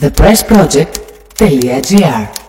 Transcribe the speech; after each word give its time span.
thepressproject.gr 0.00 2.44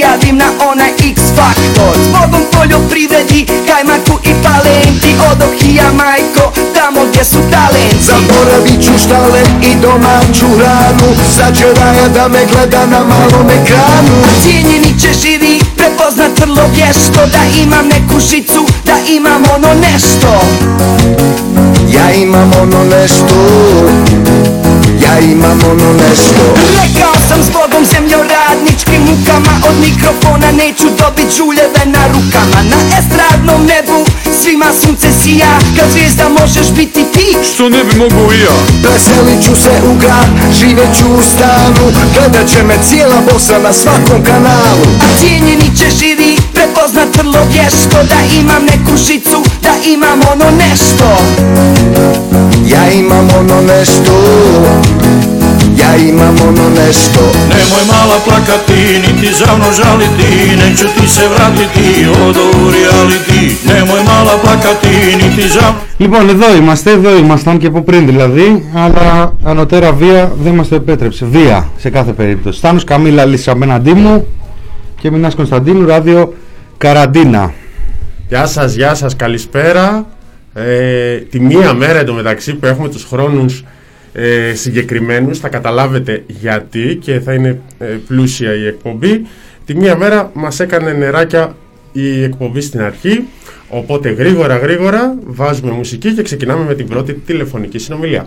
prijavim 0.00 0.36
na 0.36 0.50
onaj 0.70 0.92
X 1.12 1.20
Faktor. 1.36 1.94
Zbogom 2.04 2.42
poljoprivredi, 2.52 3.46
kajmaku 3.68 4.18
i 4.30 4.32
palenti. 4.44 5.10
Odoh 5.30 5.54
i 5.68 5.74
ja 5.74 5.92
majko, 5.92 6.52
tamo 6.74 7.00
gdje 7.08 7.24
su 7.24 7.40
talenti. 7.50 8.04
Zaboravit 8.08 8.84
ću 8.84 8.92
štale 9.04 9.42
i 9.62 9.74
domaću 9.82 10.46
ranu. 10.62 11.08
Sad 11.36 11.56
će 11.58 11.64
raja 11.80 12.08
da 12.08 12.28
me 12.28 12.46
gleda 12.52 12.86
na 12.86 13.00
malom 13.04 13.50
ekranu. 13.50 14.14
Cijenjeni 14.42 15.00
će 15.00 15.10
živi 15.22 15.60
prepoznat 15.76 16.40
vrlo 16.40 16.62
vješto. 16.74 17.20
Da 17.34 17.42
imam 17.62 17.86
neku 17.88 18.20
žicu, 18.30 18.66
da 18.84 18.96
imam 19.08 19.42
ono 19.54 19.74
nešto. 19.74 20.30
Ja 21.94 22.12
imam 22.12 22.50
ono 22.62 22.84
nešto. 22.84 23.36
Ja 25.04 25.18
imam 25.18 25.60
ono 25.70 25.92
nešto. 25.92 26.44
Rekao 26.82 27.14
sam 27.28 27.42
s 27.42 27.50
Bogom 27.50 27.86
mukama 29.10 29.52
Od 29.68 29.76
mikrofona 29.86 30.50
neću 30.62 30.86
dobit 31.00 31.28
žuljeve 31.36 31.82
na 31.94 32.02
rukama. 32.14 32.60
Na 32.72 32.78
estradnom 32.98 33.60
nebu 33.72 33.98
svima 34.42 34.70
sunce 34.80 35.08
sija 35.20 35.52
Kad 35.76 35.90
zvijezda 35.92 36.28
možeš 36.40 36.68
biti 36.78 37.02
ti. 37.14 37.26
Što 37.54 37.68
ne 37.68 37.84
bi 37.84 37.94
mogu 37.98 38.32
i 38.32 38.40
ja? 38.46 38.56
Preselit 38.82 39.40
ću 39.46 39.54
se 39.62 39.72
u 39.90 39.94
grad, 40.02 40.30
živet 40.58 40.90
ću 40.98 41.06
u 41.18 41.22
stanu 41.22 41.84
Gledat 42.14 42.46
će 42.52 42.62
me 42.62 42.76
cijela 42.88 43.20
Bosna 43.32 43.58
na 43.58 43.72
svakom 43.72 44.20
kanalu. 44.24 44.86
A 45.04 45.06
cijenjeni 45.20 45.68
će 45.78 45.86
živi 46.00 46.36
prepoznat 46.54 47.16
vrlo 47.16 47.40
vješto 47.52 47.96
Da 48.10 48.18
imam 48.40 48.62
neku 48.64 48.96
žicu, 49.06 49.38
da 49.62 49.74
imam 49.86 50.20
ono 50.32 50.50
nešto. 50.50 51.08
Ja 52.66 52.90
imam 52.90 53.28
ono 53.40 53.60
nešto 53.60 54.12
Ja 55.80 55.96
imam 55.96 56.36
ono 56.48 56.66
nešto 56.80 57.22
Nemoj 57.52 57.84
mala 57.94 58.16
plakati, 58.26 58.80
niti 59.04 59.28
zavno 59.40 59.68
žaliti 59.80 60.56
Neću 60.60 60.86
ti 60.96 61.08
se 61.08 61.22
vratiti 61.34 62.06
od 62.26 62.36
u 62.36 62.70
reality 62.76 63.40
Nemoj 63.68 64.02
mala 64.10 64.34
plakati, 64.42 65.16
niti 65.22 65.48
zavno 65.48 65.80
Λοιπόν, 66.00 66.28
εδώ 66.28 66.56
είμαστε, 66.56 66.90
εδώ 66.90 67.16
ήμασταν 67.16 67.58
και 67.58 67.66
από 67.66 67.82
πριν 67.82 68.06
δηλαδή, 68.06 68.64
αλλά 68.74 69.32
ανωτέρα 69.44 69.92
βία 69.92 70.32
δεν 70.42 70.54
μας 70.54 70.68
το 70.68 70.74
επέτρεψε. 70.74 71.24
Βία 71.24 71.68
σε 71.76 71.90
κάθε 71.90 72.12
περίπτωση. 72.12 72.58
Στάνος 72.58 72.84
Καμίλα 72.84 73.24
Λύση 73.24 73.50
απέναντί 73.50 73.92
μου 73.92 74.26
και 75.00 75.10
Μινάς 75.10 75.34
Κωνσταντίνου, 75.34 75.86
ράδιο 75.86 76.34
Καραντίνα. 76.78 77.52
Γεια 78.28 78.46
σας, 78.46 78.74
γεια 78.74 78.94
σας, 78.94 79.16
καλησπέρα. 79.16 80.06
Ε, 80.54 81.16
τη 81.16 81.40
μία 81.40 81.72
μέρα 81.72 81.98
εντωμεταξύ 81.98 82.54
που 82.54 82.66
έχουμε 82.66 82.88
τους 82.88 83.04
χρόνους 83.04 83.64
ε, 84.12 84.54
συγκεκριμένους 84.54 85.38
θα 85.38 85.48
καταλάβετε 85.48 86.24
γιατί 86.26 86.98
και 87.02 87.20
θα 87.20 87.34
είναι 87.34 87.60
ε, 87.78 87.84
πλούσια 87.84 88.54
η 88.54 88.66
εκπομπή. 88.66 89.26
Τη 89.66 89.76
μία 89.76 89.96
μέρα 89.96 90.30
μας 90.34 90.60
έκανε 90.60 90.92
νεράκια 90.92 91.56
η 91.92 92.22
εκπομπή 92.22 92.60
στην 92.60 92.80
αρχή 92.80 93.24
οπότε 93.68 94.10
γρήγορα 94.10 94.56
γρήγορα 94.56 95.18
βάζουμε 95.24 95.70
μουσική 95.72 96.14
και 96.14 96.22
ξεκινάμε 96.22 96.64
με 96.64 96.74
την 96.74 96.86
πρώτη 96.86 97.12
τηλεφωνική 97.14 97.78
συνομιλία. 97.78 98.26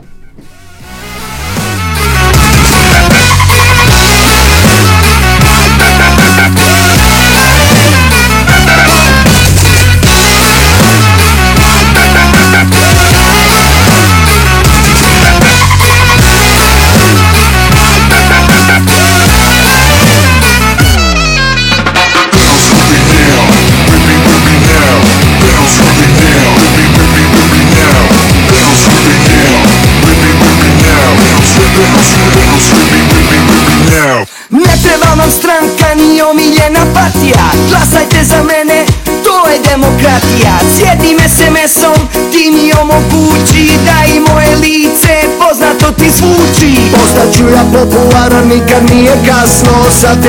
Σαν 49.99 50.19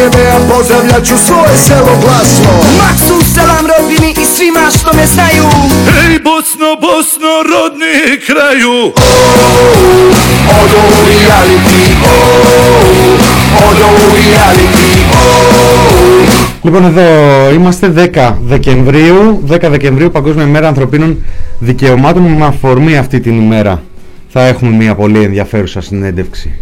Μαξού 2.78 3.18
σήμα 4.34 4.70
στο 4.70 4.90
Λοιπόν 16.62 16.84
εδώ 16.84 17.02
είμαστε 17.54 18.10
10 18.14 18.32
Δεκεμβρίου, 18.44 19.44
10 19.50 19.58
Δεκεμβρίου 19.70 20.10
παγκόσμια 20.10 20.44
ημέρα 20.44 20.68
ανθρωπίνων 20.68 21.22
δικαιωμάτων. 21.58 22.22
Με 22.22 22.44
αφορμή 22.44 22.96
αυτή 22.96 23.20
την 23.20 23.40
ημέρα 23.40 23.82
θα 24.28 24.46
έχουμε 24.46 24.70
μια 24.76 24.94
πολύ 24.94 25.22
ενδιαφέρουσα 25.22 25.80
συνέντευξη 25.80 26.52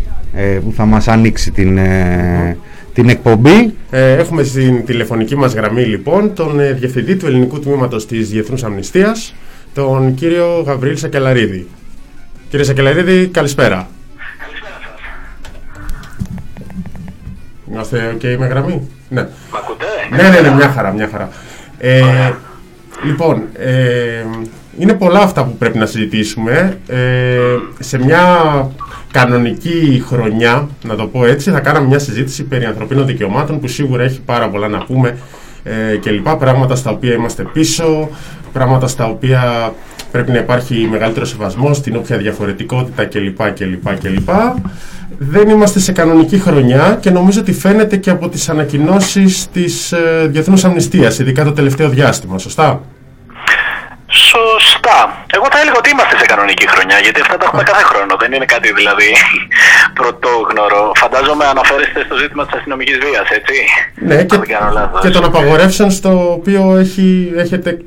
που 0.65 0.73
θα 0.77 0.85
μας 0.85 1.09
ανοίξει 1.09 1.51
την, 1.51 1.79
ε, 1.79 2.57
την 2.95 3.09
εκπομπή. 3.09 3.75
Ε, 3.91 4.13
έχουμε 4.13 4.43
στην 4.43 4.85
τηλεφωνική 4.85 5.37
μας 5.37 5.55
γραμμή 5.55 5.83
λοιπόν 5.85 6.35
τον 6.35 6.61
ε, 6.61 6.73
Διευθυντή 6.73 7.17
του 7.17 7.27
Ελληνικού 7.27 7.61
Τμήματος 7.61 8.07
της 8.07 8.29
Διεθνούς 8.29 8.65
Αμνηστίας, 8.65 9.35
τον 9.75 10.15
κύριο 10.15 10.63
Γαβρίλ 10.67 10.97
Σακελαρίδη. 10.97 11.69
Κύριε 12.49 12.65
Σακελαρίδη, 12.65 13.27
καλησπέρα. 13.27 13.89
Είμαστε 17.71 18.17
ok 18.17 18.37
με 18.39 18.47
γραμμή; 18.47 18.89
Ναι. 19.09 19.23
Μ' 19.23 19.57
ακούτε; 19.57 19.85
Ναι, 20.11 20.29
ναι, 20.29 20.49
ναι, 20.49 20.55
μια 20.55 20.69
χαρά, 20.69 20.93
μια 20.93 21.09
χαρά. 21.13 21.29
Ε, 21.79 22.03
λοιπόν, 23.05 23.43
ε, 23.59 24.25
είναι 24.79 24.93
πολλά 24.93 25.21
αυτά 25.21 25.45
που 25.45 25.57
πρέπει 25.57 25.79
να 25.79 25.87
συζητήσουμε. 25.87 26.79
Ε, 26.87 27.37
σε 27.79 27.99
μια 27.99 28.27
κανονική 29.13 30.03
χρονιά, 30.07 30.69
να 30.85 30.95
το 30.95 31.07
πω 31.07 31.25
έτσι, 31.25 31.51
θα 31.51 31.61
κάναμε 31.61 31.87
μια 31.87 31.99
συζήτηση 31.99 32.45
περί 32.45 32.65
ανθρωπίνων 32.65 33.07
δικαιωμάτων 33.07 33.61
που 33.61 33.69
σίγουρα 33.69 34.03
έχει 34.03 34.21
πάρα 34.21 34.49
πολλά 34.49 34.69
να 34.69 34.79
πούμε 34.79 35.17
ε, 35.63 35.97
και 35.97 36.11
λοιπά, 36.11 36.37
πράγματα 36.37 36.75
στα 36.77 36.91
οποία 36.91 37.13
είμαστε 37.13 37.43
πίσω, 37.53 38.09
πράγματα 38.53 38.87
στα 38.87 39.07
οποία 39.07 39.73
πρέπει 40.13 40.31
να 40.33 40.39
υπάρχει 40.39 40.89
μεγαλύτερο 40.91 41.25
σεβασμός 41.25 41.77
στην 41.77 41.97
όποια 41.97 42.17
διαφορετικότητα 42.17 43.05
κλπ. 43.05 43.53
κλπ, 43.53 43.99
κλπ. 43.99 44.31
Δεν 45.19 45.49
είμαστε 45.49 45.81
σε 45.81 45.93
κανονική 45.93 46.39
χρονιά 46.39 46.99
και 47.01 47.11
νομίζω 47.11 47.41
ότι 47.41 47.53
φαίνεται 47.53 47.97
και 47.97 48.11
από 48.11 48.29
τις 48.29 48.49
ανακοινώσεις 48.49 49.49
της 49.53 49.93
ε, 49.93 50.27
Διεθνούς 50.31 50.65
Αμνηστίας, 50.65 51.19
ειδικά 51.19 51.45
το 51.45 51.53
τελευταίο 51.53 51.89
διάστημα, 51.89 52.39
σωστά; 52.39 52.81
Σωστά. 54.13 55.25
Εγώ 55.37 55.47
θα 55.53 55.59
έλεγα 55.61 55.77
ότι 55.77 55.91
είμαστε 55.91 56.19
σε 56.19 56.25
κανονική 56.25 56.69
χρονιά, 56.69 56.99
γιατί 56.99 57.21
αυτά 57.21 57.37
τα 57.37 57.45
έχουμε 57.45 57.63
κάθε 57.63 57.83
χρόνο. 57.83 58.17
Δεν 58.21 58.33
είναι 58.33 58.45
κάτι 58.45 58.73
δηλαδή 58.73 59.11
πρωτόγνωρο. 59.99 60.93
Φαντάζομαι 60.95 61.45
αναφέρεστε 61.47 62.03
στο 62.05 62.17
ζήτημα 62.17 62.47
της 62.47 62.55
αστυνομικής 62.59 62.99
βίας, 62.99 63.29
έτσι. 63.31 63.57
Ναι, 63.95 64.25
και, 64.25 64.35
Αν 64.35 64.41
δεν 64.41 64.49
κάνω 64.59 64.71
λάθος. 64.73 65.01
και 65.01 65.11
των 65.11 65.25
απαγορεύσεων 65.25 65.91
στο 65.91 66.33
οποίο 66.33 66.77
έχει, 66.77 67.33
έχετε 67.37 67.79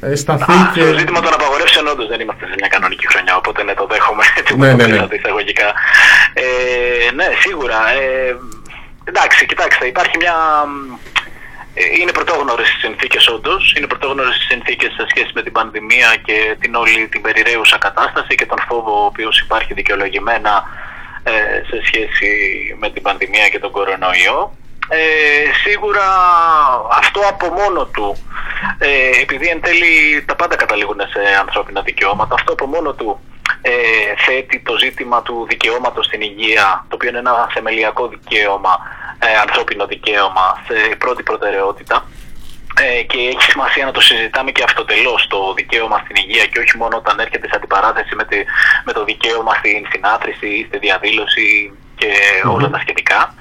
ε, 0.00 0.14
σταθεί 0.14 0.52
Α, 0.52 0.70
και... 0.74 0.80
Το 0.80 0.98
ζήτημα 0.98 1.20
των 1.20 1.32
απαγορεύσεων 1.34 1.86
όντως 1.86 2.08
δεν 2.08 2.20
είμαστε 2.20 2.44
σε 2.46 2.54
μια 2.58 2.68
κανονική 2.68 3.06
χρονιά, 3.12 3.36
οπότε 3.36 3.62
ναι, 3.62 3.74
το 3.74 3.86
δέχομαι 3.90 4.24
έτσι 4.38 4.56
Ναι, 4.56 4.66
όπως 4.66 4.76
ναι, 4.76 4.82
το 4.82 4.88
ναι. 4.88 4.94
πήρατε 4.94 5.16
εισαγωγικά. 5.16 5.68
Ε, 6.42 6.44
ναι, 7.18 7.28
σίγουρα. 7.44 7.78
Ε, 8.00 8.36
εντάξει, 9.04 9.46
κοιτάξτε, 9.46 9.86
υπάρχει 9.86 10.16
μια... 10.22 10.36
ε, 11.74 11.84
Είναι 12.00 12.12
πρωτόγνωρες 12.12 12.68
οι 12.68 12.78
συνθήκες 12.78 13.28
όντως, 13.28 13.74
είναι 13.76 13.86
πρωτόγνωρες 13.86 14.36
οι 14.36 14.46
συνθήκες 14.50 14.92
σε 14.92 15.06
σχέση 15.08 15.30
με 15.34 15.42
την 15.42 15.52
πανδημία 15.52 16.16
και 16.24 16.56
την 16.60 16.74
όλη 16.74 17.08
την 17.08 17.20
περιραίουσα 17.22 17.78
κατάσταση 17.78 18.34
και 18.34 18.46
τον 18.46 18.58
φόβο 18.68 19.02
ο 19.02 19.04
οποίος 19.04 19.40
υπάρχει 19.40 19.74
δικαιολογημένα 19.74 20.64
ε, 21.22 21.32
σε 21.68 21.82
σχέση 21.86 22.30
με 22.78 22.90
την 22.90 23.02
πανδημία 23.02 23.48
και 23.48 23.58
τον 23.58 23.70
κορονοϊό. 23.70 24.56
Ε, 24.88 24.98
σίγουρα 25.64 26.06
αυτό 26.90 27.20
από 27.28 27.46
μόνο 27.48 27.84
του, 27.84 28.16
ε, 28.78 29.20
επειδή 29.22 29.48
εν 29.48 29.60
τέλει 29.60 30.24
τα 30.26 30.36
πάντα 30.36 30.56
καταλήγουν 30.56 31.00
σε 31.00 31.20
ανθρώπινα 31.40 31.80
δικαιώματα, 31.82 32.34
αυτό 32.34 32.52
από 32.52 32.66
μόνο 32.66 32.92
του 32.92 33.20
ε, 33.66 34.14
θέτει 34.24 34.60
το 34.60 34.76
ζήτημα 34.76 35.22
του 35.22 35.46
δικαιώματος 35.48 36.06
στην 36.06 36.20
υγεία, 36.20 36.84
το 36.88 36.94
οποίο 36.94 37.08
είναι 37.08 37.18
ένα 37.18 37.48
θεμελιακό 37.54 38.08
δικαίωμα, 38.08 38.78
ε, 39.18 39.36
ανθρώπινο 39.44 39.86
δικαίωμα, 39.86 40.46
σε 40.66 40.96
πρώτη 40.96 41.22
προτεραιότητα. 41.22 42.08
Ε, 42.80 43.02
και 43.02 43.18
έχει 43.18 43.42
σημασία 43.42 43.84
να 43.84 43.90
το 43.92 44.00
συζητάμε 44.00 44.50
και 44.50 44.62
αυτοτελώς 44.62 45.26
το 45.26 45.54
δικαίωμα 45.54 45.98
στην 45.98 46.16
υγεία 46.16 46.46
και 46.46 46.58
όχι 46.58 46.76
μόνο 46.76 46.96
όταν 46.96 47.18
έρχεται 47.18 47.46
σε 47.48 47.56
αντιπαράθεση 47.56 48.14
με, 48.14 48.24
τη, 48.24 48.36
με 48.84 48.92
το 48.92 49.04
δικαίωμα 49.04 49.54
στην 49.54 49.86
συνάθρηση 49.92 50.46
ή 50.46 50.64
στη 50.68 50.78
διαδήλωση 50.78 51.72
και 51.94 52.12
όλα 52.54 52.70
τα 52.70 52.78
σχετικά. 52.78 53.34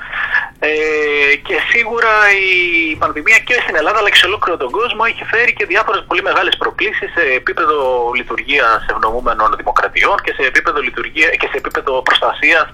Ε, 0.60 1.36
και 1.48 1.56
σίγουρα 1.72 2.14
η 2.48 2.96
πανδημία 2.96 3.40
και 3.48 3.54
στην 3.64 3.76
Ελλάδα 3.76 3.98
αλλά 4.00 4.10
και 4.10 4.22
σε 4.22 4.26
ολόκληρο 4.26 4.58
τον 4.58 4.72
κόσμο 4.72 5.04
έχει 5.12 5.24
φέρει 5.24 5.54
και 5.54 5.66
διάφορες 5.66 6.04
πολύ 6.08 6.22
μεγάλες 6.22 6.58
προκλήσεις 6.58 7.12
σε 7.16 7.24
επίπεδο 7.40 7.76
λειτουργίας 8.16 8.86
ευνοούμενων 8.92 9.50
δημοκρατιών 9.58 10.18
και 10.24 10.34
σε 10.38 10.44
επίπεδο, 10.52 10.80
λειτουργία, 10.82 11.30
και 11.30 11.48
σε 11.52 11.58
επίπεδο 11.58 12.02
προστασίας 12.02 12.68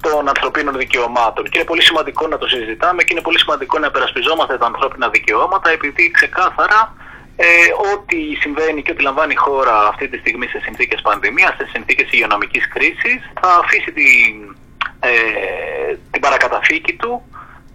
των 0.00 0.28
ανθρωπίνων 0.28 0.76
δικαιωμάτων. 0.76 1.44
Και 1.44 1.58
είναι 1.58 1.66
πολύ 1.72 1.82
σημαντικό 1.82 2.26
να 2.26 2.38
το 2.38 2.46
συζητάμε 2.48 3.02
και 3.02 3.12
είναι 3.12 3.26
πολύ 3.28 3.38
σημαντικό 3.38 3.78
να 3.78 3.86
υπερασπιζόμαστε 3.86 4.58
τα 4.58 4.66
ανθρώπινα 4.66 5.08
δικαιώματα 5.08 5.70
επειδή 5.70 6.10
ξεκάθαρα 6.10 6.94
ε, 7.36 7.46
ό,τι 7.92 8.34
συμβαίνει 8.42 8.82
και 8.82 8.90
ό,τι 8.90 9.02
λαμβάνει 9.02 9.32
η 9.32 9.42
χώρα 9.46 9.76
αυτή 9.88 10.08
τη 10.08 10.18
στιγμή 10.18 10.46
σε 10.46 10.58
συνθήκες 10.62 11.00
πανδημίας, 11.00 11.54
σε 11.56 11.66
συνθήκες 11.72 12.08
υγειονομικής 12.10 12.68
κρίσης 12.68 13.20
θα 13.40 13.48
αφήσει 13.62 13.92
την, 13.92 14.56
ε, 15.00 15.10
την 16.10 16.20
παρακαταθήκη 16.20 16.92
του 16.92 17.22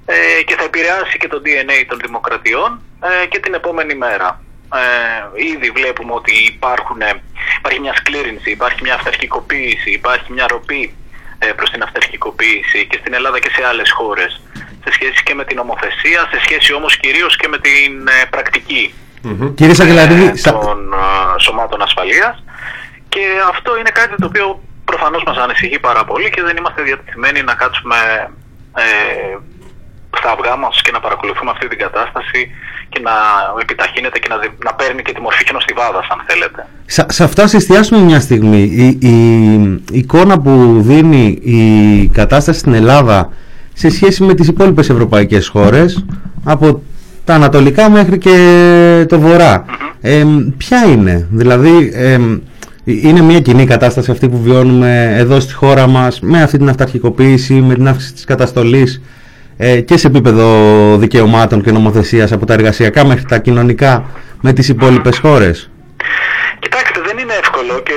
ε, 0.05 0.43
και 0.43 0.55
θα 0.55 0.63
επηρεάσει 0.63 1.17
και 1.17 1.27
το 1.27 1.41
DNA 1.45 1.85
των 1.87 1.99
δημοκρατιών 2.05 2.81
ε, 3.23 3.25
και 3.25 3.39
την 3.39 3.53
επόμενη 3.53 3.95
μέρα. 3.95 4.41
Ε, 4.75 5.43
ήδη 5.53 5.69
βλέπουμε 5.69 6.13
ότι 6.13 6.33
υπάρχουν, 6.53 7.01
ε, 7.01 7.21
υπάρχει 7.57 7.79
μια 7.79 7.93
σκλήρινση, 7.95 8.51
υπάρχει 8.51 8.79
μια 8.81 8.93
αυταρχικοποίηση, 8.93 9.91
υπάρχει 9.91 10.33
μια 10.33 10.45
ροπή 10.47 10.95
ε, 11.39 11.45
προς 11.45 11.69
την 11.71 11.83
αυταρχικοποίηση 11.83 12.87
και 12.89 12.97
στην 13.01 13.13
Ελλάδα 13.13 13.39
και 13.39 13.49
σε 13.55 13.65
άλλες 13.67 13.91
χώρες 13.91 14.41
σε 14.83 14.91
σχέση 14.91 15.23
και 15.23 15.33
με 15.33 15.45
την 15.45 15.57
ομοθεσία, 15.57 16.29
σε 16.31 16.39
σχέση 16.43 16.73
όμως 16.73 16.97
κυρίως 16.97 17.37
και 17.37 17.47
με 17.47 17.59
την 17.59 18.07
ε, 18.07 18.25
πρακτική 18.29 18.93
Κύριε 19.55 19.73
Σαγγελαρίδη, 19.73 20.25
ε, 20.25 20.35
σα- 20.35 20.51
των 20.59 20.93
ε, 20.93 21.39
σωμάτων 21.39 21.81
ασφαλείας 21.81 22.43
και 23.09 23.21
αυτό 23.49 23.77
είναι 23.77 23.89
κάτι 23.89 24.15
το 24.15 24.25
οποίο 24.25 24.61
προφανώς 24.85 25.23
μας 25.27 25.37
ανησυχεί 25.37 25.79
πάρα 25.79 26.03
πολύ 26.05 26.29
και 26.29 26.41
δεν 26.47 26.55
είμαστε 26.57 26.81
διατεθειμένοι 26.81 27.41
να 27.49 27.53
κάτσουμε 27.61 27.95
ε, 28.83 29.37
στα 30.19 30.29
αυγά 30.31 30.55
μας 30.55 30.81
και 30.81 30.91
να 30.91 30.99
παρακολουθούμε 30.99 31.51
αυτή 31.51 31.67
την 31.67 31.77
κατάσταση 31.77 32.41
και 32.89 32.99
να 33.07 33.11
επιταχύνεται 33.61 34.19
και 34.19 34.27
να, 34.29 34.37
δι- 34.37 34.63
να 34.67 34.73
παίρνει 34.73 35.01
και 35.01 35.13
τη 35.13 35.21
μορφή 35.21 35.43
χιονοστιβάδας 35.45 36.07
αν 36.13 36.19
θέλετε. 36.27 36.67
σε, 36.85 37.05
σε 37.09 37.23
αυτά 37.23 37.43
ας 37.43 37.53
εστιάσουμε 37.53 37.99
μια 38.01 38.19
στιγμή. 38.19 38.61
Η, 38.61 38.87
η, 39.01 39.15
η 39.91 39.97
εικόνα 40.03 40.39
που 40.39 40.75
δίνει 40.81 41.25
η 41.43 41.61
κατάσταση 42.13 42.59
στην 42.59 42.73
Ελλάδα 42.73 43.29
σε 43.73 43.89
σχέση 43.89 44.23
με 44.23 44.33
τις 44.33 44.47
υπόλοιπες 44.47 44.89
ευρωπαϊκές 44.89 45.47
χώρες 45.47 46.05
από 46.43 46.81
τα 47.25 47.33
ανατολικά 47.33 47.89
μέχρι 47.89 48.17
και 48.17 48.35
το 49.09 49.19
βορρά. 49.19 49.65
Ε, 50.01 50.23
ποια 50.57 50.85
είναι, 50.85 51.27
δηλαδή 51.31 51.91
ε, 51.93 52.17
είναι 52.85 53.21
μια 53.21 53.39
κοινή 53.39 53.65
κατάσταση 53.65 54.11
αυτή 54.11 54.29
που 54.29 54.41
βιώνουμε 54.41 55.15
εδώ 55.17 55.39
στη 55.39 55.53
χώρα 55.53 55.87
μας 55.87 56.19
με 56.19 56.41
αυτή 56.41 56.57
την 56.57 56.69
αυταρχικοποίηση, 56.69 57.53
με 57.53 57.73
την 57.73 57.87
αύξηση 57.87 58.13
της 58.13 58.23
καταστολής 58.23 59.01
ε, 59.57 59.81
και 59.81 59.97
σε 59.97 60.07
επίπεδο 60.07 60.47
δικαιωμάτων 60.97 61.63
και 61.63 61.71
νομοθεσίας 61.71 62.31
από 62.31 62.45
τα 62.45 62.53
εργασιακά 62.53 63.05
μέχρι 63.05 63.25
τα 63.25 63.37
κοινωνικά 63.37 64.05
με 64.41 64.53
τις 64.53 64.69
υπόλοιπες 64.69 65.17
χώρες. 65.17 65.69
Κοιτάξτε, 66.59 67.01
δεν 67.05 67.17
είναι 67.17 67.33
εύκολο 67.33 67.81
και 67.83 67.93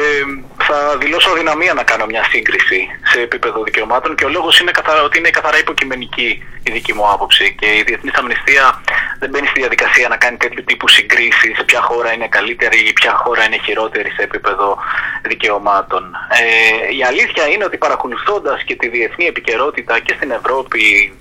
θα 0.68 0.96
δηλώσω 0.96 1.30
αδυναμία 1.30 1.74
να 1.74 1.82
κάνω 1.82 2.06
μια 2.06 2.24
σύγκριση 2.32 2.88
σε 3.12 3.20
επίπεδο 3.20 3.62
δικαιωμάτων 3.62 4.14
και 4.14 4.24
ο 4.24 4.28
λόγος 4.28 4.60
είναι 4.60 4.70
καθαρά, 4.70 5.02
ότι 5.02 5.18
είναι 5.18 5.30
καθαρά 5.30 5.58
υποκειμενική 5.58 6.42
η 6.62 6.70
δική 6.70 6.92
μου 6.94 7.10
άποψη 7.10 7.54
και 7.58 7.66
η 7.66 7.82
Διεθνής 7.86 8.14
Αμνηστία 8.14 8.82
δεν 9.18 9.30
μπαίνει 9.30 9.46
στη 9.46 9.60
διαδικασία 9.60 10.08
να 10.08 10.16
κάνει 10.16 10.36
τέτοιου 10.36 10.64
τύπου 10.64 10.88
συγκρίσεις 10.88 11.64
ποια 11.66 11.80
χώρα 11.80 12.12
είναι 12.12 12.28
καλύτερη 12.28 12.78
ή 12.88 12.92
ποια 12.92 13.12
χώρα 13.22 13.44
είναι 13.44 13.58
χειρότερη 13.64 14.10
σε 14.10 14.22
επίπεδο 14.22 14.78
δικαιωμάτων. 15.22 16.02
Ε, 16.40 16.94
η 16.98 17.04
αλήθεια 17.04 17.44
είναι 17.48 17.64
ότι 17.64 17.76
παρακολουθώντας 17.76 18.62
και 18.64 18.74
τη 18.76 18.88
διεθνή 18.88 19.24
επικαιρότητα 19.26 19.98
και 20.00 20.14
στην 20.16 20.30
Ευρώπη 20.30 21.12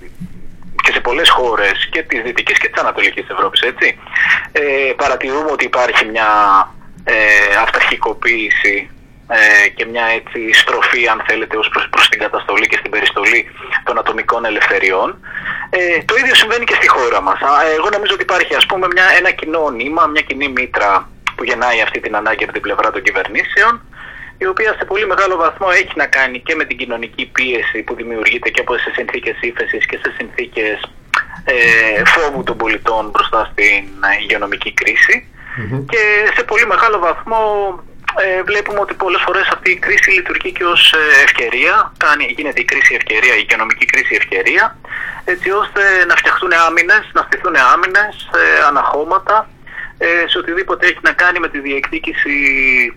και 0.82 0.92
σε 0.92 1.00
πολλές 1.00 1.30
χώρες 1.30 1.88
και 1.90 2.02
της 2.02 2.22
Δυτικής 2.22 2.58
και 2.58 2.68
της 2.68 2.80
Ανατολικής 2.80 3.28
Ευρώπης, 3.28 3.60
έτσι, 3.60 3.98
ε, 4.52 4.92
παρατηρούμε 4.96 5.50
ότι 5.50 5.64
υπάρχει 5.64 6.04
μια 6.04 6.28
ε, 7.04 7.14
αυταρχικοποίηση 7.62 8.90
ε, 9.36 9.68
και 9.68 9.84
μια 9.86 10.06
έτσι 10.18 10.52
στροφή, 10.52 11.08
αν 11.08 11.22
θέλετε, 11.28 11.56
ως 11.56 11.68
προς, 11.68 11.88
προς 11.88 12.08
την 12.08 12.18
καταστολή 12.18 12.66
και 12.66 12.76
στην 12.76 12.90
περιστολή 12.90 13.40
των 13.84 13.98
ατομικών 13.98 14.44
ελευθεριών. 14.44 15.08
Ε, 15.70 16.02
το 16.04 16.14
ίδιο 16.16 16.34
συμβαίνει 16.34 16.64
και 16.64 16.74
στη 16.74 16.88
χώρα 16.88 17.20
μας. 17.20 17.40
Α, 17.40 17.50
Εγώ 17.76 17.88
νομίζω 17.92 18.12
ότι 18.14 18.22
υπάρχει, 18.22 18.54
ας 18.54 18.66
πούμε, 18.66 18.86
μια, 18.94 19.06
ένα 19.18 19.30
κοινό 19.30 19.70
νήμα, 19.70 20.06
μια 20.06 20.22
κοινή 20.28 20.48
μήτρα 20.48 21.08
που 21.36 21.44
γεννάει 21.44 21.80
αυτή 21.80 22.00
την 22.00 22.16
ανάγκη 22.16 22.44
από 22.44 22.52
την 22.52 22.62
πλευρά 22.62 22.90
των 22.90 23.02
κυβερνήσεων, 23.02 23.72
η 24.38 24.46
οποία 24.46 24.74
σε 24.78 24.84
πολύ 24.84 25.06
μεγάλο 25.06 25.36
βαθμό 25.36 25.68
έχει 25.72 25.92
να 25.94 26.06
κάνει 26.06 26.40
και 26.40 26.54
με 26.54 26.64
την 26.64 26.76
κοινωνική 26.76 27.26
πίεση 27.26 27.82
που 27.82 27.94
δημιουργείται 27.94 28.48
και 28.50 28.60
από 28.60 28.78
σε 28.78 28.90
συνθήκες 28.94 29.36
ύφεσης 29.40 29.86
και 29.86 29.98
σε 30.02 30.14
συνθήκες 30.16 30.78
ε, 31.44 32.04
φόβου 32.04 32.42
των 32.42 32.56
πολιτών 32.56 33.10
μπροστά 33.10 33.48
στην 33.52 33.82
ε, 34.10 34.22
υγειονομική 34.22 34.72
κρίση. 34.72 35.28
Και 35.88 36.02
σε 36.36 36.42
πολύ 36.44 36.66
μεγάλο 36.66 36.98
βαθμό 36.98 37.42
ε, 38.16 38.42
βλέπουμε 38.42 38.80
ότι 38.80 38.94
πολλές 38.94 39.22
φορές 39.26 39.48
αυτή 39.48 39.70
η 39.70 39.76
κρίση 39.76 40.10
λειτουργεί 40.10 40.52
και 40.52 40.64
ως 40.64 40.92
ε, 40.92 41.22
ευκαιρία, 41.22 41.92
κάνει, 41.96 42.34
γίνεται 42.36 42.60
η 42.60 42.64
κρίση 42.64 42.94
ευκαιρία, 42.94 43.34
η 43.36 43.40
οικονομική 43.40 43.84
κρίση 43.84 44.14
ευκαιρία, 44.14 44.76
έτσι 45.24 45.50
ώστε 45.50 45.82
να 46.08 46.16
φτιαχτούν 46.16 46.52
άμυνες, 46.66 47.10
να 47.12 47.22
στηθούν 47.22 47.56
άμυνες, 47.72 48.30
ε, 48.34 48.64
αναχώματα, 48.68 49.48
ε, 49.98 50.28
σε 50.28 50.38
οτιδήποτε 50.38 50.86
έχει 50.86 50.98
να 51.02 51.12
κάνει 51.12 51.38
με 51.38 51.48
τη 51.48 51.58
διεκδίκηση 51.60 52.36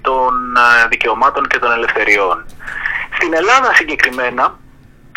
των 0.01 0.31
ε, 0.55 0.87
δικαιωμάτων 0.87 1.47
και 1.47 1.59
των 1.59 1.71
ελευθεριών. 1.71 2.45
Στην 3.15 3.33
Ελλάδα 3.33 3.73
συγκεκριμένα, 3.73 4.59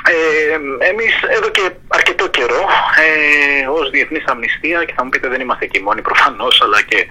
ε, 0.09 0.87
εμείς 0.91 1.15
εδώ 1.37 1.49
και 1.49 1.71
αρκετό 1.89 2.27
καιρό 2.29 2.63
ε, 3.07 3.67
ως 3.69 3.91
Διεθνής 3.91 4.25
Αμνηστία 4.27 4.85
και 4.85 4.93
θα 4.97 5.03
μου 5.05 5.09
πείτε 5.09 5.29
δεν 5.29 5.41
είμαστε 5.41 5.67
και 5.67 5.79
οι 5.79 5.83
μόνοι 5.83 6.03
προφανώς 6.03 6.63
αλλά 6.63 6.83
και 6.83 7.07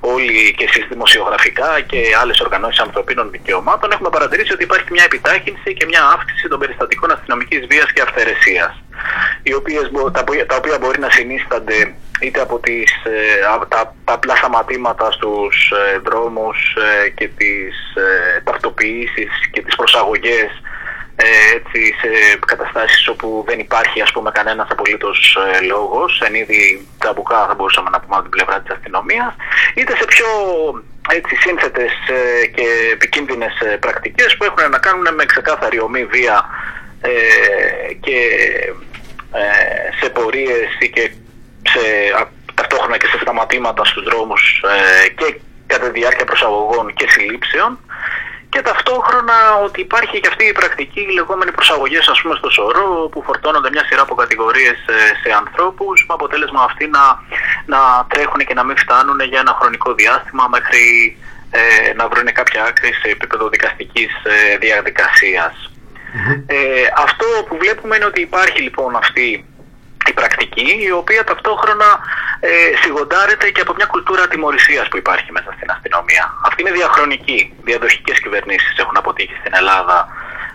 όλοι 0.00 0.54
και 0.56 0.64
εσείς 0.64 0.86
δημοσιογραφικά 0.88 1.80
και 1.80 2.00
άλλες 2.20 2.40
οργανώσεις 2.40 2.80
ανθρωπίνων 2.80 3.30
δικαιωμάτων 3.30 3.92
έχουμε 3.92 4.08
παρατηρήσει 4.10 4.52
ότι 4.52 4.62
υπάρχει 4.64 4.86
μια 4.90 5.04
επιτάχυνση 5.04 5.74
και 5.74 5.86
μια 5.86 6.02
αύξηση 6.14 6.48
των 6.48 6.58
περιστατικών 6.58 7.10
αστυνομικής 7.12 7.66
βίας 7.70 7.92
και 7.92 8.02
αυθαιρεσίας 8.02 8.82
οι 9.42 9.54
οποίες, 9.54 9.90
μπο- 9.90 10.10
τα, 10.10 10.20
οποία- 10.20 10.46
τα 10.46 10.56
οποία 10.56 10.78
μπορεί 10.78 10.98
να 10.98 11.10
συνίστανται 11.10 11.94
είτε 12.20 12.40
από 12.40 12.58
τις, 12.58 12.90
ε, 13.04 13.44
από 13.54 13.66
τα, 13.66 13.94
τα 14.04 14.12
απλά 14.12 14.36
σταματήματα 14.36 15.10
στους 15.12 15.72
ε, 15.94 15.98
δρόμους 15.98 16.76
ε, 17.04 17.08
και 17.08 17.28
τις 17.28 17.74
ε, 17.94 18.40
ταυτοποιήσεις 18.44 19.30
και 19.50 19.62
τις 19.62 19.76
προσαγωγές 19.76 20.50
ε, 20.50 20.60
έτσι, 21.54 21.94
σε 22.00 22.38
καταστάσεις 22.46 23.08
όπου 23.08 23.44
δεν 23.48 23.58
υπάρχει 23.58 24.00
ας 24.00 24.12
πούμε 24.12 24.30
κανένας 24.30 24.68
απολύτως 24.70 25.38
ε, 25.54 25.64
λόγος, 25.64 26.22
εν 26.26 26.34
είδη 26.34 26.86
ταμπουκά 26.98 27.46
θα 27.46 27.54
μπορούσαμε 27.54 27.90
να 27.90 28.00
πούμε 28.00 28.14
από 28.14 28.22
την 28.22 28.30
πλευρά 28.30 28.60
της 28.60 28.74
αστυνομίας, 28.74 29.34
είτε 29.74 29.96
σε 29.96 30.04
πιο 30.04 30.26
έτσι, 31.10 31.36
σύνθετες 31.36 31.92
ε, 32.08 32.46
και 32.46 32.66
επικίνδυνες 32.92 33.60
ε, 33.60 33.76
πρακτικές 33.76 34.36
που 34.36 34.44
έχουν 34.44 34.70
να 34.70 34.78
κάνουν 34.78 35.14
με 35.14 35.24
ξεκάθαρη 35.24 35.80
ομή 35.80 36.04
βία 36.04 36.44
ε, 37.00 37.94
και 38.00 38.18
ε, 39.32 39.96
σε 40.00 40.10
πορείες 40.10 40.68
ή 40.78 40.88
και 40.90 41.10
σε, 41.68 41.80
α- 42.20 42.30
ταυτόχρονα 42.54 42.96
και 42.96 43.06
σε 43.06 43.18
σταματήματα 43.18 43.84
στους 43.84 44.04
δρόμους 44.04 44.62
ε, 45.04 45.08
και 45.08 45.40
κατά 45.66 45.90
τη 45.90 45.98
διάρκεια 45.98 46.24
προσαγωγών 46.24 46.94
και 46.94 47.06
συλλήψεων 47.10 47.78
και 48.56 48.62
ταυτόχρονα 48.62 49.38
ότι 49.64 49.80
υπάρχει 49.80 50.20
και 50.20 50.28
αυτή 50.28 50.44
η 50.44 50.52
πρακτική 50.52 51.00
οι 51.00 51.12
λεγόμενοι 51.12 51.52
προσαγωγές 51.52 52.08
ας 52.08 52.20
πούμε 52.20 52.34
στο 52.40 52.50
σωρό 52.50 53.08
που 53.12 53.22
φορτώνονται 53.22 53.70
μια 53.70 53.84
σειρά 53.86 54.02
από 54.02 54.14
κατηγορίες 54.14 54.78
ε, 54.86 54.96
σε 55.22 55.30
ανθρώπους 55.40 56.04
με 56.08 56.14
αποτέλεσμα 56.14 56.62
αυτοί 56.62 56.86
να, 56.86 57.04
να 57.72 57.80
τρέχουν 58.08 58.40
και 58.46 58.54
να 58.54 58.64
μην 58.64 58.76
φτάνουν 58.76 59.20
για 59.20 59.40
ένα 59.40 59.56
χρονικό 59.60 59.94
διάστημα 59.94 60.44
μέχρι 60.50 60.82
ε, 61.50 61.92
να 61.98 62.08
βρουν 62.08 62.28
κάποια 62.32 62.64
άκρη 62.64 62.92
σε 62.92 63.08
επίπεδο 63.14 63.48
δικαστικής 63.48 64.12
ε, 64.24 64.56
διαδικασίας. 64.56 65.54
Ε, 66.46 66.56
αυτό 67.06 67.26
που 67.46 67.56
βλέπουμε 67.62 67.96
είναι 67.96 68.04
ότι 68.12 68.20
υπάρχει 68.20 68.60
λοιπόν 68.62 68.96
αυτή 68.96 69.44
η 70.10 70.12
πρακτική 70.12 70.68
η 70.88 70.90
οποία 70.90 71.24
ταυτόχρονα 71.24 71.98
ε, 72.40 72.50
σιγοντάρεται 72.82 73.50
και 73.50 73.60
από 73.60 73.72
μια 73.76 73.86
κουλτούρα 73.86 74.22
ατιμορρησίας 74.22 74.88
που 74.88 74.96
υπάρχει 74.96 75.32
μέσα 75.32 75.50
στην 75.56 75.70
αστυνομία. 75.70 76.24
Αυτή 76.46 76.62
είναι 76.62 76.70
διαχρονική. 76.70 77.52
Διαδοχικές 77.62 78.20
κυβερνήσεις 78.20 78.78
έχουν 78.78 78.96
αποτύχει 78.96 79.36
στην 79.40 79.52
Ελλάδα 79.54 80.08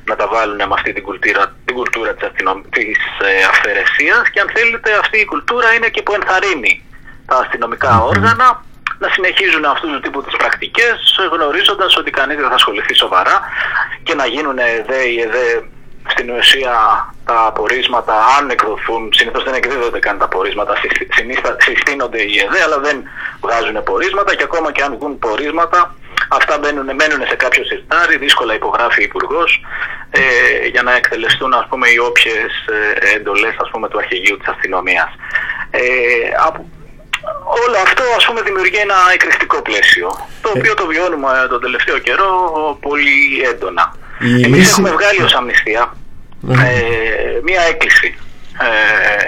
να 0.05 0.15
τα 0.15 0.27
βάλουν 0.27 0.55
με 0.55 0.73
αυτή 0.77 0.93
την 0.93 1.03
κουλτούρα, 1.03 1.55
την 1.65 1.75
κουλτούρα 1.75 2.13
της, 2.13 2.27
αστυνομ... 2.27 2.61
της 2.69 2.97
ε, 3.29 3.43
αυθαιρεσίας 3.43 4.29
και 4.29 4.39
αν 4.39 4.49
θέλετε 4.55 4.89
αυτή 5.03 5.17
η 5.19 5.25
κουλτούρα 5.25 5.73
είναι 5.73 5.87
και 5.87 6.01
που 6.01 6.13
ενθαρρύνει 6.13 6.83
τα 7.25 7.37
αστυνομικά 7.37 8.03
όργανα 8.03 8.63
να 8.99 9.09
συνεχίζουν 9.09 9.65
αυτούς 9.65 9.89
τους 9.91 10.01
τύπους 10.01 10.23
τις 10.25 10.35
πρακτικές 10.35 10.95
γνωρίζοντας 11.31 11.97
ότι 11.97 12.11
κανείς 12.11 12.37
δεν 12.37 12.47
θα 12.47 12.53
ασχοληθεί 12.53 12.93
σοβαρά 12.93 13.41
και 14.03 14.13
να 14.15 14.25
γίνουν 14.25 14.57
εδέ 14.57 15.01
ή 15.03 15.21
εδέ 15.21 15.63
στην 16.07 16.29
ουσία 16.29 16.73
τα 17.25 17.45
απορίσματα 17.45 18.13
αν 18.39 18.49
εκδοθούν, 18.49 19.09
συνήθως 19.13 19.43
δεν 19.43 19.53
εκδίδονται 19.53 19.99
καν 19.99 20.17
τα 20.17 20.25
απορίσματα, 20.25 20.73
συνήθω 21.09 21.55
συστήνονται 21.59 22.21
οι 22.21 22.39
ΕΔΕ 22.39 22.63
αλλά 22.63 22.79
δεν 22.79 23.03
βγάζουν 23.41 23.83
πορίσματα 23.83 24.35
και 24.35 24.43
ακόμα 24.43 24.71
και 24.71 24.83
αν 24.83 24.95
βγουν 24.95 25.19
πορίσματα 25.19 25.95
αυτά 26.29 26.57
μπαίνουν, 26.57 26.85
μένουν 26.85 27.27
σε 27.27 27.35
κάποιο 27.35 27.63
συρτάρι, 27.63 28.17
δύσκολα 28.17 28.53
υπογράφει 28.53 29.01
ο 29.01 29.03
Υπουργός 29.03 29.61
ε, 30.11 30.67
για 30.67 30.81
να 30.81 30.95
εκτελεστούν 30.95 31.53
ας 31.53 31.65
πούμε, 31.69 31.89
οι 31.89 31.97
όποιες 31.97 32.51
ε, 33.01 33.15
εντολές 33.15 33.55
του 33.89 33.97
αρχηγείου 33.97 34.37
της 34.37 34.47
αστυνομίας. 34.47 35.09
Ε, 35.71 35.79
όλο 37.65 37.77
αυτό 37.83 38.03
ας 38.15 38.25
πούμε 38.25 38.41
δημιουργεί 38.41 38.75
ένα 38.77 38.95
εκρηκτικό 39.13 39.61
πλαίσιο 39.61 40.09
το 40.41 40.51
Ε. 40.55 40.59
οποίο 40.59 40.73
το 40.73 40.85
βιώνουμε 40.85 41.47
τον 41.49 41.61
τελευταίο 41.61 41.97
καιρό 41.97 42.31
πολύ 42.81 43.41
έντονα. 43.51 43.93
Η 44.21 44.43
Εμείς 44.43 44.47
λύση- 44.57 44.69
έχουμε 44.71 44.89
βγάλει 44.91 45.21
ως 45.23 45.33
αμνηστία 45.33 45.93
ε, 46.51 47.39
μία 47.43 47.61
έκκληση 47.61 48.17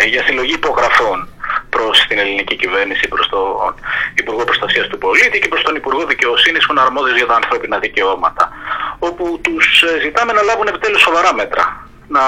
ε, 0.02 0.06
για 0.08 0.24
συλλογή 0.24 0.54
υπογραφών 0.54 1.28
προς 1.70 2.06
την 2.08 2.18
ελληνική 2.20 2.56
κυβέρνηση, 2.56 3.08
προς 3.08 3.30
τον 3.30 3.76
Υπουργό 4.14 4.44
Προστασίας 4.44 4.88
του 4.88 4.98
Πολίτη 4.98 5.40
και 5.40 5.48
προς 5.48 5.64
τον 5.64 5.76
Υπουργό 5.76 6.06
Δικαιοσύνης 6.06 6.66
που 6.66 6.72
είναι 6.72 6.82
αρμόδιος 6.82 7.18
για 7.18 7.26
τα 7.26 7.36
ανθρώπινα 7.36 7.78
δικαιώματα 7.80 8.52
όπου 9.00 9.40
τους 9.44 9.82
ε, 9.82 10.00
ζητάμε 10.02 10.34
να 10.34 10.42
λάβουν 10.42 10.68
επιτέλους 10.68 11.02
σοβαρά 11.02 11.34
μέτρα. 11.34 11.88
Να, 12.08 12.22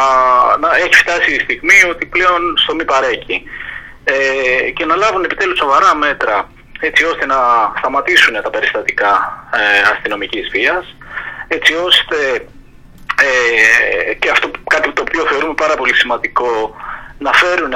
να 0.60 0.76
έχει 0.78 0.94
φτάσει 0.94 1.32
η 1.36 1.40
στιγμή 1.40 1.80
ότι 1.90 2.06
πλέον 2.06 2.42
στο 2.58 2.76
μη 2.76 2.86
παρέκει 2.86 3.44
ε, 4.04 4.14
και 4.72 4.86
να 4.86 4.96
λάβουν 4.96 5.24
επιτέλους 5.24 5.58
σοβαρά 5.58 5.96
μέτρα 5.96 6.50
έτσι 6.80 7.04
ώστε 7.06 7.26
να 7.26 7.36
σταματήσουν 7.78 8.34
τα 8.42 8.50
περιστατικά 8.50 9.12
ε, 9.54 9.90
αστυνομικής 9.94 10.50
βίας 10.50 10.96
έτσι 11.48 11.74
ώστε 11.74 12.48
ε, 13.22 14.14
και 14.14 14.30
αυτό 14.30 14.52
κάτι 14.70 14.92
το 14.92 15.02
οποίο 15.02 15.26
θεωρούμε 15.26 15.54
πάρα 15.54 15.76
πολύ 15.76 15.96
σημαντικό 15.96 16.76
να 17.18 17.34
φέρουν 17.34 17.74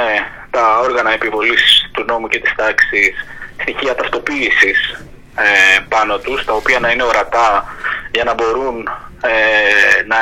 τα 0.50 0.80
όργανα 0.80 1.14
επιβολής 1.14 1.90
του 1.92 2.04
νόμου 2.04 2.28
και 2.28 2.40
της 2.40 2.54
τάξης 2.56 3.14
στοιχεία 3.62 3.96
ταυτοποίησης 3.96 5.06
ε, 5.36 5.80
πάνω 5.90 6.18
τους 6.18 6.46
τα 6.46 6.54
οποία 6.54 6.80
να 6.80 6.92
είναι 6.92 7.04
ορατά 7.04 7.76
για 8.12 8.24
να 8.24 8.34
μπορούν 8.34 8.90
ε, 9.22 10.04
να 10.06 10.18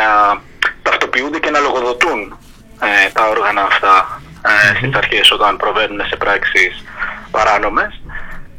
ταυτοποιούνται 0.81 1.39
και 1.39 1.49
να 1.49 1.59
λογοδοτούν 1.59 2.37
ε, 2.81 3.09
τα 3.13 3.27
όργανα 3.27 3.61
αυτά 3.61 4.21
ε, 4.45 4.75
στις 4.75 4.95
αρχές 4.95 5.31
όταν 5.31 5.57
προβαίνουν 5.57 6.05
σε 6.07 6.15
πράξεις 6.15 6.83
παράνομες. 7.31 8.01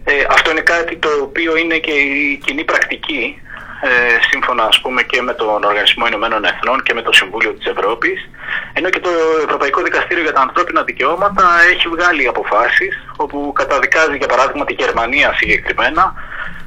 Ε, 0.04 0.12
αυτό 0.30 0.50
είναι 0.50 0.60
κάτι 0.60 0.96
το 0.96 1.08
οποίο 1.22 1.56
είναι 1.56 1.78
και 1.78 1.90
η 1.90 2.40
κοινή 2.44 2.64
πρακτική 2.64 3.42
ε, 3.80 3.88
σύμφωνα 4.30 4.64
ας 4.64 4.80
πούμε 4.80 5.02
και 5.02 5.22
με 5.22 5.34
τον 5.34 5.64
Οργανισμό 5.64 6.06
Ηνωμένων 6.06 6.44
Εθνών 6.44 6.82
και 6.82 6.94
με 6.94 7.02
το 7.02 7.12
Συμβούλιο 7.12 7.52
της 7.52 7.66
Ευρώπης 7.66 8.28
ενώ 8.72 8.88
και 8.90 9.00
το 9.00 9.10
Ευρωπαϊκό 9.44 9.82
Δικαστήριο 9.82 10.22
για 10.22 10.32
τα 10.32 10.40
Ανθρώπινα 10.40 10.82
Δικαιώματα 10.82 11.44
έχει 11.72 11.88
βγάλει 11.88 12.26
αποφάσεις 12.26 12.94
όπου 13.16 13.52
καταδικάζει 13.54 14.16
για 14.16 14.26
παράδειγμα 14.26 14.64
τη 14.64 14.72
Γερμανία 14.72 15.34
συγκεκριμένα 15.36 16.14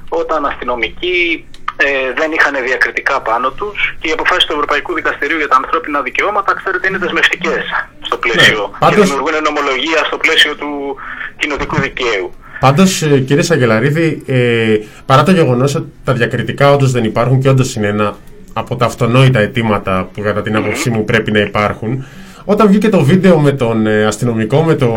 όταν 0.09 0.45
αστυνομικοί 0.45 1.45
ε, 1.77 2.13
δεν 2.13 2.31
είχαν 2.31 2.55
διακριτικά 2.63 3.21
πάνω 3.21 3.51
τους 3.51 3.95
και 3.99 4.07
οι 4.07 4.11
αποφάσεις 4.11 4.45
του 4.45 4.53
Ευρωπαϊκού 4.53 4.93
Δικαστηρίου 4.93 5.37
για 5.37 5.47
τα 5.47 5.55
Ανθρώπινα 5.55 6.01
Δικαιώματα 6.01 6.53
ξέρετε 6.53 6.87
είναι 6.87 6.97
δεσμευτικές 6.97 7.63
στο 8.01 8.17
πλαίσιο 8.17 8.69
και 8.71 8.77
πάντως- 8.79 9.05
δημιουργούν 9.05 9.43
νομολογία 9.43 10.03
στο 10.05 10.17
πλαίσιο 10.17 10.55
του 10.55 10.95
κοινοτικού 11.37 11.75
δικαίου. 11.79 12.33
Πάντως, 12.61 13.03
κύριε 13.25 13.41
Σαγγελαρίδη, 13.41 14.21
ε, 14.25 14.77
παρά 15.05 15.23
το 15.23 15.31
γεγονός 15.31 15.75
ότι 15.75 15.87
τα 16.03 16.13
διακριτικά 16.13 16.71
όντως 16.73 16.91
δεν 16.91 17.03
υπάρχουν 17.03 17.39
και 17.39 17.49
όντως 17.49 17.75
είναι 17.75 17.87
ένα 17.87 18.15
από 18.53 18.75
τα 18.75 18.85
αυτονόητα 18.85 19.39
αιτήματα 19.39 20.09
που 20.13 20.21
κατά 20.21 20.41
την 20.41 20.55
άποψή 20.55 20.89
μου 20.89 21.03
πρέπει 21.05 21.31
να 21.31 21.39
υπάρχουν, 21.39 22.05
όταν 22.45 22.67
βγήκε 22.67 22.89
το 22.89 23.03
βίντεο 23.03 23.39
με 23.39 23.51
τον 23.51 23.87
ε, 23.87 24.03
αστυνομικό, 24.05 24.63
με 24.63 24.75
το, 24.75 24.87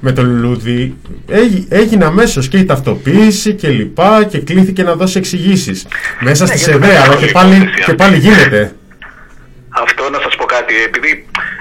με 0.00 0.12
το 0.12 0.22
λουλούδι, 0.22 0.94
έγι- 1.28 1.66
έγινε 1.68 2.04
αμέσως 2.04 2.48
και 2.48 2.58
η 2.58 2.64
ταυτοποίηση 2.64 3.52
και 3.54 3.68
λοιπά 3.68 4.24
και 4.24 4.38
κλήθηκε 4.38 4.82
να 4.82 4.94
δώσει 4.94 5.18
εξηγήσεις. 5.18 5.86
Μέσα 6.20 6.44
Ναι, 6.44 6.50
στη 6.56 6.58
γιατί 6.58 6.72
ΣΕΔΕ, 6.72 6.86
δεν 6.86 7.02
αλλά 7.02 7.12
έχω 7.12 7.24
και 7.26 7.32
πάλι, 7.32 7.54
υπόθεσης 7.54 7.74
και 7.76 7.82
αυτή. 7.90 7.94
πάλι 7.94 8.16
γίνεται. 8.18 8.72
Αυτό 9.82 10.02
να 10.10 10.18
σας 10.24 10.34
πω 10.35 10.35
κάτι, 10.56 10.74
επειδή 10.82 11.10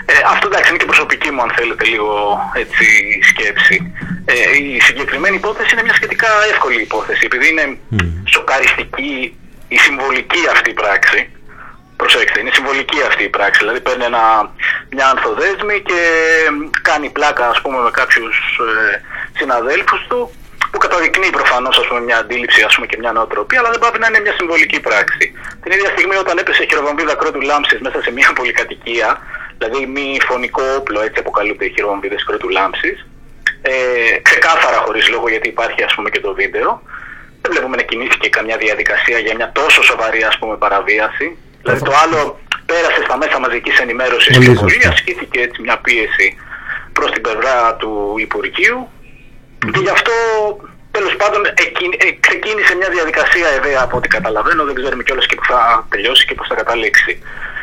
ε, 0.05 0.13
αυτό 0.33 0.47
εντάξει 0.47 0.69
είναι 0.69 0.81
και 0.81 0.91
προσωπική 0.93 1.29
μου 1.31 1.41
αν 1.41 1.51
θέλετε 1.57 1.85
λίγο 1.85 2.39
έτσι 2.53 2.85
σκέψη. 3.31 3.77
Ε, 4.25 4.35
η 4.57 4.79
συγκεκριμένη 4.79 5.35
υπόθεση 5.35 5.69
είναι 5.73 5.83
μια 5.83 5.93
σχετικά 5.93 6.27
εύκολη 6.51 6.81
υπόθεση, 6.81 7.23
επειδή 7.29 7.47
είναι 7.51 7.77
σοκαριστική 8.33 9.37
η 9.67 9.77
συμβολική 9.77 10.41
αυτή 10.51 10.69
η 10.69 10.73
πράξη. 10.73 11.29
Προσέξτε, 11.95 12.39
είναι 12.39 12.51
συμβολική 12.53 12.99
αυτή 13.09 13.23
η 13.23 13.29
πράξη. 13.29 13.59
Δηλαδή 13.59 13.79
παίρνει 13.81 14.03
ένα, 14.03 14.23
μια 14.89 15.07
ανθοδέσμη 15.13 15.77
και 15.89 16.01
κάνει 16.81 17.09
πλάκα 17.09 17.49
ας 17.49 17.61
πούμε 17.61 17.77
με 17.81 17.91
κάποιους 17.91 18.35
ε, 18.67 19.01
συναδέλφους 19.37 20.01
του 20.09 20.31
που 20.75 20.81
καταδεικνύει 20.87 21.29
προφανώς 21.39 21.75
μια 22.05 22.17
αντίληψη 22.17 22.61
ας 22.67 22.73
πούμε, 22.75 22.85
και 22.91 22.97
μια 23.01 23.11
νοοτροπία, 23.11 23.59
αλλά 23.59 23.69
δεν 23.73 23.79
πάει 23.79 23.99
να 24.03 24.07
είναι 24.07 24.19
μια 24.25 24.33
συμβολική 24.39 24.79
πράξη. 24.87 25.25
Την 25.63 25.71
ίδια 25.75 25.89
στιγμή, 25.95 26.15
όταν 26.23 26.37
έπεσε 26.37 26.63
η 26.63 26.67
χειροβομβίδα 26.69 27.15
κρότου 27.21 27.41
λάμψη 27.41 27.75
μέσα 27.85 28.01
σε 28.05 28.11
μια 28.17 28.29
πολυκατοικία, 28.35 29.09
δηλαδή 29.57 29.85
μη 29.95 30.17
φωνικό 30.29 30.63
όπλο, 30.79 30.99
έτσι 31.07 31.19
αποκαλούνται 31.23 31.65
οι 31.65 31.71
χειροβομβίδες 31.75 32.23
κρότου 32.27 32.49
λάμψη, 32.49 32.91
ε, 33.61 33.73
ξεκάθαρα 34.27 34.77
χωρίς 34.85 35.05
λόγο, 35.13 35.27
γιατί 35.29 35.47
υπάρχει 35.47 35.83
ας 35.83 35.93
πούμε 35.95 36.09
και 36.09 36.19
το 36.19 36.33
βίντεο, 36.33 36.69
δεν 37.41 37.51
βλέπουμε 37.51 37.75
να 37.75 37.83
κινήθηκε 37.89 38.29
καμιά 38.29 38.57
διαδικασία 38.57 39.17
για 39.25 39.35
μια 39.35 39.51
τόσο 39.59 39.83
σοβαρή 39.83 40.23
ας 40.23 40.37
πούμε, 40.39 40.55
παραβίαση. 40.57 41.37
Δηλαδή 41.61 41.81
το 41.89 41.93
άλλο 42.03 42.39
πέρασε 42.65 43.01
στα 43.03 43.17
μέσα 43.17 43.39
μαζικής 43.39 43.79
ενημέρωσης 43.79 44.33
Πολύ 44.35 44.47
και 44.47 44.51
σωστά. 44.51 44.65
πολύ 44.65 44.87
ασκήθηκε 44.93 45.39
έτσι 45.39 45.61
μια 45.61 45.77
πίεση 45.77 46.27
προς 46.93 47.11
την 47.11 47.21
πλευρά 47.21 47.75
του 47.75 48.15
Υπουργείου 48.17 48.89
και 49.73 49.79
γι' 49.85 49.93
αυτό 49.97 50.13
τέλος 50.97 51.15
πάντων 51.21 51.41
εκκι- 51.63 51.97
ε, 52.05 52.07
ξεκίνησε 52.25 52.73
μια 52.79 52.89
διαδικασία 52.95 53.47
ιδέα 53.59 53.81
από 53.87 53.97
ό,τι 53.97 54.07
καταλαβαίνω. 54.17 54.61
Δεν 54.69 54.75
ξέρουμε 54.79 55.03
κιόλας 55.03 55.25
και 55.29 55.35
που 55.35 55.45
θα 55.51 55.59
τελειώσει 55.93 56.25
και 56.27 56.33
πώς 56.37 56.47
θα 56.47 56.55
καταλήξει. 56.61 57.11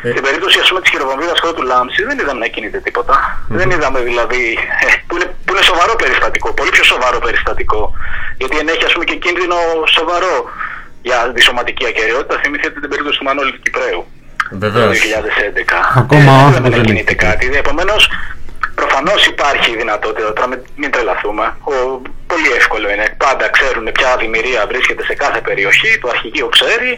Ε. 0.05 0.09
Στην 0.13 0.23
περίπτωση 0.27 0.57
ας 0.63 0.67
πούμε, 0.69 0.81
της 0.81 0.89
χειροβομβίδας 0.93 1.39
του 1.55 1.63
Λάμψη 1.71 2.03
δεν 2.09 2.19
είδαμε 2.19 2.39
να 2.45 2.47
κινείται 2.53 2.79
τίποτα. 2.87 3.15
Δεν 3.59 3.67
είδαμε 3.73 3.99
δηλαδή. 4.09 4.43
ε, 4.85 4.87
που, 5.07 5.15
είναι, 5.15 5.27
που 5.45 5.51
είναι 5.53 5.63
σοβαρό 5.71 5.93
περιστατικό, 5.95 6.47
πολύ 6.59 6.69
πιο 6.75 6.83
σοβαρό 6.83 7.19
περιστατικό. 7.25 7.81
Γιατί 8.37 8.55
ενέχει 8.63 8.85
ας 8.85 8.93
πούμε, 8.93 9.05
και 9.09 9.15
κίνδυνο 9.15 9.57
σοβαρό 9.97 10.35
για 11.01 11.31
τη 11.35 11.41
σωματική 11.41 11.85
ακαιρεότητα. 11.91 12.39
Θυμηθείτε 12.43 12.79
την 12.79 12.89
περίπτωση 12.89 13.17
του 13.19 13.25
Μανώλη 13.27 13.51
του 13.51 13.61
Κυπραίου 13.65 14.01
το 14.49 14.57
Βεβαίω. 14.59 14.89
2011. 14.91 14.95
Ακόμα 16.01 16.31
ο 16.31 16.35
δεν 16.35 16.45
άνθρωπος 16.45 16.51
είδαμε 16.51 16.69
να 16.69 16.75
δεν 16.75 16.85
κινείται 16.85 17.11
έχει 17.11 17.25
κάτι. 17.25 17.45
Επομένως, 17.63 18.01
προφανώς 18.75 19.25
υπάρχει 19.33 19.71
η 19.71 19.75
δυνατότητα, 19.75 20.33
τώρα 20.33 20.47
μην, 20.47 20.59
μην 20.75 20.91
τρελαθούμε. 20.91 21.45
Ο, 21.71 21.73
πολύ 22.31 22.49
εύκολο 22.59 22.87
είναι. 22.93 23.05
Πάντα 23.25 23.45
ξέρουν 23.49 23.85
ποια 23.97 24.09
δημιουργία 24.23 24.61
βρίσκεται 24.71 25.03
σε 25.09 25.13
κάθε 25.23 25.39
περιοχή, 25.47 25.91
το 26.01 26.07
αρχηγείο 26.13 26.47
ξέρει, 26.55 26.91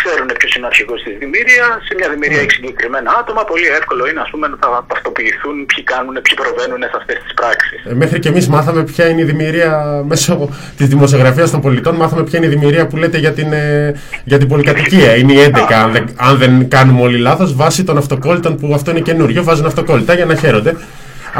ξέρουν 0.00 0.28
ποιος 0.38 0.52
είναι 0.54 0.66
ο 0.66 0.70
αρχηγός 0.72 0.98
της 1.04 1.14
δημιουργίας. 1.22 1.74
Σε 1.86 1.92
μια 1.98 2.08
δημιουργία 2.14 2.40
έχει 2.44 2.54
συγκεκριμένα 2.58 3.10
άτομα. 3.20 3.40
Πολύ 3.52 3.68
εύκολο 3.78 4.02
είναι 4.08 4.20
ας 4.24 4.30
πούμε, 4.32 4.46
να 4.52 4.56
τα 4.62 4.68
ταυτοποιηθούν 4.90 5.56
ποιοι 5.70 5.82
κάνουν, 5.92 6.14
ποιοι 6.24 6.34
προβαίνουν 6.42 6.80
σε 6.92 6.96
αυτές 7.00 7.18
τις 7.22 7.32
πράξεις. 7.38 7.78
Ε, 7.90 7.94
Μέχρι 8.02 8.18
και 8.22 8.30
εμείς 8.32 8.46
μάθαμε 8.54 8.80
ποια 8.90 9.04
είναι 9.10 9.22
η 9.26 9.28
δημιουργία 9.32 9.70
μέσω 10.10 10.32
της 10.78 10.86
δημοσιογραφίας 10.94 11.48
των 11.54 11.60
πολιτών. 11.66 11.94
Μάθαμε 12.00 12.22
ποια 12.28 12.36
είναι 12.38 12.48
η 12.50 12.54
δημιουργία 12.56 12.84
που 12.86 12.96
λέτε 13.02 13.18
για 13.24 13.32
την, 13.38 13.48
ε, 13.52 13.94
για 14.24 14.38
την 14.38 14.48
πολυκατοικία. 14.48 15.10
Είναι 15.20 15.32
η 15.38 15.40
11, 15.48 15.74
αν 15.84 15.90
δεν, 15.92 16.04
αν 16.16 16.38
δεν 16.42 16.52
κάνουμε 16.74 17.00
όλοι 17.06 17.18
λάθος, 17.28 17.54
βάσει 17.62 17.84
των 17.84 17.96
αυτοκόλλητων 18.02 18.52
που 18.56 18.74
αυτό 18.74 18.90
είναι 18.90 19.00
καινούριο. 19.00 19.40
Βάζουν 19.48 19.66
αυτοκόλλητα 19.66 20.12
για 20.14 20.24
να 20.24 20.34
χαίρονται. 20.34 20.72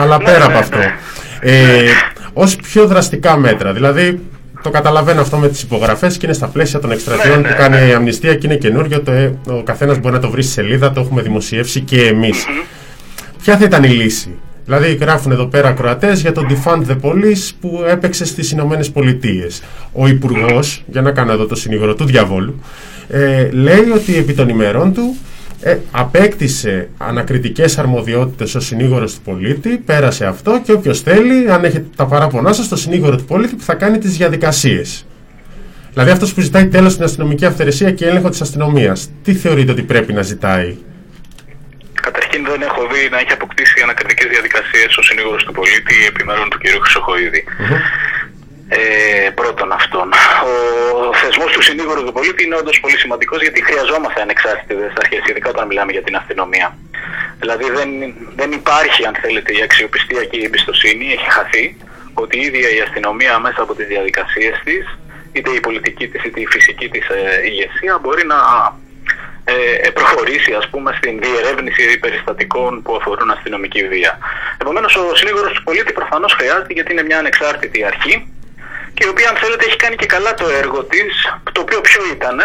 Αλλά 0.00 0.18
Ναι, 0.18 0.24
πέρα 0.24 0.38
ναι, 0.38 0.44
από 0.44 0.58
αυτό. 0.58 0.76
ναι. 0.78 0.94
Ε, 1.40 1.88
Ω 2.32 2.44
πιο 2.62 2.86
δραστικά 2.86 3.36
μέτρα, 3.36 3.72
δηλαδή 3.72 4.20
το 4.62 4.70
καταλαβαίνω 4.70 5.20
αυτό 5.20 5.36
με 5.36 5.48
τις 5.48 5.62
υπογραφές 5.62 6.16
και 6.16 6.26
είναι 6.26 6.34
στα 6.34 6.46
πλαίσια 6.46 6.78
των 6.78 6.90
εκστρατείων 6.90 7.40
Ναι, 7.40 7.48
ναι, 7.48 7.54
που 7.54 7.60
κάνει 7.60 7.88
η 7.88 7.92
Αμνηστία 7.92 8.34
και 8.34 8.46
είναι 8.46 8.56
καινούριο. 8.56 9.00
Το, 9.00 9.12
ε, 9.12 9.34
ο 9.48 9.62
καθένας 9.62 9.98
μπορεί 9.98 10.14
να 10.14 10.20
το 10.20 10.30
βρει 10.30 10.42
στη 10.42 10.52
σελίδα, 10.52 10.92
το 10.92 11.00
έχουμε 11.00 11.22
δημοσιεύσει 11.22 11.80
και 11.80 12.02
εμείς. 12.06 12.44
Ποια 13.42 13.56
θα 13.56 13.64
ήταν 13.64 13.82
η 13.84 13.88
λύση; 13.88 14.34
Δηλαδή, 14.64 14.94
γράφουν 14.94 15.32
εδώ 15.32 15.46
πέρα 15.46 15.68
ακροατές 15.68 16.20
για 16.20 16.32
το 16.32 16.46
Defund 16.48 16.90
the 16.90 16.96
Police 17.02 17.50
που 17.60 17.84
έπαιξε 17.88 18.24
στις 18.24 18.50
Ηνωμένες 18.50 18.90
Πολιτείες. 18.90 19.62
Ο 19.92 20.06
Υπουργός, 20.08 20.84
για 20.86 21.02
να 21.02 21.10
κάνω 21.10 21.32
εδώ 21.32 21.46
το 21.46 21.54
συνήγορο 21.54 21.94
του 21.94 22.04
διαβόλου, 22.04 22.62
ε, 23.08 23.48
λέει 23.50 23.90
ότι 23.94 24.16
επί 24.16 24.32
των 24.34 24.48
ημερών 24.48 24.92
του 24.94 25.16
ε, 25.60 25.78
απέκτησε 25.90 26.88
ανακριτικές 26.98 27.78
αρμοδιότητες 27.78 28.54
ως 28.54 28.66
συνήγορος 28.66 29.14
του 29.14 29.20
πολίτη, 29.20 29.78
πέρασε 29.78 30.26
αυτό 30.26 30.60
και 30.64 30.72
όποιος 30.72 31.00
θέλει, 31.00 31.50
αν 31.50 31.64
έχει 31.64 31.84
τα 31.96 32.06
παράπονά 32.06 32.52
σας, 32.52 32.64
στο 32.64 32.76
συνήγορο 32.76 33.16
του 33.16 33.24
πολίτη 33.24 33.56
που 33.56 33.62
θα 33.62 33.74
κάνει 33.74 33.98
τις 33.98 34.16
διαδικασίες. 34.16 35.06
Δηλαδή 35.92 36.10
αυτός 36.10 36.34
που 36.34 36.40
ζητάει 36.40 36.66
τέλος 36.66 36.92
στην 36.92 37.04
αστυνομική 37.04 37.44
αυθαιρεσία 37.44 37.90
και 37.90 38.06
έλεγχο 38.06 38.28
της 38.28 38.40
αστυνομίας, 38.40 39.10
τι 39.22 39.34
θεωρείτε 39.34 39.72
ότι 39.72 39.82
πρέπει 39.82 40.12
να 40.12 40.22
ζητάει; 40.22 40.76
Καταρχήν 42.02 42.40
δεν 42.52 42.62
έχω 42.68 42.82
δει 42.92 43.02
να 43.10 43.18
έχει 43.22 43.32
αποκτήσει 43.32 43.80
ανακριτικές 43.82 44.28
διαδικασίες 44.34 44.96
ο 44.96 45.02
συνήγορος 45.02 45.44
του 45.44 45.52
πολίτη 45.52 45.96
επιμέρων 46.10 46.46
του 46.50 46.58
κ. 46.58 46.64
χρυσοχοιδη 46.82 47.44
Ε, 48.70 49.30
πρώτον 49.30 49.72
αυτόν. 49.72 50.12
Ο 51.08 51.14
θεσμός 51.14 51.52
του 51.52 51.62
συνήγορου 51.62 52.04
του 52.04 52.12
πολίτη 52.12 52.44
είναι 52.44 52.54
όντως 52.54 52.80
πολύ 52.80 52.96
σημαντικός 52.96 53.40
γιατί 53.42 53.64
χρειαζόμαστε 53.64 54.20
ανεξάρτητε 54.20 54.92
αρχέ, 54.98 55.22
ειδικά 55.30 55.48
όταν 55.48 55.66
μιλάμε 55.66 55.92
για 55.92 56.02
την 56.02 56.16
αστυνομία. 56.16 56.76
Δηλαδή 57.40 57.70
δεν, 57.70 57.90
δεν 58.36 58.52
υπάρχει, 58.52 59.06
αν 59.06 59.14
θέλετε, 59.22 59.52
η 59.52 59.62
αξιοπιστία 59.62 60.24
και 60.24 60.36
η 60.36 60.44
εμπιστοσύνη, 60.44 61.12
έχει 61.12 61.30
χαθεί 61.30 61.76
ότι 62.14 62.38
η 62.38 62.40
ίδια 62.40 62.68
η 62.70 62.80
αστυνομία 62.80 63.38
μέσα 63.38 63.62
από 63.62 63.74
τις 63.74 63.86
διαδικασίες 63.86 64.60
της, 64.64 64.98
είτε 65.32 65.50
η 65.50 65.60
πολιτική 65.60 66.08
της 66.08 66.24
είτε 66.24 66.40
η 66.40 66.46
φυσική 66.46 66.88
της 66.88 67.08
ε, 67.08 67.40
ηγεσία, 67.44 67.98
μπορεί 68.02 68.26
να 68.26 68.38
ε, 69.44 69.54
ε, 69.86 69.90
προχωρήσει 69.90 70.52
ας 70.52 70.68
πούμε 70.68 70.94
στην 70.98 71.20
διερεύνηση 71.20 71.98
περιστατικών 71.98 72.82
που 72.82 72.96
αφορούν 72.96 73.30
αστυνομική 73.30 73.88
βία. 73.88 74.18
Επομένως 74.60 74.96
ο 74.96 75.14
συνήγορος 75.14 75.52
του 75.52 75.62
πολίτη 75.62 75.92
προφανώς 75.92 76.32
χρειάζεται 76.32 76.72
γιατί 76.72 76.92
είναι 76.92 77.02
μια 77.02 77.18
ανεξάρτητη 77.18 77.84
αρχή 77.84 78.32
και 78.98 79.06
η 79.06 79.10
οποία 79.14 79.28
αν 79.28 79.36
θέλετε 79.36 79.64
έχει 79.64 79.76
κάνει 79.76 79.96
και 79.96 80.06
καλά 80.06 80.34
το 80.34 80.46
έργο 80.62 80.84
της, 80.84 81.12
το 81.52 81.60
οποίο 81.60 81.80
ποιο 81.80 82.02
ήταν, 82.12 82.36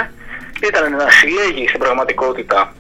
ήταν 0.70 0.96
να 0.96 1.10
συλλέγει 1.10 1.68
στην 1.68 1.80
πραγματικότητα 1.80 2.74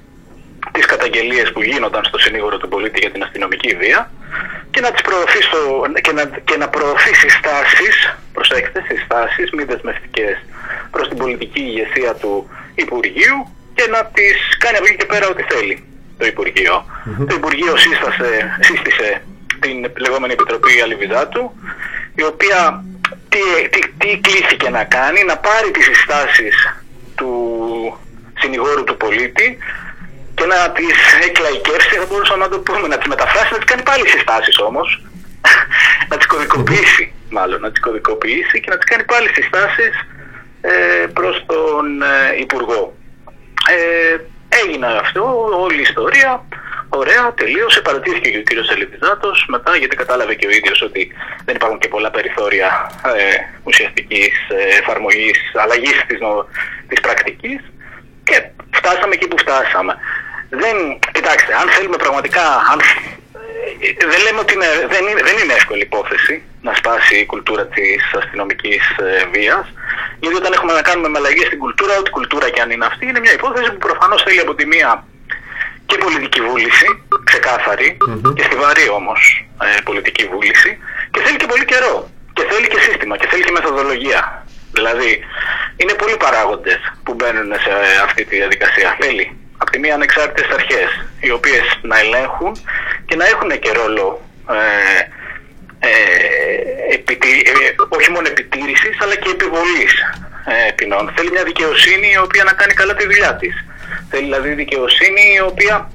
τις 0.71 0.85
καταγγελίες 0.85 1.51
που 1.51 1.61
γίνονταν 1.63 2.03
στο 2.05 2.17
συνήγορο 2.17 2.57
του 2.57 2.67
πολίτη 2.67 2.99
για 2.99 3.11
την 3.11 3.23
αστυνομική 3.23 3.75
βία 3.75 4.11
και 4.71 4.81
να 4.81 4.91
τις 4.91 5.01
προωθεί 5.01 5.41
στο, 5.41 5.59
και, 6.01 6.11
να, 6.11 6.23
και 6.25 6.57
να 6.57 6.67
προωθεί 6.69 7.13
συστάσεις, 7.15 7.95
προσέξτε, 8.33 8.83
συστάσεις 8.89 9.51
μη 9.51 9.63
δεσμευτικές 9.63 10.35
προς 10.91 11.07
την 11.07 11.17
πολιτική 11.17 11.61
ηγεσία 11.61 12.13
του 12.13 12.49
Υπουργείου 12.75 13.37
και 13.73 13.85
να 13.89 14.05
τις 14.05 14.37
κάνει 14.57 14.77
από 14.77 14.85
εκεί 14.85 14.95
και 14.95 15.05
πέρα 15.05 15.27
ό,τι 15.27 15.43
θέλει 15.51 15.83
το 16.17 16.25
υπουργειο 16.25 16.85
Το 17.27 17.35
Υπουργείο 17.35 17.77
σύστασε, 17.77 18.57
σύστησε 18.59 19.21
την 19.59 19.91
λεγόμενη 19.97 20.33
Επιτροπή 20.33 20.81
Αλιβιδάτου 20.81 21.51
η 22.15 22.23
οποία 22.23 22.83
τι, 23.29 23.69
τι, 23.69 23.79
τι 23.97 24.19
κλήθηκε 24.19 24.69
να 24.69 24.83
κάνει, 24.83 25.23
να 25.23 25.37
πάρει 25.37 25.71
τις 25.71 25.85
συστάσεις 25.85 26.55
του 27.15 27.31
συνηγόρου 28.39 28.83
του 28.83 28.97
πολίτη 28.97 29.57
και 30.35 30.45
να 30.45 30.71
τις 30.71 30.97
εκλαϊκεύσει, 31.27 31.95
θα 31.95 32.05
μπορούσαμε 32.09 32.43
να 32.43 32.49
το 32.49 32.59
πούμε, 32.59 32.87
να 32.87 32.97
τις 32.97 33.07
μεταφράσει, 33.07 33.51
να 33.51 33.57
τις 33.57 33.65
κάνει 33.65 33.83
πάλι 33.83 34.07
συστάσεις 34.07 34.59
όμως, 34.59 35.01
να 36.09 36.17
τις 36.17 36.25
κωδικοποιήσει 36.25 37.13
μάλλον, 37.29 37.61
να 37.61 37.71
τις 37.71 37.79
κωδικοποιήσει 37.79 38.59
και 38.59 38.69
να 38.69 38.77
τις 38.77 38.89
κάνει 38.89 39.03
πάλι 39.03 39.27
συστάσεις 39.33 39.93
ε, 40.61 41.05
προς 41.13 41.43
τον 41.45 42.01
ε, 42.01 42.39
Υπουργό. 42.39 42.93
Ε, 43.69 44.15
έγινε 44.61 44.87
αυτό, 45.03 45.21
όλη 45.65 45.77
η 45.77 45.87
ιστορία, 45.89 46.45
ωραία, 46.97 47.33
τελείωσε, 47.33 47.81
παρατήθηκε 47.81 48.29
και 48.29 48.37
ο 48.37 48.41
κύριος 48.41 48.69
Ελευθυζάτος 48.69 49.45
μετά 49.47 49.75
γιατί 49.75 49.95
κατάλαβε 49.95 50.33
και 50.35 50.47
ο 50.47 50.49
ίδιος 50.49 50.81
ότι 50.81 51.11
δεν 51.45 51.55
υπάρχουν 51.55 51.79
και 51.79 51.87
πολλά 51.87 52.11
περιθώρια 52.11 52.91
ε, 53.05 53.35
ουσιαστικής 53.63 54.33
ε, 54.49 54.77
εφαρμογής, 54.79 55.39
αλλαγής 55.63 55.97
της, 56.07 56.19
νο- 56.19 56.45
της 56.87 56.99
πρακτικής. 56.99 57.59
Και 58.23 58.43
φτάσαμε 58.71 59.13
εκεί 59.13 59.27
που 59.27 59.37
φτάσαμε. 59.37 59.93
Δεν, 60.49 60.99
κοιτάξτε, 61.11 61.53
αν 61.61 61.67
θέλουμε 61.69 61.97
πραγματικά, 61.97 62.45
αν, 62.71 62.79
ε, 63.99 64.05
δεν 64.11 64.21
λέμε 64.25 64.39
ότι 64.39 64.53
είναι, 64.53 64.71
δεν, 64.93 65.03
είναι, 65.07 65.21
δεν 65.27 65.37
είναι 65.37 65.53
εύκολη 65.53 65.81
υπόθεση 65.81 66.41
να 66.61 66.73
σπάσει 66.73 67.15
η 67.15 67.25
κουλτούρα 67.25 67.65
της 67.65 68.01
αστυνομικής 68.19 68.83
ε, 68.97 69.25
βίας, 69.33 69.65
γιατί 70.19 70.35
όταν 70.35 70.53
έχουμε 70.53 70.73
να 70.73 70.81
κάνουμε 70.81 71.09
με 71.09 71.17
αλλαγή 71.17 71.45
στην 71.45 71.59
κουλτούρα, 71.59 71.97
ό,τι 71.97 72.09
κουλτούρα 72.09 72.49
και 72.49 72.61
αν 72.61 72.71
είναι 72.71 72.85
αυτή, 72.85 73.05
είναι 73.07 73.19
μια 73.19 73.33
υπόθεση 73.33 73.71
που 73.71 73.77
προφανώς 73.87 74.23
θέλει 74.23 74.39
από 74.39 74.55
τη 74.55 74.65
μία 74.65 75.05
και 75.85 75.97
πολιτική 75.97 76.41
βούληση, 76.41 76.87
ξεκάθαρη, 77.23 77.97
και 78.35 78.43
στιβαρή 78.43 78.89
όμως 78.89 79.45
ε, 79.63 79.81
πολιτική 79.83 80.25
βούληση, 80.31 80.77
και 81.11 81.19
θέλει 81.25 81.37
και 81.37 81.45
πολύ 81.45 81.65
καιρό. 81.65 82.09
Και 82.33 82.43
θέλει 82.49 82.67
και 82.67 82.79
σύστημα 82.79 83.17
και 83.17 83.27
θέλει 83.29 83.43
και 83.43 83.51
μεθοδολογία. 83.51 84.45
Δηλαδή, 84.71 85.19
είναι 85.75 85.93
πολλοί 85.93 86.17
παράγοντες 86.17 86.79
που 87.03 87.13
μπαίνουν 87.13 87.51
σε 87.65 87.71
αυτή 88.03 88.25
τη 88.25 88.35
διαδικασία. 88.35 88.97
Θέλει 88.99 89.37
από 89.57 89.71
τη 89.71 89.79
μία 89.79 89.93
ανεξάρτητες 89.93 90.49
αρχές, 90.53 90.89
οι 91.19 91.31
οποίες 91.31 91.65
να 91.81 91.99
ελέγχουν 91.99 92.51
και 93.05 93.15
να 93.15 93.25
έχουν 93.25 93.59
και 93.59 93.71
ρόλο 93.71 94.21
ε, 94.49 94.99
ε, 95.89 96.93
επιτι- 96.93 97.47
ε, 97.47 97.51
όχι 97.89 98.11
μόνο 98.11 98.27
επιτήρησης 98.27 98.95
αλλά 99.01 99.15
και 99.15 99.29
επιβολής 99.29 99.93
ε, 100.45 100.71
ποινών. 100.71 101.13
Θέλει 101.15 101.31
μια 101.31 101.43
δικαιοσύνη 101.43 102.07
η 102.11 102.17
οποία 102.17 102.43
να 102.43 102.53
κάνει 102.53 102.73
καλά 102.73 102.93
τη 102.95 103.03
δουλειά 103.05 103.35
της. 103.35 103.55
Θέλει 104.09 104.23
δηλαδή 104.23 104.53
δικαιοσύνη 104.53 105.21
η 105.37 105.41
οποία 105.41 105.91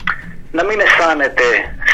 να 0.52 0.64
μην 0.64 0.80
αισθάνεται 0.80 1.44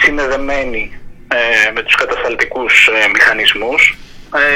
συνδεδεμένη 0.02 0.98
ε, 1.28 1.70
με 1.74 1.82
τους 1.82 1.94
κατασταλτικούς 1.94 2.86
ε, 3.04 3.08
μηχανισμούς 3.08 3.96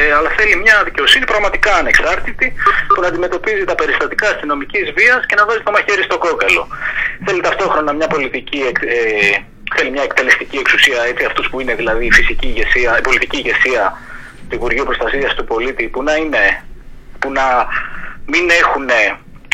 ε, 0.09 0.13
αλλά 0.13 0.31
θέλει 0.37 0.57
μια 0.57 0.83
δικαιοσύνη 0.85 1.25
πραγματικά 1.25 1.75
ανεξάρτητη 1.75 2.53
που 2.95 3.01
να 3.01 3.07
αντιμετωπίζει 3.07 3.65
τα 3.65 3.75
περιστατικά 3.75 4.29
αστυνομικής 4.29 4.91
βίας 4.97 5.27
και 5.27 5.35
να 5.35 5.45
βάζει 5.47 5.61
το 5.63 5.71
μαχαίρι 5.71 6.03
στο 6.03 6.19
κόκαλο. 6.19 6.69
Θέλει 7.25 7.41
ταυτόχρονα 7.41 7.93
μια 7.93 8.07
πολιτική 8.07 8.59
εκ- 8.69 8.83
ε, 8.83 9.43
θέλει 9.77 9.91
μια 9.91 10.03
εκτελεστική 10.03 10.57
εξουσία, 10.57 11.03
έτσι, 11.09 11.25
αυτούς 11.25 11.49
που 11.51 11.61
είναι 11.61 11.75
δηλαδή 11.75 12.07
η 12.07 12.13
φυσική 12.13 12.47
ηγεσία, 12.47 12.99
η 12.99 13.01
πολιτική 13.01 13.37
ηγεσία 13.37 13.99
του 14.49 14.55
Υπουργείου 14.55 14.85
Προστασίας 14.85 15.35
του 15.35 15.45
Πολίτη 15.45 15.85
που 15.89 16.03
να 16.03 16.15
είναι, 16.17 16.63
που 17.19 17.33
να 17.33 17.67
μην 18.27 18.51
έχουν, 18.51 18.89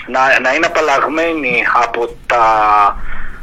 να, 0.07 0.40
να 0.40 0.55
είναι 0.55 0.67
απαλλαγμένοι 0.67 1.64
από 1.83 2.17
τα, 2.27 2.47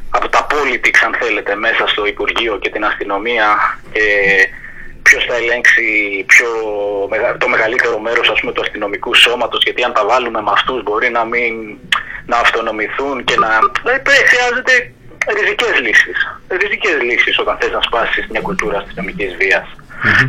από 0.09 0.29
τα 0.29 0.47
politics 0.49 1.01
αν 1.05 1.15
θέλετε 1.19 1.55
μέσα 1.55 1.87
στο 1.87 2.05
Υπουργείο 2.05 2.57
και 2.57 2.69
την 2.69 2.85
αστυνομία 2.85 3.45
και 3.91 4.01
ποιος 5.01 5.25
θα 5.29 5.35
ελέγξει 5.35 5.85
πιο, 6.27 6.47
μεγα- 7.09 7.37
το 7.37 7.47
μεγαλύτερο 7.47 7.99
μέρος 7.99 8.29
ας 8.29 8.39
πούμε, 8.39 8.51
του 8.51 8.61
αστυνομικού 8.61 9.13
σώματος 9.15 9.63
γιατί 9.63 9.83
αν 9.83 9.93
τα 9.93 10.05
βάλουμε 10.05 10.41
με 10.41 10.51
αυτούς 10.53 10.83
μπορεί 10.83 11.09
να 11.09 11.25
μην 11.25 11.77
να 12.25 12.37
αυτονομηθούν 12.37 13.23
και 13.23 13.35
να... 13.37 13.49
Δηλαδή, 13.81 14.01
χρειάζεται 14.31 14.93
ριζικές 15.39 15.79
λύσεις. 15.79 16.17
Ριζικές 16.47 17.01
λύσεις 17.01 17.39
όταν 17.39 17.57
θες 17.59 17.71
να 17.71 17.81
σπάσεις 17.81 18.27
μια 18.29 18.41
κουλτούρα 18.41 18.77
αστυνομικής 18.77 19.35
βίας. 19.35 19.67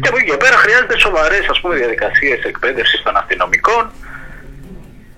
Και 0.01 0.09
από 0.09 0.17
εκεί 0.19 0.31
και 0.31 0.37
πέρα 0.37 0.57
χρειάζεται 0.57 0.99
σοβαρές 0.99 1.47
ας 1.49 1.61
πούμε, 1.61 1.75
διαδικασίες 1.75 2.43
εκπαίδευσης 2.45 3.03
των 3.03 3.17
αστυνομικών, 3.17 3.91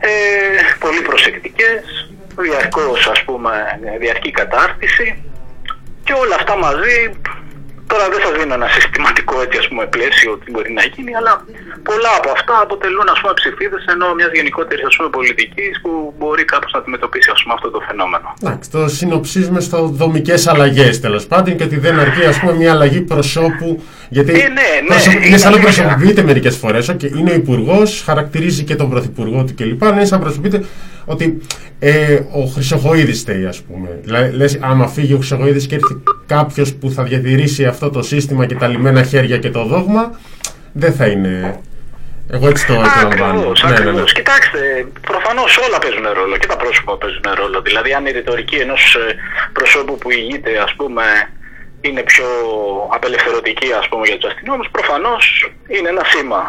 ε, 0.06 0.76
πολύ 0.78 1.00
προσεκτικές, 1.00 2.10
διαρκώς 2.36 3.06
ας 3.06 3.24
πούμε 3.24 3.80
διαρκή 3.98 4.30
κατάρτιση. 4.30 5.24
Και 6.04 6.12
όλα 6.12 6.34
αυτά 6.34 6.56
μαζί 6.56 7.10
τώρα 7.90 8.04
δεν 8.12 8.20
σας 8.24 8.32
δίνω 8.38 8.54
ένα 8.60 8.68
συστηματικό 8.76 9.34
έτσι 9.44 9.56
ας 9.62 9.66
πούμε 9.70 9.84
πλαίσιο 9.94 10.30
τι 10.42 10.46
μπορεί 10.52 10.70
να 10.78 10.84
γίνει 10.94 11.12
αλλά 11.20 11.32
πολλά 11.90 12.12
από 12.20 12.30
αυτά 12.36 12.54
αποτελούν 12.66 13.06
ας 13.14 13.18
πούμε 13.20 13.32
ψηφίδες 13.40 13.82
ενώ 13.94 14.06
μιας 14.18 14.30
γενικότερης 14.38 14.84
ας 14.90 14.94
πούμε 14.96 15.08
πολιτικής 15.18 15.72
που 15.82 15.90
μπορεί 16.18 16.44
κάπως 16.52 16.70
να 16.72 16.78
αντιμετωπίσει 16.82 17.28
ας 17.36 17.40
πούμε 17.42 17.54
αυτό 17.58 17.68
το 17.74 17.80
φαινόμενο. 17.88 18.26
Εντάξει, 18.42 18.70
το 18.70 18.80
συνοψίζουμε 18.98 19.60
στο 19.68 19.78
δομικές 20.00 20.40
αλλαγές 20.52 21.00
τέλος 21.00 21.24
πάντων 21.26 21.56
και 21.56 21.64
ότι 21.68 21.78
δεν 21.78 21.94
αρκεί 22.04 22.24
ας 22.32 22.38
πούμε, 22.40 22.52
μια 22.52 22.70
αλλαγή 22.72 23.00
προσώπου. 23.00 23.82
Γιατί 24.08 24.30
Ε, 24.32 24.34
ναι, 24.36 24.42
ναι, 24.48 24.86
προσωπ- 24.86 25.14
είναι 25.14 25.26
είναι 25.26 25.36
σαν 25.36 25.50
να 25.52 25.56
αλήθεια. 25.58 25.82
προσωποποιείται 25.82 26.22
μερικές 26.22 26.56
φορές. 26.56 26.90
Okay, 26.90 27.10
είναι 27.18 27.30
ο 27.30 27.34
υπουργός, 27.34 28.02
χαρακτηρίζει 28.06 28.62
και 28.64 28.74
τον 28.76 28.90
πρωθυπουργό 28.90 29.44
του 29.44 29.54
κλπ. 29.54 29.82
Είναι 29.82 30.04
σαν 30.04 30.18
να 30.18 30.24
προσωποποιείται 30.24 30.64
ότι 31.04 31.40
ε, 31.78 32.14
ο 32.14 32.44
Χρυσοχοίδης 32.54 33.22
θέλει, 33.22 33.46
ας 33.46 33.62
πούμε. 33.62 33.98
Δηλαδή, 34.02 34.36
λες, 34.36 34.58
άμα 34.60 34.88
φύγει 34.88 35.12
ο 35.12 35.16
Χρυσοχοίδης 35.16 35.66
και 35.66 35.74
έρθει 35.74 36.02
κάποιος 36.26 36.74
που 36.74 36.90
θα 36.90 37.02
διατηρήσει 37.02 37.64
αυτό 37.64 37.90
το 37.90 38.02
σύστημα 38.02 38.46
και 38.46 38.54
τα 38.54 38.66
λιμένα 38.68 39.02
χέρια 39.02 39.38
και 39.38 39.50
το 39.50 39.64
δόγμα, 39.64 40.18
δεν 40.72 40.92
θα 40.92 41.06
είναι. 41.06 41.60
Εγώ 42.30 42.48
έτσι 42.48 42.66
το 42.66 42.72
εκλαμβάνω. 42.72 43.38
Ακριβώς, 43.38 43.62
Ναι, 43.62 43.68
ναι, 43.70 43.74
ναι. 43.78 43.80
ακριβώς. 43.88 44.12
Κοιτάξτε, 44.12 44.86
προφανώς 45.00 45.58
όλα 45.68 45.78
παίζουν 45.78 46.06
ρόλο 46.20 46.36
και 46.36 46.46
τα 46.46 46.56
πρόσωπα 46.56 46.96
παίζουν 46.98 47.26
ρόλο. 47.40 47.60
Δηλαδή 47.62 47.92
αν 47.92 48.06
η 48.06 48.10
ρητορική 48.10 48.56
ενός 48.56 48.94
ε, 48.94 49.14
προσώπου 49.52 49.98
που 49.98 50.10
ηγείται 50.10 50.50
ας 50.66 50.72
πούμε 50.76 51.02
είναι 51.80 52.02
πιο 52.02 52.24
απελευθερωτική 52.96 53.68
ας 53.80 53.88
πούμε 53.88 54.06
για 54.06 54.18
τους 54.18 54.30
αστυνόμους, 54.30 54.68
προφανώς 54.70 55.24
είναι 55.66 55.88
ένα 55.88 56.04
σήμα. 56.12 56.42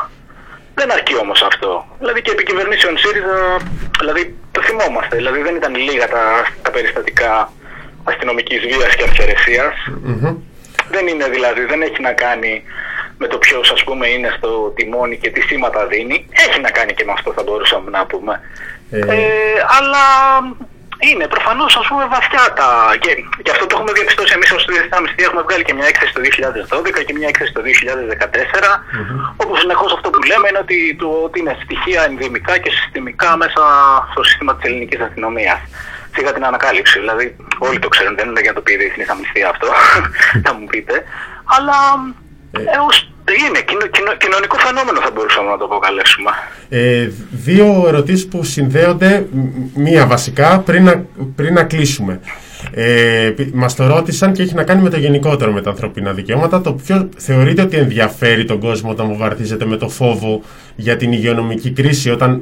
Δεν 0.76 0.92
αρκεί 0.92 1.16
όμως 1.18 1.42
αυτό. 1.42 1.86
Δηλαδή 2.00 2.22
και 2.22 2.32
επί 2.32 2.44
κυβερνήσεων 2.44 2.98
ΣΥΡΙΖΑ, 2.98 3.58
δηλαδή 4.00 4.36
το 4.52 4.62
θυμόμαστε. 4.62 5.16
Δηλαδή 5.16 5.42
δεν 5.42 5.56
ήταν 5.56 5.76
λίγα 5.76 6.08
τα, 6.08 6.24
τα 6.62 6.72
περιστατικά 6.72 7.52
αστυνομικής 8.04 8.60
βίας 8.60 8.96
και 8.96 9.04
αυθαιρεσίας. 9.04 9.74
Δεν 10.90 11.08
είναι 11.08 11.30
δηλαδή, 11.30 11.66
δεν 11.66 11.82
έχει 11.82 12.02
να 12.02 12.14
κάνει 12.14 12.64
με 13.18 13.28
το 13.28 13.38
ποιος 13.38 13.72
ας 13.72 13.84
πούμε 13.84 14.08
είναι 14.08 14.34
στο 14.38 14.74
τιμόνι 14.76 15.18
και 15.18 15.30
τι 15.30 15.42
σήματα 15.42 15.86
δίνει. 15.86 16.28
Έχει 16.48 16.60
να 16.62 16.72
κάνει 16.72 16.94
και 16.94 17.04
με 17.06 17.12
αυτό 17.12 17.34
θα 17.34 17.44
μπορούσαμε 17.44 17.90
να 17.90 18.06
πούμε. 18.06 18.42
Ε. 18.92 19.00
Ε, 19.00 19.26
αλλά 19.78 20.06
είναι 21.00 21.28
προφανώς 21.28 21.76
ας 21.82 21.88
πούμε 21.88 22.06
βαθιά 22.16 22.44
τα... 22.60 22.68
Και, 23.00 23.12
και 23.44 23.52
αυτό 23.52 23.66
το 23.66 23.74
έχουμε 23.78 23.92
διαπιστώσει 23.92 24.32
εμείς 24.36 24.52
ως 24.52 24.66
Διεθνή 24.66 24.90
Αμνηστία 24.98 25.26
έχουμε 25.26 25.42
βγάλει 25.48 25.64
και 25.64 25.74
μια 25.74 25.88
έκθεση 25.88 26.14
το 26.14 26.22
2012 26.78 27.04
και 27.06 27.14
μια 27.14 27.28
έκθεση 27.28 27.52
το 27.58 27.62
2014 27.62 28.82
όπου 29.38 29.56
συνεχώς 29.56 29.94
αυτό 29.94 30.10
που 30.10 30.22
λέμε 30.32 30.46
είναι 30.50 30.58
ότι, 30.66 30.96
το, 31.00 31.08
ότι 31.28 31.40
είναι 31.40 31.58
στοιχεία 31.64 32.02
ενδυμικά 32.10 32.58
και 32.58 32.72
συστημικά 32.72 33.38
μέσα 33.38 33.62
στο 34.12 34.24
σύστημα 34.24 34.56
της 34.56 34.64
ελληνικής 34.70 35.00
αστυνομίας. 35.00 35.60
Σιγά 36.16 36.34
την 36.34 36.46
ανακάλυψη, 36.46 37.00
δηλαδή 37.00 37.36
όλοι 37.58 37.80
το 37.80 37.88
ξέρουν, 37.88 38.16
δεν 38.16 38.28
είναι 38.30 38.42
για 38.42 38.50
να 38.52 38.56
το 38.56 38.62
πει 38.62 38.74
η 38.74 38.78
Διεθνής 38.78 39.10
Αμνηστία 39.10 39.50
αυτό, 39.50 39.68
θα 40.46 40.54
μου 40.54 40.66
πείτε. 40.66 41.04
Αλλά 41.46 41.78
ε, 42.52 42.78
ως- 42.88 43.10
είναι 43.34 43.60
κοινο- 43.68 43.88
κοινο- 43.92 44.18
κοινωνικό 44.18 44.58
φαινόμενο 44.58 45.00
θα 45.02 45.12
μπορούσαμε 45.16 45.50
να 45.50 45.58
το 45.58 45.66
αποκαλέσουμε. 45.66 46.32
Ε, 46.70 47.10
δύο 47.32 47.84
ερωτήσεις 47.88 48.28
που 48.28 48.44
συνδέονται, 48.44 49.26
μ- 49.32 49.78
μία 49.78 50.06
βασικά, 50.08 50.60
πριν 50.60 50.84
να, 50.84 51.06
πριν 51.36 51.54
να 51.54 51.64
κλείσουμε. 51.64 52.20
Ε, 52.72 53.32
πι- 53.36 53.54
μας 53.54 53.76
το 53.76 53.88
ρώτησαν 53.88 54.34
και 54.34 54.42
έχει 54.42 54.54
να 54.54 54.64
κάνει 54.64 54.82
με 54.82 54.90
το 54.90 54.98
γενικότερο 54.98 55.52
με 55.52 55.62
τα 55.62 55.70
ανθρωπίνα 55.70 56.12
δικαιώματα. 56.14 56.62
Το 56.62 56.74
ποιο 56.74 57.10
θεωρείτε 57.18 57.62
ότι 57.62 57.78
ενδιαφέρει 57.78 58.46
τον 58.46 58.60
κόσμο 58.60 58.90
όταν 58.92 59.08
βομβαρδίζεται 59.08 59.66
με 59.66 59.78
το 59.78 59.90
φόβο 59.90 60.42
για 60.76 60.96
την 60.98 61.12
υγειονομική 61.12 61.72
κρίση, 61.72 62.10
όταν 62.10 62.42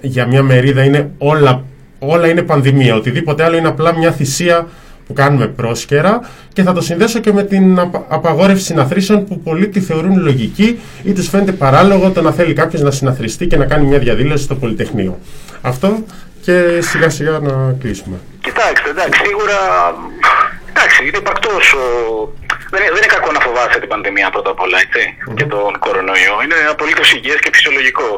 για 0.00 0.26
μια 0.26 0.42
μερίδα 0.42 0.84
είναι 0.84 1.10
όλα, 1.18 1.64
όλα 1.98 2.28
είναι 2.28 2.42
πανδημία. 2.42 2.94
Οτιδήποτε 2.94 3.44
άλλο 3.44 3.56
είναι 3.56 3.68
απλά 3.68 3.98
μια 3.98 4.12
θυσία 4.12 4.66
που 5.06 5.12
κάνουμε 5.12 5.46
πρόσκαιρα 5.46 6.20
και 6.52 6.62
θα 6.62 6.72
το 6.72 6.80
συνδέσω 6.80 7.18
και 7.18 7.32
με 7.32 7.42
την 7.42 7.78
απα- 7.78 8.04
απαγόρευση 8.08 8.64
συναθρήσεων 8.64 9.24
που 9.26 9.40
πολλοί 9.40 9.68
τη 9.68 9.80
θεωρούν 9.80 10.18
λογική 10.22 10.78
ή 11.02 11.12
τους 11.12 11.28
φαίνεται 11.28 11.52
παράλογο 11.52 12.10
το 12.10 12.22
να 12.22 12.32
θέλει 12.32 12.52
κάποιος 12.52 12.82
να 12.82 12.90
συναθριστεί 12.90 13.46
και 13.46 13.56
να 13.56 13.64
κάνει 13.64 13.86
μια 13.86 13.98
διαδήλωση 13.98 14.44
στο 14.44 14.54
Πολυτεχνείο. 14.54 15.18
Αυτό 15.60 16.04
και 16.42 16.62
σιγά 16.80 17.08
σιγά 17.10 17.30
να 17.38 17.76
κλείσουμε. 17.80 18.16
Κοιτάξτε, 18.40 18.90
εντάξει, 18.90 19.20
σίγουρα. 19.26 19.58
Εντάξει, 20.70 21.06
είναι 21.06 21.16
υπαρκτός 21.18 21.72
ο... 21.72 21.84
δεν, 22.70 22.80
είναι, 22.82 22.90
δεν 22.94 23.00
είναι 23.02 23.14
κακό 23.16 23.32
να 23.32 23.40
φοβάσαι 23.40 23.78
την 23.82 23.88
πανδημία 23.88 24.30
πρώτα 24.30 24.50
απ' 24.50 24.60
όλα, 24.60 24.78
έτσι, 24.84 25.02
και 25.36 25.44
τον 25.44 25.78
κορονοϊό. 25.78 26.36
Είναι 26.44 26.58
απολύτως 26.70 27.12
υγιές 27.12 27.38
και 27.40 27.50
φυσιολογικό 27.52 28.10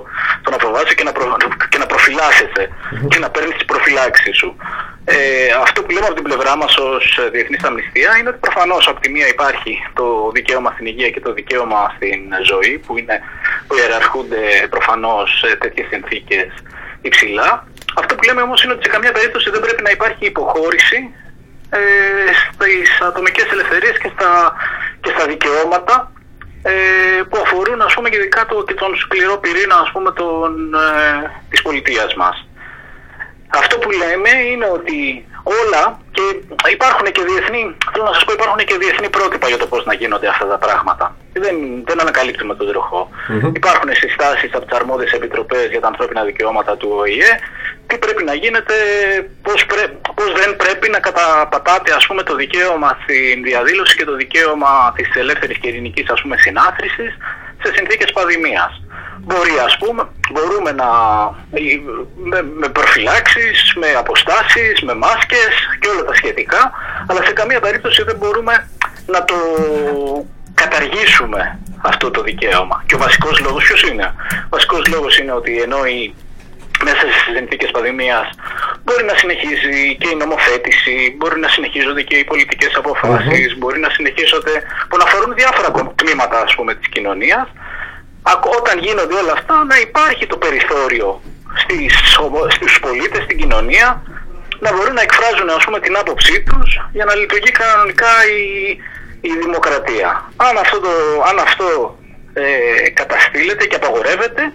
το 0.42 0.50
να 0.50 0.58
φοβάσαι 0.64 0.94
και 0.94 1.04
να, 1.04 1.12
προ... 1.12 1.36
και 1.68 1.78
να 1.78 1.86
προφυλάσσεσαι 1.86 2.64
και 3.08 3.18
να 3.18 3.30
παίρνεις 3.30 3.54
τις 3.54 3.64
προφυλάξεις 3.64 4.36
σου. 4.36 4.56
Ε, 5.04 5.16
αυτό 5.62 5.82
που 5.82 5.90
λέμε 5.90 6.06
από 6.06 6.14
την 6.14 6.24
πλευρά 6.24 6.56
μας 6.56 6.76
ως 6.76 7.18
Διεθνής 7.32 7.62
Αμνηστία 7.64 8.16
είναι 8.18 8.28
ότι 8.28 8.38
προφανώς 8.38 8.88
από 8.88 9.00
τη 9.00 9.08
μία 9.10 9.28
υπάρχει 9.28 9.72
το 9.94 10.30
δικαίωμα 10.34 10.70
στην 10.74 10.86
υγεία 10.86 11.10
και 11.10 11.20
το 11.20 11.32
δικαίωμα 11.32 11.92
στην 11.96 12.20
ζωή, 12.50 12.82
που, 12.86 12.98
είναι, 12.98 13.20
που 13.66 13.74
ιεραρχούνται 13.76 14.42
προφανώς 14.70 15.38
σε 15.38 15.56
τέτοιες 15.56 15.86
συνθήκες 15.90 16.48
υψηλά. 17.00 17.66
Αυτό 17.96 18.14
που 18.14 18.24
λέμε 18.24 18.42
όμως 18.42 18.62
είναι 18.62 18.72
ότι 18.72 18.84
σε 18.84 18.90
καμία 18.90 19.12
περίπτωση 19.12 19.50
δεν 19.50 19.60
πρέπει 19.60 19.82
να 19.82 19.90
υπάρχει 19.90 20.24
υποχώρηση 20.26 21.14
ε, 21.70 21.80
στις 22.52 23.00
ατομικές 23.00 23.46
ελευθερίες 23.52 23.98
και 23.98 24.10
στα, 24.14 24.54
και 25.00 25.10
στα 25.16 25.26
δικαιώματα 25.26 26.12
ε, 26.62 26.72
που 27.28 27.38
αφορούν 27.44 27.80
ας 27.82 27.94
πούμε 27.94 28.08
και 28.08 28.16
ειδικά 28.16 28.46
το, 28.46 28.64
και 28.64 28.74
τον 28.74 28.96
σκληρό 28.96 29.36
πυρήνα 29.38 29.76
ας 29.78 29.90
πούμε 29.92 30.12
τον, 30.12 30.74
ε, 30.74 31.30
της 31.50 31.62
πολιτείας 31.62 32.14
μας. 32.14 32.46
Αυτό 33.48 33.78
που 33.78 33.90
λέμε 33.90 34.30
είναι 34.50 34.68
ότι 34.72 35.26
όλα 35.62 35.82
και 36.16 36.24
υπάρχουν 36.76 37.06
και 37.16 37.22
διεθνή, 37.30 37.62
θέλω 37.92 38.04
να 38.04 38.14
σας 38.14 38.24
πω 38.24 38.32
υπάρχουν 38.32 38.58
και 38.68 38.76
διεθνή 38.82 39.08
πρότυπα 39.16 39.48
για 39.48 39.58
το 39.62 39.66
πώς 39.66 39.84
να 39.84 39.94
γίνονται 39.94 40.28
αυτά 40.28 40.46
τα 40.46 40.58
πράγματα. 40.58 41.16
Δεν, 41.32 41.56
δεν 41.88 42.00
ανακαλύπτουμε 42.00 42.54
τον 42.54 42.66
τροχό. 42.70 43.10
Υπάρχουν 43.60 43.90
συστάσεις 43.92 44.50
από 44.54 44.64
τις 44.66 44.78
αρμόδιες 44.78 45.12
επιτροπές 45.12 45.66
για 45.70 45.80
τα 45.80 45.86
ανθρώπινα 45.86 46.22
δικαιώματα 46.24 46.76
του 46.76 46.88
ΟΗΕ, 47.00 47.32
τι 47.86 47.98
πρέπει 47.98 48.24
να 48.24 48.34
γίνεται, 48.34 48.74
πώς, 49.42 49.66
πρέ, 49.66 49.84
πώς 50.14 50.32
δεν 50.40 50.56
πρέπει 50.56 50.90
να 50.90 50.98
καταπατάτε 50.98 51.92
ας 51.94 52.06
πούμε 52.06 52.22
το 52.22 52.34
δικαίωμα 52.34 52.98
στην 53.02 53.42
διαδήλωση 53.42 53.96
και 53.96 54.04
το 54.04 54.14
δικαίωμα 54.14 54.92
της 54.96 55.08
ελεύθερης 55.14 55.58
και 55.58 55.68
ειρηνικής 55.68 56.10
ας 56.10 56.20
πούμε 56.22 56.36
συνάθρησης 56.36 57.16
σε 57.62 57.72
συνθήκες 57.74 58.12
πανδημίας. 58.12 58.82
Μπορεί 59.28 59.58
ας 59.64 59.76
πούμε, 59.78 60.02
μπορούμε 60.32 60.72
να 60.72 60.88
με, 62.30 62.42
με 62.42 62.68
προφυλάξεις, 62.68 63.74
με 63.76 63.88
αποστάσεις, 63.98 64.82
με 64.82 64.94
μάσκες 64.94 65.52
και 65.80 65.88
όλα 65.88 66.04
τα 66.04 66.14
σχετικά, 66.14 66.70
αλλά 67.08 67.22
σε 67.24 67.32
καμία 67.32 67.60
περίπτωση 67.60 68.02
δεν 68.02 68.16
μπορούμε 68.16 68.68
να 69.06 69.24
το 69.24 69.34
καταργήσουμε 70.54 71.58
αυτό 71.80 72.10
το 72.10 72.22
δικαίωμα. 72.22 72.82
Και 72.86 72.94
ο 72.94 72.98
βασικός 72.98 73.40
λόγος 73.40 73.64
ποιος 73.64 73.82
είναι; 73.82 74.14
Ο 74.44 74.48
βασικός 74.48 74.86
λόγος 74.86 75.18
είναι 75.18 75.32
ότι 75.32 75.60
ενώ 75.62 75.84
η 75.84 76.14
μέσα 76.84 77.00
στις 77.00 77.36
συνθήκες 77.36 77.70
πανδημίας 77.70 78.26
μπορεί 78.84 79.04
να 79.04 79.14
συνεχίζει 79.16 79.96
και 80.00 80.08
η 80.08 80.14
νομοθέτηση, 80.14 81.14
μπορεί 81.18 81.40
να 81.40 81.48
συνεχίζονται 81.48 82.02
και 82.02 82.16
οι 82.16 82.24
πολιτικές 82.24 82.72
αποφάσεις, 82.76 83.58
μπορεί 83.58 83.78
να 83.80 83.90
συνεχίζονται 83.90 84.62
που 84.88 84.96
να 84.96 85.04
αφορούν 85.04 85.34
διάφορα 85.34 85.70
τμήματα 85.94 86.40
ας 86.46 86.54
πούμε 86.54 86.74
της 86.74 86.88
κοινωνίας. 86.88 87.46
Ακ- 87.48 87.67
Όταν 88.58 88.78
γίνονται 88.78 89.14
όλα 89.14 89.32
αυτά 89.32 89.64
να 89.64 89.78
υπάρχει 89.78 90.26
το 90.26 90.36
περιθώριο 90.36 91.20
στις, 91.62 92.18
ομο- 92.18 92.50
στους 92.50 92.80
πολίτες, 92.80 93.22
στην 93.22 93.38
κοινωνία 93.38 94.02
να 94.58 94.72
μπορούν 94.72 94.94
να 94.94 95.00
εκφράζουν 95.02 95.50
ας 95.50 95.64
πούμε 95.64 95.80
την 95.80 95.96
άποψή 95.96 96.42
τους 96.42 96.80
για 96.92 97.04
να 97.04 97.14
λειτουργεί 97.14 97.50
κανονικά 97.50 98.12
η, 98.40 98.44
η 99.20 99.32
δημοκρατία. 99.42 100.32
Αν 100.36 100.56
αυτό, 100.56 100.80
το, 100.80 100.90
αν 101.28 101.38
αυτό 101.38 101.98
ε, 102.32 102.90
καταστήλεται 102.90 103.64
και 103.66 103.76
απαγορεύεται 103.76 104.52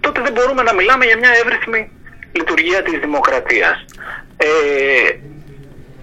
τότε 0.00 0.20
δεν 0.20 0.32
μπορούμε 0.32 0.62
να 0.62 0.74
μιλάμε 0.74 1.04
για 1.04 1.18
μια 1.18 1.30
εύρυθμη 1.42 1.90
λειτουργία 2.32 2.82
της 2.82 2.98
δημοκρατίας. 2.98 3.84
Ε, 4.36 4.46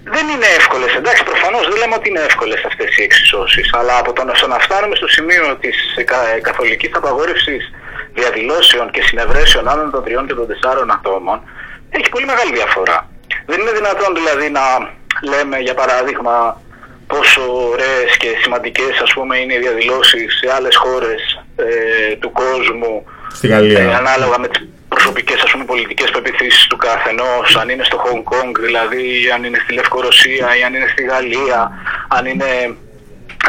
δεν 0.03 0.27
είναι 0.27 0.45
εύκολες. 0.59 0.93
Εντάξει, 0.95 1.23
προφανώς 1.23 1.67
δεν 1.69 1.77
λέμε 1.77 1.95
ότι 1.95 2.09
είναι 2.09 2.19
εύκολες 2.19 2.63
αυτές 2.65 2.97
οι 2.97 3.03
εξισώσεις. 3.03 3.69
Αλλά 3.73 3.97
από 3.97 4.13
το 4.13 4.23
να, 4.23 4.33
στο 4.33 4.47
να 4.47 4.59
φτάνουμε 4.59 4.95
στο 4.95 5.07
σημείο 5.07 5.55
της 5.59 5.75
καθολικής 6.41 6.91
απαγόρευσης 6.93 7.71
διαδηλώσεων 8.13 8.91
και 8.91 9.01
συνευρέσεων 9.01 9.67
άνω 9.67 9.89
των 9.89 10.03
τριών 10.03 10.27
και 10.27 10.33
των 10.33 10.47
τεσσάρων 10.47 10.91
ατόμων, 10.91 11.41
έχει 11.89 12.09
πολύ 12.09 12.25
μεγάλη 12.25 12.51
διαφορά. 12.53 13.09
Δεν 13.45 13.59
είναι 13.61 13.71
δυνατόν 13.71 14.15
δηλαδή 14.15 14.49
να 14.49 14.61
λέμε, 15.31 15.57
για 15.57 15.73
παράδειγμα, 15.73 16.61
πόσο 17.07 17.41
ωραίες 17.71 18.17
και 18.17 18.29
σημαντικές 18.41 18.99
ας 19.03 19.13
πούμε 19.13 19.37
είναι 19.37 19.53
οι 19.53 19.59
διαδηλώσεις 19.59 20.37
σε 20.39 20.53
άλλες 20.55 20.75
χώρες 20.75 21.43
ε, 21.55 22.15
του 22.15 22.31
κόσμου 22.31 23.05
Στη 23.33 23.47
Γαλλία. 23.47 23.79
ε, 23.79 23.95
ανάλογα 23.95 24.39
με 24.39 24.47
τις 24.47 24.67
προσωπικές 24.93 25.41
ας 25.41 25.51
πούμε 25.51 25.65
πολιτικές 25.65 26.09
πεπιθήσεις 26.11 26.67
του 26.67 26.77
καθενός 26.77 27.55
αν 27.61 27.69
είναι 27.69 27.83
στο 27.83 27.97
Hong 28.05 28.23
Kong 28.31 28.51
δηλαδή 28.65 29.03
αν 29.33 29.43
είναι 29.43 29.59
στη 29.63 29.73
Λευκορωσία 29.73 30.47
ή 30.57 30.63
αν 30.63 30.73
είναι 30.73 30.89
στη 30.93 31.03
Γαλλία 31.03 31.59
αν 32.07 32.25
είναι 32.25 32.49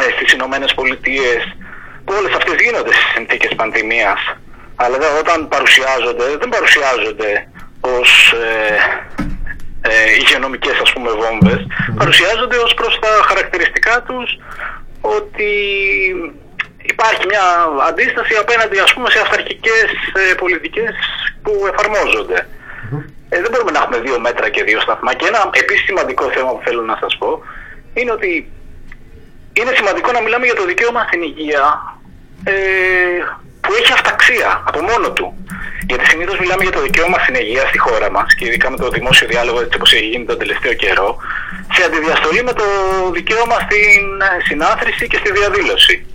ε, 0.03 0.07
στις 0.15 0.31
Ηνωμένες 0.33 0.73
Πολιτείες 0.73 1.41
που 2.05 2.13
όλες 2.19 2.33
αυτές 2.35 2.55
γίνονται 2.63 2.93
στις 2.93 3.11
συνθήκες 3.15 3.53
πανδημίας. 3.55 4.19
Αλλά 4.75 4.97
δε, 4.97 5.07
όταν 5.19 5.47
παρουσιάζονται 5.47 6.37
δεν 6.41 6.49
παρουσιάζονται 6.49 7.31
ως 7.81 8.33
ε, 8.33 8.77
ε, 9.89 10.13
υγειονομικές 10.21 10.77
ας 10.85 10.93
πούμε 10.93 11.09
βόμβες. 11.21 11.61
Παρουσιάζονται 11.97 12.57
ως 12.57 12.73
προς 12.73 12.99
τα 12.99 13.11
χαρακτηριστικά 13.29 14.03
τους 14.07 14.39
ότι 15.01 15.51
υπάρχει 16.93 17.23
μια 17.31 17.45
αντίσταση 17.89 18.33
απέναντι 18.43 18.79
ας 18.79 18.93
πούμε 18.93 19.09
σε 19.09 19.19
αυταρχικές 19.19 19.87
ε, 20.13 20.33
πολιτικές 20.33 20.93
που 21.43 21.51
εφαρμόζονται. 21.71 22.47
Ε, 23.29 23.41
δεν 23.41 23.49
μπορούμε 23.51 23.71
να 23.71 23.79
έχουμε 23.79 23.99
δύο 23.99 24.19
μέτρα 24.19 24.49
και 24.49 24.63
δύο 24.63 24.79
σταθμά. 24.81 25.13
Και 25.13 25.27
ένα 25.27 25.49
επίσης 25.53 25.85
σημαντικό 25.85 26.23
θέμα 26.35 26.49
που 26.55 26.61
θέλω 26.65 26.81
να 26.81 26.97
σας 27.01 27.17
πω 27.17 27.29
είναι 27.93 28.11
ότι 28.11 28.51
είναι 29.53 29.71
σημαντικό 29.75 30.11
να 30.11 30.21
μιλάμε 30.21 30.45
για 30.45 30.55
το 30.55 30.65
δικαίωμα 30.65 31.01
στην 31.07 31.21
υγεία 31.21 31.63
ε, 32.43 32.53
που 33.61 33.73
έχει 33.79 33.91
αυταξία 33.93 34.63
από 34.67 34.81
μόνο 34.81 35.11
του. 35.11 35.27
Γιατί 35.87 36.05
συνήθως 36.05 36.37
μιλάμε 36.39 36.63
για 36.63 36.71
το 36.71 36.81
δικαίωμα 36.81 37.17
στην 37.19 37.35
υγεία 37.35 37.65
στη 37.67 37.77
χώρα 37.77 38.11
μας 38.11 38.35
και 38.35 38.45
ειδικά 38.45 38.69
με 38.69 38.77
το 38.77 38.89
δημόσιο 38.89 39.27
διάλογο 39.27 39.59
έτσι 39.61 39.75
όπως 39.75 39.93
έχει 39.93 40.05
γίνει 40.05 40.25
τον 40.25 40.37
τελευταίο 40.37 40.73
καιρό, 40.73 41.17
σε 41.73 41.83
αντιδιαστολή 41.83 42.43
με 42.43 42.53
το 42.53 42.65
δικαίωμα 43.11 43.57
στην 43.65 44.01
ε, 44.21 44.43
συνάθρηση 44.47 45.07
και 45.07 45.17
στη 45.17 45.31
διαδήλωση. 45.31 46.05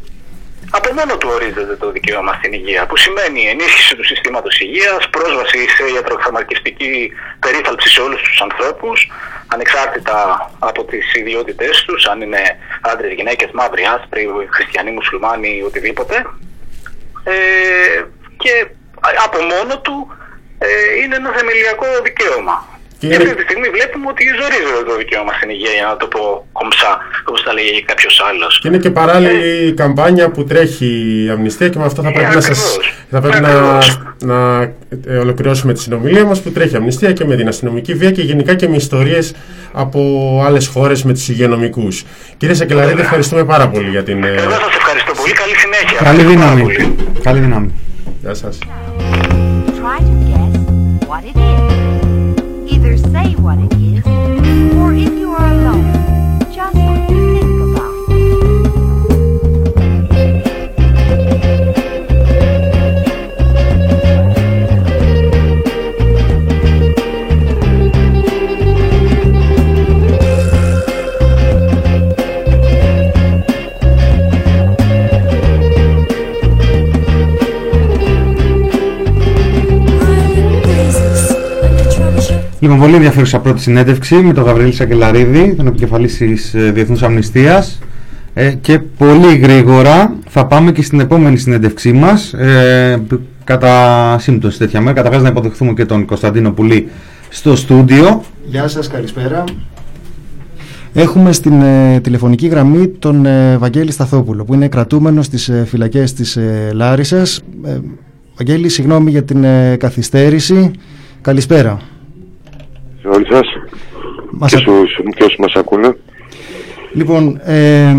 Από 0.71 0.93
μόνο 0.93 1.17
του 1.17 1.29
ορίζεται 1.33 1.77
το 1.77 1.91
δικαίωμα 1.91 2.33
στην 2.33 2.53
υγεία, 2.53 2.87
που 2.87 2.97
σημαίνει 2.97 3.49
ενίσχυση 3.49 3.97
του 3.97 4.05
συστήματος 4.05 4.61
υγείας, 4.61 5.09
πρόσβαση 5.11 5.69
σε 5.69 5.93
ιατροφαρμακευτική 5.95 7.13
περίθαλψη 7.41 7.89
σε 7.89 8.01
όλους 8.01 8.23
τους 8.23 8.41
ανθρώπους, 8.41 9.11
ανεξάρτητα 9.47 10.51
από 10.59 10.85
τις 10.85 11.15
ιδιότητές 11.15 11.85
τους, 11.87 12.07
αν 12.07 12.21
είναι 12.21 12.43
άντρες, 12.81 13.13
γυναίκες, 13.13 13.51
μαύροι, 13.53 13.85
άσπροι, 13.85 14.29
χριστιανοί, 14.51 14.91
μουσουλμάνοι, 14.91 15.63
οτιδήποτε. 15.63 16.27
Ε, 17.25 18.05
και 18.37 18.67
από 19.25 19.39
μόνο 19.43 19.81
του 19.81 20.13
ε, 20.59 20.69
είναι 21.03 21.17
ένα 21.17 21.31
θεμελιακό 21.31 21.87
δικαίωμα. 22.03 22.80
Και 23.01 23.07
Και, 23.09 23.15
είναι- 23.15 23.25
αυτή 23.25 23.35
τη 23.41 23.43
στιγμή 23.49 23.69
βλέπουμε 23.77 24.07
ότι 24.13 24.23
ζορίζεται 24.41 24.83
το 24.91 24.95
δικαίωμα 25.01 25.33
στην 25.39 25.49
υγεία, 25.55 25.73
για 25.79 25.87
να 25.91 25.97
το 26.01 26.07
πω 26.15 26.23
κομψά, 26.59 26.93
όπως 27.29 27.43
τα 27.47 27.53
λέγει 27.57 27.83
κάποιος 27.91 28.15
άλλος. 28.29 28.53
Και 28.61 28.69
είναι 28.69 28.79
και 28.85 28.91
παράλληλη 28.91 29.73
καμπάνια 29.81 30.27
που 30.31 30.45
τρέχει 30.45 30.91
η 31.25 31.31
αμνηστία 31.35 31.69
και 31.69 31.79
με 31.79 31.85
αυτό 31.85 32.03
θα 32.03 32.09
Ε, 32.09 32.13
πρέπει, 32.13 32.35
να, 32.35 32.41
σας, 32.41 32.59
ακριβώς. 32.59 32.93
θα 33.11 33.21
πρέπει 33.21 33.41
να, 33.41 33.49
Ακριβώς. 33.49 34.01
να 34.31 34.39
ε, 35.15 35.17
ολοκληρώσουμε 35.25 35.73
τη 35.73 35.81
συνομιλία 35.81 36.25
μας 36.25 36.41
που 36.43 36.51
τρέχει 36.51 36.77
αμνηστία 36.77 37.13
και 37.13 37.25
με 37.25 37.37
την 37.37 37.49
αστυνομική 37.49 37.95
βία 37.95 38.11
και 38.11 38.23
γενικά 38.23 38.55
και 38.55 38.69
με 38.69 38.77
ιστορίες 38.77 39.35
από 39.73 40.01
άλλες 40.47 40.67
χώρες 40.67 41.03
με 41.05 41.13
τους 41.13 41.29
υγειονομικούς. 41.29 42.05
Κύριε 42.37 42.55
Σακελαρίδη, 42.55 43.01
ευχαριστούμε 43.01 43.45
πάρα 43.45 43.69
πολύ 43.69 43.89
για 43.89 44.03
την... 44.03 44.25
ε, 44.25 44.29
Εγώ 44.29 44.51
σας 44.51 44.75
ευχαριστώ 44.77 45.13
πολύ. 45.13 45.33
Καλή 45.33 45.55
συνέχεια. 45.65 45.99
Καλή 46.05 46.21
Ευχαριστώ 46.21 46.39
πάρα 46.45 46.55
δύναμη. 46.55 46.63
πολύ. 46.63 46.97
Καλή 47.23 47.41
δύναμη. 47.41 47.75
Γεια 48.23 48.35
σας. 48.35 48.59
Say 52.97 53.37
what 53.37 53.59
it 53.61 53.73
is, 53.75 53.90
Λοιπόν, 82.61 82.79
πολύ 82.79 82.95
ενδιαφέρουσα 82.95 83.39
πρώτη 83.39 83.61
συνέντευξη 83.61 84.15
με 84.15 84.33
τον 84.33 84.45
Γαβρίλη 84.45 84.73
Σακελαρίδη, 84.73 85.55
τον 85.55 85.67
επικεφαλής 85.67 86.17
της 86.17 86.55
Διεθνούς 86.73 87.03
Αμνηστίας. 87.03 87.79
Ε, 88.35 88.51
και 88.51 88.79
πολύ 88.79 89.37
γρήγορα 89.37 90.15
θα 90.29 90.47
πάμε 90.47 90.73
και 90.73 90.83
στην 90.83 91.01
επόμενη 91.01 91.37
συνέντευξή 91.37 91.93
μας. 91.93 92.33
Ε, 92.33 93.03
που- 93.09 93.21
κατά 93.45 94.17
σύμπτωση 94.19 94.59
τέτοια 94.59 94.81
μέρα. 94.81 94.93
Καταρχά 94.93 95.19
να 95.19 95.29
υποδεχθούμε 95.29 95.73
και 95.73 95.85
τον 95.85 96.05
Κωνσταντίνο 96.05 96.51
Πουλή 96.53 96.89
στο 97.29 97.57
στούντιο. 97.57 98.23
Γεια 98.47 98.69
σας, 98.69 98.89
καλησπέρα. 98.89 99.45
Έχουμε 100.93 101.33
στην 101.33 101.63
ε, 101.63 102.01
τηλεφωνική 102.01 102.47
γραμμή 102.47 102.89
τον 102.89 103.27
ε, 103.27 103.57
Βαγγέλη 103.57 103.93
Σταθόπουλο 103.93 104.45
που 104.45 104.55
είναι 104.55 104.69
κρατούμενος 104.69 105.27
στις 105.27 105.49
ε, 105.49 105.65
φυλακές 105.69 106.13
της 106.13 106.37
ε, 106.37 106.71
Λάρισας. 106.73 107.41
Ε, 107.65 107.79
Βαγγέλη, 108.37 108.69
συγγνώμη 108.69 109.11
για 109.11 109.23
την 109.23 109.45
ε, 109.45 109.77
καθυστέρηση. 109.79 110.71
Καλησπέρα. 111.21 111.81
Σε 113.01 113.09
όλους 113.09 113.29
σας 113.29 113.47
Μας 114.31 114.51
και, 114.51 114.57
ακ- 114.57 114.65
στους, 114.65 115.01
και 115.17 115.25
όσους 115.25 115.39
μας 115.39 115.53
ακούνε. 115.55 115.97
Λοιπόν, 116.93 117.41
ε, 117.45 117.97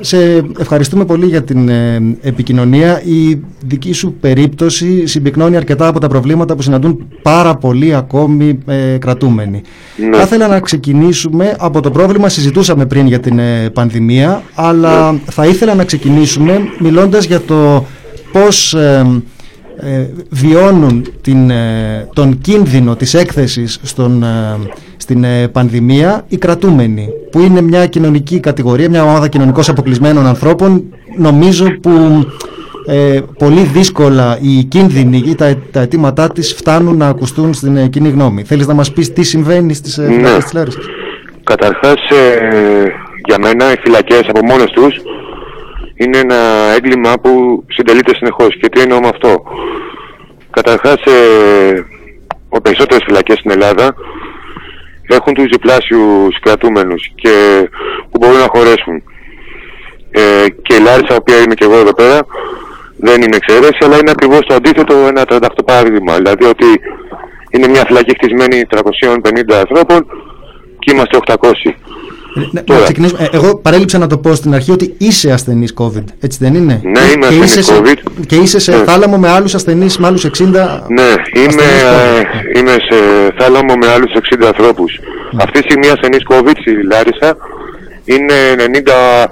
σε 0.00 0.44
ευχαριστούμε 0.58 1.04
πολύ 1.04 1.26
για 1.26 1.42
την 1.42 1.68
ε, 1.68 2.16
επικοινωνία. 2.20 3.02
Η 3.04 3.40
δική 3.66 3.92
σου 3.92 4.12
περίπτωση 4.20 5.06
συμπυκνώνει 5.06 5.56
αρκετά 5.56 5.86
από 5.86 6.00
τα 6.00 6.08
προβλήματα 6.08 6.56
που 6.56 6.62
συναντούν 6.62 7.06
πάρα 7.22 7.54
πολλοί 7.56 7.94
ακόμη 7.94 8.58
ε, 8.66 8.96
κρατούμενοι. 8.98 9.62
Ναι. 10.10 10.16
Θα 10.16 10.22
ήθελα 10.22 10.48
να 10.48 10.60
ξεκινήσουμε 10.60 11.56
από 11.58 11.80
το 11.80 11.90
πρόβλημα, 11.90 12.28
συζητούσαμε 12.28 12.86
πριν 12.86 13.06
για 13.06 13.20
την 13.20 13.38
ε, 13.38 13.70
πανδημία, 13.70 14.42
αλλά 14.54 15.18
θα 15.24 15.46
ήθελα 15.46 15.74
να 15.74 15.84
ξεκινήσουμε 15.84 16.60
μιλώντας 16.78 17.24
για 17.24 17.40
το 17.40 17.84
πώς 18.32 18.74
ε, 18.74 19.06
ε, 19.06 19.22
βιώνουν 20.30 21.06
την, 21.20 21.50
ε, 21.50 22.08
τον 22.12 22.38
κίνδυνο 22.40 22.96
της 22.96 23.14
έκθεσης 23.14 23.78
στον, 23.82 24.22
ε, 24.22 24.56
στην 24.96 25.24
ε, 25.24 25.48
πανδημία 25.48 26.24
οι 26.28 26.36
κρατούμενοι 26.36 27.08
που 27.30 27.40
είναι 27.40 27.60
μια 27.60 27.86
κοινωνική 27.86 28.40
κατηγορία, 28.40 28.88
μια 28.90 29.02
ομάδα 29.02 29.28
κοινωνικώς 29.28 29.68
αποκλεισμένων 29.68 30.26
ανθρώπων 30.26 30.84
νομίζω 31.16 31.66
που 31.82 31.90
ε, 32.86 33.20
πολύ 33.38 33.60
δύσκολα 33.60 34.38
οι 34.40 34.64
κίνδυνοι 34.64 35.22
ή 35.26 35.34
τα, 35.34 35.54
τα 35.70 35.80
αιτήματά 35.80 36.28
της 36.28 36.54
φτάνουν 36.54 36.96
να 36.96 37.06
ακουστούν 37.06 37.54
στην 37.54 37.76
ε, 37.76 37.86
κοινή 37.86 38.08
γνώμη. 38.08 38.42
Θέλεις 38.42 38.66
να 38.66 38.74
μας 38.74 38.92
πεις 38.92 39.12
τι 39.12 39.22
συμβαίνει 39.22 39.74
στις 39.74 39.98
ε, 39.98 40.02
Ναι. 40.02 40.12
φυλακές 40.14 40.44
της 40.44 40.52
Λάρισσας; 40.52 40.84
Καταρχάς, 41.44 41.94
ε, 42.10 42.92
για 43.24 43.38
μένα 43.40 43.72
οι 43.72 43.76
φυλακές 43.82 44.20
από 44.28 44.40
μόνες 44.46 44.70
τους 44.70 44.94
είναι 46.02 46.18
ένα 46.18 46.40
έγκλημα 46.76 47.12
που 47.22 47.64
συντελείται 47.68 48.14
συνεχώς. 48.14 48.56
Και 48.60 48.68
τι 48.68 48.80
εννοώ 48.80 49.00
με 49.00 49.08
αυτό; 49.08 49.42
Καταρχάς, 50.50 51.00
ε, 51.04 51.84
οι 52.54 52.60
περισσότερες 52.62 53.02
φυλακές 53.06 53.38
στην 53.38 53.50
Ελλάδα 53.50 53.94
έχουν 55.08 55.34
τους 55.34 55.48
διπλάσιους 55.50 56.40
κρατούμενους 56.40 57.10
και 57.14 57.34
που 58.10 58.18
μπορούν 58.20 58.38
να 58.38 58.52
χωρέσουν. 58.54 59.02
Ε, 60.10 60.46
και 60.62 60.74
η 60.74 60.80
Λάρισα, 60.80 61.14
οποία 61.14 61.38
είμαι 61.42 61.54
και 61.54 61.64
εγώ 61.64 61.76
εδώ 61.76 61.94
πέρα, 61.94 62.18
δεν 62.96 63.22
είναι 63.22 63.36
εξαίρεση, 63.36 63.78
αλλά 63.84 63.96
είναι 63.98 64.10
ακριβώς 64.10 64.40
το 64.46 64.54
αντίθετο 64.54 64.94
ένα 64.94 65.24
38 65.28 65.38
παράδειγμα. 65.64 66.14
Δηλαδή 66.16 66.44
ότι 66.44 66.66
είναι 67.50 67.68
μια 67.68 67.84
φυλακή 67.86 68.14
χτισμένη 68.18 68.62
350 68.70 69.58
ανθρώπων 69.58 70.06
και 70.78 70.90
είμαστε 70.92 71.18
800. 71.26 71.74
Ναι, 72.34 72.44
να 72.52 72.64
Τώρα. 72.64 72.82
ξεκινήσουμε. 72.82 73.22
Ε, 73.32 73.36
εγώ 73.36 73.56
παρέλειψα 73.56 73.98
να 73.98 74.06
το 74.06 74.18
πω 74.18 74.34
στην 74.34 74.54
αρχή 74.54 74.70
ότι 74.70 74.94
είσαι 74.98 75.30
ασθενής 75.32 75.74
COVID, 75.78 76.04
έτσι 76.20 76.38
δεν 76.40 76.54
είναι; 76.54 76.80
Ναι, 76.82 77.00
είμαι 77.00 77.14
και 77.14 77.26
ασθενής 77.26 77.50
είσαι 77.50 77.62
σε- 77.62 77.74
COVID. 77.80 77.96
Και 78.26 78.36
είσαι 78.36 78.58
σε 78.58 78.76
Ναι. 78.76 78.84
θάλαμο 78.84 79.18
με 79.18 79.28
άλλους 79.28 79.54
ασθενείς, 79.54 79.98
με 79.98 80.06
άλλους 80.06 80.24
60 80.24 80.84
Ναι, 80.88 81.02
είμαι, 81.02 81.52
ασθενείς 81.52 81.54
COVID. 81.56 82.54
ε, 82.54 82.58
είμαι 82.58 82.70
σε 82.88 82.96
θάλαμο 83.38 83.74
με 83.74 83.86
άλλους 83.86 84.12
60 84.14 84.46
ανθρώπους. 84.46 84.98
Αυτή 85.36 85.58
τη 85.60 85.64
στιγμή 85.70 85.88
ασθενής 85.88 86.22
COVID 86.28 86.54
στη 86.60 86.82
Λάρισα 86.86 87.36
είναι 88.04 88.34
90, 88.56 89.28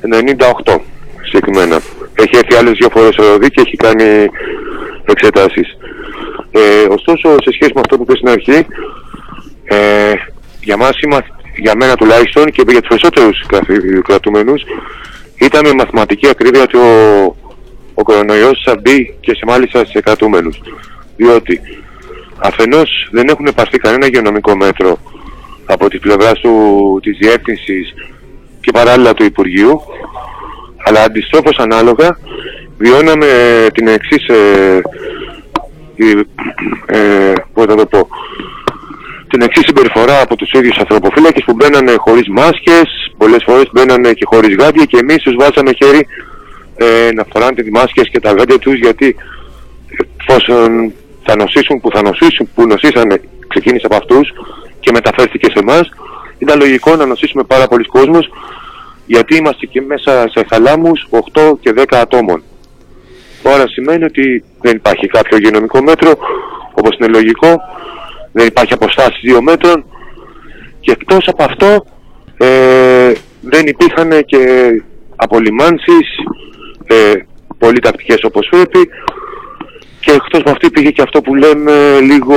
98 0.00 0.80
συγκεκριμένα. 1.22 1.80
Έχει 2.14 2.36
έρθει 2.36 2.54
άλλες 2.54 2.72
δύο 2.78 2.88
φορές 2.92 3.12
στο 3.14 3.22
ΡΟΔΙ 3.22 3.50
και 3.50 3.60
έχει 3.66 3.76
κάνει 3.76 4.04
εξετάσεις. 5.04 5.76
Ε, 6.50 6.60
ωστόσο, 6.90 7.28
σε 7.44 7.50
σχέση 7.52 7.72
με 7.74 7.80
αυτό 7.84 7.96
που 7.96 8.02
είπες 8.02 8.16
στην 8.18 8.28
αρχή, 8.30 8.66
ε, 9.64 10.12
για 10.60 10.76
μας, 10.76 10.98
είμα- 11.00 11.40
για 11.56 11.72
μένα 11.76 11.94
τουλάχιστον 11.96 12.44
και 12.44 12.62
για 12.68 12.80
τους 12.80 12.88
περισσότερους 12.88 13.46
καθ- 13.46 14.02
κρατούμενους, 14.04 14.62
ήταν 15.38 15.66
με 15.66 15.74
μαθηματική 15.74 16.28
ακρίβεια 16.28 16.62
ότι 16.62 16.76
ο, 16.76 17.24
ο 17.94 18.02
κορονοϊός 18.02 18.62
θα 18.64 18.76
μπει 18.80 19.16
και 19.20 19.34
σε 19.34 19.44
μάλιστα 19.46 19.84
σε 19.86 20.00
κρατούμενους. 20.00 20.60
Διότι 21.16 21.60
αφενός 22.38 23.08
δεν 23.10 23.28
έχουν 23.28 23.48
πάρθει 23.54 23.78
κανένα 23.78 24.06
υγειονομικό 24.06 24.56
μέτρο 24.56 24.98
από 25.66 25.88
τη 25.88 25.98
πλευρά 25.98 26.32
του, 26.32 26.98
της 27.02 27.16
διεύθυνσης 27.18 27.94
και 28.60 28.70
παράλληλα 28.72 29.14
του 29.14 29.24
Υπουργείου, 29.24 29.80
αλλά 30.84 31.02
αντιστρόφως 31.02 31.56
ανάλογα 31.58 32.18
βιώναμε 32.78 33.26
την 33.74 33.86
εξής 33.88 34.26
ε, 34.28 34.80
η- 35.94 36.26
ε, 36.86 37.32
πώς 37.54 37.66
να 37.66 37.74
το 37.76 37.86
πω, 37.86 38.08
την 39.32 39.42
εξής 39.42 39.64
συμπεριφορά 39.66 40.20
από 40.20 40.36
τους 40.36 40.50
ίδιους 40.52 40.76
ανθρωποφύλακες 40.78 41.44
που 41.46 41.52
μπαίνανε 41.52 41.94
χωρίς 41.96 42.28
μάσκες, 42.28 42.86
πολλές 43.16 43.42
φορές 43.46 43.68
μπαίνανε 43.72 44.12
και 44.12 44.24
χωρίς 44.24 44.56
γάντια 44.60 44.84
και 44.84 44.98
εμείς 45.02 45.22
τους 45.22 45.34
βάζαμε 45.38 45.72
χέρι 45.80 46.06
ε, 46.76 47.12
να 47.12 47.24
φοράνε 47.32 47.54
τις 47.54 47.70
μάσκες 47.70 48.08
και 48.08 48.20
τα 48.20 48.32
γάντια 48.32 48.58
τους 48.58 48.78
γιατί 48.78 49.16
εφόσον 50.20 50.92
θα 51.22 51.36
νοσήσουν 51.36 51.80
που 51.80 51.90
θα 51.94 52.02
νοσήσουν, 52.02 52.48
που 52.54 52.66
νοσήσανε, 52.66 53.20
ξεκίνησε 53.48 53.86
από 53.86 53.96
αυτούς 53.96 54.32
και 54.80 54.90
μεταφέρθηκε 54.92 55.46
σε 55.50 55.58
εμάς. 55.58 55.88
Ήταν 56.38 56.58
λογικό 56.58 56.96
να 56.96 57.06
νοσήσουμε 57.06 57.42
πάρα 57.42 57.66
πολλοί 57.66 57.84
κόσμος 57.84 58.30
γιατί 59.06 59.36
είμαστε 59.36 59.66
και 59.66 59.80
μέσα 59.80 60.28
σε 60.28 60.44
θαλάμους 60.48 61.06
8 61.10 61.52
και 61.60 61.72
10 61.76 61.84
ατόμων. 61.90 62.42
Τώρα 63.42 63.68
σημαίνει 63.68 64.04
ότι 64.04 64.44
δεν 64.60 64.76
υπάρχει 64.76 65.06
κάποιο 65.06 65.36
υγειονομικό 65.36 65.82
μέτρο, 65.82 66.12
όπως 66.74 66.96
είναι 66.96 67.08
λογικό, 67.08 67.60
δεν 68.32 68.46
υπάρχει 68.46 68.72
αποστάσεις 68.72 69.20
2 69.36 69.40
μέτρων. 69.40 69.84
Και 70.80 70.90
εκτός 70.90 71.28
από 71.28 71.44
αυτό 71.44 71.84
ε, 72.36 73.12
δεν 73.40 73.66
υπήρχαν 73.66 74.24
και 74.24 74.46
απολυμάνσεις 75.16 76.08
ε, 76.84 77.12
πολύ 77.58 77.78
τακτικές 77.78 78.24
όπως 78.24 78.48
πρέπει. 78.50 78.88
Και 80.00 80.10
εκτός 80.10 80.40
από 80.40 80.50
αυτό 80.50 80.66
υπήρχε 80.66 80.90
και 80.90 81.02
αυτό 81.02 81.20
που 81.20 81.34
λέμε 81.34 82.00
λίγο 82.00 82.36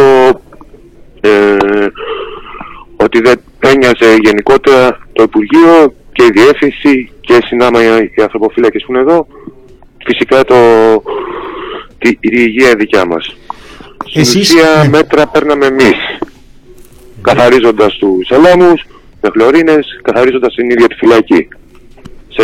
ε, 1.21 1.57
ότι 2.95 3.21
δεν 3.21 3.41
ένοιαζε 3.59 4.15
γενικότερα 4.23 5.07
το 5.13 5.23
Υπουργείο 5.23 5.93
και 6.11 6.23
η 6.23 6.29
Διεύθυνση 6.33 7.11
και 7.21 7.39
συνάμα 7.45 7.83
οι 7.83 8.11
οι 8.15 8.21
ανθρωποφύλακες 8.21 8.83
που 8.85 8.91
είναι 8.91 9.01
εδώ. 9.01 9.27
Φυσικά 10.05 10.43
το, 10.43 10.55
τη, 11.97 12.09
η 12.09 12.17
υγεία 12.19 12.75
δικιά 12.75 13.05
μας. 13.05 13.35
Στην 14.07 14.21
Εσείς- 14.21 14.51
ουσία 14.51 14.81
ναι. 14.83 14.89
μέτρα 14.89 15.27
παίρναμε 15.27 15.65
εμείς 15.65 15.95
καθαρίζοντας 17.21 17.97
τους 17.97 18.31
αλάμους 18.31 18.81
με 19.21 19.29
χλωρίνες, 19.33 19.99
καθαρίζοντας 20.01 20.53
την 20.55 20.69
ίδια 20.69 20.87
τη 20.87 20.95
φυλακή 20.95 21.47
σε 22.29 22.43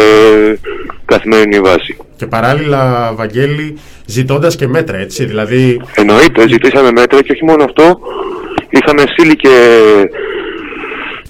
καθημερινή 1.06 1.60
βάση. 1.60 1.98
Και 2.16 2.26
παράλληλα, 2.26 3.12
Βαγγέλη, 3.16 3.78
ζητώντας 4.06 4.56
και 4.56 4.68
μέτρα, 4.68 4.98
έτσι. 4.98 5.26
Δηλαδή, 5.26 5.82
Εννοείται, 5.96 6.48
ζητήσαμε 6.48 6.92
μέτρα 6.92 7.22
και 7.22 7.32
όχι 7.32 7.46
μόνο 7.46 7.64
αυτό. 7.64 8.00
Είχαμε 8.70 9.04
στείλει 9.08 9.36
και, 9.36 9.56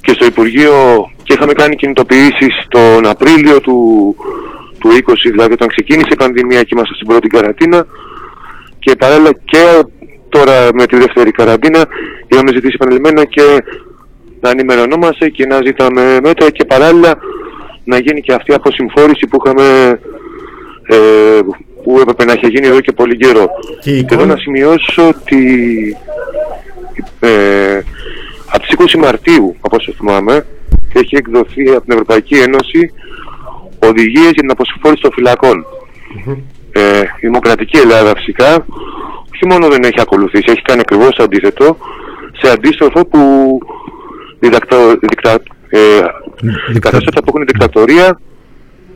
και 0.01 0.11
στο 0.13 0.25
Υπουργείο 0.25 0.73
και 1.23 1.33
είχαμε 1.33 1.53
κάνει 1.53 1.75
κινητοποιήσεις 1.75 2.65
τον 2.67 3.05
Απρίλιο 3.07 3.59
του, 3.61 4.15
του 4.79 4.89
20, 4.89 5.13
δηλαδή 5.31 5.53
όταν 5.53 5.67
ξεκίνησε 5.67 6.09
η 6.11 6.15
πανδημία 6.15 6.61
και 6.61 6.69
είμαστε 6.71 6.95
στην 6.95 7.07
πρώτη 7.07 7.27
καραντίνα 7.27 7.85
και 8.79 8.95
παράλληλα 8.95 9.31
και 9.45 9.83
τώρα 10.31 10.69
με 10.73 10.85
τη 10.85 10.97
δεύτερη 10.97 11.31
καραντίνα 11.31 11.85
είχαμε 12.27 12.51
ζητήσει 12.53 12.73
επανειλημμένα 12.79 13.25
και 13.25 13.41
να 14.39 14.49
ενημερωνόμαστε 14.49 15.29
και 15.29 15.45
να 15.45 15.55
ζητάμε 15.65 16.17
μέτρα 16.23 16.49
και 16.49 16.65
παράλληλα 16.65 17.13
να 17.83 17.97
γίνει 17.99 18.21
και 18.21 18.33
αυτή 18.33 18.51
η 18.51 18.53
αποσυμφόρηση 18.53 19.27
που 19.27 19.37
είχαμε 19.45 19.65
ε, 20.87 21.39
που 21.83 21.99
έπρεπε 22.01 22.25
να 22.25 22.31
έχει 22.31 22.47
γίνει 22.47 22.67
εδώ 22.67 22.79
και 22.79 22.91
πολύ 22.91 23.17
καιρό. 23.17 23.47
Και 23.81 23.89
η 23.89 23.93
Και 23.93 23.99
εδώ 24.13 24.23
εικόνα- 24.23 24.33
να 24.33 24.39
σημειώσω 24.41 25.07
ότι 25.07 25.41
ε, 27.19 27.79
από 28.53 28.63
τις 28.63 28.95
20 28.95 28.99
Μαρτίου, 28.99 29.55
από 29.61 29.75
όσο 29.79 29.91
θυμάμαι, 29.97 30.45
έχει 30.93 31.15
εκδοθεί 31.15 31.69
από 31.69 31.81
την 31.81 31.91
Ευρωπαϊκή 31.93 32.35
Ένωση 32.35 32.91
οδηγίες 33.79 34.23
για 34.31 34.41
την 34.41 34.51
αποσυμφόρηση 34.51 35.01
των 35.01 35.11
φυλακών. 35.11 35.65
Ε, 36.71 36.99
η 36.99 37.27
Δημοκρατική 37.27 37.77
Ελλάδα 37.77 38.13
φυσικά 38.15 38.65
όχι 39.33 39.45
μόνο 39.49 39.67
δεν 39.67 39.83
έχει 39.83 40.01
ακολουθήσει, 40.01 40.45
έχει 40.47 40.61
κάνει 40.61 40.79
ακριβώς 40.79 41.15
το 41.15 41.23
αντίθετο 41.23 41.77
σε 42.41 42.51
αντίστροφο 42.51 43.05
που 43.05 43.19
διδακτο, 44.39 44.77
δικτα, 45.01 45.39
ε, 45.69 45.79
καθεστώτα 46.79 47.23
που 47.23 47.31
έχουν 47.33 47.45
δικτατορία 47.45 48.19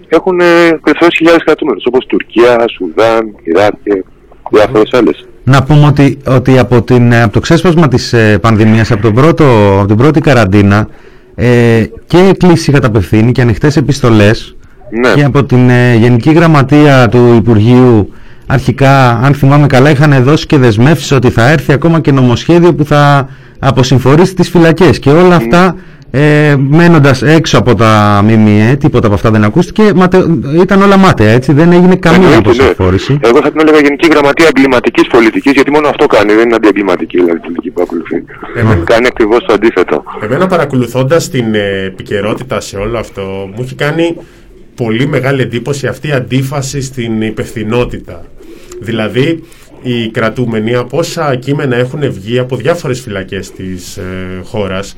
έχουν 0.07 0.39
ε, 0.39 0.67
απελευθερώσει 0.67 1.17
χιλιάδες 1.17 1.43
κρατούμενους 1.43 1.83
όπως 1.85 2.05
Τουρκία, 2.05 2.65
Σουδάν, 2.75 3.35
Ιράκ 3.43 3.73
και 3.83 4.03
διάφορες 4.51 4.93
άλλες. 4.93 5.27
Να 5.43 5.63
πούμε 5.63 5.85
ότι, 5.85 6.17
ότι 6.27 6.59
από, 6.59 6.81
την, 6.81 7.15
από 7.15 7.33
το 7.33 7.39
ξέσπασμα 7.39 7.87
της 7.87 8.13
ε, 8.13 8.39
πανδημίας, 8.41 8.91
από, 8.91 9.01
τον 9.01 9.13
πρώτο, 9.13 9.77
από 9.77 9.87
την 9.87 9.97
πρώτη 9.97 10.21
καραντίνα, 10.21 10.87
ε, 11.35 11.83
και 12.07 12.17
η 12.17 12.27
Εκκλήση 12.27 12.71
καταπευθύνει 12.71 13.31
και 13.31 13.41
ανοιχτές 13.41 13.77
επιστολές 13.77 14.55
Ναι. 14.89 15.13
και 15.13 15.23
από 15.23 15.43
την 15.43 15.69
ε, 15.69 15.95
Γενική 15.95 16.31
Γραμματεία 16.31 17.09
του 17.09 17.33
Υπουργείου 17.35 18.13
αρχικά, 18.47 19.09
αν 19.09 19.33
θυμάμαι 19.33 19.67
καλά, 19.67 19.89
είχαν 19.89 20.23
δώσει 20.23 20.45
και 20.45 20.57
δεσμεύσεις 20.57 21.11
ότι 21.11 21.29
θα 21.29 21.49
έρθει 21.49 21.73
ακόμα 21.73 21.99
και 21.99 22.11
νομοσχέδιο 22.11 22.73
που 22.73 22.85
θα 22.85 23.29
αποσυμφορήσει 23.59 24.35
τις 24.35 24.49
φυλακές 24.49 24.99
και 24.99 25.09
όλα 25.09 25.35
αυτά 25.35 25.75
ε, 26.11 26.55
μένοντας 26.57 27.21
έξω 27.21 27.57
από 27.57 27.75
τα 27.75 28.21
ΜΜΕ, 28.23 28.75
τίποτα 28.79 29.05
από 29.05 29.15
αυτά 29.15 29.31
δεν 29.31 29.43
ακούστηκε, 29.43 29.91
ματε, 29.95 30.25
ήταν 30.61 30.81
όλα 30.81 30.97
μάταια 30.97 31.31
έτσι, 31.31 31.53
δεν 31.53 31.71
έγινε 31.71 31.95
καμία 31.95 32.27
Εννοείται, 32.27 32.49
ναι. 32.49 32.53
αποσυμφόρηση. 32.53 33.19
Εγώ 33.21 33.41
θα 33.41 33.51
την 33.51 33.59
έλεγα 33.59 33.79
Γενική 33.79 34.07
Γραμματεία 34.11 34.47
Εγκληματικής 34.47 35.07
Πολιτικής, 35.07 35.51
γιατί 35.51 35.71
μόνο 35.71 35.87
αυτό 35.87 36.05
κάνει, 36.05 36.33
δεν 36.33 36.45
είναι 36.45 36.55
αντιεγκληματική 36.55 37.17
δηλαδή, 37.17 37.37
η 37.37 37.41
πολιτική 37.41 37.69
που 37.69 37.81
ακολουθεί. 37.81 38.23
Κάνει 38.83 39.07
ακριβώς 39.07 39.43
το 39.45 39.53
αντίθετο. 39.53 40.03
Εμένα 40.21 40.47
παρακολουθώντας 40.47 41.29
την 41.29 41.55
ε, 41.55 41.83
επικαιρότητα 41.85 42.59
σε 42.59 42.77
όλο 42.77 42.97
αυτό 42.97 43.21
μου 43.21 43.61
έχει 43.61 43.75
κάνει 43.75 44.15
πολύ 44.75 45.07
μεγάλη 45.07 45.41
εντύπωση 45.41 45.87
αυτή 45.87 46.07
η 46.07 46.11
αντίφαση 46.11 46.81
στην 46.81 47.21
υπευθυνότητα. 47.21 48.25
Δηλαδή 48.81 49.43
οι 49.81 50.09
κρατούμενοι 50.09 50.75
από 50.75 50.97
όσα 50.97 51.35
κείμενα 51.35 51.75
έχουν 51.75 52.11
βγει 52.11 52.39
από 52.39 52.55
διάφορες 52.55 52.99
φυλακές 53.01 53.51
της 53.51 53.97
ε, 53.97 54.03
χώρας 54.43 54.95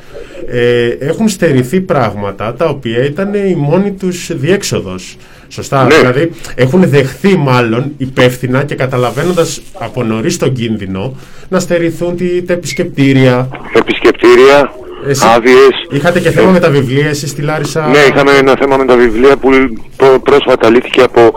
ε, 0.51 0.87
έχουν 0.87 1.29
στερηθεί 1.29 1.81
πράγματα 1.81 2.53
τα 2.53 2.65
οποία 2.65 3.03
ήταν 3.05 3.33
η 3.33 3.55
μόνη 3.57 3.91
τους 3.91 4.29
διέξοδος. 4.37 5.17
Σωστά, 5.47 5.83
Ναι. 5.85 5.95
δηλαδή 5.97 6.31
έχουν 6.55 6.89
δεχθεί 6.89 7.37
μάλλον 7.37 7.91
υπεύθυνα 7.97 8.63
και 8.63 8.75
καταλαβαίνοντας 8.75 9.61
από 9.73 10.03
νωρίς 10.03 10.37
τον 10.37 10.53
κίνδυνο 10.53 11.15
να 11.49 11.59
στερηθούν 11.59 12.15
τη, 12.15 12.41
τα 12.43 12.53
επισκεπτήρια, 12.53 13.49
Επισκεπτήρια, 13.73 14.55
Εσύ- 14.57 14.86
άδειες. 15.35 15.69
Είχατε 15.89 16.19
και 16.19 16.29
θέμα 16.31 16.51
με 16.51 16.59
τα 16.59 16.69
βιβλία 16.69 17.07
εσείς 17.07 17.29
στη 17.29 17.41
Λάρισα; 17.41 17.87
Ναι, 17.87 17.97
είχαμε 17.97 18.31
ένα 18.31 18.55
θέμα 18.59 18.77
με 18.77 18.85
τα 18.85 18.95
βιβλία 18.95 19.37
που 19.37 19.49
πρό- 19.97 20.19
πρόσφατα 20.23 20.69
λύθηκε 20.69 21.01
από, 21.01 21.31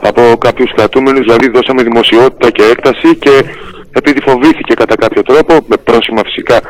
από 0.00 0.22
κάποιους 0.38 0.72
κρατούμενους, 0.76 1.20
δηλαδή 1.20 1.50
δώσαμε 1.50 1.82
δημοσιότητα 1.82 2.50
και 2.50 2.62
έκταση 2.62 3.14
και 3.16 3.44
επειδή 3.92 4.20
φοβήθηκε 4.20 4.74
κατά 4.74 4.94
κάποιο 4.96 5.22
τρόπο, 5.22 5.52
με 5.66 5.76
πρόσημα 5.84 6.20
φυσικά 6.24 6.60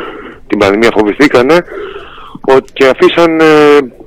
την 0.47 0.59
πανδημία 0.59 0.91
φοβηθήκανε, 0.97 1.57
ότι 2.41 2.73
και 2.73 2.87
αφήσαν 2.87 3.41
ε, 3.41 3.45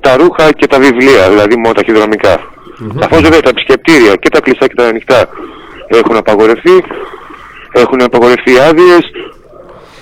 τα 0.00 0.16
ρούχα 0.16 0.52
και 0.52 0.66
τα 0.66 0.78
βιβλία, 0.78 1.28
δηλαδή 1.28 1.56
μόνο 1.56 1.72
ταχυδρομικά. 1.72 2.40
Καθώς 3.00 3.20
βέβαια 3.20 3.40
τα 3.40 3.48
επισκεπτήρια 3.48 4.14
και 4.14 4.28
τα 4.28 4.40
κλειστά 4.40 4.66
και 4.66 4.74
τα 4.74 4.86
ανοιχτά 4.86 5.28
έχουν 5.88 6.16
απαγορευτεί, 6.16 6.84
έχουν 7.72 8.02
απαγορευτεί 8.02 8.58
άδειες, 8.68 9.10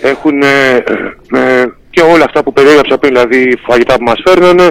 έχουν 0.00 0.42
ε, 0.42 0.74
ε, 1.32 1.64
και 1.98 2.04
όλα 2.14 2.24
αυτά 2.24 2.42
που 2.42 2.52
περιέγραψα 2.52 2.98
πριν, 2.98 3.12
δηλαδή 3.14 3.58
φαγητά 3.68 3.94
που 3.94 4.02
μας 4.04 4.18
φέρνανε 4.26 4.64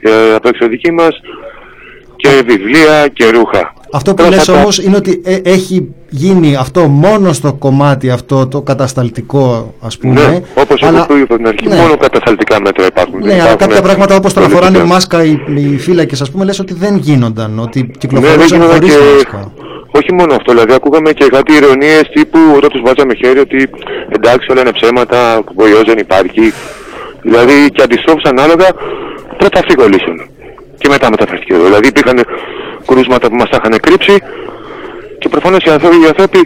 ε, 0.00 0.34
από 0.34 0.48
εξωδική 0.48 0.92
μας 0.92 1.14
και 2.16 2.28
βιβλία 2.46 3.08
και 3.12 3.30
ρούχα. 3.30 3.72
Αυτό 3.92 4.14
που 4.14 4.22
λες 4.22 4.30
Πρόσφατα- 4.34 4.60
όμως 4.60 4.78
είναι 4.78 4.96
ότι 4.96 5.20
ε, 5.24 5.36
έχει 5.44 5.94
γίνει 6.08 6.56
αυτό 6.56 6.80
μόνο 6.88 7.32
στο 7.32 7.52
κομμάτι 7.52 8.10
αυτό 8.10 8.46
το 8.46 8.62
κατασταλτικό 8.62 9.74
ας 9.80 9.98
πούμε. 9.98 10.12
Ναι, 10.26 10.40
όπως 10.54 10.82
αλλά- 10.82 10.96
εγώ 10.98 11.06
που 11.06 11.16
είπα 11.16 11.34
στην 11.34 11.46
αρχή, 11.46 11.68
Ναι. 11.68 11.76
μόνο 11.76 11.96
κατασταλτικά 11.96 12.60
μέτρα 12.60 12.86
υπάρχουν. 12.86 13.18
Ναι, 13.18 13.24
δεν 13.24 13.32
αλλά 13.40 13.42
υπάρχουν 13.44 13.66
κάποια 13.66 13.82
πράγματα 13.82 14.14
όπως 14.16 14.32
το 14.32 14.40
να 14.40 14.48
φοράνε 14.48 14.64
πολιτικά. 14.66 14.86
μάσκα 14.94 15.24
οι, 15.24 15.38
οι 15.54 15.78
φύλακες 15.78 16.20
ας 16.20 16.30
πούμε 16.30 16.44
λες 16.44 16.58
ότι 16.58 16.74
δεν 16.74 16.96
γίνονταν, 16.96 17.58
ότι 17.58 17.78
Ναι, 17.80 17.86
δεν 17.86 17.96
κυκλοφορούσαν 17.98 18.46
γινόταν 18.46 18.74
χωρίς 18.80 18.94
και... 18.96 19.00
μάσκα. 19.14 19.52
Όχι 19.90 20.12
μόνο 20.12 20.34
αυτό, 20.34 20.52
δηλαδή 20.52 20.72
ακούγαμε 20.72 21.12
και 21.12 21.26
κάτι 21.26 21.52
ηρωνίες 21.52 22.02
τύπου 22.12 22.38
όταν 22.56 22.70
τους 22.70 22.80
βάζαμε 22.80 23.14
χέρι 23.14 23.38
ότι 23.38 23.70
εντάξει 24.08 24.46
όλα 24.50 24.60
είναι 24.60 24.72
ψέματα, 24.72 25.42
ο 25.54 25.66
ιός 25.68 25.84
δεν 25.84 25.98
υπάρχει. 25.98 26.52
Δηλαδή 27.22 27.70
και 27.70 27.82
αντιστρόφως 27.82 28.24
ανάλογα 28.24 28.68
πρώτα 29.38 29.58
αυτοί 29.58 29.74
κολλήσουν 29.74 30.30
και 30.78 30.88
μετά 30.88 31.10
μεταφερθήκε 31.10 31.54
εδώ. 31.54 31.64
Δηλαδή 31.64 31.88
υπήρχαν 31.88 32.18
κρούσματα 32.86 33.28
που 33.28 33.34
μας 33.34 33.48
τα 33.48 33.60
είχαν 33.60 33.80
κρύψει 33.80 34.16
και 35.18 35.28
προφανώς 35.28 35.64
οι 35.64 35.70
άνθρωποι, 35.70 35.96
οι 36.02 36.06
άνθρωποι 36.06 36.40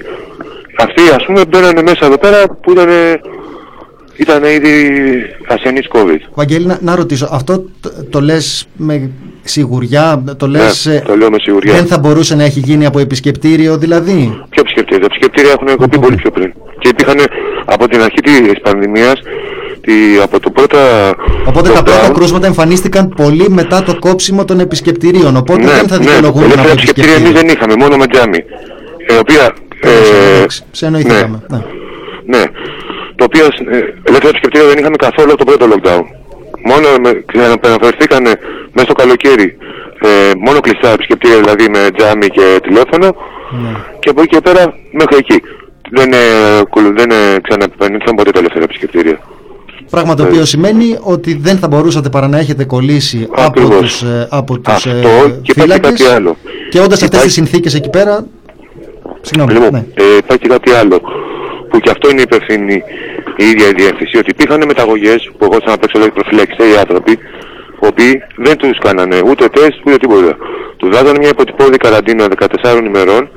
αυτοί 0.79 1.03
ας 1.17 1.25
πούμε 1.25 1.45
μπαίνανε 1.49 1.83
μέσα 1.83 2.07
εδώ 2.07 2.19
πέρα 2.19 2.39
που 2.63 2.71
ήταν, 2.71 2.89
ήταν 4.17 4.45
ήδη 4.45 4.93
ασθενείς 5.49 5.87
COVID. 5.93 6.19
Βαγγέλη, 6.35 6.67
να, 6.67 6.79
να 6.81 6.95
ρωτήσω, 6.95 7.29
αυτό 7.33 7.65
το, 7.81 7.91
το 8.11 8.21
λες 8.21 8.67
με 8.77 9.11
σιγουριά, 9.43 10.25
το 10.37 10.47
λες 10.47 10.87
Ναι, 10.87 10.95
ε, 10.95 11.01
το 11.01 11.17
λέω 11.17 11.31
με 11.31 11.37
σιγουριά. 11.43 11.75
δεν 11.75 11.87
θα 11.87 11.99
μπορούσε 11.99 12.35
να 12.35 12.45
έχει 12.45 12.61
γίνει 12.61 12.87
από 12.87 12.99
επισκεπτήριο 12.99 13.79
δηλαδή; 13.79 14.45
Ποιο 14.49 14.61
επισκεπτήρια. 14.61 14.99
Τα 15.01 15.07
επισκεπτήρια 15.15 15.51
έχουν 15.51 15.77
κοπεί 15.77 15.99
πολύ 15.99 16.17
πιο 16.17 16.31
πριν. 16.31 16.53
Και 16.79 16.89
υπήρχαν 16.89 17.19
από 17.65 17.89
την 17.89 18.01
αρχή 18.03 18.21
της 18.21 18.61
πανδημίας, 18.63 19.15
τη, 19.81 19.93
από 20.23 20.41
το 20.41 20.51
πρώτο 20.51 20.79
Οπότε 21.47 21.69
τα 21.71 21.83
πρώτα 21.83 22.09
lockdown, 22.09 22.15
κρούσματα 22.15 22.47
εμφανίστηκαν 22.47 23.09
πολύ 23.09 23.49
μετά 23.49 23.83
το 23.83 23.99
κόψιμο 23.99 24.45
των 24.45 24.61
επισκεπτηρίων. 24.61 25.37
Οπότε 25.37 25.67
δεν 25.67 25.89
θα 25.89 25.99
δικαιολογούν 25.99 26.41
ναι, 26.41 26.45
από 26.47 26.53
ελεύθερα 26.53 26.73
επισκεπτήρια 26.73 27.15
εμείς 27.15 27.29
επισκεπτήριο. 27.29 27.57
δεν 27.57 27.57
είχαμε, 27.57 27.75
μόνο 27.77 27.97
με 27.97 28.07
τζάμι. 28.07 28.39
Ε, 29.07 29.15
οποία, 29.19 29.55
ε, 29.81 30.37
Εντάξει, 30.37 30.63
Σε 30.71 30.87
εννοηθήκαμε. 30.87 31.43
Ναι. 31.49 31.59
ναι, 32.27 32.45
το 33.23 33.29
οποίο 33.31 33.45
ε, 33.45 33.79
ελεύθερα 34.09 34.29
επισκεπτήρια 34.35 34.67
δεν 34.69 34.79
είχαμε 34.79 34.97
καθόλου 35.07 35.31
από 35.35 35.41
το 35.45 35.49
πρώτο 35.51 35.65
lockdown. 35.73 36.03
Μόνο 36.71 36.87
με, 37.03 37.11
ξαναπαναφερθήκαν 37.31 38.23
μέσα 38.75 38.87
στο 38.89 38.93
καλοκαίρι, 39.03 39.57
ε, 40.09 40.31
μόνο 40.47 40.61
κλειστά 40.61 40.89
επισκεπτήρια 40.93 41.39
δηλαδή 41.43 41.65
με 41.75 41.81
τζάμι 41.97 42.27
και 42.37 42.45
τηλέφωνο 42.67 43.07
Ναι. 43.63 43.73
και 44.01 44.09
από 44.11 44.21
εκεί 44.23 44.35
και 44.35 44.41
πέρα 44.41 44.63
μέχρι 45.01 45.17
εκεί. 45.17 45.39
Δεν, 45.91 46.13
ε, 46.13 46.17
κουλου- 46.71 46.97
δεν 46.99 47.11
ε, 47.11 47.41
ξαναπανήθηκαν 47.47 48.15
ποτέ 48.15 48.31
τα 48.31 48.39
ελεύθερα 48.39 48.65
επισκεπτήρια. 48.65 49.19
Πράγμα 49.91 50.15
το 50.15 50.23
οποίο 50.23 50.45
σημαίνει 50.45 50.99
ότι 51.01 51.35
δεν 51.41 51.57
θα 51.59 51.69
μπορούσατε 51.69 52.09
παρά 52.09 52.29
να 52.29 52.39
έχετε 52.39 52.65
κολλήσει 52.65 53.29
από 53.31 53.43
Ακριβώς. 53.43 53.81
τους, 53.81 54.03
ε, 54.03 54.27
από 54.31 54.59
τους 54.59 54.75
Αυτό 54.75 54.91
ε, 54.91 55.03
και 55.03 55.53
υπάρχει 55.55 55.61
φύλακες 55.61 55.91
κάτι 55.91 56.05
άλλο. 56.15 56.37
και 56.71 56.79
όντας 56.79 56.93
αυτές 57.03 57.07
Υπάρχει- 57.09 57.25
τις 57.27 57.35
συνθήκες 57.35 57.75
εκεί 57.75 57.91
πέρα 57.91 58.27
Συγγνώμη, 59.21 59.53
Λοιπόν, 59.53 59.71
ναι. 59.73 59.85
ε, 59.95 60.17
υπάρχει 60.17 60.43
και 60.43 60.49
κάτι 60.49 60.71
άλλο 60.73 61.01
που 61.73 61.79
και 61.79 61.91
αυτό 61.91 62.11
είναι 62.11 62.23
υπεύθυνη 62.29 62.83
η 63.37 63.45
ίδια 63.51 63.67
η 63.69 63.73
διεύθυνση 63.81 64.17
ότι 64.19 64.31
υπήρχαν 64.31 64.63
μεταγωγές 64.67 65.31
που 65.37 65.45
εγώ 65.45 65.57
σαν 65.65 65.73
απ' 65.77 65.85
έξω 65.85 65.99
λέω 65.99 66.11
προφυλαξιστέ 66.11 66.65
οι 66.73 66.77
άνθρωποι 66.85 67.13
οι 67.81 67.87
οποίοι 67.91 68.23
δεν 68.37 68.57
τους 68.57 68.79
κάνανε 68.79 69.19
ούτε 69.29 69.49
τεστ 69.49 69.77
ούτε 69.87 69.97
τίποτα. 69.97 70.37
Τους 70.77 70.89
βάζανε 70.95 71.19
μια 71.19 71.29
υποτυπώδη 71.29 71.77
καραντίνα 71.77 72.29
14 72.63 72.85
ημερών 72.87 73.31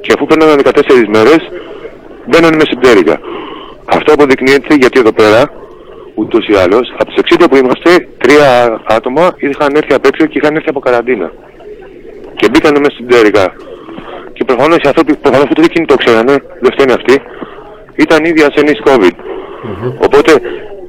και 0.00 0.12
αφού 0.14 0.26
περνάνε 0.26 0.62
14 0.64 0.70
μέρες 1.16 1.42
μπαίνανε 2.26 2.56
με 2.56 2.64
συμπτέρυγα. 2.70 3.16
Αυτό 3.84 4.12
αποδεικνύεται 4.12 4.74
γιατί 4.74 4.98
εδώ 4.98 5.12
πέρα 5.12 5.40
ούτως 6.14 6.48
ή 6.48 6.54
άλλως 6.54 6.94
από 6.98 7.10
τις 7.12 7.36
60 7.38 7.46
που 7.50 7.56
είμαστε 7.56 8.08
τρία 8.18 8.80
άτομα 8.84 9.34
είχαν 9.36 9.74
έρθει 9.74 9.94
απ' 9.94 10.06
έξω 10.06 10.26
και 10.26 10.38
είχαν 10.38 10.54
έρθει 10.56 10.68
από 10.68 10.80
καραντίνα 10.80 11.32
και 12.36 12.48
μπήκανε 12.50 12.78
μέσα 12.78 12.94
στην 12.94 13.06
πτέρυγα 13.06 13.44
και 14.36 14.44
προφανώς 14.44 14.76
οι 14.76 14.88
άνθρωποι 14.90 15.12
προφανώς 15.16 15.48
ούτε 15.50 15.62
εκείνοι 15.64 15.86
το 15.86 15.96
ξέρανε, 16.02 16.34
δεν 16.62 16.72
φταίνει 16.74 16.92
αυτοί, 16.92 17.14
ήταν 18.04 18.24
ήδη 18.24 18.42
ασθενείς 18.42 18.78
COVID. 18.86 19.14
Οπότε 20.06 20.32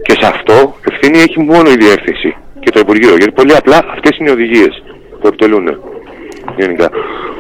και 0.06 0.16
σε 0.20 0.28
αυτό 0.34 0.76
ευθύνη 0.92 1.18
έχει 1.18 1.40
μόνο 1.40 1.70
η 1.70 1.76
διεύθυνση 1.76 2.36
και 2.60 2.70
το 2.72 2.80
Υπουργείο. 2.80 3.10
Γιατί 3.20 3.32
πολύ 3.32 3.56
απλά 3.56 3.78
αυτές 3.96 4.18
είναι 4.18 4.30
οι 4.30 4.34
οδηγίες 4.34 4.84
που 5.20 5.28
επιτελούν. 5.28 5.66
γενικά. 6.58 6.90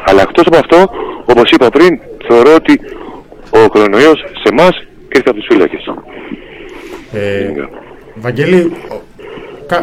Αλλά 0.07 0.21
εκτός 0.21 0.45
από 0.47 0.57
αυτό, 0.57 0.79
όπως 1.25 1.51
είπα 1.51 1.69
πριν, 1.69 1.99
θεωρώ 2.27 2.53
ότι 2.55 2.79
ο 3.49 3.69
κορονοϊός 3.69 4.19
σε 4.43 4.47
εμάς 4.51 4.75
ήρθε 5.15 5.29
από 5.29 5.33
τους 5.39 5.47
φύλακες. 5.49 5.83
Ε, 7.13 7.53
Βαγγέλη, 8.15 8.71
ο- 8.89 9.01
κα- 9.14 9.14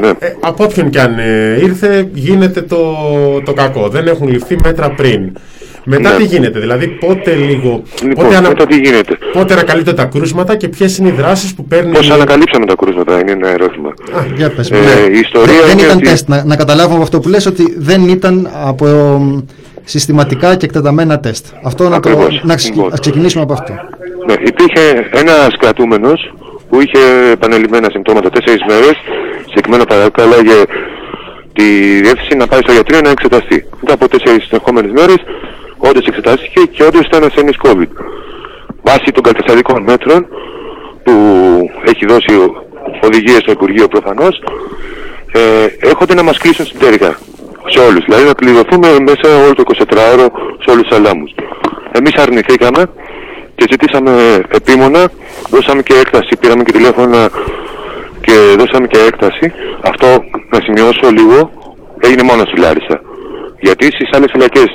Ναι. 0.01 0.09
ε, 0.09 0.35
από 0.41 0.65
όποιον 0.65 0.91
και 0.91 1.01
αν 1.01 1.19
ε, 1.19 1.59
ήρθε 1.63 2.09
γίνεται 2.15 2.63
το, 2.63 2.79
το 3.45 3.53
κακό. 3.53 3.89
Δεν 3.89 4.07
έχουν 4.07 4.29
ληφθεί 4.29 4.57
μέτρα 4.65 4.91
πριν. 4.91 5.33
Μετά 5.85 6.11
Ναι. 6.11 6.17
τι 6.17 6.25
γίνεται, 6.25 6.59
δηλαδή 6.61 6.87
πότε 6.87 7.35
λίγο. 7.35 7.83
Λοιπόν, 8.03 8.25
πότε, 8.25 8.37
ανα- 8.37 8.49
μετά 8.49 8.67
τι 8.67 8.75
γίνεται. 8.77 9.19
πότε 9.33 9.53
ανακαλύπτονται 9.53 9.97
τα 9.97 10.05
κρούσματα 10.05 10.57
και 10.57 10.69
ποιες 10.69 10.99
είναι 10.99 11.09
οι 11.09 11.13
δράσεις 11.13 11.55
που 11.55 11.65
παίρνει. 11.65 11.93
Πώς 11.93 12.11
ανακαλύψαμε 12.11 12.67
τα 12.67 12.75
κρούσματα, 12.79 13.19
είναι 13.21 13.31
ένα 13.31 13.49
ερώτημα. 13.49 13.95
Για 14.37 14.51
πες, 14.51 14.71
Ε, 14.71 14.75
ναι. 14.77 15.17
η 15.17 15.19
ιστορία 15.19 15.55
δεν, 15.55 15.67
δεν 15.67 15.73
είναι 15.79 15.83
ήταν 15.87 15.97
ότι- 15.97 16.07
τεστ. 16.09 16.29
Να, 16.29 16.45
να 16.45 16.57
καταλάβουμε 16.57 16.95
από 16.95 17.03
αυτό 17.03 17.21
που 17.21 17.29
λες 17.29 17.47
ότι 17.47 17.75
δεν 17.79 18.09
ήταν 18.09 18.51
από 18.65 18.87
εμ, 18.87 19.41
συστηματικά 19.85 20.57
και 20.57 20.65
εκτεταμένα 20.65 21.21
τεστ. 21.21 21.47
Αυτό 21.63 21.85
να, 21.85 21.91
το, 21.91 21.97
Ακριβώς. 21.97 22.41
να 22.45 22.55
ξε- 22.55 22.75
Λοιπόν. 22.75 22.93
ας 22.93 23.01
ξεκινήσουμε 23.01 23.43
από 23.43 23.53
αυτό. 23.53 23.73
Ναι, 24.27 24.33
υπήρχε 24.33 25.09
ένας 25.13 25.57
κρατούμενος 25.59 26.35
που 26.69 26.81
είχε 26.81 27.31
επανελειμμένα 27.33 27.89
συμπτώματα 27.91 28.31
τέσσερις 28.31 28.63
μέρες. 28.69 28.97
Συγκεκριμένα 29.53 29.85
παρακάλαγε 29.85 30.59
τη 31.53 31.65
διεύθυνση 32.05 32.37
να 32.37 32.47
πάει 32.47 32.61
στο 32.61 32.73
γιατρό 32.73 33.01
να 33.01 33.11
εξεταστεί. 33.11 33.65
Μετά 33.81 33.95
από 33.95 34.09
τέσσερις 34.09 34.47
συνεχόμενες 34.47 34.93
μέρες, 34.93 35.21
όντως 35.77 36.07
εξετάστηκε 36.07 36.61
και 36.61 36.83
όντως 36.85 37.07
ήταν 37.07 37.25
ασθενής 37.25 37.57
COVID. 37.65 37.93
Βάσει 38.83 39.09
των 39.15 39.23
καταστατικών 39.23 39.83
μέτρων 39.83 40.27
που 41.03 41.13
έχει 41.85 42.07
δώσει 42.07 42.33
οδηγίες 43.03 43.39
στο 43.39 43.53
Υπουργείο 43.53 43.89
προφανώς, 43.89 44.43
ε, 45.33 45.67
έρχονται 45.89 46.15
να 46.15 46.23
μας 46.23 46.39
κλείσουν 46.39 46.67
στην 46.67 46.79
τέρικα. 46.79 47.19
Σε 47.67 47.79
όλους. 47.79 48.05
Δηλαδή 48.05 48.25
να 48.25 48.33
κλειδωθούμε 48.33 48.89
μέσα 49.01 49.45
όλο 49.45 49.55
το 49.55 49.63
24ωρο 49.63 50.27
σε 50.63 50.71
όλους 50.71 50.83
τους 50.89 50.97
αλάμους. 50.97 51.35
Εμείς 51.93 52.15
αρνηθήκαμε 52.15 52.85
και 53.55 53.67
ζητήσαμε 53.71 54.41
επίμονα, 54.49 55.11
δώσαμε 55.51 55.83
και 55.83 55.95
έκταση, 55.95 56.37
πήραμε 56.41 56.63
και 56.63 56.73
τηλέφωνα 56.73 57.31
και 58.25 58.35
δώσαμε 58.59 58.87
και 58.87 58.99
έκταση. 59.09 59.47
Αυτό 59.81 60.07
να 60.53 60.59
σημειώσω 60.65 61.07
λίγο 61.19 61.39
έγινε 62.07 62.23
μόνος 62.23 62.49
στη 62.49 62.61
Λάρισα. 62.61 63.01
Γιατί 63.61 63.85
στις 63.87 64.09
άλλες 64.13 64.31
φυλακές, 64.33 64.71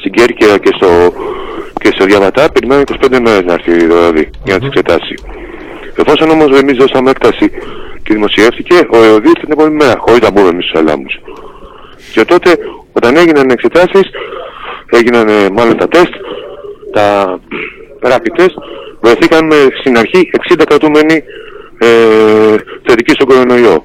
στην 0.00 0.12
Κέρκυρα 0.12 0.58
και 0.58 0.72
στο, 0.76 0.90
και 1.80 1.90
στο 1.94 2.04
Διαβατά, 2.04 2.52
περιμένουν 2.52 2.84
25 3.00 3.18
μέρες 3.26 3.44
να 3.44 3.52
έρθει 3.52 3.72
δηλαδή 3.72 4.30
για 4.44 4.54
να 4.54 4.58
τις 4.58 4.68
εξετάσει. 4.68 5.14
Εφόσον 5.96 6.30
όμως 6.30 6.60
εμείς 6.60 6.76
δώσαμε 6.76 7.10
έκταση 7.10 7.50
και 8.02 8.12
δημοσιεύτηκε, 8.14 8.74
ο 8.90 8.96
ΕΟΔ 9.04 9.24
ήρθε 9.24 9.40
την 9.40 9.52
επόμενη 9.52 9.74
μέρα, 9.74 9.94
χωρίς 9.98 10.20
να 10.20 10.30
μπούμε 10.30 10.48
εμείς 10.48 10.64
στους 10.64 10.80
αλάμους. 10.80 11.14
Και 12.12 12.24
τότε, 12.24 12.58
όταν 12.92 13.16
έγιναν 13.16 13.48
οι 13.48 13.52
εξετάσεις, 13.52 14.06
έγιναν 14.90 15.28
ε, 15.28 15.48
μάλλον 15.52 15.76
τα 15.76 15.88
τεστ, 15.88 16.14
τα 16.92 17.38
rapid 18.02 18.40
test, 18.40 18.54
βρεθήκαμε 19.00 19.56
στην 19.80 19.98
αρχή 19.98 20.30
60 20.50 20.62
κρατούμενοι 20.68 21.22
ε, 21.84 22.54
θετικοί 22.86 23.10
στον 23.10 23.28
κορονοϊό. 23.28 23.82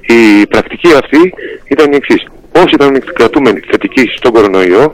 Η 0.00 0.46
πρακτική 0.46 0.92
αυτή 1.02 1.34
ήταν 1.68 1.92
η 1.92 1.96
εξής. 1.96 2.26
Όσοι 2.52 2.74
ήταν 2.74 3.02
κρατούμενοι 3.14 3.60
θετικοί 3.70 4.04
στον 4.16 4.32
κορονοϊό, 4.32 4.92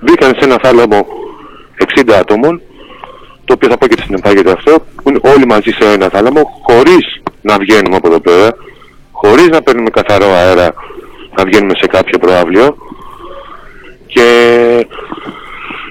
μπήκαν 0.00 0.34
σε 0.38 0.44
ένα 0.44 0.58
θάλαμο 0.62 1.06
60 1.96 2.12
άτομων, 2.20 2.60
το 3.44 3.54
οποίο 3.54 3.68
θα 3.68 3.78
πω 3.78 3.86
και 3.86 4.00
στην 4.02 4.14
επάγεται 4.14 4.50
αυτό, 4.50 4.72
που 5.02 5.08
είναι 5.08 5.20
όλοι 5.22 5.46
μαζί 5.46 5.70
σε 5.70 5.92
ένα 5.92 6.08
θάλαμο, 6.08 6.62
χωρίς 6.62 7.22
να 7.40 7.56
βγαίνουμε 7.58 7.96
από 7.96 8.08
εδώ 8.08 8.20
πέρα, 8.20 8.48
χωρίς 9.10 9.48
να 9.48 9.62
παίρνουμε 9.62 9.90
καθαρό 9.90 10.26
αέρα, 10.26 10.74
να 11.36 11.44
βγαίνουμε 11.44 11.72
σε 11.76 11.86
κάποιο 11.86 12.18
προάβλιο, 12.18 12.76
και 14.06 14.26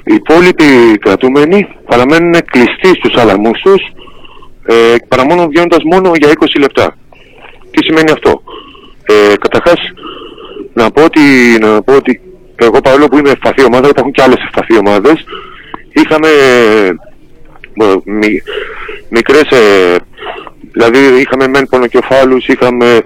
οι 0.04 0.14
υπόλοιποι 0.14 0.98
κρατούμενοι 1.00 1.68
παραμένουν 1.86 2.34
κλειστοί 2.52 2.88
στους 2.88 3.16
αλαμούς 3.16 3.60
τους, 3.62 3.82
ε, 4.66 4.96
παρά 5.08 5.26
μόνο 5.26 5.48
βγαίνοντας 5.48 5.84
μόνο 5.84 6.12
για 6.16 6.30
20 6.30 6.60
λεπτά. 6.60 6.98
Τι 7.72 7.84
σημαίνει 7.84 8.12
αυτό; 8.12 8.42
Ε, 9.06 9.34
καταρχάς, 9.40 9.80
να 10.74 10.92
πω 10.92 11.04
ότι, 11.04 11.22
να 11.60 11.82
πω 11.82 11.96
ότι 11.96 12.22
εγώ 12.56 12.82
παρόλο 12.82 13.08
που 13.08 13.18
είμαι 13.18 13.30
ευπαθή 13.30 13.64
ομάδα, 13.66 13.88
υπάρχουν 13.88 14.12
και 14.12 14.22
άλλες 14.22 14.44
ευπαθή 14.48 14.78
ομάδες, 14.78 15.26
είχαμε 15.94 16.28
ε, 17.74 17.96
μι, 18.04 18.42
μικρές, 19.10 19.52
ε, 19.52 19.96
δηλαδή 20.72 20.98
είχαμε 21.22 21.48
μεν 21.48 21.68
πονοκεφάλους, 21.70 22.48
είχαμε, 22.48 23.02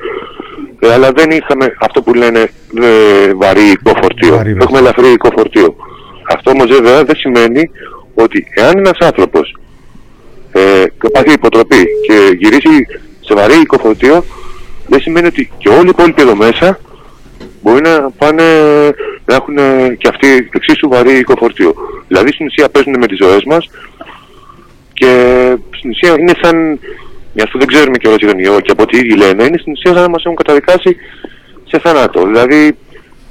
ε, 0.80 0.94
αλλά 0.94 1.12
δεν 1.12 1.32
είχαμε 1.32 1.76
αυτό 1.80 2.02
που 2.02 2.14
λένε 2.14 2.40
ε, 2.82 3.34
βαρύ 3.34 3.70
οικοφορτίο. 3.70 4.36
Βαρύ, 4.36 4.58
Έχουμε 4.62 4.80
ελαφρύ 4.80 5.12
οικοφορτίο. 5.12 5.76
Αυτό 6.30 6.52
όμως 6.52 6.68
βέβαια 6.68 7.04
δεν 7.04 7.16
σημαίνει 7.16 7.70
ότι 8.14 8.48
εάν 8.56 8.78
ένας 8.78 8.98
άνθρωπος 9.00 9.58
ε, 10.58 10.84
και 11.02 11.10
πάθει 11.10 11.32
υποτροπή 11.32 11.88
και 12.08 12.36
γυρίσει 12.38 12.86
σε 13.20 13.34
βαρύ 13.34 13.60
οικοφορτίο, 13.62 14.24
δεν 14.88 15.00
σημαίνει 15.00 15.28
ότι 15.28 15.52
και 15.58 15.70
όλοι 15.70 15.86
οι 15.86 15.90
υπόλοιποι 15.90 16.22
εδώ 16.22 16.36
μέσα 16.36 16.80
μπορεί 17.62 17.82
να 17.82 18.12
πάνε 18.18 18.44
να 19.26 19.36
έχουν 19.36 19.56
και 19.98 20.08
αυτοί 20.08 20.50
εξίσου 20.54 20.90
βαρύ 20.90 21.18
οικοφορτίο. 21.18 21.74
Δηλαδή 22.08 22.32
στην 22.32 22.46
ουσία 22.46 22.70
παίζουν 22.70 22.98
με 23.00 23.08
τις 23.08 23.18
ζωές 23.18 23.44
μας 23.44 23.70
και 24.94 25.12
στην 25.78 25.90
ουσία 25.90 26.16
είναι 26.20 26.34
σαν, 26.42 26.80
μια 27.34 27.44
αυτό 27.44 27.58
δεν 27.58 27.68
ξέρουμε 27.68 27.98
κιόλας 27.98 28.20
για 28.20 28.30
τον 28.30 28.40
ιό 28.40 28.60
και 28.60 28.72
από 28.72 28.84
ό,τι 28.84 28.98
ήδη 28.98 29.16
λένε, 29.16 29.44
είναι 29.44 29.58
στην 29.58 29.72
ουσία 29.72 29.94
σαν 29.94 30.02
να 30.02 30.10
μας 30.10 30.24
έχουν 30.24 30.36
καταδικάσει 30.36 30.96
σε 31.70 31.80
θάνατο. 31.80 32.26
Δηλαδή, 32.26 32.78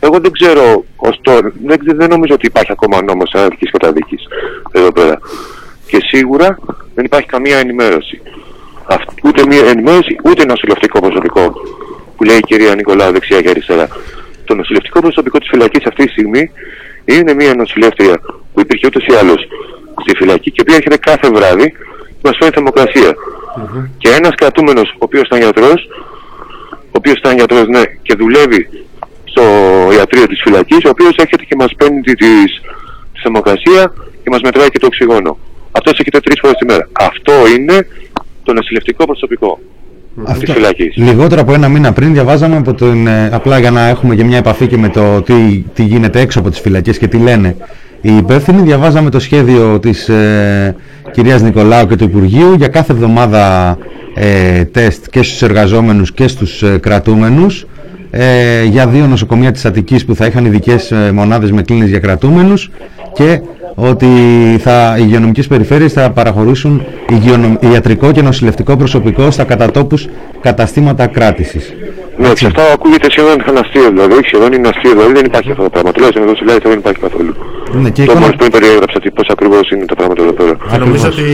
εγώ 0.00 0.18
δεν 0.18 0.30
ξέρω 0.30 0.84
ως 0.96 1.18
τώρα, 1.22 1.52
δεν, 1.64 1.78
δεν 1.82 2.08
νομίζω 2.08 2.34
ότι 2.34 2.46
υπάρχει 2.46 2.72
ακόμα 2.72 3.02
νόμος 3.02 3.30
θανατικής 3.32 3.70
καταδίκης 3.70 4.22
εδώ 4.72 4.92
πέρα. 4.92 5.18
Και 5.86 5.98
σίγουρα 6.10 6.58
δεν 6.94 7.04
υπάρχει 7.04 7.26
καμία 7.26 7.58
ενημέρωση. 7.58 8.20
Αυτ, 8.86 9.08
ούτε 9.24 9.46
μία 9.46 9.64
ενημέρωση, 9.66 10.16
ούτε 10.24 10.44
νοσηλευτικό 10.44 11.00
προσωπικό 11.00 11.52
που 12.16 12.24
λέει 12.24 12.36
η 12.36 12.40
κυρία 12.40 12.74
Νικολάου 12.74 13.12
δεξιά 13.12 13.40
και 13.40 13.48
αριστερά. 13.48 13.88
Το 14.44 14.54
νοσηλευτικό 14.54 15.00
προσωπικό 15.00 15.38
της 15.38 15.48
φυλακής 15.48 15.86
αυτή 15.86 16.04
τη 16.04 16.10
στιγμή 16.10 16.50
είναι 17.04 17.34
μια 17.34 17.54
νοσηλεύτρια 17.54 18.20
που 18.52 18.60
υπήρχε 18.60 18.86
ούτως 18.86 19.06
ή 19.06 19.14
άλλως 19.14 19.48
στη 20.02 20.16
φυλακή 20.16 20.50
και 20.50 20.56
η 20.58 20.62
οποία 20.62 20.76
έρχεται 20.76 20.96
κάθε 20.96 21.28
βράδυ 21.30 21.68
και 22.06 22.24
μας 22.24 22.36
φέρνει 22.38 22.54
θερμοκρασία. 22.54 23.14
Και 23.98 24.08
ένας 24.08 24.34
κρατούμενος 24.34 24.88
ο 24.90 24.98
οποίος 24.98 25.22
ήταν 25.22 25.40
γιατρός, 25.40 25.88
ο 26.70 26.96
οποίος 27.00 27.16
ήταν 27.18 27.36
γιατρός 27.36 27.66
ναι, 27.66 27.82
και 28.02 28.14
δουλεύει 28.18 28.68
στο 29.24 29.42
ιατρείο 29.92 30.26
της 30.26 30.40
φυλακής, 30.42 30.84
ο 30.84 30.88
οποίος 30.88 31.16
έρχεται 31.16 31.44
και 31.44 31.56
μας 31.56 31.72
παίρνει 31.76 32.00
τη, 32.00 32.14
της, 32.14 32.50
της 33.12 33.22
θερμοκρασία 33.22 33.92
και 34.22 34.30
μας 34.30 34.40
μετράει 34.40 34.68
και 34.68 34.78
το 34.78 34.86
οξυγόνο. 34.86 35.38
Αυτός 35.76 35.92
έρχεται 35.98 36.20
τρεις 36.20 36.38
φορές 36.40 36.56
τη 36.56 36.64
μέρα. 36.64 36.88
Αυτό 36.92 37.32
είναι 37.58 37.86
το 38.42 38.52
νοσηλευτικό 38.52 39.04
προσωπικό 39.04 39.58
της 40.40 40.52
φυλακής. 40.52 40.96
Λιγότερο 40.96 41.40
από 41.40 41.52
ένα 41.52 41.68
μήνα 41.68 41.92
πριν 41.92 42.12
διαβάζαμε 42.12 42.56
από 42.56 42.74
τον, 42.74 43.06
ε, 43.06 43.30
απλά 43.32 43.58
για 43.58 43.70
να 43.70 43.88
έχουμε 43.88 44.14
και 44.14 44.24
μια 44.24 44.38
επαφή 44.38 44.66
και 44.66 44.76
με 44.76 44.88
το 44.88 45.22
τι, 45.22 45.64
τι 45.74 45.82
γίνεται 45.82 46.20
έξω 46.20 46.38
από 46.38 46.50
τις 46.50 46.60
φυλακές 46.60 46.98
και 46.98 47.06
τι 47.06 47.18
λένε 47.18 47.56
οι 48.00 48.16
υπεύθυνοι, 48.16 48.62
διαβάζαμε 48.62 49.10
το 49.10 49.20
σχέδιο 49.20 49.78
της 49.78 50.08
ε, 50.08 50.76
κυρίας 51.10 51.42
Νικολάου 51.42 51.86
και 51.86 51.96
του 51.96 52.04
Υπουργείου 52.04 52.54
για 52.54 52.68
κάθε 52.68 52.92
εβδομάδα 52.92 53.78
ε, 54.14 54.64
τεστ 54.64 55.06
και 55.10 55.22
στους 55.22 55.42
εργαζόμενους 55.42 56.12
και 56.12 56.28
στους 56.28 56.62
ε, 56.62 56.78
κρατούμενους 56.78 57.66
ε, 58.18 58.64
για 58.64 58.86
δύο 58.86 59.06
νοσοκομεία 59.06 59.52
της 59.52 59.64
Αττικής 59.64 60.04
που 60.04 60.14
θα 60.14 60.26
είχαν 60.26 60.44
ειδικές 60.44 60.90
ε, 60.90 61.10
μονάδες 61.14 61.50
με 61.52 61.62
κλίνες 61.62 61.88
για 61.88 61.98
κρατούμενους 61.98 62.70
και 63.12 63.40
ότι 63.74 64.06
θα, 64.60 64.94
οι 64.98 65.02
υγειονομικές 65.04 65.46
περιφέρειες 65.46 65.92
θα 65.92 66.10
παραχωρήσουν 66.10 66.84
υγειονομ, 67.10 67.54
ιατρικό 67.72 68.12
και 68.12 68.22
νοσηλευτικό 68.22 68.76
προσωπικό 68.76 69.30
στα 69.30 69.44
κατατόπους 69.44 70.08
καταστήματα 70.40 71.06
κράτησης. 71.06 71.74
Ναι, 72.18 72.32
και 72.32 72.46
αυτό 72.46 72.60
ακούγεται 72.74 73.10
σχεδόν 73.10 73.36
σαν 73.46 73.56
αστείο, 73.56 73.88
δηλαδή 73.90 74.14
σχεδόν 74.24 74.52
είναι 74.52 74.68
αστείο, 74.68 74.90
δηλαδή 74.92 75.12
δεν 75.12 75.24
υπάρχει 75.24 75.50
αυτό 75.50 75.62
το 75.62 75.70
πράγμα. 75.70 75.92
Τουλάχιστον 75.92 76.22
εδώ 76.24 76.34
στη 76.36 76.44
Λάρισα 76.44 76.68
δεν 76.68 76.78
υπάρχει 76.78 77.00
καθόλου. 77.00 77.34
Ναι, 77.72 77.90
και 77.90 77.96
Το 77.96 78.02
εικόνα- 78.02 78.20
μόλις 78.20 78.36
πριν 78.36 78.50
περιέγραψα 78.50 79.00
τι- 79.00 79.10
πώς 79.10 79.28
ακριβώς 79.28 79.70
είναι 79.70 79.84
τα 79.84 79.94
πράγματα 79.94 80.22
εδώ 80.22 80.32
πέρα. 80.32 80.56
Και 80.70 80.76
νομίζω 80.78 81.06
ότι 81.08 81.24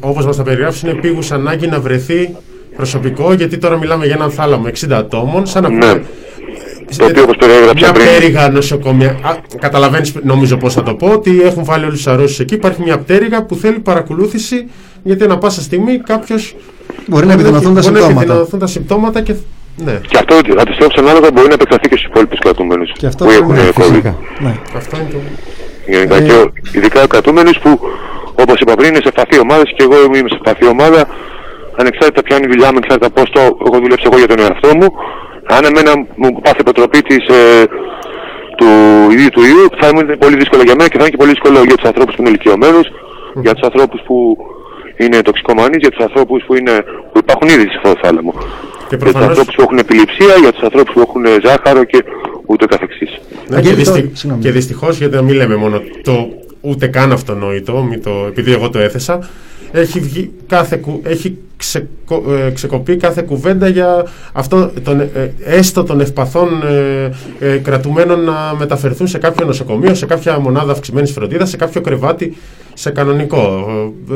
όπως 0.00 0.26
μας 0.26 0.36
τα 0.36 0.42
περιγράψει 0.42 0.86
είναι 0.86 0.94
επίγουσα 0.98 1.34
ανάγκη 1.34 1.66
να 1.66 1.80
βρεθεί 1.80 2.34
προσωπικό 2.76 3.32
γιατί 3.32 3.58
τώρα 3.58 3.76
μιλάμε 3.78 4.04
για 4.06 4.14
έναν 4.14 4.30
θάλαμο 4.30 4.66
60 4.66 4.96
ατόμων. 4.96 5.46
Σαν 5.46 5.62
να 5.62 5.68
Ναι. 5.68 5.78
πούμε. 5.78 6.02
Το 6.96 7.04
οποίο 7.04 7.22
όπως 7.22 7.36
περιέγραψα 7.36 7.74
Μια 7.74 7.92
πριν. 7.92 8.06
πτέρυγα 8.06 8.48
νοσοκομεία. 8.48 9.16
Καταλαβαίνεις, 9.60 10.12
νομίζω 10.22 10.56
πώς 10.56 10.74
θα 10.74 10.82
το 10.82 10.94
πω, 10.94 11.08
ότι 11.08 11.42
έχουν 11.42 11.64
βάλει 11.64 11.84
όλους 11.84 11.96
τους 11.96 12.06
αρρώστους 12.06 12.38
εκεί. 12.40 12.54
Υπάρχει 12.54 12.82
μια 12.82 12.98
πτέρυγα 12.98 13.44
που 13.44 13.54
θέλει 13.54 13.78
παρακολούθηση 13.78 14.68
γιατί 15.02 15.24
ανά 15.24 15.38
πάσα 15.38 15.60
στιγμή 15.62 15.98
κάποιος. 15.98 16.54
Μπορεί 17.06 17.26
να 17.26 17.32
επιδεινωθούν 17.32 17.68
τα 17.74 17.80
να 17.80 17.82
συμπτώματα. 17.82 18.20
επιδεινωθούν 18.20 18.58
τα 18.58 18.66
συμπτώματα 18.66 19.20
και. 19.20 19.34
Ναι, 19.84 20.00
Και 20.08 20.18
αυτό 20.18 20.34
αντιστρέφω 20.60 20.90
ανάλογα 20.98 21.28
μπορεί 21.34 21.48
να 21.48 21.54
επεκταθεί 21.54 21.88
και 21.88 21.96
στους 21.96 22.04
υπόλοιπους 22.10 22.38
κρατούμενους 22.38 22.92
Και 22.98 23.06
αυτό 23.06 23.24
που 23.24 23.30
πρέπει 23.30 23.42
έχουν 23.42 23.54
να- 23.54 23.62
ε, 23.62 23.68
COVID. 23.78 23.82
Φυσικά. 23.90 24.16
Ναι. 24.38 24.54
αυτό 24.76 24.96
είναι 24.96 25.08
το. 25.12 25.18
Γενικά 25.92 26.16
Ε, 26.16 26.20
και 26.20 26.32
ο- 26.32 26.52
ειδικά 26.72 27.06
κρατούμενους 27.06 27.58
που 27.62 27.80
όπως 28.42 28.60
είπα 28.60 28.74
πριν 28.74 28.88
είναι 28.88 29.00
σε 29.04 29.10
φαθή 29.16 29.38
ομάδες 29.40 29.68
και 29.76 29.82
εγώ 29.86 29.96
είμαι 30.04 30.28
σε 30.34 30.38
φαθή 30.44 30.66
ομάδα 30.66 31.00
ανεξάρτητα 31.80 32.22
ποια 32.22 32.36
είναι 32.36 32.46
η 32.48 32.50
δουλειά 32.52 32.68
μου, 32.72 32.76
ανεξάρτητα 32.76 33.10
πώς 33.16 33.30
το 33.36 33.40
έχω 33.66 33.76
δουλέψει 33.84 34.04
εγώ 34.10 34.16
για 34.22 34.26
τον 34.32 34.38
εαυτό 34.44 34.70
μου 34.78 34.88
αν 35.46 35.64
εμένα 35.64 35.92
μου 36.16 36.40
πάθει 36.42 36.60
αποτροπή 36.60 37.00
της, 37.02 37.26
ε, 37.26 37.64
του 38.58 38.66
του 39.06 39.10
ίδιου 39.12 39.28
του 39.28 39.42
ιού 39.42 39.64
θα 39.80 39.86
είναι 39.88 40.16
πολύ 40.16 40.36
δύσκολο 40.36 40.62
για 40.62 40.74
μένα 40.76 40.88
και 40.88 40.96
θα 40.98 41.02
είναι 41.02 41.10
και 41.10 41.16
πολύ 41.22 41.30
δύσκολο 41.30 41.58
για 41.64 41.76
τους 41.76 41.88
ανθρώπους 41.90 42.14
που 42.14 42.20
είναι 42.20 42.30
ηλικιωμένους, 42.30 42.86
για 43.44 43.52
τους 43.54 43.62
ανθρώπους 43.68 44.00
που 44.06 44.16
είναι 44.96 45.22
τοξικομανείς, 45.22 45.78
για 45.84 45.90
τους 45.90 46.04
ανθρώπους 46.06 46.44
που, 46.46 46.54
είναι, 46.54 46.74
που 47.12 47.18
υπάρχουν 47.24 47.48
ήδη 47.48 47.66
στη 47.68 47.78
θάλαμο. 48.02 48.32
Και 48.32 48.38
Για 48.88 48.98
τους 48.98 48.98
προφανώς- 48.98 49.28
ανθρώπους 49.28 49.54
που 49.54 49.62
έχουν 49.62 49.78
επιληψία, 49.78 50.34
για 50.40 50.52
τους 50.52 50.62
ανθρώπους 50.62 50.92
που 50.94 51.00
έχουν 51.00 51.22
ζάχαρο 51.46 51.84
και 51.84 52.04
ούτω 52.46 52.66
καθεξής. 52.66 53.10
Ναι, 53.48 53.56
Αγγέλη, 53.56 53.74
και, 53.74 53.80
δυστι... 53.82 54.00
τώρα- 54.00 54.10
συγγνώμη. 54.16 54.42
και 54.44 54.50
δυστυχώς, 54.50 54.98
γιατί 54.98 55.14
να 55.14 55.22
μην 55.22 55.34
λέμε 55.34 55.56
μόνο 55.56 55.82
το 56.02 56.28
ούτε 56.60 56.86
καν 56.86 57.12
αυτονόητο, 57.12 57.82
μη 57.82 57.98
το... 57.98 58.10
επειδή 58.28 58.52
εγώ 58.52 58.70
το 58.70 58.78
έθεσα, 58.78 59.28
έχει, 59.72 60.00
βγει 60.00 60.30
κάθε 60.46 60.76
κου... 60.76 61.00
έχει 61.04 61.38
ξεκο... 61.62 62.32
ε, 62.46 62.50
ξεκοπεί 62.50 62.96
κάθε 62.96 63.22
κουβέντα 63.22 63.68
για 63.68 64.06
αυτό, 64.32 64.70
τον... 64.84 65.00
ε, 65.00 65.08
έστω 65.44 65.82
των 65.84 66.00
ευπαθών 66.00 66.48
ε, 67.40 67.48
ε, 67.52 67.56
κρατουμένων 67.56 68.24
να 68.24 68.54
μεταφερθούν 68.58 69.06
σε 69.06 69.18
κάποιο 69.18 69.46
νοσοκομείο, 69.46 69.94
σε 69.94 70.06
κάποια 70.06 70.38
μονάδα 70.38 70.72
αυξημένης 70.72 71.10
φροντίδας, 71.12 71.48
σε 71.50 71.56
κάποιο 71.56 71.80
κρεβάτι 71.80 72.36
σε 72.74 72.90
κανονικό. 72.90 73.66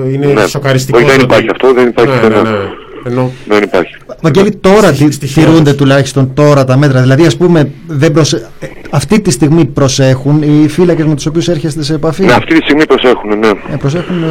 Ε, 0.05 0.13
Είναι 0.13 0.27
Ναι. 0.27 0.47
σοκαριστικό. 0.47 0.99
Όχι, 0.99 1.07
δεν 1.07 1.17
το 1.19 1.23
υπάρχει 1.25 1.49
αυτό, 1.51 1.73
δεν 1.73 1.89
υπάρχει 1.89 2.15
ναι, 2.15 2.21
ναι, 2.21 2.35
κανένα. 2.35 2.51
ναι. 2.51 2.59
Ενώ 3.07 3.33
Δεν 3.49 3.63
υπάρχει. 3.63 3.97
Βαγγέλη, 4.23 4.51
τώρα 4.57 4.87
Στη- 4.93 5.05
τι- 5.05 5.13
στοιχεία 5.13 5.45
τηρούνται 5.45 5.71
τους. 5.71 5.79
τουλάχιστον 5.79 6.35
τώρα 6.35 6.65
τα 6.65 6.77
μέτρα. 6.77 7.01
Δηλαδή, 7.01 7.27
ας 7.27 7.37
πούμε, 7.37 7.71
δεν 7.87 8.13
προσε... 8.13 8.49
ε, 8.61 8.67
αυτή 8.91 9.21
τη 9.21 9.31
στιγμή 9.31 9.65
προσέχουν 9.65 10.43
οι 10.43 10.69
φύλακες 10.69 11.05
με 11.07 11.15
τους 11.15 11.27
οποίους 11.27 11.49
έρχεστε 11.49 11.83
σε 11.83 11.95
επαφή; 11.95 12.25
Ναι, 12.25 12.33
αυτή 12.33 12.55
τη 12.59 12.63
στιγμή 12.63 12.87
προσέχουν, 12.87 13.39
ναι. 13.39 13.49
Ε, 13.49 13.77
προσέχουν. 13.79 14.23
ε, 14.23 14.27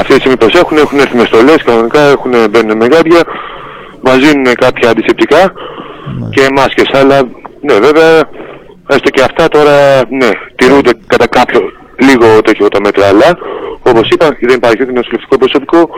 Αυτή 0.00 0.12
τη 0.14 0.18
στιγμή 0.18 0.36
προσέχουν, 0.36 0.76
έχουν 0.76 0.98
έρθει 0.98 1.16
μες 1.16 1.26
στολές 1.26 1.62
κανονικά, 1.64 2.00
έχουν 2.00 2.30
μπαίνουν 2.50 2.76
με 2.76 2.86
γάντια, 2.86 3.22
μας 4.02 4.18
δίνουν 4.18 4.54
κάποια 4.54 4.90
αντισηπτικά 4.90 5.52
και 6.30 6.48
μάσκες. 6.54 6.88
Αλλά, 7.00 7.18
ναι, 7.60 7.74
βέβαια, 7.86 8.12
έστω 8.88 9.10
και 9.10 9.22
αυτά 9.22 9.48
τώρα, 9.48 9.74
ναι, 10.20 10.30
τηρούνται 10.56 10.90
κατά 11.06 11.26
κάποιο 11.26 11.60
λίγο 12.06 12.42
τέτοιο 12.42 12.68
τα 12.68 12.80
μέτρα, 12.80 13.06
αλλά, 13.06 13.38
όπως 13.82 14.08
είπα, 14.10 14.26
δεν 14.40 14.56
υπάρχει 14.56 14.82
ούτε 14.82 14.92
νοσηλευτικό 14.92 15.36
προσωπικό, 15.38 15.88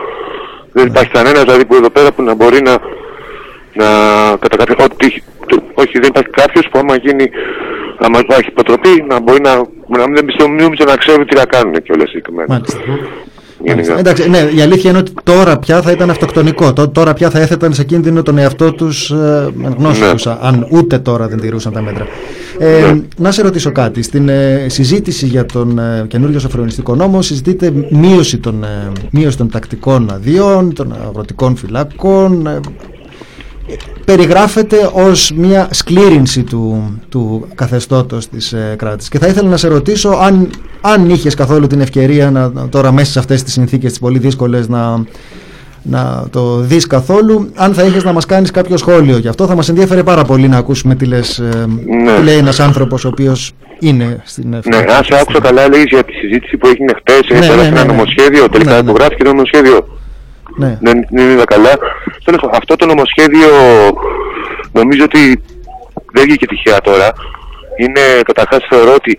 δεν 0.73 0.87
υπάρχει 0.87 1.11
κανένας 1.11 1.43
δηλαδή 1.43 1.65
που 1.65 1.75
εδώ 1.75 1.89
πέρα 1.89 2.11
που 2.11 2.21
να 2.23 2.33
μπορεί 2.33 2.61
να, 2.61 2.77
να 3.73 3.87
κατά 4.37 4.55
κάποιο, 4.57 4.75
ότι, 4.79 5.23
όχι, 5.73 5.99
δεν 5.99 6.09
υπάρχει 6.09 6.29
κάποιος 6.29 6.67
που 6.71 6.79
άμα 6.79 6.95
γίνει, 6.95 7.29
άμα 7.99 8.19
υπάρχει 8.19 8.49
υποτροπή, 8.49 9.05
να 9.07 9.19
μπορεί 9.19 9.41
να, 9.41 9.55
να 9.87 10.07
μην 10.09 10.25
πιστεύω, 10.25 10.49
νομίζω 10.49 10.83
να 10.85 10.95
ξέρουν 10.95 11.27
τι 11.27 11.35
να 11.35 11.45
κάνουν 11.45 11.81
κιόλας 11.83 12.09
συγκεκριμένα. 12.09 12.47
Μάλιστα. 12.53 12.79
Γενικά. 13.63 13.99
Εντάξει, 13.99 14.29
ναι, 14.29 14.49
η 14.55 14.61
αλήθεια 14.61 14.89
είναι 14.89 14.99
ότι 14.99 15.11
τώρα 15.23 15.57
πια 15.59 15.81
θα 15.81 15.91
ήταν 15.91 16.09
αυτοκτονικό. 16.09 16.73
Τω- 16.73 16.89
Τώρα 16.89 17.13
πια 17.13 17.29
θα 17.29 17.39
έθεταν 17.39 17.73
σε 17.73 17.83
κίνδυνο 17.83 18.21
τον 18.21 18.37
εαυτό 18.37 18.71
τους 18.73 19.11
ε, 19.11 19.53
εν 19.63 19.75
γνώση 19.77 20.01
Ναι. 20.01 20.11
τους, 20.11 20.27
αν 20.27 20.67
ούτε 20.71 20.99
τώρα 20.99 21.27
δεν 21.27 21.39
τηρούσαν 21.39 21.73
τα 21.73 21.81
μέτρα. 21.81 22.07
Ε, 22.57 22.93
Να 23.17 23.31
σε 23.31 23.41
ρωτήσω 23.41 23.71
κάτι. 23.71 24.01
Στην 24.01 24.29
ε, 24.29 24.65
συζήτηση 24.69 25.25
για 25.25 25.45
τον 25.45 25.79
ε, 25.79 26.05
καινούριο 26.07 26.39
σοφρονιστικό 26.39 26.95
νόμο 26.95 27.21
συζητείται 27.21 27.73
μείωση 27.89 28.37
των, 28.37 28.63
ε, 28.63 28.67
μείωση 29.11 29.37
των 29.37 29.49
τακτικών 29.49 30.09
αδειών, 30.13 30.73
των 30.73 30.93
αγροτικών 31.07 31.55
φυλάκων. 31.55 32.47
Ε, 33.67 33.73
περιγράφεται 34.05 34.89
ως 34.93 35.31
μια 35.35 35.67
σκλήρινση 35.71 36.43
του, 36.43 36.97
του 37.09 37.47
καθεστώτος 37.55 38.27
της 38.29 38.53
ε, 38.53 38.75
κράτης. 38.77 39.09
Και 39.09 39.19
θα 39.19 39.27
ήθελα 39.27 39.49
να 39.49 39.57
σε 39.57 39.67
ρωτήσω 39.67 40.09
αν, 40.09 40.49
αν 40.81 41.09
είχες 41.09 41.35
καθόλου 41.35 41.67
την 41.67 41.81
ευκαιρία 41.81 42.31
να, 42.31 42.49
να- 42.49 42.69
τώρα 42.69 42.91
μέσα 42.91 43.11
σε 43.11 43.19
αυτές 43.19 43.43
τις 43.43 43.53
συνθήκες 43.53 43.89
τις 43.89 43.99
πολύ 43.99 44.19
δύσκολες 44.19 44.67
να, 44.67 45.03
να 45.81 46.23
το 46.29 46.55
δεις 46.59 46.87
καθόλου, 46.87 47.49
αν 47.55 47.73
θα 47.73 47.83
είχες 47.83 48.03
να 48.03 48.11
μας 48.13 48.25
κάνεις 48.25 48.51
κάποιο 48.51 48.77
σχόλιο 48.77 49.17
γι' 49.17 49.27
αυτό 49.27 49.45
θα 49.47 49.55
μας 49.55 49.69
ενδιαφέρει 49.69 50.03
πάρα 50.03 50.23
πολύ 50.23 50.47
να 50.47 50.57
ακούσουμε 50.57 50.95
τι, 50.95 51.05
λες, 51.05 51.39
ε, 51.39 51.65
Ναι. 52.03 52.15
τι 52.17 52.23
λέει 52.23 52.37
ένας 52.37 52.59
άνθρωπος 52.59 53.05
ο 53.05 53.07
οποίος 53.07 53.51
είναι 53.79 54.21
στην 54.25 54.49
Ναι, 54.49 54.59
φυλακή 54.61 54.83
αν 54.91 54.95
αυτή 54.99 55.03
σε 55.05 55.09
τη 55.13 55.15
άκουσα 55.19 55.37
στιγμή. 55.39 55.55
καλά, 55.55 55.69
λέγεις 55.69 55.85
για 55.89 56.03
τη 56.03 56.13
συζήτηση 56.13 56.57
που 56.57 56.67
έγινε 56.67 56.93
χτες, 56.97 57.19
Ναι, 57.31 57.39
ναι, 57.39 57.45
ναι, 57.55 57.61
ένα 57.61 57.69
ναι, 57.71 57.79
ναι. 57.81 57.83
νομοσχέδιο, 57.83 58.49
τελικά 58.49 58.69
Ναι, 58.71 58.75
ναι. 58.81 58.89
υπογράφηκε 58.89 59.23
το 59.23 59.29
νομοσχέδιο. 59.29 59.92
Ναι. 60.55 60.77
Δεν, 60.81 61.07
δεν 61.09 61.29
είδα 61.29 61.43
καλά. 61.45 61.73
Τέλος 62.23 62.41
πάντων, 62.41 62.57
αυτό 62.61 62.75
το 62.75 62.85
νομοσχέδιο 62.85 63.49
νομίζω 64.71 65.03
ότι 65.03 65.43
δεν 66.13 66.23
βγήκε 66.23 66.45
τυχαία 66.45 66.81
τώρα. 66.81 67.11
Είναι 67.77 68.21
καταρχάς 68.23 68.65
θεωρώ 68.69 68.93
ότι 68.93 69.17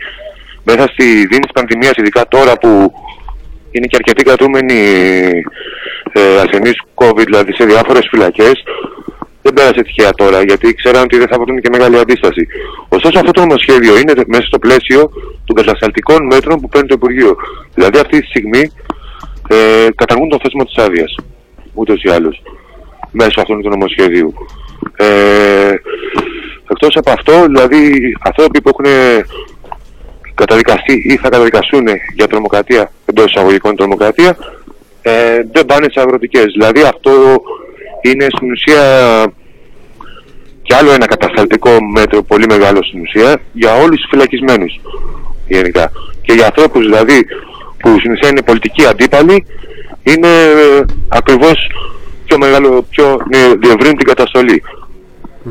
μέσα 0.65 0.87
στη 0.93 1.05
δίνη 1.05 1.47
της 1.47 1.53
πανδημίας, 1.55 1.93
ειδικά 1.97 2.29
τώρα 2.29 2.53
που 2.59 2.93
είναι 3.71 3.87
και 3.87 3.97
αρκετοί 3.97 4.23
κρατούμενοι 4.23 4.81
ε, 6.13 6.41
ασθενείς 6.41 6.77
COVID, 6.95 7.25
δηλαδή 7.25 7.55
σε 7.55 7.65
διάφορες 7.65 8.07
φυλακές, 8.11 8.63
δεν 9.43 9.53
πέρασε 9.53 9.83
τυχαία 9.83 10.11
τώρα, 10.11 10.43
γιατί 10.43 10.75
ξέραν 10.75 11.03
ότι 11.03 11.19
δεν 11.19 11.29
θα 11.29 11.39
βρουν 11.41 11.61
και 11.61 11.69
μεγάλη 11.73 11.99
αντίσταση. 11.99 12.47
Ωστόσο 12.89 13.19
αυτό 13.19 13.31
το 13.31 13.41
νομοσχέδιο 13.41 13.99
είναι 13.99 14.13
μέσα 14.27 14.47
στο 14.47 14.59
πλαίσιο 14.59 15.11
των 15.45 15.57
κατασταλτικών 15.57 16.27
μέτρων 16.27 16.61
που 16.61 16.69
παίρνει 16.69 16.89
το 16.89 16.95
Υπουργείο. 16.99 17.37
Δηλαδή 17.75 17.99
αυτή 17.99 18.21
τη 18.21 18.27
στιγμή 18.27 18.73
ε, 19.49 19.89
καταργούν 19.95 20.29
το 20.29 20.39
θέσμα 20.43 20.65
της 20.65 20.77
άδειας, 20.77 21.15
ούτως 21.75 22.03
ή 22.03 22.09
άλλως, 22.09 22.43
μέσω 23.11 23.41
αυτού 23.41 23.61
του 23.61 23.69
νομοσχεδίου. 23.69 24.35
Ε, 24.97 25.73
εκτός 26.71 26.97
από 26.97 27.11
αυτό, 27.11 27.45
δηλαδή 27.45 28.13
άνθρωποι 28.25 28.61
που 28.61 28.69
έχουν 28.69 28.87
καταδικαστεί 30.35 31.03
ή 31.07 31.17
θα 31.17 31.29
καταδικαστούν 31.29 31.85
για 32.15 32.27
τρομοκρατία, 32.27 32.93
εντός 33.07 33.25
εισαγωγικών 33.25 33.77
τρομοκρατία, 33.77 34.37
ε, 35.03 35.43
δεν 35.53 35.67
πάνε 35.67 35.87
σε 35.91 36.01
αγροτικές. 36.01 36.45
Δηλαδή 36.45 36.83
αυτό 36.83 37.13
είναι 38.03 38.27
στην 38.37 38.51
ουσία 38.51 38.83
και 40.63 40.75
άλλο 40.75 40.93
ένα 40.93 41.07
κατασταλτικό 41.07 41.71
μέτρο 41.93 42.23
πολύ 42.23 42.47
μεγάλο 42.49 42.83
στην 42.83 43.01
ουσία 43.01 43.41
για 43.53 43.75
όλους 43.75 44.01
τους 44.01 44.09
φυλακισμένους 44.11 44.81
γενικά. 45.49 45.91
Και 46.23 46.33
για 46.33 46.47
ανθρώπους 46.47 46.85
δηλαδή 46.85 47.27
που 47.85 47.99
στην 47.99 48.13
ουσία 48.13 48.29
είναι 48.29 48.43
πολιτικοί 48.43 48.87
αντίπαλοι 48.87 49.47
είναι 50.03 50.29
ε, 50.29 50.85
ακριβώς 51.09 51.71
πιο 52.25 52.39
μεγάλο, 52.39 52.87
πιο 52.91 53.21
ναι, 53.31 53.55
διευρύνει 53.55 53.95
την 53.95 54.07
καταστολή. 54.07 54.63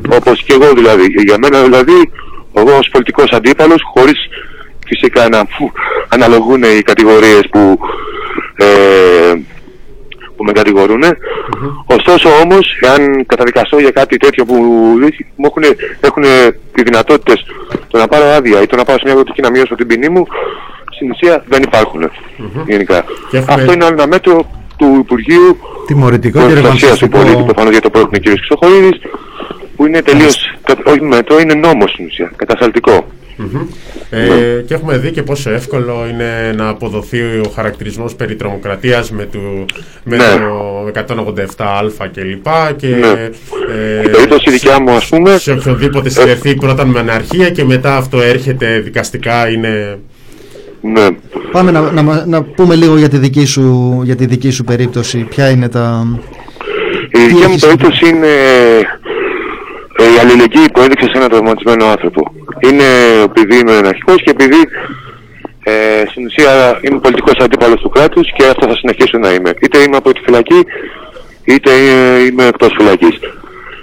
Όπως 0.10 0.44
και 0.44 0.54
εγώ 0.54 0.74
δηλαδή. 0.74 1.06
Για 1.26 1.38
μένα 1.42 1.64
δηλαδή, 1.64 2.12
εγώ 2.54 2.78
ως 2.78 2.90
πολιτικός 2.92 3.32
αντίπαλος, 3.32 3.82
χωρίς 3.94 4.20
φυσικά 4.86 5.30
να 5.30 5.38
φου, 5.38 5.72
αναλογούν 6.08 6.64
οι 6.64 6.82
κατηγορίες 6.82 7.44
που, 7.52 7.80
ε, 8.56 9.34
που 10.36 10.44
με 10.44 10.52
κατηγορούν. 10.52 11.04
Ωστόσο 11.86 12.30
όμως, 12.44 12.78
εάν 12.82 13.26
καταδικαστώ 13.26 13.80
για 13.80 13.92
κάτι 13.92 14.18
τέτοιο 14.18 14.46
που 14.46 14.54
μου 15.36 15.46
έχουν, 15.46 15.64
έχουν 16.02 16.24
οι 16.76 16.82
δυνατότητες 16.82 17.46
το 17.88 17.98
να 17.98 18.08
πάρω 18.08 18.26
άδεια 18.26 18.62
ή 18.62 18.66
το 18.66 18.76
να 18.76 18.84
πάω 18.84 18.96
σε 18.96 19.02
μια 19.04 19.14
αγροτική 19.14 19.42
να 19.42 19.50
μειώσω 19.50 19.76
την 19.76 19.88
ποινή 19.88 20.10
μου, 20.10 20.28
στην 21.04 21.12
ουσία 21.12 21.44
δεν 21.48 21.62
υπάρχουν 21.64 22.02
γενικά. 22.68 23.04
Και 23.30 23.38
έχουμε- 23.38 23.56
Αυτό 23.62 23.74
είναι 23.74 23.86
άλλο 23.86 23.94
ένα 23.94 24.08
μέτρο 24.08 24.46
του 24.78 24.98
Υπουργείου 25.00 25.58
Τιμωρητικό 25.88 26.40
και 26.40 26.46
προστασίας 26.54 26.80
του 26.80 26.86
ρευανσιστικό. 26.88 27.18
πολίτη, 27.18 27.44
προφανώς 27.44 27.72
για 27.72 27.82
το 27.82 27.90
που 27.90 27.98
έχουν 28.00 28.14
ο 28.16 28.20
κ. 28.20 28.24
Χρυσοχοίδης, 28.28 29.00
που 29.76 29.86
είναι 29.88 30.02
τελείως, 30.02 30.56
κα- 30.66 30.78
όχι 30.92 31.02
μέτρο, 31.02 31.40
είναι 31.40 31.54
νόμος 31.54 31.92
στην 31.92 32.06
ουσία, 32.06 32.32
κατασταλτικό. 32.36 33.06
Ε, 34.10 34.62
και 34.68 34.74
έχουμε 34.74 34.98
δει 34.98 35.12
και 35.12 35.24
πόσο 35.24 35.50
εύκολο 35.50 36.06
είναι 36.12 36.54
να 36.56 36.68
αποδοθεί 36.68 37.20
ο 37.22 37.52
χαρακτηρισμός 37.56 38.16
περί 38.16 38.36
τρομοκρατίας 38.36 39.12
με, 39.12 39.24
του, 39.26 39.66
με 40.04 40.16
Ναι. 40.16 40.24
το 40.24 40.88
187α 40.88 42.08
και 42.12 42.22
λοιπά 42.24 42.74
και 42.78 42.88
Ναι. 42.88 43.30
ε, 43.74 44.02
Η 44.06 44.10
περίπτωση 44.10 44.52
δικιά 44.52 44.80
μου, 44.80 44.92
ας 44.92 45.08
πούμε, 45.08 45.38
σε 45.38 45.52
οποιονδήποτε 45.52 46.10
συνδεθεί 46.10 46.56
πρώτα 46.56 46.86
με 46.86 47.00
αναρχία 47.00 47.50
και 47.50 47.64
μετά 47.64 47.96
αυτό 47.98 48.22
έρχεται 48.22 48.80
δικαστικά 48.80 49.50
είναι 49.50 50.00
Ναι. 50.86 51.08
Πάμε 51.52 51.72
να, 51.72 51.82
να, 51.92 52.02
μα- 52.02 52.26
να 52.28 52.44
πούμε 52.44 52.76
λίγο 52.76 52.98
για 52.98 53.10
τη, 53.10 53.18
δική 53.18 53.46
σου, 53.46 54.00
για 54.04 54.16
τη 54.16 54.26
δική 54.26 54.50
σου 54.50 54.64
περίπτωση. 54.64 55.18
Ποια 55.18 55.50
είναι 55.50 55.70
τα... 55.70 56.08
Η 57.10 57.20
δικιά 57.20 57.48
μου 57.48 57.54
έχεις 57.54 57.66
περίπτωση 57.66 58.10
είναι 58.10 58.28
ε, 59.98 60.04
η 60.16 60.20
αλληλεγγύη 60.22 60.70
που 60.74 60.82
έδειξε 60.82 61.06
σε 61.06 61.18
έναν 61.18 61.30
τραυματισμένο 61.30 61.86
άνθρωπο. 61.86 62.32
Είναι 62.60 62.84
επειδή 63.24 63.60
είμαι 63.60 63.72
αναρχικός 63.76 64.16
και 64.24 64.30
επειδή 64.30 64.62
ε, 65.64 66.04
στην 66.10 66.26
ουσία 66.26 66.80
είμαι 66.82 67.00
πολιτικός 67.00 67.38
αντίπαλος 67.46 67.82
του 67.82 67.90
κράτους 67.90 68.28
και 68.38 68.46
αυτό 68.46 68.68
θα 68.68 68.76
συνεχίσω 68.76 69.18
να 69.18 69.30
είμαι. 69.34 69.52
Είτε 69.62 69.78
είμαι 69.82 69.98
από 69.98 70.14
τη 70.14 70.20
φυλακή, 70.26 70.60
είτε 71.44 71.72
ε, 71.72 72.24
είμαι 72.26 72.46
εκτός 72.46 72.74
φυλακής. 72.78 73.16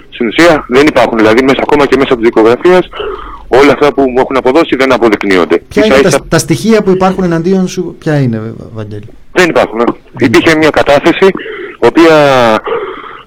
Στην 0.09 0.27
ουσία 0.27 0.65
δεν 0.67 0.87
υπάρχουν, 0.87 1.17
δηλαδή 1.17 1.43
μέσα, 1.43 1.59
ακόμα 1.61 1.85
και 1.85 1.97
μέσα 1.97 2.13
από 2.13 2.21
της 2.21 2.29
δικογραφίας, 2.33 2.89
όλα 3.59 3.71
αυτά 3.71 3.93
που 3.93 4.01
μου 4.01 4.19
έχουν 4.19 4.37
αποδώσει 4.37 4.75
δεν 4.75 4.91
αποδεικνύονται. 4.93 5.57
Ποια 5.69 5.85
Ίσα 5.85 5.97
είναι 5.97 6.07
ίσα 6.07 6.17
τα, 6.19 6.25
τα 6.27 6.37
στοιχεία 6.37 6.81
που 6.83 6.89
υπάρχουν 6.89 7.23
εναντίον 7.23 7.67
σου, 7.67 7.95
ποια 7.99 8.19
είναι, 8.19 8.53
Βαγγέλη; 8.73 9.07
δεν 9.31 9.49
υπάρχουν. 9.49 9.79
ε. 9.79 9.83
Υπήρχε 10.25 10.57
μια 10.57 10.69
κατάθεση, 10.69 11.25
η 11.81 11.85
οποία 11.87 12.15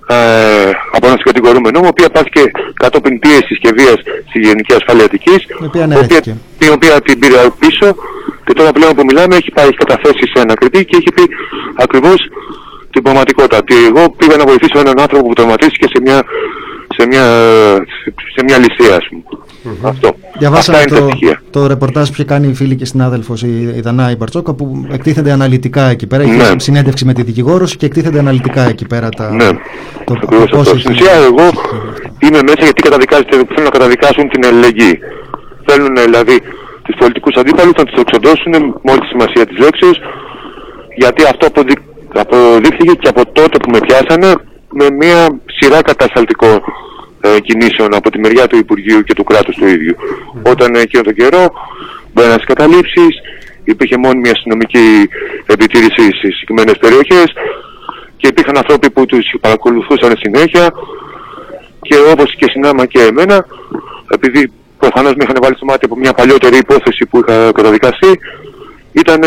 ε, 0.09 0.71
από 0.93 1.07
έναν 1.07 1.19
κατηγορούμενο, 1.25 1.81
η 1.85 1.87
οποία 1.87 2.09
πάθηκε 2.11 2.41
κατόπιν 2.75 3.19
πίεσης 3.19 3.59
και 3.61 3.73
βίας 3.77 3.97
στη 4.29 4.39
Γενική 4.39 4.73
Ασφάλεια 4.75 5.05
Αττικής, 5.05 5.37
Η 5.61 5.65
οποία 5.65 5.83
αναιρέθηκε. 5.85 6.37
την 6.59 6.73
οποία 6.73 7.01
την 7.01 7.19
πήρε 7.19 7.37
πίσω 7.59 7.95
και 8.45 8.53
τώρα 8.53 8.73
πλέον 8.73 8.95
που 8.95 9.05
μιλάμε 9.05 9.37
έχει 9.37 9.51
πάει 9.51 9.67
έχει 9.67 9.77
καταθέσεις 9.77 10.31
σε 10.35 10.41
ανακριτή 10.41 10.85
και 10.85 10.97
έχει 10.97 11.11
πει 11.15 11.23
ακριβώς 11.77 12.17
την 12.91 13.03
πραγματικότητα. 13.03 13.57
Ότι 13.59 13.75
εγώ 13.85 14.11
πήγα 14.17 14.37
να 14.37 14.45
βοηθήσω 14.45 14.79
έναν 14.79 15.01
άνθρωπο 15.01 15.27
που 15.27 15.33
τραυματίστηκε 15.33 15.87
σε 15.95 16.01
μια, 16.03 16.23
σε 16.97 17.07
μια, 17.07 17.25
σε 18.35 18.41
μια 18.47 18.59
ληστεία, 18.59 18.97
ας 18.97 19.07
πούμε. 19.09 19.23
Αυτό. 19.83 20.15
Διαβάσαμε 20.39 20.79
Αυτά 20.79 20.89
είναι 20.97 21.01
τα 21.01 21.07
το, 21.07 21.11
στοιχεία. 21.17 21.43
το 21.51 21.67
ρεπορτάζ 21.67 22.07
που 22.09 22.15
είχε 22.15 22.25
κάνει 22.25 22.49
η 22.49 22.55
φίλη 22.55 22.77
και 22.77 22.85
συνάδελφος 22.85 23.43
η, 23.43 23.73
η 23.77 23.81
Δανάη 23.81 24.17
Μπαρτσόκα 24.17 24.55
που 24.55 24.87
εκτίθενται 24.91 25.33
αναλυτικά 25.33 25.83
εκεί 25.89 26.07
πέρα. 26.07 26.23
Είχε 26.23 26.35
Ναι. 26.53 26.59
συνέντευξη 26.61 27.05
με 27.05 27.13
τη 27.13 27.23
δικηγόρος 27.23 27.77
και 27.77 27.87
εκτίθενται 27.87 28.19
αναλυτικά 28.19 28.63
εκεί 28.69 28.87
πέρα 28.87 29.09
τα, 29.09 29.31
Ναι. 29.31 29.49
το, 30.05 30.13
Ακριβώς 30.23 30.51
πώς 30.51 30.61
αυτό. 30.61 30.71
έχει- 30.71 30.81
Στην 30.81 30.93
ουσία 30.93 31.13
εγώ 31.13 31.47
είμαι 32.19 32.41
μέσα 32.49 32.61
γιατί 32.69 32.83
καταδικάζεται, 32.83 33.37
θέλουν 33.37 33.65
να 33.65 33.71
καταδικάσουν 33.71 34.29
την 34.29 34.47
αλληλεγγύη. 34.47 34.99
Θέλουν 35.67 35.95
δηλαδή 36.05 36.37
τους 36.83 36.95
πολιτικούς 36.99 37.35
αντίπαλους 37.41 37.73
να 37.77 37.85
τους 37.85 38.01
εξοντώσουν 38.03 38.53
με 38.83 38.91
όλη 38.93 39.01
τη 39.01 39.07
σημασία 39.07 39.47
της 39.47 39.59
λέξης 39.59 39.95
γιατί 40.97 41.23
αυτό 41.33 41.47
αποδει... 41.47 41.75
αποδείχθηκε 42.15 42.93
και 43.01 43.09
από 43.15 43.23
τότε 43.33 43.57
που 43.63 43.71
με 43.71 43.79
πιάσανε 43.87 44.31
με 44.79 44.87
μια 45.01 45.19
σειρά 45.59 45.83
κατασταλτικών 45.83 46.55
ε, 46.55 46.61
κινήσεων 47.43 47.95
από 47.95 48.11
τη 48.11 48.19
μεριά 48.19 48.47
του 48.47 48.57
Υπουργείου 48.57 49.03
και 49.03 49.15
του 49.15 49.25
κράτους 49.25 49.57
του 49.57 49.67
ίδιου. 49.67 49.97
Όταν 50.43 50.75
εκείνο 50.75 51.03
τον 51.03 51.15
καιρό 51.15 51.53
μπαίναν 52.13 52.33
στις 52.33 52.45
καταλήψεις, 52.45 53.15
υπήρχε 53.65 53.97
μόνιμη 53.97 54.29
αστυνομική 54.29 55.09
επιτήρηση 55.47 56.03
στις 56.19 56.33
συγκεκριμένες 56.35 56.79
περιοχές 56.79 57.27
και 58.17 58.27
υπήρχαν 58.29 58.57
άνθρωποι 58.57 58.91
που 58.91 59.07
τους 59.07 59.27
παρακολουθούσαν 59.41 60.13
συνέχεια 60.17 60.73
και 61.81 61.97
όπως 62.13 62.35
και 62.37 62.47
συνάμα 62.51 62.87
και 62.87 63.01
εμένα, 63.01 63.47
επειδή 64.15 64.53
προφανώς 64.79 65.15
με 65.15 65.23
είχαν 65.25 65.37
βάλει 65.43 65.57
στο 65.57 65.65
μάτι 65.65 65.85
από 65.85 65.97
μια 65.97 66.13
παλιότερη 66.13 66.57
υπόθεση 66.57 67.07
που 67.11 67.19
είχα 67.19 67.53
καταδικαστεί, 67.53 68.19
ήταν 68.93 69.21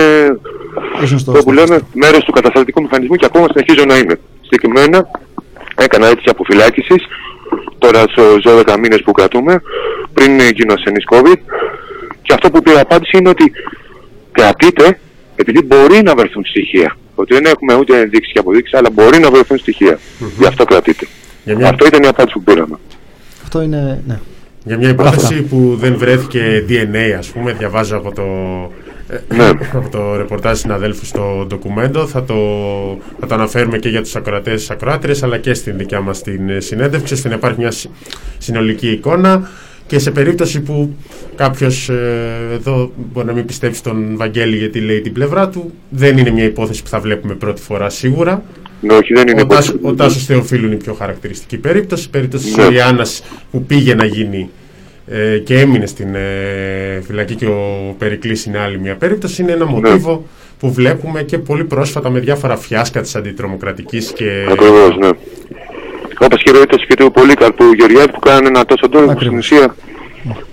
ήσουν 1.03 1.19
στο- 1.19 1.31
το 1.31 1.43
που 1.43 1.51
λέμε 1.51 1.79
μέρος 1.93 2.23
του 2.23 2.31
κατασταλτικού 2.31 2.81
μηχανισμού 2.81 3.15
και 3.15 3.25
ακόμα 3.25 3.47
συνεχίζω 3.53 3.85
να 3.85 3.97
είμαι. 3.97 4.19
Συγκεκριμένα 4.41 5.09
έκανα 5.75 6.07
αίτηση 6.07 6.29
αποφυλάκησης 6.29 7.03
τώρα 7.77 8.01
στους 8.01 8.43
12 8.45 8.75
μήνες 8.81 9.01
που 9.01 9.11
κρατούμε 9.11 9.61
πριν 10.13 10.39
γίνω 10.39 10.73
ασθενής 10.73 11.03
COVID 11.11 11.37
και 12.21 12.33
αυτό 12.33 12.49
που 12.51 12.61
πήρα 12.61 12.79
απάντηση 12.81 13.17
είναι 13.17 13.29
ότι 13.29 13.51
κρατείτε 14.31 14.99
επειδή 15.35 15.61
μπορεί 15.63 16.01
να 16.03 16.15
βρεθούν 16.15 16.45
στοιχεία. 16.45 16.97
Ότι 17.15 17.33
δεν 17.33 17.45
έχουμε 17.45 17.73
ούτε 17.75 17.99
ενδείξεις 17.99 18.33
και 18.33 18.39
αποδείξεις, 18.39 18.73
αλλά 18.79 18.89
μπορεί 18.93 19.19
να 19.19 19.31
βρεθούν 19.31 19.57
στοιχεία. 19.57 19.99
Γι' 20.37 20.45
αυτό 20.45 20.63
κρατείτε. 20.65 21.07
Για 21.43 21.55
μια- 21.55 21.69
Αυτό 21.69 21.85
ήταν 21.85 22.03
η 22.03 22.07
απάντηση 22.07 22.33
που 22.37 22.43
πήραμε. 22.43 22.77
Αυτό 23.43 23.61
είναι. 23.61 24.03
Ναι. 24.07 24.19
Για 24.63 24.77
μια 24.77 24.89
υπόθεση 24.89 25.41
που 25.41 25.75
δεν 25.79 25.97
βρέθηκε 25.97 26.65
DNA, 26.69 27.15
ας 27.17 27.27
πούμε, 27.27 27.51
διαβάζω 27.53 27.97
από 27.97 28.11
το, 28.13 28.21
ε, 28.21 28.96
Ναι. 29.35 29.45
από 29.73 29.89
το 29.91 30.15
ρεπορτάζ 30.15 30.59
συναδέλφου 30.59 31.05
στο 31.05 31.45
ντοκουμέντο. 31.47 32.07
Θα 32.07 32.23
το, 32.23 32.35
θα 33.19 33.27
το 33.27 33.33
αναφέρουμε 33.33 33.77
και 33.77 33.89
για 33.89 34.01
τους 34.01 34.15
ακροατές 34.15 34.65
και 34.65 34.73
ακροάτριες, 34.73 35.23
αλλά 35.23 35.37
και 35.37 35.53
στην 35.53 35.77
δικιά 35.77 36.01
μας 36.01 36.21
την 36.21 36.49
ε, 36.49 36.59
συνέντευξη, 36.59 37.13
ώστε 37.13 37.29
να 37.29 37.35
υπάρχει 37.35 37.59
μια 37.59 37.71
συ- 37.71 37.89
συνολική 38.37 38.87
εικόνα. 38.91 39.49
Και 39.87 39.99
σε 39.99 40.11
περίπτωση 40.11 40.61
που 40.61 40.95
κάποιος 41.35 41.89
ε, 41.89 42.49
εδώ 42.53 42.91
μπορεί 43.13 43.27
να 43.27 43.33
μην 43.33 43.45
πιστέψει 43.45 43.83
τον 43.83 44.15
Βαγγέλη 44.17 44.57
γιατί 44.57 44.79
λέει 44.79 45.01
την 45.01 45.13
πλευρά 45.13 45.49
του, 45.49 45.73
δεν 45.89 46.17
είναι 46.17 46.29
μια 46.31 46.43
υπόθεση 46.43 46.83
που 46.83 46.89
θα 46.89 46.99
βλέπουμε 46.99 47.33
πρώτη 47.33 47.61
φορά 47.61 47.89
σίγουρα. 47.89 48.43
Ναι, 48.81 48.93
όχι, 48.93 49.13
δεν 49.13 49.27
είναι 49.27 49.41
Ο, 49.41 49.45
Τάσο, 49.45 49.71
υπόθεση. 49.73 49.93
ο 49.93 49.95
Τάσος 49.95 50.25
Θεοφίλου 50.25 50.65
είναι 50.65 50.75
η 50.75 50.77
πιο 50.77 50.93
χαρακτηριστική 50.93 51.57
περίπτωση. 51.57 52.05
Η 52.05 52.09
περίπτωση 52.09 52.45
της 52.45 52.55
Ναι. 52.57 52.63
Ιριάννας 52.63 53.23
που 53.51 53.63
πήγε 53.63 53.95
να 53.95 54.05
γίνει 54.05 54.49
ε, 55.07 55.37
και 55.37 55.59
έμεινε 55.59 55.85
στην 55.85 56.15
ε, 56.15 57.01
φυλακή 57.07 57.35
και 57.35 57.45
ο 57.45 57.95
Περικλής 57.97 58.45
είναι 58.45 58.59
άλλη 58.59 58.79
μια 58.79 58.95
περίπτωση. 58.95 59.41
Είναι 59.41 59.51
ένα 59.51 59.65
Ναι. 59.65 59.71
μοτίβο 59.71 60.27
που 60.59 60.73
βλέπουμε 60.73 61.23
και 61.23 61.37
πολύ 61.37 61.63
πρόσφατα 61.63 62.09
με 62.09 62.19
διάφορα 62.19 62.57
φιάσκα 62.57 63.01
της 63.01 63.15
αντιτρομοκρατικής 63.15 64.11
και... 64.11 64.45
Ακριβώς, 64.51 64.97
ναι. 64.99 65.09
Όπως 66.19 66.43
και 66.43 66.49
η 66.49 66.53
περίπτωση 66.53 66.85
και 66.87 66.95
του 66.95 67.11
Πολύκαρπου 67.11 67.63
Γεωργιάδη 67.77 68.11
που 68.11 68.19
κάνανε 68.19 68.47
ένα 68.47 68.65
τόσο 68.65 68.89
τόνο 68.89 69.05
που 69.05 69.11
στην 69.11 69.27
Ακριβώς. 69.27 69.45
ουσία 69.45 69.75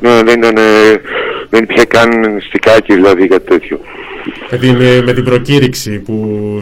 ναι, 0.01 0.23
δεν 0.23 0.39
ήταν, 0.39 0.57
ε, 0.57 1.01
δεν 1.51 1.63
υπήρχε 1.63 1.85
καν 1.85 2.11
στικάκι 2.49 2.95
δηλαδή 2.95 3.29
κάτι 3.29 3.45
τέτοιο. 3.47 3.79
Με 4.51 4.59
την, 4.59 4.81
ε, 4.81 5.03
με 5.03 5.13
την 5.13 5.25
προκήρυξη 5.25 5.99
που 5.99 6.15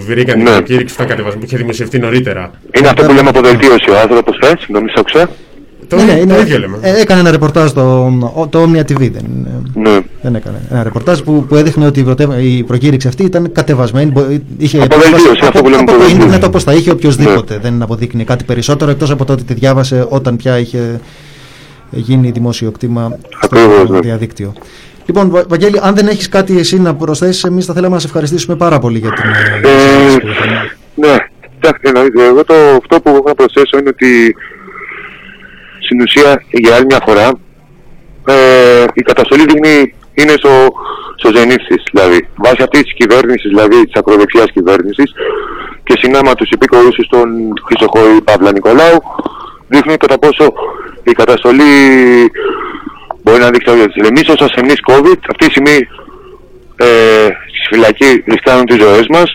βρήκαν 0.07 0.35
την 0.35 0.45
Ναι. 0.45 0.51
προκήρυξη 0.51 0.95
που, 0.97 1.03
ήταν 1.03 1.07
κατεβασμό, 1.07 1.41
που 1.41 1.47
είχε 1.47 1.57
δημοσιευτεί 1.57 1.99
νωρίτερα. 1.99 2.51
Είναι 2.79 2.89
αυτό 2.89 3.03
που 3.05 3.13
λέμε 3.13 3.29
αποδελτίωση 3.29 3.91
ο 3.91 3.99
άνθρωπος, 4.03 4.39
ε, 4.39 4.53
συγγνώμη, 4.59 4.89
σ' 4.91 4.99
άκουσα. 4.99 5.31
Το, 5.97 5.99
Ναι, 5.99 6.13
ναι, 6.13 6.13
το 6.17 6.21
είναι- 6.23 6.39
ίδιο 6.41 6.59
λέμε. 6.59 6.79
ε, 6.81 7.01
έκανε 7.01 7.21
ένα 7.21 7.31
ρεπορτάζ 7.31 7.71
το, 7.71 8.13
το 8.51 8.63
Omnia 8.63 8.81
TV. 8.81 9.11
Δεν, 9.11 9.25
Ναι. 9.75 9.99
δεν 10.23 10.35
έκανε. 10.35 10.61
Ένα 10.71 10.83
ρεπορτάζ 10.83 11.21
που, 11.21 11.45
που 11.49 11.55
έδειχνε 11.57 11.87
ότι 11.87 12.01
η, 12.01 12.03
πρωτεύα- 12.03 12.41
η 12.41 12.63
προκήρυξη 12.63 13.09
αυτή 13.09 13.25
ήταν 13.25 13.53
κατεβασμένη. 13.53 14.11
μπο- 14.11 14.27
Είχε 14.59 14.77
Αποδελτίωση, 14.83 15.11
πρόσβαση 15.11 15.39
αυτό 15.47 15.49
από, 15.49 15.59
που 15.59 15.69
λέμε 15.69 15.77
από 15.77 15.87
το 15.87 15.93
αποδελτίωση. 15.93 16.15
ίντερνετ 16.15 16.45
όπως 16.45 16.63
θα 16.65 16.73
είχε 16.73 16.91
οποιοδήποτε. 16.91 17.59
Δεν 17.63 17.83
αποδείκνει 17.83 18.25
κάτι 18.25 18.45
περισσότερο 18.45 18.91
εκτός 18.91 19.11
από 19.11 19.25
το 19.25 19.33
ότι 19.33 19.43
τη 19.45 19.55
διάβασε 19.55 20.07
όταν 20.09 20.37
πια 20.37 20.59
είχε 20.59 21.01
γίνει 21.91 22.31
δημόσιο 22.31 22.71
κτήμα 22.71 23.19
στο 23.29 23.59
Ακριβώς, 23.59 23.91
ναι. 23.91 23.99
διαδίκτυο. 24.01 24.53
Λοιπόν, 25.07 25.31
Βα- 25.31 25.45
Βαγγέλη, 25.49 25.79
αν 25.83 25.95
δεν 25.95 26.07
έχεις 26.07 26.29
κάτι 26.29 26.59
εσύ 26.59 26.81
να 26.81 26.95
προσθέσεις, 26.95 27.45
εμείς 27.45 27.65
θα 27.65 27.75
θέλαμε 27.75 27.95
να 27.95 28.01
σε 28.01 28.07
ευχαριστήσουμε 28.07 28.57
πάρα 28.57 28.79
πολύ 28.79 28.99
για 28.99 29.11
την 29.13 29.25
ε, 29.25 29.59
για 29.61 29.61
τη 29.61 29.69
Ε, 29.69 30.05
συζήτηση 30.07 30.21
που 30.21 30.33
είχαμε. 30.45 30.77
ναι, 30.95 31.17
κοιτάξτε, 31.55 31.91
να 31.91 32.03
δείτε, 32.03 32.25
εγώ 32.25 32.45
το, 32.45 32.55
αυτό 32.83 33.01
που 33.01 33.09
έχω 33.09 33.23
να 33.27 33.35
προσθέσω 33.35 33.79
είναι 33.79 33.89
ότι 33.89 34.35
στην 35.93 36.05
ουσία 36.05 36.43
για 36.51 36.75
άλλη 36.75 36.85
μια 36.85 37.03
φορά 37.07 37.29
ε, 38.27 38.85
η 38.95 39.03
καταστολή 39.03 39.45
δείχνει 39.45 39.95
είναι 40.15 40.35
στο, 40.37 40.73
στο 41.17 41.31
ζενήθ 41.35 41.63
της, 41.69 41.83
δηλαδή 41.93 42.29
βάσει 42.37 42.63
αυτής 42.63 42.83
της 42.83 42.95
κυβέρνησης, 42.95 43.51
δηλαδή 43.51 43.85
της 43.85 43.95
ακροδεξιάς 43.95 44.51
κυβέρνησης 44.53 45.13
και 45.85 45.99
συνάμα 45.99 46.35
τους 46.35 46.51
υπήκοους 46.51 46.95
της 46.97 47.07
στον 47.07 47.29
Χρυσοχώη 47.67 48.21
Παύλα 48.25 48.53
Νικολάου 48.53 48.99
δείχνει 49.69 49.97
κατά 49.97 50.19
πόσο 50.19 50.53
η 51.03 51.13
καταστολή 51.13 51.73
μπορεί 53.23 53.41
να 53.41 53.51
δείξει 53.51 53.67
τα 53.67 53.73
ίδια 53.73 53.89
της. 53.89 54.09
Εμείς 54.09 54.29
ως 54.29 54.41
ασθενείς 54.41 54.81
COVID 54.91 55.19
αυτή 55.31 55.45
τη 55.47 55.51
στιγμή 55.51 55.79
ε, 56.77 57.27
στη 57.55 57.75
φυλακή 57.75 58.25
ρισκάνουν 58.27 58.67
τις 58.67 58.83
ζωές 58.83 59.07
μας 59.09 59.29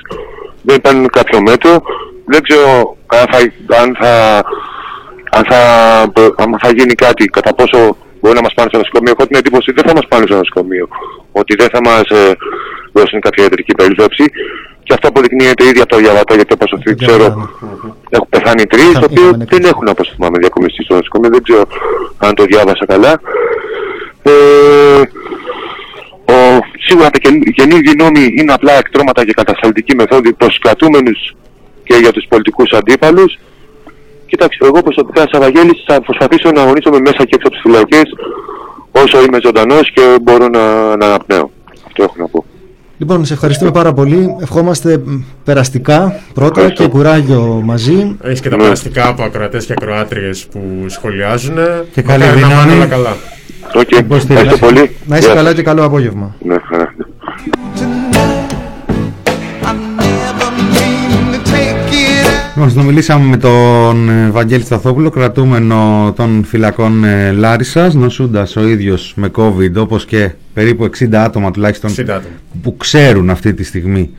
δεν 0.62 0.76
υπάρχει 0.76 1.06
κάποιο 1.06 1.42
μέτρο 1.42 1.82
δεν 2.26 2.42
ξέρω 2.42 2.98
αν 3.08 3.26
θα, 3.32 3.38
αν 3.82 3.98
θα, 4.00 4.44
αν 5.32 5.44
θα, 5.50 5.60
αν 6.38 6.58
θα 6.64 6.70
γίνει 6.78 6.94
κάτι 6.94 7.26
κατά 7.26 7.54
πόσο 7.56 7.98
μπορεί 8.22 8.36
να 8.36 8.42
μας 8.42 8.54
πάνε 8.54 8.70
στο 8.70 8.78
νοσοκομείο 8.78 9.14
έχω 9.18 9.28
την 9.28 9.38
εντύπωση 9.38 9.70
ότι 9.70 9.82
δεν 9.82 9.90
θα 9.90 9.96
μας 9.98 10.06
πάνε 10.08 10.26
στο 10.26 10.36
νοσοκομείο. 10.36 10.88
Ότι 11.32 11.56
δεν 11.56 11.70
θα 11.74 11.82
μας 11.82 12.02
ε, 12.10 12.36
δώσουν 12.94 13.20
κάποια 13.20 13.44
ιατρική 13.44 13.74
περίληψη 13.76 14.26
και 14.84 14.94
αυτό 14.94 15.08
αποδεικνύεται 15.08 15.64
ήδη 15.68 15.80
από 15.80 15.90
το 15.90 15.98
διαβατό 15.98 16.34
γιατί 16.36 16.54
όπως 16.54 16.72
αυτή 16.74 16.96
ξέρω 16.96 17.26
έχουν 18.10 18.28
πεθάνει 18.30 18.66
τρεις 18.66 18.84
Είχα- 18.90 19.00
οι 19.00 19.04
οποίοι 19.04 19.16
είχαμε 19.18 19.38
δεν 19.38 19.48
νεκρούς. 19.60 19.70
έχουν 19.70 19.88
όπως 19.88 20.12
θυμάμαι 20.16 20.38
διακομιστεί 20.38 20.84
στο 20.84 20.96
νοσοκομείο. 20.96 21.30
Δεν 21.30 21.44
ξέρω 21.44 21.64
αν 22.18 22.34
το 22.36 22.44
διάβασα 22.44 22.86
καλά. 22.86 23.20
Ε, 24.24 24.32
ο, 26.34 26.60
σίγουρα 26.88 27.10
τα 27.10 27.18
καινού- 27.20 27.48
οι 27.48 27.52
καινούργιοι 27.52 27.94
νόμοι 27.98 28.34
είναι 28.38 28.54
απλά 28.54 28.74
εκτρώματα 28.78 29.26
και 29.26 29.34
κατασταλτική 29.34 29.96
μεθόδη 29.96 30.34
προς 30.34 30.50
τους 30.50 30.60
κρατούμενους 30.60 31.36
και 31.84 31.96
για 31.96 32.12
τους 32.12 32.26
πολιτικούς 32.30 32.72
αντίπαλους. 32.72 33.38
Κοιτάξτε, 34.32 34.66
εγώ 34.66 34.82
προσωπικά 34.84 35.22
σαν 35.32 35.42
Βαγγέλης 35.42 35.84
θα 35.88 36.02
προσπαθήσω 36.02 36.52
να 36.52 36.62
αγωνίζομαι 36.62 37.00
μέσα 37.00 37.18
και 37.18 37.36
έξω 37.38 37.48
από 37.48 37.50
τις 37.50 37.62
φυλακές 37.62 38.04
όσο 38.92 39.18
είμαι 39.26 39.38
ζωντανός 39.46 39.92
και 39.92 40.02
μπορώ 40.22 40.48
να, 40.48 40.96
να 40.96 41.06
αναπνέω. 41.06 41.52
Αυτό 41.88 42.04
έχω 42.04 42.14
να 42.18 42.28
πω. 42.28 42.46
Λοιπόν, 43.00 43.26
σε 43.26 43.34
ευχαριστούμε 43.34 43.72
πάρα 43.72 43.94
πολύ. 43.94 44.36
Ευχόμαστε 44.42 44.98
μ, 45.06 45.20
περαστικά 45.44 46.20
πρώτα 46.34 46.60
Ευχαριστώ. 46.60 46.84
και 46.84 46.90
κουράγιο 46.90 47.62
μαζί. 47.64 48.18
Έχεις 48.24 48.42
και 48.42 48.50
τα 48.50 48.56
Ναι. 48.56 48.64
περαστικά 48.64 49.08
από 49.08 49.24
ακροατές 49.24 49.66
και 49.66 49.74
ακροάτριες 49.78 50.48
που 50.52 50.62
σχολιάζουν. 50.88 51.56
Και 51.94 52.02
καλή 52.02 52.24
Μακάρι 52.24 52.42
να 52.42 52.48
δύναμη. 52.48 52.54
πάνε 52.68 52.74
όλα 52.74 52.86
καλά. 52.86 53.16
Οκ, 53.76 53.92
Υποστήριξη. 53.92 54.34
ευχαριστώ 54.34 54.66
πολύ. 54.66 54.96
Να 55.06 55.18
είσαι 55.18 55.26
Γεια 55.26 55.36
καλά 55.36 55.48
σας. 55.48 55.58
και 55.58 55.64
καλό 55.64 55.84
απόγευμα. 55.84 56.36
Ναι, 56.40 56.56
χαρά. 56.70 56.94
Λοιπόν, 62.58 62.72
συνομιλήσαμε 62.72 63.26
με 63.26 63.38
τον 63.38 64.10
ε, 64.10 64.30
Βαγγέλη 64.30 64.64
Σταθόπουλο, 64.64 65.10
κρατούμενο 65.10 66.14
των 66.16 66.44
φυλακών 66.44 67.04
ε, 67.04 67.32
Λάρισας, 67.32 67.94
νοσούντας 67.94 68.56
ο 68.56 68.68
ίδιος 68.68 69.14
με 69.16 69.32
COVID, 69.36 69.76
όπως 69.78 70.06
και 70.06 70.32
περίπου 70.54 70.90
60 71.00 71.14
άτομα 71.14 71.52
τουλάχιστον 71.52 71.92
60 71.92 72.02
άτομα. 72.02 72.22
που 72.62 72.78
ξέρουν 72.78 73.30
αυτή 73.30 73.54
τη 73.54 73.64
στιγμή 73.64 74.10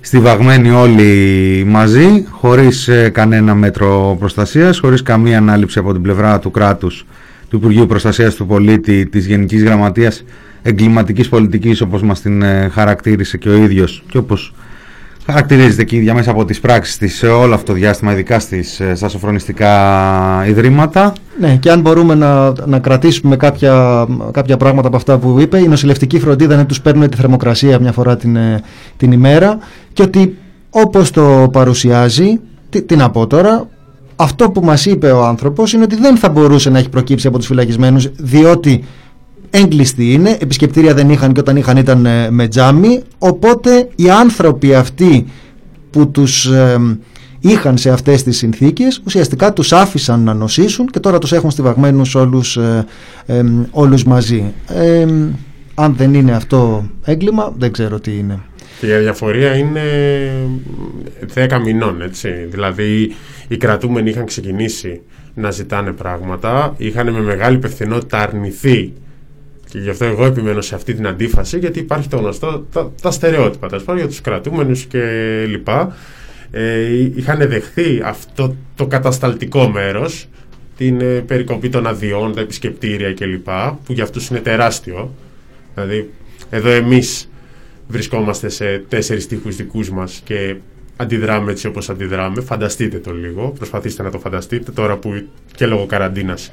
στιβαγμένοι 0.00 0.70
όλοι 0.70 1.64
μαζί, 1.66 2.26
χωρίς 2.30 2.88
ε, 2.88 3.08
κανένα 3.08 3.54
μέτρο 3.54 4.16
προστασίας, 4.18 4.78
χωρίς 4.78 5.02
καμία 5.02 5.38
ανάληψη 5.38 5.78
από 5.78 5.92
την 5.92 6.02
πλευρά 6.02 6.38
του 6.38 6.50
κράτους, 6.50 7.06
του 7.48 7.56
Υπουργείου 7.56 7.86
Προστασίας 7.86 8.34
του 8.34 8.46
Πολίτη, 8.46 9.06
της 9.06 9.26
Γενικής 9.26 9.62
Γραμματείας 9.62 10.24
Εγκληματικής 10.62 11.28
Πολιτικής, 11.28 11.80
όπως 11.80 12.02
μας 12.02 12.20
την 12.20 12.42
ε, 12.42 12.68
χαρακτήρισε 12.72 13.38
και 13.38 13.48
ο 13.48 13.54
ίδιος 13.54 14.04
και 14.08 14.18
όπως 14.18 14.54
χαρακτηρίζεται 15.26 15.84
και 15.84 15.94
η 15.94 15.98
ίδια 15.98 16.14
μέσα 16.14 16.30
από 16.30 16.44
τις 16.44 16.60
πράξεις 16.60 16.98
της 16.98 17.16
σε 17.16 17.26
όλο 17.26 17.54
αυτό 17.54 17.72
το 17.72 17.78
διάστημα, 17.78 18.12
ειδικά 18.12 18.38
στις, 18.38 18.80
ε, 18.80 18.94
στα 18.94 19.08
σοφρονιστικά 19.08 20.44
ιδρύματα. 20.48 21.12
Ναι, 21.40 21.56
και 21.56 21.70
αν 21.70 21.80
μπορούμε 21.80 22.14
να, 22.14 22.52
να 22.66 22.78
κρατήσουμε 22.78 23.36
κάποια, 23.36 24.06
κάποια 24.30 24.56
πράγματα 24.56 24.86
από 24.86 24.96
αυτά 24.96 25.18
που 25.18 25.40
είπε, 25.40 25.58
η 25.58 25.68
νοσηλευτική 25.68 26.18
φροντίδα 26.18 26.54
είναι 26.54 26.64
τους 26.64 26.80
παίρνουν 26.80 27.10
τη 27.10 27.16
θερμοκρασία 27.16 27.80
μια 27.80 27.92
φορά 27.92 28.16
την, 28.16 28.36
ε, 28.36 28.62
την 28.96 29.12
ημέρα 29.12 29.58
και 29.92 30.02
ότι 30.02 30.36
όπως 30.70 31.10
το 31.10 31.48
παρουσιάζει, 31.52 32.40
τι, 32.70 32.82
τι 32.82 32.96
να 32.96 33.10
πω 33.10 33.26
τώρα, 33.26 33.68
αυτό 34.16 34.50
που 34.50 34.60
μας 34.64 34.86
είπε 34.86 35.10
ο 35.10 35.24
άνθρωπος 35.24 35.72
είναι 35.72 35.82
ότι 35.82 35.96
δεν 35.96 36.16
θα 36.16 36.28
μπορούσε 36.28 36.70
να 36.70 36.78
έχει 36.78 36.88
προκύψει 36.88 37.26
από 37.26 37.38
τους 37.38 37.46
φυλακισμένους 37.46 38.10
διότι 38.16 38.84
έγκλειστοι 39.56 40.12
είναι, 40.12 40.36
επισκεπτήρια 40.40 40.94
δεν 40.94 41.10
είχαν 41.10 41.32
και 41.32 41.40
όταν 41.40 41.56
είχαν 41.56 41.76
ήταν 41.76 42.06
ε, 42.06 42.30
με 42.30 42.48
τζάμι, 42.48 43.02
οπότε 43.18 43.88
οι 43.94 44.10
άνθρωποι 44.10 44.74
αυτοί 44.74 45.26
που 45.90 46.10
τους 46.10 46.46
ε, 46.46 46.98
είχαν 47.40 47.78
σε 47.78 47.90
αυτές 47.90 48.22
τις 48.22 48.36
συνθήκες 48.36 49.02
ουσιαστικά 49.06 49.52
τους 49.52 49.72
άφησαν 49.72 50.22
να 50.22 50.34
νοσήσουν 50.34 50.86
και 50.86 51.00
τώρα 51.00 51.18
τους 51.18 51.32
έχουν 51.32 51.50
στιβαγμένους 51.50 52.14
όλους, 52.14 52.56
ε, 52.56 52.86
ε, 53.26 53.44
όλους 53.70 54.04
μαζί. 54.04 54.52
Ε, 54.68 55.06
αν 55.74 55.94
δεν 55.96 56.14
είναι 56.14 56.32
αυτό 56.32 56.88
έγκλημα 57.04 57.52
δεν 57.58 57.72
ξέρω 57.72 58.00
τι 58.00 58.10
είναι. 58.18 58.40
Και 58.80 58.86
η 58.86 58.92
αδιαφορία 58.92 59.56
είναι 59.56 59.80
10 61.34 61.60
μηνών, 61.64 62.02
έτσι. 62.02 62.28
Δηλαδή, 62.50 63.14
οι 63.48 63.56
κρατούμενοι 63.56 64.10
είχαν 64.10 64.26
ξεκινήσει 64.26 65.00
να 65.34 65.50
ζητάνε 65.50 65.92
πράγματα, 65.92 66.74
είχαν 66.76 67.12
με 67.12 67.20
μεγάλη 67.20 67.56
υπευθυνότητα 67.56 68.18
αρνηθεί. 68.18 68.92
Και 69.74 69.80
γι' 69.80 69.90
αυτό 69.90 70.04
εγώ 70.04 70.24
επιμένω 70.24 70.60
σε 70.60 70.74
αυτή 70.74 70.94
την 70.94 71.06
αντίφαση, 71.06 71.58
γιατί 71.58 71.78
υπάρχει 71.78 72.08
το 72.08 72.16
γνωστό, 72.16 72.66
τα, 72.72 72.92
τα 73.02 73.10
στερεότυπα, 73.10 73.68
τα 73.68 73.94
για 73.96 74.06
τους 74.06 74.20
κρατούμενους 74.20 74.84
και 74.84 75.00
λοιπά. 75.48 75.96
Ε, 76.50 76.88
είχαν 77.14 77.48
δεχθεί 77.48 78.00
αυτό 78.04 78.56
το 78.74 78.86
κατασταλτικό 78.86 79.68
μέρος, 79.68 80.28
την 80.76 81.00
ε, 81.00 81.04
περικοπή 81.04 81.68
των 81.68 81.86
αδειών, 81.86 82.34
τα 82.34 82.40
επισκεπτήρια 82.40 83.14
κλπ, 83.14 83.48
που 83.84 83.92
για 83.92 84.04
αυτούς 84.04 84.28
είναι 84.28 84.38
τεράστιο. 84.40 85.14
Δηλαδή, 85.74 86.10
εδώ 86.50 86.70
εμείς 86.70 87.30
βρισκόμαστε 87.88 88.48
σε 88.48 88.84
τέσσερις 88.88 89.26
τείχους 89.26 89.56
δικούς 89.56 89.90
μας 89.90 90.20
και 90.24 90.56
αντιδράμε 90.96 91.50
έτσι 91.50 91.66
όπως 91.66 91.90
αντιδράμε. 91.90 92.40
Φανταστείτε 92.40 92.98
το 92.98 93.12
λίγο, 93.14 93.54
προσπαθήστε 93.58 94.02
να 94.02 94.10
το 94.10 94.18
φανταστείτε 94.18 94.70
τώρα 94.70 94.96
που 94.96 95.26
και 95.54 95.66
λόγω 95.66 95.86
καραντίνας 95.86 96.52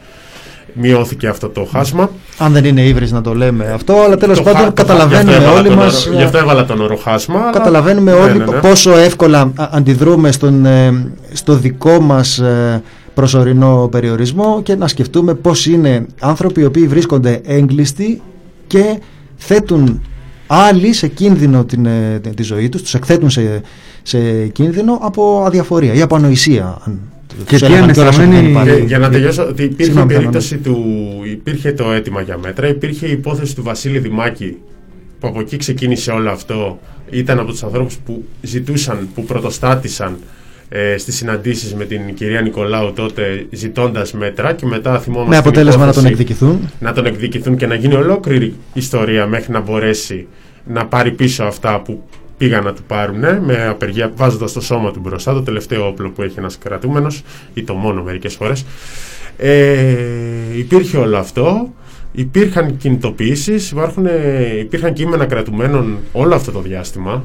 μειώθηκε 0.74 1.28
αυτό 1.28 1.50
το 1.50 1.68
χάσμα. 1.72 2.10
Αν 2.38 2.52
δεν 2.54 2.66
είναι 2.66 2.82
ύβρις 2.82 3.12
να 3.12 3.22
το 3.22 3.34
λέμε 3.36 3.66
αυτό, 3.72 3.94
αλλά 4.06 4.18
τέλος 4.18 4.38
Το 4.38 4.44
πάντων 4.44 4.62
χα- 4.62 4.72
καταλαβαίνουμε 4.72 5.32
γι' 5.32 5.38
αυτό 5.38 5.44
έβαλα 5.44 5.60
όλοι 5.60 5.68
τον 5.70 5.78
μας... 5.78 6.06
όρο- 6.08 6.18
Γι' 6.18 6.24
αυτό 6.24 6.38
έβαλα 6.38 6.66
τον 6.66 6.82
όρο 6.82 6.96
χάσμα. 6.96 7.40
αλλά- 7.40 7.52
Καταλαβαίνουμε 7.52 8.12
Ναι, 8.12 8.18
όλοι 8.20 8.38
ναι, 8.38 8.46
ναι. 8.46 8.60
πόσο 8.60 8.98
εύκολα 8.98 9.42
α, 9.56 9.70
αντιδρούμε 9.72 10.32
στον, 10.32 10.66
ε, 10.66 11.12
στο 11.34 11.54
δικό 11.56 12.00
μας 12.02 12.40
ε, 12.40 12.82
προσωρινό 13.14 13.88
περιορισμό 13.92 14.62
και 14.64 14.76
να 14.76 14.88
σκεφτούμε 14.88 15.34
πώς 15.34 15.66
είναι 15.66 16.06
άνθρωποι 16.20 16.62
οι 16.62 16.66
οποίοι 16.66 16.88
βρίσκονται 16.88 17.42
έγκλειστοι 17.46 18.22
και 18.68 19.00
θέτουν 19.38 20.02
άλλοι 20.48 20.94
σε 20.94 21.08
κίνδυνο 21.08 21.64
την, 21.66 21.86
ε, 21.86 22.20
τη- 22.24 22.30
τη 22.30 22.44
ζωή 22.44 22.70
τους, 22.70 22.82
τους 22.82 22.94
εκθέτουν 22.94 23.30
σε, 23.30 23.62
σε 24.04 24.20
κίνδυνο 24.48 24.98
από 25.02 25.44
αδιαφορία 25.46 25.94
ή 25.94 26.02
από 26.02 26.16
ανοησία. 26.16 26.78
αν 26.88 27.00
Και 27.38 27.44
τους 27.46 27.60
τι 27.60 27.66
έλεγαν 27.66 27.92
κιόλας 27.92 28.16
ότι 28.16 28.24
ανεστραμμένη- 28.24 28.54
δεν 28.54 28.64
υπάρχει- 28.64 28.80
Και 28.82 28.86
για 28.88 29.00
να 29.00 29.10
τελειώσω, 29.10 29.44
ότι 29.48 29.64
υπήρχε 29.64 29.82
η 29.82 29.86
Συγγνώμη, 29.86 30.14
περίπτωση 30.14 30.58
του. 30.58 30.86
υπήρχε 31.32 31.72
το 31.74 31.92
αίτημα 31.92 32.22
για 32.22 32.38
μέτρα, 32.38 32.68
υπήρχε 32.68 33.08
η 33.08 33.12
υπόθεση 33.12 33.56
του 33.56 33.64
Βασίλη 33.64 34.00
Δημάκη, 34.00 34.58
που 35.20 35.28
από 35.28 35.40
εκεί 35.40 35.58
ξεκίνησε 35.58 36.12
όλο 36.12 36.30
αυτό. 36.30 36.80
Ήταν 37.10 37.40
από 37.40 37.52
τους 37.52 37.64
ανθρώπους 37.64 37.96
που 38.06 38.24
ζητούσαν, 38.42 39.08
που 39.16 39.24
πρωτοστάτησαν 39.24 40.18
ε, 40.70 40.98
στις 40.98 41.16
συναντήσεις 41.16 41.74
με 41.76 41.86
την 41.86 42.00
κυρία 42.14 42.42
Νικολάου 42.42 42.94
τότε 42.94 43.46
ζητώντας 43.52 44.14
μέτρα 44.14 44.54
και 44.54 44.66
μετά 44.66 45.00
θυμόμαστε 45.00 45.36
με 45.36 45.42
την 45.42 45.50
αποτέλεσμα 45.50 45.86
να 45.86 45.94
τον 45.94 46.02
υπόθεση 46.06 46.22
εκδικηθούν. 46.22 46.70
να 46.80 46.94
τον 46.94 47.06
εκδικηθούν 47.06 47.56
και 47.58 47.66
να 47.68 47.76
γίνει 47.76 47.94
ολόκληρη 47.96 48.54
ιστορία 48.74 49.26
μέχρι 49.28 49.52
να 49.52 49.60
μπορέσει 49.60 50.28
να 50.68 50.86
πάρει 50.86 51.12
πίσω 51.12 51.44
αυτά 51.44 51.82
που 51.82 52.04
πήγαν 52.42 52.64
να 52.64 52.74
του 52.74 52.84
πάρουν 52.88 53.44
με 53.44 53.68
απεργία 53.68 54.12
βάζοντας 54.16 54.54
το 54.54 54.62
σώμα 54.62 54.92
του 54.92 55.00
μπροστά 55.00 55.34
το 55.34 55.42
τελευταίο 55.42 55.88
όπλο 55.88 56.10
που 56.10 56.22
έχει 56.22 56.40
ένας 56.40 56.58
κρατούμενος 56.58 57.24
ή 57.54 57.64
το 57.64 57.74
μόνο 57.74 58.04
μερικές 58.04 58.36
φορές 58.36 58.66
ε, 59.38 59.96
υπήρχε 60.58 60.98
όλο 60.98 61.18
αυτό 61.18 61.74
υπήρχαν 62.12 62.78
κινητοποιήσεις 62.78 63.72
υπάρχουν, 63.72 64.06
ε, 64.06 64.58
υπήρχαν 64.60 64.94
κείμενα 64.94 65.26
κρατουμένων 65.26 65.98
όλο 66.12 66.36
αυτό 66.36 66.52
το 66.52 66.62
διάστημα 66.62 67.24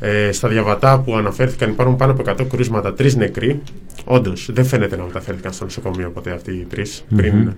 ε, 0.00 0.32
στα 0.32 0.48
διαβατά 0.48 1.00
που 1.00 1.16
αναφέρθηκαν 1.16 1.70
υπάρχουν 1.70 1.96
πάνω 1.96 2.12
από 2.12 2.22
100 2.26 2.46
κρούσματα, 2.48 2.94
τρεις 2.94 3.16
νεκροί. 3.16 3.60
Όντως, 4.04 4.48
δεν 4.52 4.64
φαίνεται 4.64 4.96
να 4.96 5.04
μεταφέρθηκαν 5.04 5.52
στο 5.52 5.64
νοσοκομείο 5.64 6.10
ποτέ 6.10 6.30
αυτοί 6.30 6.50
οι 6.50 6.66
τρεις 6.70 7.04
πριν 7.16 7.52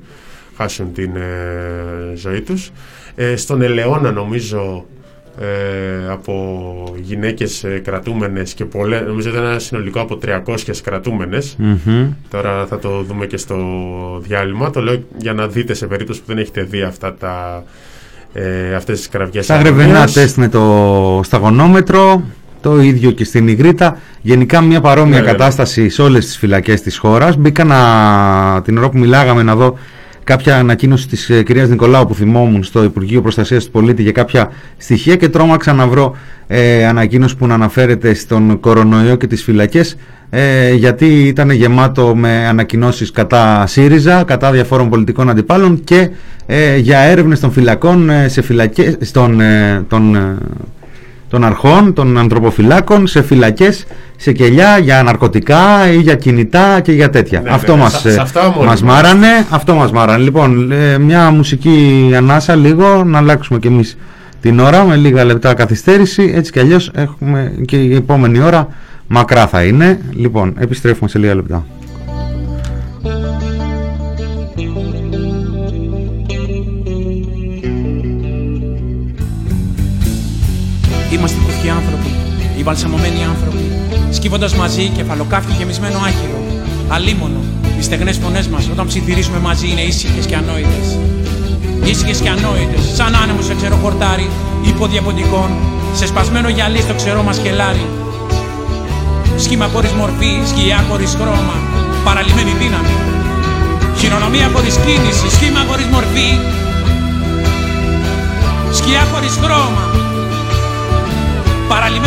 χάσουν 0.57 0.93
την 0.93 1.17
ε, 1.17 2.15
ζωή 2.15 2.41
τους. 2.41 2.71
Ε, 3.15 3.37
στον 3.37 3.63
Ελαιώνα 3.63 4.11
νομίζω 4.11 4.87
ε, 5.41 6.11
από 6.11 6.35
γυναίκες 7.03 7.65
ε, 7.65 7.81
κρατούμενες 7.85 8.55
και 8.55 8.65
πολλές, 8.65 9.03
νομίζω 9.07 9.29
ήταν 9.29 9.45
ένα 9.45 9.59
συνολικό 9.59 10.01
από 10.01 10.19
300 10.47 10.57
κρατούμενες. 10.85 11.57
Μμμ. 11.59 12.07
Τώρα 12.31 12.67
θα 12.67 12.79
το 12.79 13.03
δούμε 13.03 13.27
και 13.27 13.37
στο 13.37 13.57
διάλειμμα. 14.23 14.71
Το 14.71 14.81
λέω 14.81 15.03
για 15.17 15.33
να 15.33 15.47
δείτε 15.47 15.75
σε 15.75 15.87
περίπτωση 15.87 16.21
που 16.21 16.27
δεν 16.27 16.39
έχετε 16.39 16.63
δει 16.63 16.83
αυτά 16.83 17.15
τα, 17.15 17.63
ε, 18.33 18.75
αυτές 18.75 18.99
τις 18.99 19.09
κραυγές 19.09 19.45
Στα 19.45 19.57
γρεβενά 19.57 19.85
αγωνίας. 19.85 20.13
τεστ 20.13 20.37
με 20.37 20.49
το 20.49 21.21
σταγονόμετρο, 21.25 22.23
το 22.61 22.81
ίδιο 22.81 23.11
και 23.11 23.25
στην 23.25 23.49
Ιγρήτα. 23.49 23.99
Γενικά 24.23 24.61
μια 24.61 24.81
παρόμοια 24.81 25.21
Ναι, 25.21 25.25
ναι. 25.25 25.31
κατάσταση 25.33 25.89
σε 25.89 26.03
όλες 26.03 26.25
τις 26.27 26.37
φυλακές 26.39 26.81
της 26.81 26.99
χώρας. 26.99 27.37
Μπήκα 27.37 27.65
να, 27.65 28.63
την 28.65 28.79
ώρα 28.79 28.89
που 28.89 28.99
μιλάγαμε 28.99 29.43
να 29.43 29.55
δω 29.57 29.79
κάποια 30.31 30.57
ανακοίνωση 30.59 31.09
της 31.09 31.31
ε, 31.31 31.43
κυρίας 31.43 31.69
Νικολάου 31.69 32.07
που 32.07 32.15
θυμόμουν 32.15 32.63
στο 32.63 32.83
Υπουργείο 32.83 33.23
Προστασίας 33.23 33.65
του 33.65 33.71
Πολίτη 33.71 34.03
για 34.03 34.13
κάποια 34.13 34.51
στοιχεία 34.77 35.17
και 35.17 35.29
τρόμαξα 35.29 35.73
να 35.73 35.87
βρω 35.87 36.17
ε, 36.47 36.87
ανακοίνωση 36.87 37.37
που 37.37 37.47
να 37.47 37.55
αναφέρεται 37.55 38.15
στον 38.15 38.61
κορονοϊό 38.61 39.17
και 39.17 39.27
τις 39.27 39.43
φυλακές 39.43 39.97
ε, 40.31 40.73
γιατί 40.75 41.07
ήταν 41.27 41.51
γεμάτο 41.51 42.15
με 42.17 42.47
ανακοινώσεις 42.47 43.11
κατά 43.11 43.67
ΣΥΡΙΖΑ, 43.67 44.25
κατά 44.25 44.51
διαφόρων 44.51 44.89
πολιτικών 44.89 45.31
αντιπάλων 45.31 45.85
και 45.85 46.11
ε, 46.47 46.77
για 46.77 46.99
έρευνες 46.99 47.41
των 47.41 47.51
φυλακών 47.51 48.11
ε, 48.11 48.29
σε 48.29 48.43
φυλακές, 48.43 48.97
στον, 49.01 49.41
ε, 49.41 49.85
των, 49.89 50.15
ε, 50.15 50.37
των 51.31 51.45
αρχών, 51.45 51.93
των 51.93 52.19
ανθρωποφυλάκων 52.19 53.07
σε 53.07 53.23
φυλακές, 53.23 53.85
σε 54.17 54.33
κελιά 54.33 54.79
για 54.79 55.03
ναρκωτικά 55.03 55.91
ή 55.93 55.97
για 55.97 56.15
κινητά 56.15 56.81
και 56.81 56.93
για 56.93 57.11
τέτοια. 57.11 57.41
Ναι, 57.41 57.51
αυτό 57.51 57.75
ναι, 57.77 57.83
μας, 57.83 58.01
σε- 58.01 58.09
ε, 58.09 58.13
σε 58.13 58.21
αυτά 58.21 58.43
μόνοι 58.51 58.67
μας 58.67 58.83
μας. 58.83 58.95
μάρανε, 58.95 59.27
αυτό 59.51 59.75
μας 59.75 59.93
μάρανε. 59.93 60.23
Λοιπόν, 60.23 60.73
ε, 60.73 60.99
μια 60.99 61.31
μουσική 61.31 62.11
ανάσα 62.17 62.55
λίγο, 62.55 63.05
να 63.05 63.19
αλλάξουμε 63.19 63.59
κι 63.59 63.67
εμείς 63.67 63.97
την 64.41 64.59
ώρα 64.61 64.85
με 64.85 64.97
λίγα 64.97 65.25
λεπτά 65.25 65.55
καθυστέρηση, 65.55 66.33
έτσι 66.35 66.53
κι 66.53 66.59
αλλιώς 66.61 66.91
έχουμε 66.95 67.53
και 67.67 67.77
η 67.77 67.95
επόμενη 67.95 68.41
ώρα 68.41 68.69
μακρά 69.07 69.47
θα 69.47 69.63
είναι. 69.65 70.01
Λοιπόν, 70.15 70.55
επιστρέφουμε 70.59 71.09
σε 71.09 71.19
λίγα 71.19 71.35
λεπτά. 71.35 71.65
Είμαστε 81.11 81.39
κουφοί 81.45 81.69
άνθρωποι, 81.69 82.11
οι 82.57 82.63
βαλσαμωμένοι 82.63 83.25
άνθρωποι. 83.25 83.65
Σκύβοντας 84.11 84.55
μαζί 84.55 84.89
κεφαλοκάφι 84.89 85.53
γεμισμένο 85.59 85.99
άχυρο. 85.99 86.41
Αλίμονο, 86.89 87.43
οι 87.79 87.83
στεγνές 87.83 88.17
φωνές 88.23 88.49
μας 88.49 88.69
όταν 88.73 88.87
ψιθυρίσουμε 88.87 89.39
μαζί 89.39 89.69
είναι 89.71 89.81
ήσυχες 89.81 90.27
και 90.27 90.37
ανόητες. 90.37 90.87
Ήσυχες 91.85 92.19
και 92.21 92.29
ανόητες, 92.29 92.83
σαν 92.95 93.15
άνεμος 93.23 93.45
σε 93.45 93.55
ξερό 93.55 93.77
χορτάρι, 93.83 94.29
ύποδια 94.69 95.03
ποντικών, 95.03 95.51
σε 95.95 96.07
σπασμένο 96.07 96.49
γυαλί 96.49 96.81
στο 96.81 96.95
ξερό 96.95 97.23
μας 97.23 97.39
κελάρι. 97.39 97.87
Σχήμα 99.37 99.67
χωρίς 99.73 99.93
μορφή, 99.93 100.33
σκιά 100.51 100.85
χωρίς 100.89 101.17
χρώμα, 101.21 101.57
παραλυμένη 102.05 102.53
δύναμη. 102.61 102.97
Χειρονομία 103.99 104.51
χωρίς 104.55 104.77
κίνηση, 104.85 105.27
σχήμα 105.37 105.61
χωρίς 105.69 105.87
μορφή, 105.95 106.29
σκιά 108.79 109.03
χωρίς 109.13 109.35
χρώμα, 109.43 109.80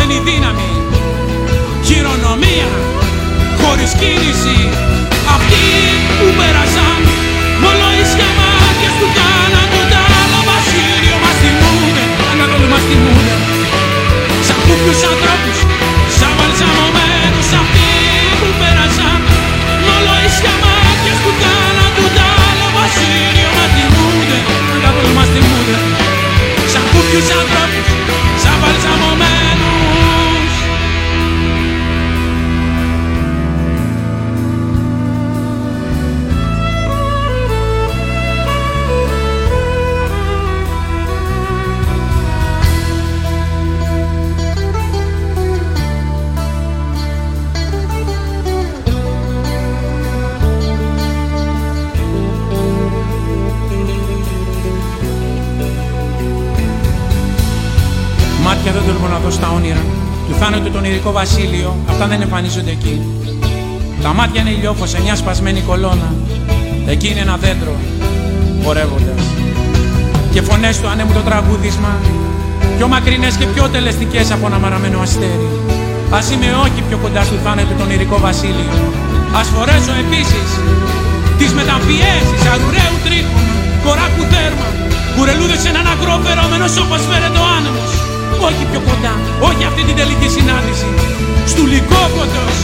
παραλυμένη 0.04 0.30
δύναμη. 0.30 0.70
Χειρονομία 1.86 2.70
χωρίς 3.60 3.92
κίνηση. 4.00 4.58
Αυτοί 5.36 5.64
που 6.18 6.26
πέρασαν 6.38 7.00
μόνο 7.62 7.86
ίσια 8.02 8.30
μάτια 8.38 8.90
του 8.98 9.08
κάναν 9.18 9.66
το 9.74 9.82
τάλο 9.92 10.40
βασίλειο 10.50 11.16
μας 11.22 11.36
τιμούνε. 11.42 12.04
Ανατολού 12.32 12.68
μας 12.72 12.84
τιμούνε. 12.88 13.34
Σαν 14.46 14.58
κούφιους 14.64 15.00
ανθρώπους 15.10 15.58
σαν 16.16 16.32
βαλσαμωμένους 16.38 17.48
αυτοί 17.60 17.90
που 18.38 18.48
πέρασαν 18.60 19.20
μόνο 19.86 20.12
ίσια 20.26 20.54
μάτια 20.62 21.14
του 21.22 21.32
κάναν 21.42 21.90
το 21.96 22.06
τάλο 22.16 22.66
βασίλειο 22.76 23.50
μας 23.56 23.70
τιμούνε. 23.76 24.38
Ανατολού 24.74 25.12
μας 25.18 25.28
τιμούνε. 25.34 25.76
Σαν 26.72 26.84
κούφιους 26.92 27.28
ανθρώπους 27.40 27.73
Του 60.54 60.60
θάνατου 60.60 60.78
τον 60.78 60.84
ειδικό 60.84 61.12
βασίλειο, 61.12 61.76
αυτά 61.90 62.06
δεν 62.06 62.20
εμφανίζονται 62.22 62.70
εκεί. 62.70 62.96
Τα 64.02 64.12
μάτια 64.18 64.40
είναι 64.40 64.50
ηλιόφως 64.50 64.90
σε 64.90 65.00
μια 65.04 65.16
σπασμένη 65.16 65.60
κολόνα. 65.60 66.14
Εκεί 66.86 67.08
είναι 67.10 67.20
ένα 67.20 67.36
δέντρο, 67.36 67.74
χορεύοντας. 68.64 69.22
Και 70.32 70.40
φωνές 70.42 70.80
του 70.80 70.88
ανέμου 70.88 71.12
το 71.12 71.20
τραγούδισμα, 71.28 71.92
πιο 72.76 72.86
μακρινές 72.88 73.34
και 73.36 73.46
πιο 73.46 73.68
τελεστικές 73.68 74.30
από 74.30 74.46
ένα 74.46 74.58
μαραμένο 74.58 75.00
αστέρι. 75.00 75.48
Ας 76.10 76.30
είμαι 76.30 76.48
όχι 76.64 76.80
πιο 76.88 76.96
κοντά 77.02 77.22
στο 77.22 77.36
θάνατο 77.44 77.74
τον 77.78 77.90
ειδικό 77.90 78.18
βασίλειο. 78.18 78.74
Ας 79.38 79.46
φορέσω 79.54 79.94
επίσης 80.04 80.48
τις 81.38 81.50
μεταμφιέσεις 81.58 82.42
αρουραίου 82.52 82.96
τρίχου, 83.04 83.40
κοράκου 83.84 84.24
δέρμα, 84.32 84.68
κουρελούδες 85.16 85.60
σε 85.62 85.68
έναν 85.68 85.86
αγρό 85.92 86.14
φερόμενος 86.24 86.72
όπως 86.84 87.00
φέρεται 87.08 87.38
ο 87.44 87.46
άνεμος. 87.58 88.03
Όχι 88.46 88.64
πιο 88.70 88.80
κοντά, 88.88 89.14
όχι 89.48 89.62
αυτή 89.70 89.82
την 89.88 89.96
τελική 90.00 90.28
συνάντηση. 90.36 90.88
Στου 91.50 91.64
λυκόκοτος, 91.72 92.56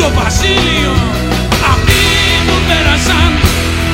το 0.00 0.06
βασίλειο, 0.18 0.94
αυτοί 1.72 2.02
που 2.46 2.56
πέρασαν, 2.68 3.30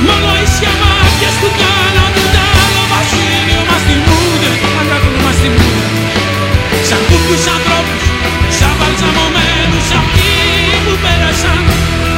μόνο 0.07 0.29
ίσια 0.45 0.71
μάτια 0.81 1.29
του 1.39 1.49
κάναν 1.61 2.11
το 2.15 2.41
άλλο 2.63 2.83
βασίλειο 2.93 3.61
μας 3.69 3.81
θυμούνται, 3.87 4.51
αν 4.77 4.85
κάποιον 4.91 5.17
μας 5.25 5.37
θυμούνται. 5.41 5.89
Σαν 6.87 7.01
κούκκους 7.07 7.43
ανθρώπους, 7.55 8.03
σαν 8.57 8.73
βαλσαμωμένους, 8.79 9.87
αυτοί 9.99 10.33
που 10.83 10.93
πέρασαν, 11.03 11.61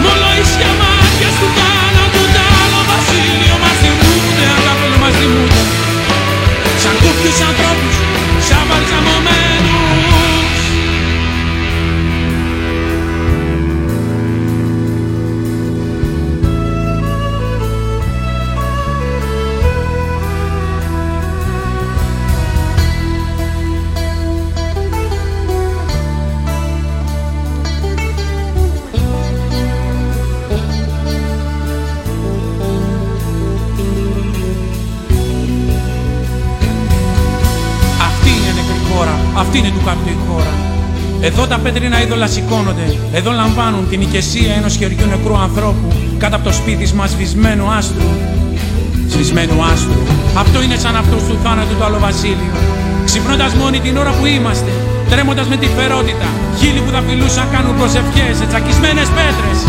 μόνο 0.04 0.28
ίσια 0.42 0.72
μάτια 0.82 1.30
του 1.40 1.48
κάναν 1.60 2.10
το 2.16 2.44
άλλο 2.62 2.82
βασίλειο 2.92 3.56
μας 3.64 3.78
θυμούνται, 3.82 4.46
αν 4.54 4.60
κάποιον 4.68 4.94
μας 5.02 5.14
θυμούνται. 5.20 5.64
Σαν 6.82 6.96
κούκκους 7.02 7.40
ανθρώπους, 7.50 7.96
χώρα, 39.58 39.70
αυτή 39.70 39.70
είναι 39.70 39.70
του 39.70 39.84
κάτω 39.86 40.10
η 40.10 40.18
χώρα. 40.28 40.54
Εδώ 41.22 41.48
τα 41.48 41.58
πέτρινα 41.58 42.02
είδωλα 42.02 42.28
σηκώνονται, 42.28 42.88
εδώ 43.14 43.32
λαμβάνουν 43.32 43.90
την 43.90 44.02
ηκεσία 44.02 44.54
ενός 44.60 44.76
χεριού 44.76 45.06
νεκρού 45.14 45.38
ανθρώπου 45.38 45.88
κάτω 46.18 46.36
από 46.36 46.46
το 46.50 46.54
σπίτι 46.54 46.86
μας 46.96 47.10
σβησμένου 47.10 47.66
άστρου. 47.78 48.12
Σβησμένου 49.12 49.58
άστρου. 49.72 50.02
Αυτό 50.44 50.58
είναι 50.64 50.78
σαν 50.84 50.96
αυτός 50.96 51.22
του 51.28 51.36
θάνατου 51.44 51.76
το 51.80 51.84
άλλο 51.86 52.00
βασίλειο. 52.08 52.54
Ξυπνώντας 53.06 53.54
μόνοι 53.54 53.80
την 53.86 53.98
ώρα 53.98 54.12
που 54.18 54.26
είμαστε, 54.26 54.72
τρέμοντας 55.10 55.48
με 55.52 55.58
τη 55.62 55.68
φερότητα, 55.78 56.30
χείλη 56.60 56.80
που 56.86 56.92
θα 56.96 57.02
φιλούσαν 57.08 57.48
κάνουν 57.54 57.74
προσευχές 57.80 58.34
σε 58.40 58.46
τσακισμένες 58.50 59.10
πέτρες. 59.18 59.60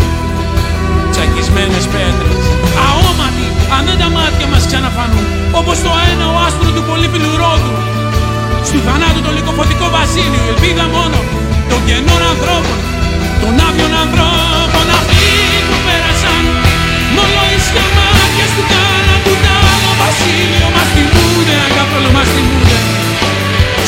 Τσακισμένες 1.13 1.85
πέτρες. 1.93 2.41
Αόματοι, 2.85 3.47
αν 3.75 3.81
δεν 3.87 3.97
τα 4.01 4.09
μάτια 4.15 4.47
μας 4.51 4.63
ξαναφανούν, 4.69 5.25
όπως 5.59 5.77
το 5.85 5.91
ένα 6.11 6.25
ο 6.33 6.37
άστρο 6.45 6.69
του 6.75 6.83
πολύπιλου 6.89 7.31
ρόδου. 7.41 7.98
Στου 8.69 8.81
θανάτου 8.87 9.21
το 9.27 9.31
λυκοφωτικό 9.37 9.87
βασίλειο, 9.97 10.41
η 10.47 10.49
ελπίδα 10.53 10.85
μόνο 10.97 11.17
των 11.69 11.79
κενών 11.87 12.21
ανθρώπων, 12.31 12.77
των 13.41 13.53
άδειων 13.67 13.93
ανθρώπων 14.03 14.85
αυτοί 14.99 15.27
που 15.67 15.77
πέρασαν. 15.85 16.43
Μόνο 17.15 17.39
ίσια 17.57 17.85
μάτια 17.97 18.47
του 18.53 18.63
θάνατου 18.71 19.33
τ' 19.43 19.51
άλλο 19.71 19.91
βασίλειο 20.01 20.67
μας 20.75 20.89
θυμούνται, 20.93 21.55
αγάπη 21.67 22.09
μας 22.15 22.27
θυμούνται. 22.33 22.77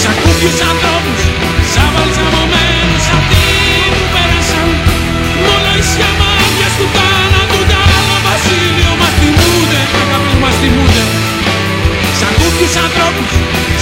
Σαν 0.02 0.16
κούφιους 0.22 0.60
ανθρώπους, 0.72 1.22
σαν 1.74 1.90
βαλσαμωμένους 1.94 3.06
αυτοί 3.18 3.46
που 3.94 4.04
πέρασαν. 4.14 4.70
Μόνο 5.46 5.70
ίσια 5.82 6.10
μάτια 6.22 6.70
του 6.78 6.86
θάνατου 6.96 7.60
τ' 7.70 7.78
άλλο 7.96 8.18
βασίλειο 8.28 8.92
μας 9.02 9.14
θυμούνται, 9.20 9.82
αγάπη 10.02 10.34
μας 10.44 10.56
θυμούνται. 10.62 11.04
Σαν 12.62 12.70
κούφιους 12.70 12.84
ανθρώπους, 12.84 13.32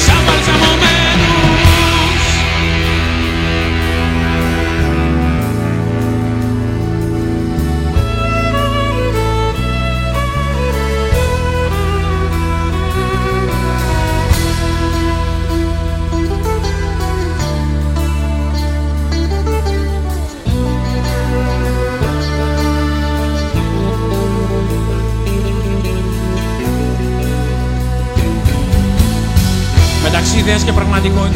σαν 0.05 0.19
βαλσαμωμένους. 0.25 0.79
Μεταξύ 0.81 0.98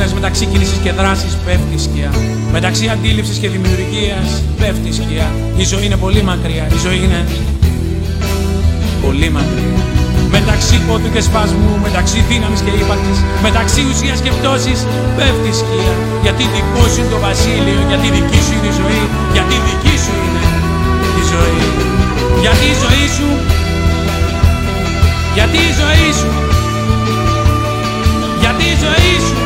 πραγματικότητας, 0.04 0.14
μεταξύ 0.14 0.46
κίνησης 0.52 0.80
και 0.84 0.92
δράσης 1.00 1.34
πέφτει 1.46 1.76
η 1.80 1.82
σκιά. 1.86 2.12
Μεταξύ 2.52 2.86
αντίληψης 2.96 3.38
και 3.42 3.50
δημιουργίας 3.56 4.28
πέφτει 4.60 4.88
η 4.94 4.96
σκιά. 5.00 5.28
Η 5.64 5.64
ζωή 5.72 5.86
είναι 5.86 6.00
πολύ 6.06 6.22
μακριά, 6.30 6.66
η 6.78 6.80
ζωή 6.86 7.00
είναι 7.06 7.22
πολύ 9.04 9.30
μακριά. 9.38 9.82
Μεταξύ 10.38 10.76
πόθου 10.88 11.10
και 11.16 11.22
σπασμού, 11.28 11.74
μεταξύ 11.88 12.20
δύναμης 12.30 12.62
και 12.66 12.72
ύπαρξης, 12.82 13.20
μεταξύ 13.48 13.82
ουσίας 13.90 14.20
και 14.24 14.32
πτώσης 14.38 14.80
πέφτει 15.18 15.50
η 15.54 15.56
σκιά. 15.62 15.94
Γιατί 16.26 16.44
δικό 16.54 16.84
σου 16.92 17.00
είναι 17.00 17.12
το 17.16 17.20
βασίλειο, 17.28 17.82
γιατί 17.92 18.08
δική 18.18 18.40
σου 18.46 18.54
είναι 18.58 18.70
η 18.74 18.76
ζωή, 18.80 19.04
γιατί 19.36 19.56
δική 19.68 19.96
σου 20.04 20.14
είναι 20.26 20.44
η 21.22 21.24
ζωή. 21.32 21.62
Γιατί 22.44 22.66
η 22.74 22.76
ζωή 22.84 23.08
σου, 23.16 23.28
γιατί 25.38 25.58
η 25.70 25.72
ζωή 25.82 26.12
σου 26.20 26.32
γιατί 28.44 28.64
η 28.74 28.78
ζωή 28.84 29.16
σου 29.28 29.43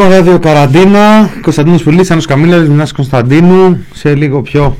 Λοιπόν, 0.00 0.16
ράδιο 0.16 0.38
Καραντίνα, 0.38 1.30
Κωνσταντίνος 1.42 1.82
Πουλής, 1.82 2.10
Άννος 2.10 2.26
Καμίλας, 2.26 2.68
Μινάς 2.68 2.92
Κωνσταντίνου, 2.92 3.84
σε 3.94 4.14
λίγο 4.14 4.42
πιο 4.42 4.76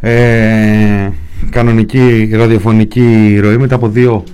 ε, 0.00 1.08
κανονική 1.50 2.30
ραδιοφωνική 2.32 3.38
ροή 3.42 3.56
μετά 3.56 3.74
από 3.74 3.88
δύο 3.88 4.24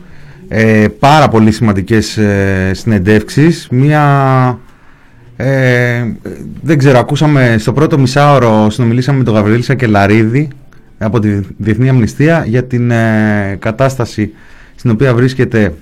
ε, 0.48 0.86
πάρα 0.98 1.28
πολύ 1.28 1.52
σημαντικές 1.52 2.16
ε, 2.16 2.70
συνεντεύξεις. 2.74 3.68
Μία, 3.70 4.58
ε, 5.36 6.04
δεν 6.62 6.78
ξέρω, 6.78 6.98
ακούσαμε 6.98 7.56
στο 7.58 7.72
πρώτο 7.72 7.98
μισάωρο, 7.98 8.70
συνομιλήσαμε 8.70 9.18
με 9.18 9.24
τον 9.24 9.34
Γαβρίλη 9.34 9.62
Σακελαρίδη 9.62 10.48
από 10.98 11.18
τη 11.18 11.40
Διεθνή 11.56 11.88
Αμνηστία 11.88 12.44
για 12.46 12.64
την 12.64 12.90
ε, 12.90 13.56
κατάσταση 13.58 14.32
στην 14.74 14.90
οποία 14.90 15.14
βρίσκεται 15.14 15.74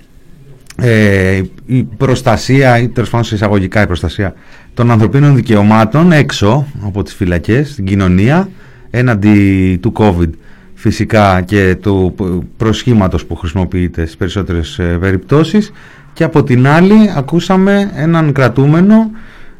ε, 0.82 1.42
η 1.66 1.82
προστασία 1.82 2.78
ή 2.78 2.88
τέλος 2.88 3.10
πάντων 3.10 3.26
σε 3.26 3.34
εισαγωγικά 3.34 3.82
η 3.82 3.86
προστασία 3.86 4.34
των 4.74 4.90
ανθρωπίνων 4.90 5.34
δικαιωμάτων 5.34 6.12
έξω 6.12 6.66
από 6.84 7.02
τις 7.02 7.14
φυλακές, 7.14 7.70
στην 7.70 7.84
κοινωνία 7.84 8.48
έναντι 8.90 9.78
του 9.82 9.92
COVID 9.96 10.30
φυσικά 10.74 11.40
και 11.40 11.76
του 11.80 12.14
προσχήματος 12.56 13.24
που 13.24 13.36
χρησιμοποιείται 13.36 14.02
στις 14.02 14.16
περισσότερες 14.16 14.78
ε, 14.78 14.96
περιπτώσεις. 15.00 15.72
Και 16.12 16.24
από 16.24 16.42
την 16.42 16.66
άλλη 16.66 17.12
ακούσαμε 17.16 17.90
έναν 17.94 18.32
κρατούμενο 18.32 19.10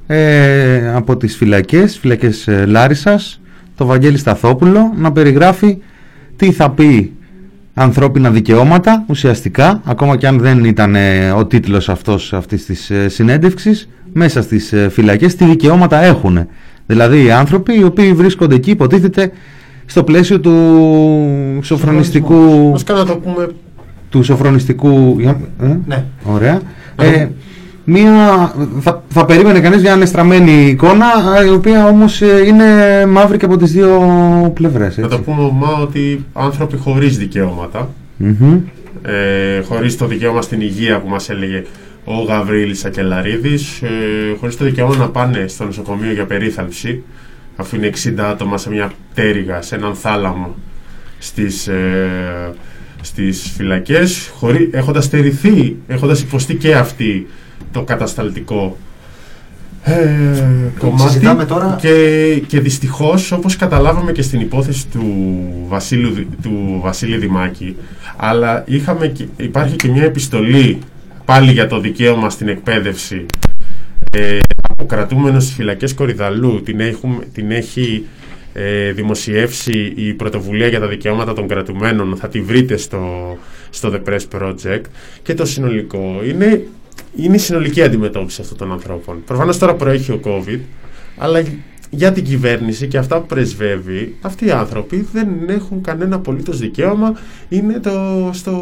ε, 0.07 0.93
από 0.95 1.17
τις 1.17 1.37
φυλακές, 1.37 1.99
φυλακές 1.99 2.49
ε, 2.49 2.65
Λάρισας, 2.67 3.41
το 3.77 3.87
Βαγγέλη 3.87 4.19
Σταθόπουλο 4.19 4.93
να 4.97 5.13
περιγράφει 5.13 5.79
τι 6.37 6.53
θα 6.53 6.71
πει 6.71 7.13
ανθρώπινα 7.79 8.31
δικαιώματα 8.31 9.05
ουσιαστικά 9.09 9.81
ακόμα 9.85 10.17
και 10.17 10.27
αν 10.27 10.39
δεν 10.39 10.65
ήταν 10.65 10.95
ε, 10.95 11.31
ο 11.31 11.47
τίτλος 11.47 11.89
αυτός 11.89 12.33
αυτής 12.33 12.65
της 12.65 12.91
ε, 12.91 13.09
συνέντευξης 13.09 13.89
μέσα 14.13 14.43
στις 14.43 14.73
ε, 14.73 14.89
φυλακές 14.89 15.35
τι 15.35 15.45
δικαιώματα 15.45 16.03
έχουν 16.03 16.47
δηλαδή 16.87 17.25
οι 17.25 17.31
άνθρωποι 17.31 17.79
οι 17.79 17.85
οποίοι 17.85 18.13
βρίσκονται 18.13 18.55
εκεί 18.55 18.71
υποτίθεται 18.71 19.31
στο 19.87 20.05
πλαίσιο 20.05 20.41
του 20.41 20.53
σοφρονιστικού 21.63 22.71
Μας 22.71 22.85
να 22.85 23.05
το 23.05 23.17
πούμε 23.17 23.49
του 24.11 24.23
σοφρονιστικού 24.23 25.17
ε; 25.21 25.35
Ναι. 25.87 26.05
ωραία 26.23 26.61
ε, 26.97 27.29
Μία, 27.91 28.53
θα, 28.81 29.03
θα 29.09 29.25
περίμενε 29.25 29.61
κανείς 29.61 29.83
μια 29.83 29.93
ανεστραμμένη 29.93 30.67
εικόνα 30.67 31.07
η 31.47 31.51
οποία 31.51 31.87
όμως 31.87 32.23
ε, 32.23 32.47
είναι 32.47 32.65
μαύρη 33.07 33.39
και 33.39 33.45
από 33.45 33.57
τις 33.57 33.73
δύο 33.73 34.01
πλευρές. 34.55 34.97
Να 34.97 35.09
το 35.09 35.19
πούμε 35.19 35.43
ομά 35.43 35.73
ότι 35.83 36.25
άνθρωποι 36.33 36.77
χωρίς 36.77 37.19
δικαιώματα, 37.19 37.89
Mm-hmm. 38.25 38.61
ε, 39.03 39.61
χωρίς 39.61 39.97
το 39.97 40.07
δικαίωμα 40.07 40.43
στην 40.43 40.61
υγεία 40.61 41.01
που 41.01 41.09
μας 41.09 41.31
έλεγε 41.31 41.65
ο 42.05 42.23
Γαβρίλης 42.23 42.85
Ακελαρίδης, 42.85 43.83
ε, 43.83 43.89
χωρίς 44.41 44.57
το 44.57 44.65
δικαίωμα 44.65 44.97
να 44.97 45.09
πάνε 45.09 45.45
στο 45.49 45.65
νοσοκομείο 45.65 46.13
για 46.13 46.25
περίθαλψη, 46.25 47.03
αφού 47.57 47.77
είναι 47.77 47.87
60 47.87 48.25
άτομα 48.25 48.59
σε 48.59 48.71
μια 48.71 48.93
πτέρυγα, 49.13 49.63
σε 49.63 49.75
έναν 49.75 49.95
θάλαμο 49.95 50.55
στις, 51.19 51.69
ε, 51.69 52.53
στις 53.01 53.53
φυλακές, 53.57 54.31
χωρί, 54.35 54.71
έχοντας 54.73 55.05
στερηθεί, 55.05 55.77
έχοντας 55.87 56.21
υποστεί 56.21 56.55
και 56.55 56.75
αυτοί 56.75 57.27
το 57.73 57.83
κατασταλτικό 57.83 58.77
ε, 59.83 59.93
κομμάτι. 60.79 61.03
συζητάμε 61.03 61.45
τώρα- 61.45 61.77
και, 61.81 62.43
και 62.47 62.61
δυστυχώς 62.61 63.33
όπως 63.33 63.57
καταλάβαμε 63.57 64.13
και 64.13 64.23
στην 64.23 64.41
υπόθεση 64.41 64.87
του, 64.87 65.05
Βασίλου, 65.69 66.11
Δη- 66.11 66.29
του 66.43 66.79
Βασίλη 66.83 67.17
Δημάκη 67.17 67.77
αλλά 68.17 68.63
είχαμε, 68.67 69.07
και- 69.07 69.27
υπάρχει 69.37 69.77
και 69.77 69.89
μια 69.89 70.03
επιστολή 70.05 70.79
πάλι 71.25 71.53
για 71.53 71.67
το 71.67 71.81
δικαίωμα 71.81 72.31
στην 72.31 72.49
εκπαίδευση 72.49 73.27
ε, 74.13 74.39
από 74.69 74.87
κρατούμενος 74.87 75.43
στις 75.45 75.55
φυλακές 75.55 75.95
Κορυδαλού. 75.95 76.63
Την, 76.63 76.81
έχουμε, 76.81 77.19
την 77.33 77.51
έχει 77.51 78.05
ε, 78.53 78.93
δημοσιεύσει 78.93 79.93
η 79.97 80.13
πρωτοβουλία 80.13 80.67
για 80.67 80.81
τα 80.81 80.89
δικαιώματα 80.89 81.33
των 81.33 81.49
κρατουμένων. 81.49 82.17
Θα 82.17 82.29
τη 82.29 82.41
βρείτε 82.41 82.77
στο, 82.77 83.37
στο 83.71 83.93
The 83.95 84.09
Press 84.09 84.41
Project. 84.41 84.81
Και 85.23 85.35
το 85.35 85.45
συνολικό. 85.45 86.21
Είναι, 86.29 86.63
είναι 87.17 87.35
η 87.35 87.39
συνολική 87.39 87.83
αντιμετώπιση 87.83 88.41
αυτών 88.41 88.57
των 88.59 88.73
ανθρώπων. 88.73 89.23
Προφανώς 89.25 89.59
τώρα 89.59 89.75
προέχει 89.75 90.13
ο 90.13 90.21
COVID 90.25 90.59
αλλά 91.19 91.43
για 91.91 92.13
την 92.13 92.25
κυβέρνηση 92.25 92.87
και 92.87 92.99
αυτά 92.99 93.21
που 93.21 93.27
πρεσβεύει 93.27 94.17
αυτοί 94.21 94.47
οι 94.47 94.51
άνθρωποι 94.51 95.09
δεν 95.13 95.29
έχουν 95.49 95.83
κανένα 95.83 96.17
απολύτως 96.17 96.59
δικαίωμα. 96.59 97.13
Είναι 97.49 97.79
το 97.79 97.91
στο 98.33 98.61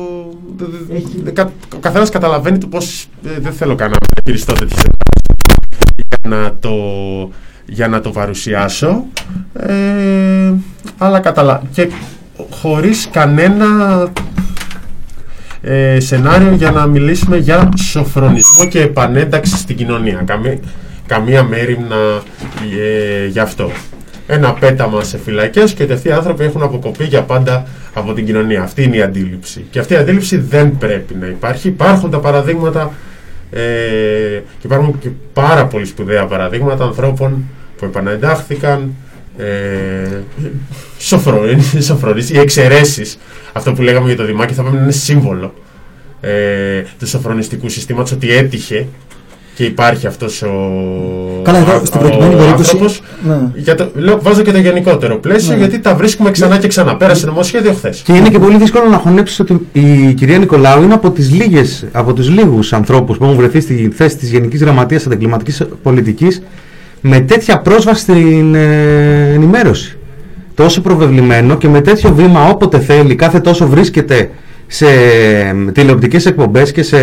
κα- 1.32 1.52
ο 1.74 1.78
καθένας 1.80 2.10
καταλαβαίνει 2.10 2.58
το 2.58 2.66
πως 2.66 3.08
ε, 3.24 3.40
δεν 3.40 3.52
θέλω 3.52 3.74
καν 3.74 3.90
να 3.90 3.96
χειριστώ 4.24 4.52
τέτοιες 4.52 4.82
για 5.96 6.36
να 6.36 6.54
το, 6.60 6.74
για 7.66 7.88
να 7.88 8.00
το 8.00 8.10
παρουσιάσω. 8.10 9.04
Ε, 9.52 10.52
αλλά 10.98 11.20
καταλα... 11.20 11.62
και 11.72 11.88
χωρίς 12.50 13.08
κανένα 13.10 13.66
ε, 15.68 16.00
σενάριο 16.00 16.52
για 16.54 16.70
να 16.70 16.86
μιλήσουμε 16.86 17.36
για 17.36 17.68
σοφρονισμό 17.76 18.66
και 18.68 18.80
επανένταξη 18.80 19.56
στην 19.56 19.76
κοινωνία 19.76 20.22
Καμία, 20.26 20.58
καμία 21.06 21.42
μέρημνα 21.42 22.22
ε, 22.80 23.26
γι' 23.26 23.38
αυτό 23.38 23.70
ένα 24.26 24.52
πέταμα 24.52 25.02
σε 25.02 25.18
φυλακές 25.18 25.72
και 25.72 25.82
ότι 25.82 25.92
αυτοί 25.92 26.08
οι 26.08 26.12
άνθρωποι 26.12 26.44
έχουν 26.44 26.62
αποκοπεί 26.62 27.04
για 27.04 27.22
πάντα 27.22 27.66
από 27.94 28.12
την 28.12 28.26
κοινωνία. 28.26 28.62
Αυτή 28.62 28.82
είναι 28.82 28.96
η 28.96 29.02
αντίληψη. 29.02 29.64
Και 29.70 29.78
αυτή 29.78 29.92
η 29.92 29.96
αντίληψη 29.96 30.36
δεν 30.36 30.78
πρέπει 30.78 31.14
να 31.14 31.26
υπάρχει. 31.26 31.68
Υπάρχουν 31.68 32.10
τα 32.10 32.18
παραδείγματα 32.18 32.92
ε, 33.50 33.60
και 34.58 34.66
υπάρχουν 34.66 34.98
και 34.98 35.08
πάρα 35.32 35.66
πολύ 35.66 35.84
σπουδαία 35.84 36.26
παραδείγματα 36.26 36.84
ανθρώπων 36.84 37.44
που 37.78 37.84
επαναεντάχθηκαν 37.84 38.94
ε, 39.38 39.44
σοφρονείς, 40.98 41.76
σοφρονείς, 41.86 42.30
οι 42.30 42.38
εξαιρέσεις 42.38 43.18
αυτό 43.56 43.72
που 43.72 43.82
λέγαμε 43.82 44.06
για 44.06 44.16
το 44.16 44.24
Δημάκη 44.24 44.54
θα 44.54 44.60
πρέπει 44.62 44.76
να 44.76 44.82
είναι 44.82 44.92
σύμβολο 44.92 45.54
ε, 46.20 46.30
του 46.98 47.06
σοφρονιστικού 47.08 47.68
συστήματος 47.68 48.12
ότι 48.12 48.30
έτυχε 48.32 48.86
και 49.54 49.64
υπάρχει 49.64 50.06
αυτός 50.06 50.42
ο, 50.42 50.50
Καλά, 51.42 51.58
εδώ, 51.58 51.74
ο- 51.76 51.84
στην 51.84 52.00
ο 52.00 52.02
προκειμένη 52.02 52.34
περίπτωση- 52.34 52.70
άνθρωπος. 52.70 53.02
Ναι. 53.26 53.50
Για 53.54 53.74
το, 53.74 53.90
λέω, 53.94 54.18
βάζω 54.22 54.42
και 54.42 54.52
το 54.52 54.58
γενικότερο 54.58 55.16
πλαίσιο 55.18 55.52
Ναι. 55.52 55.58
γιατί 55.58 55.78
τα 55.78 55.94
βρίσκουμε 55.94 56.30
ξανά 56.30 56.58
και 56.58 56.66
ξανά. 56.68 56.96
Πέρασε 56.96 57.26
νομοσχέδιο 57.26 57.72
χθες. 57.72 58.00
Και 58.04 58.12
είναι 58.12 58.28
και 58.28 58.38
πολύ 58.38 58.56
δύσκολο 58.58 58.88
να 58.88 58.96
χωνέψεις 58.96 59.40
ότι 59.40 59.66
η 59.72 60.12
κυρία 60.14 60.38
Νικολάου 60.38 60.82
είναι 60.82 60.94
από, 60.94 61.10
τις 61.10 61.32
λίγες, 61.32 61.86
από 61.92 62.12
τους 62.12 62.28
λίγους 62.30 62.72
ανθρώπους 62.72 63.18
που 63.18 63.24
έχουν 63.24 63.36
βρεθεί 63.36 63.60
στη 63.60 63.90
θέση 63.94 64.16
της 64.16 64.30
Γενικής 64.30 64.60
Γραμματείας 64.62 65.06
Αντεγκληματικής 65.06 65.62
Πολιτικής 65.82 66.42
με 67.00 67.20
τέτοια 67.20 67.58
πρόσβαση 67.60 68.00
στην 68.00 68.54
ε, 68.54 69.32
ενημέρωση. 69.34 69.95
Τόσο 70.56 70.80
προβεβλημένο 70.80 71.56
και 71.56 71.68
με 71.68 71.80
τέτοιο 71.80 72.14
βήμα 72.14 72.48
όποτε 72.48 72.78
θέλει, 72.78 73.14
κάθε 73.14 73.40
τόσο 73.40 73.66
βρίσκεται 73.66 74.30
σε 74.66 74.86
ε, 74.86 75.70
τηλεοπτικές 75.72 76.26
εκπομπές 76.26 76.72
και 76.72 76.82
σε 76.82 76.98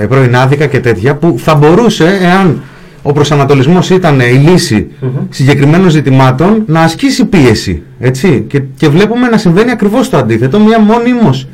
ε, 0.00 0.06
πρωινάδικα 0.08 0.66
και 0.66 0.80
τέτοια 0.80 1.14
που 1.16 1.34
θα 1.38 1.54
μπορούσε, 1.54 2.18
εάν 2.22 2.62
ο 3.02 3.12
προσανατολισμός 3.12 3.90
ήταν 3.90 4.20
η 4.20 4.48
λύση 4.48 4.86
συγκεκριμένων 5.28 5.88
ζητημάτων, 5.90 6.62
να 6.66 6.80
ασκήσει 6.80 7.24
πίεση. 7.24 7.82
Έτσι. 8.00 8.44
Και, 8.48 8.62
και 8.76 8.88
βλέπουμε 8.88 9.28
να 9.28 9.38
συμβαίνει 9.38 9.70
ακριβώς 9.70 10.10
το 10.10 10.16
αντίθετο, 10.16 10.60
μια 10.60 10.80
μόνιμος 10.80 11.48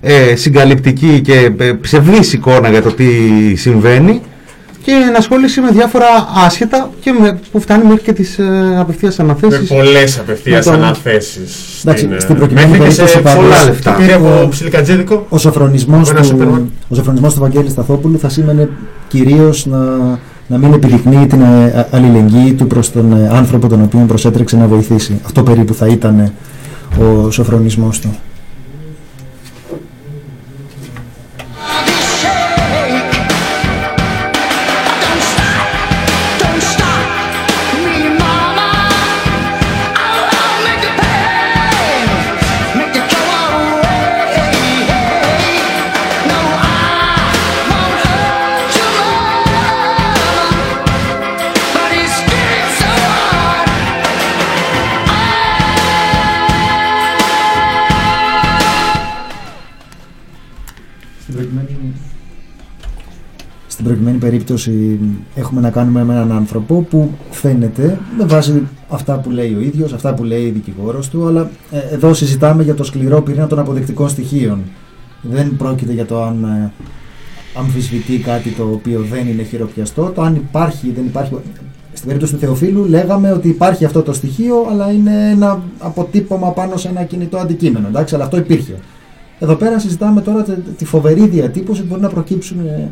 ε, 0.00 0.36
συγκαλυπτική 0.36 1.20
και 1.20 1.50
ε, 1.58 1.72
ψευδής 1.72 2.32
εικόνα 2.32 2.68
για 2.68 2.82
το 2.82 2.92
τι 2.92 3.06
συμβαίνει 3.54 4.20
και 4.82 4.92
ενασχόληση 5.08 5.60
με 5.60 5.70
διάφορα 5.70 6.06
άσχετα 6.46 6.90
και 7.00 7.12
με, 7.20 7.38
που 7.52 7.60
φτάνει 7.60 7.84
μέχρι 7.84 8.02
και 8.02 8.12
τις 8.12 8.38
ε, 8.38 8.76
απευθείας 8.78 9.16
Με 9.16 9.24
αναθέσεις. 9.24 9.68
πολλές 9.68 10.18
απευθείας 10.18 10.66
Με 10.66 10.72
τον- 10.72 10.82
αναθέσεις. 10.82 11.80
Εντάξει, 11.84 12.08
στην 12.18 12.36
προκειμένη 12.36 12.70
μέχρι 12.70 12.84
και 12.84 12.90
σε 12.90 13.02
περίπτωση 13.02 13.36
πολλά 13.36 13.48
πάντως, 13.48 13.66
λεφτά. 13.66 13.92
Τι 13.92 14.02
πήρε 14.02 14.14
από 14.14 14.48
ψιλικατζίδικο. 14.50 15.26
Ο 15.28 15.38
σοφρονισμός 15.38 16.08
Από 16.08 16.16
ένα 16.18 16.26
σούπερ 16.26 16.46
του, 16.46 16.50
μάρκετ. 16.52 16.68
ο 16.88 16.94
σοφρονισμός 16.94 17.34
του 17.34 17.40
Βαγγέλη 17.40 17.70
Σταθόπουλου 17.70 18.18
θα 18.18 18.28
σήμαινε 18.28 18.68
κυρίως 19.08 19.66
να, 19.66 19.78
να 20.46 20.58
μην 20.58 20.72
επιδεικνύει 20.72 21.26
την 21.26 21.40
ε, 21.40 21.64
α- 21.78 21.86
αλληλεγγύη 21.90 22.52
του 22.52 22.66
προς 22.66 22.92
τον 22.92 23.12
ε, 23.12 23.28
άνθρωπο 23.32 23.68
τον 23.68 23.82
οποίο 23.82 24.04
προσέτρεξε 24.08 24.56
να 24.56 24.66
βοηθήσει. 24.66 25.20
Αυτό 25.24 25.42
περίπου 25.42 25.74
θα 25.74 25.86
ήταν 25.86 26.18
ε, 26.18 26.32
ο 27.04 27.30
σοφρονισμός 27.30 27.98
του. 28.00 28.14
Περίπτωση 64.54 64.98
έχουμε 65.34 65.60
να 65.60 65.70
κάνουμε 65.70 66.04
με 66.04 66.12
έναν 66.12 66.32
άνθρωπο 66.32 66.86
που 66.90 67.10
φαίνεται 67.30 67.98
με 68.18 68.24
βάση 68.24 68.66
αυτά 68.88 69.18
που 69.18 69.30
λέει 69.30 69.54
ο 69.54 69.60
ίδιος, 69.60 69.92
αυτά 69.92 70.14
που 70.14 70.24
λέει 70.24 70.42
η 70.42 70.50
δικηγόρος 70.50 71.08
του, 71.08 71.26
αλλά 71.26 71.50
ε, 71.70 71.94
εδώ 71.94 72.14
συζητάμε 72.14 72.62
για 72.62 72.74
το 72.74 72.84
σκληρό 72.84 73.22
πυρήνα 73.22 73.46
των 73.46 73.58
αποδεικτικών 73.58 74.08
στοιχείων. 74.08 74.62
Δεν 75.22 75.56
πρόκειται 75.56 75.92
για 75.92 76.06
το 76.06 76.22
αν 76.22 76.44
ε, 76.44 76.72
αμφισβητεί 77.58 78.18
κάτι 78.18 78.50
το 78.50 78.62
οποίο 78.72 79.04
δεν 79.10 79.26
είναι 79.26 79.42
χειροπιαστό, 79.42 80.12
το 80.14 80.22
αν 80.22 80.34
υπάρχει 80.34 80.86
ή 80.86 80.90
δεν 80.90 81.04
υπάρχει. 81.04 81.36
Στην 81.92 82.06
περίπτωση 82.06 82.32
του 82.32 82.38
Θεοφίλου 82.38 82.84
λέγαμε 82.84 83.32
ότι 83.32 83.48
υπάρχει 83.48 83.84
αυτό 83.84 84.02
το 84.02 84.12
στοιχείο, 84.12 84.66
αλλά 84.70 84.92
είναι 84.92 85.30
ένα 85.30 85.62
αποτύπωμα 85.78 86.50
πάνω 86.50 86.76
σε 86.76 86.88
ένα 86.88 87.02
κινητό 87.02 87.38
αντικείμενο. 87.38 87.88
Εντάξει, 87.88 88.14
αλλά 88.14 88.24
αυτό 88.24 88.36
υπήρχε. 88.36 88.74
Εδώ 89.38 89.54
πέρα 89.54 89.78
συζητάμε 89.78 90.20
τώρα 90.20 90.42
τη, 90.42 90.52
τη 90.52 90.84
φοβερή 90.84 91.26
διατύπωση 91.26 91.80
που 91.80 91.86
μπορεί 91.86 92.00
να 92.00 92.08
προκύψουν, 92.08 92.58
ε, 92.66 92.90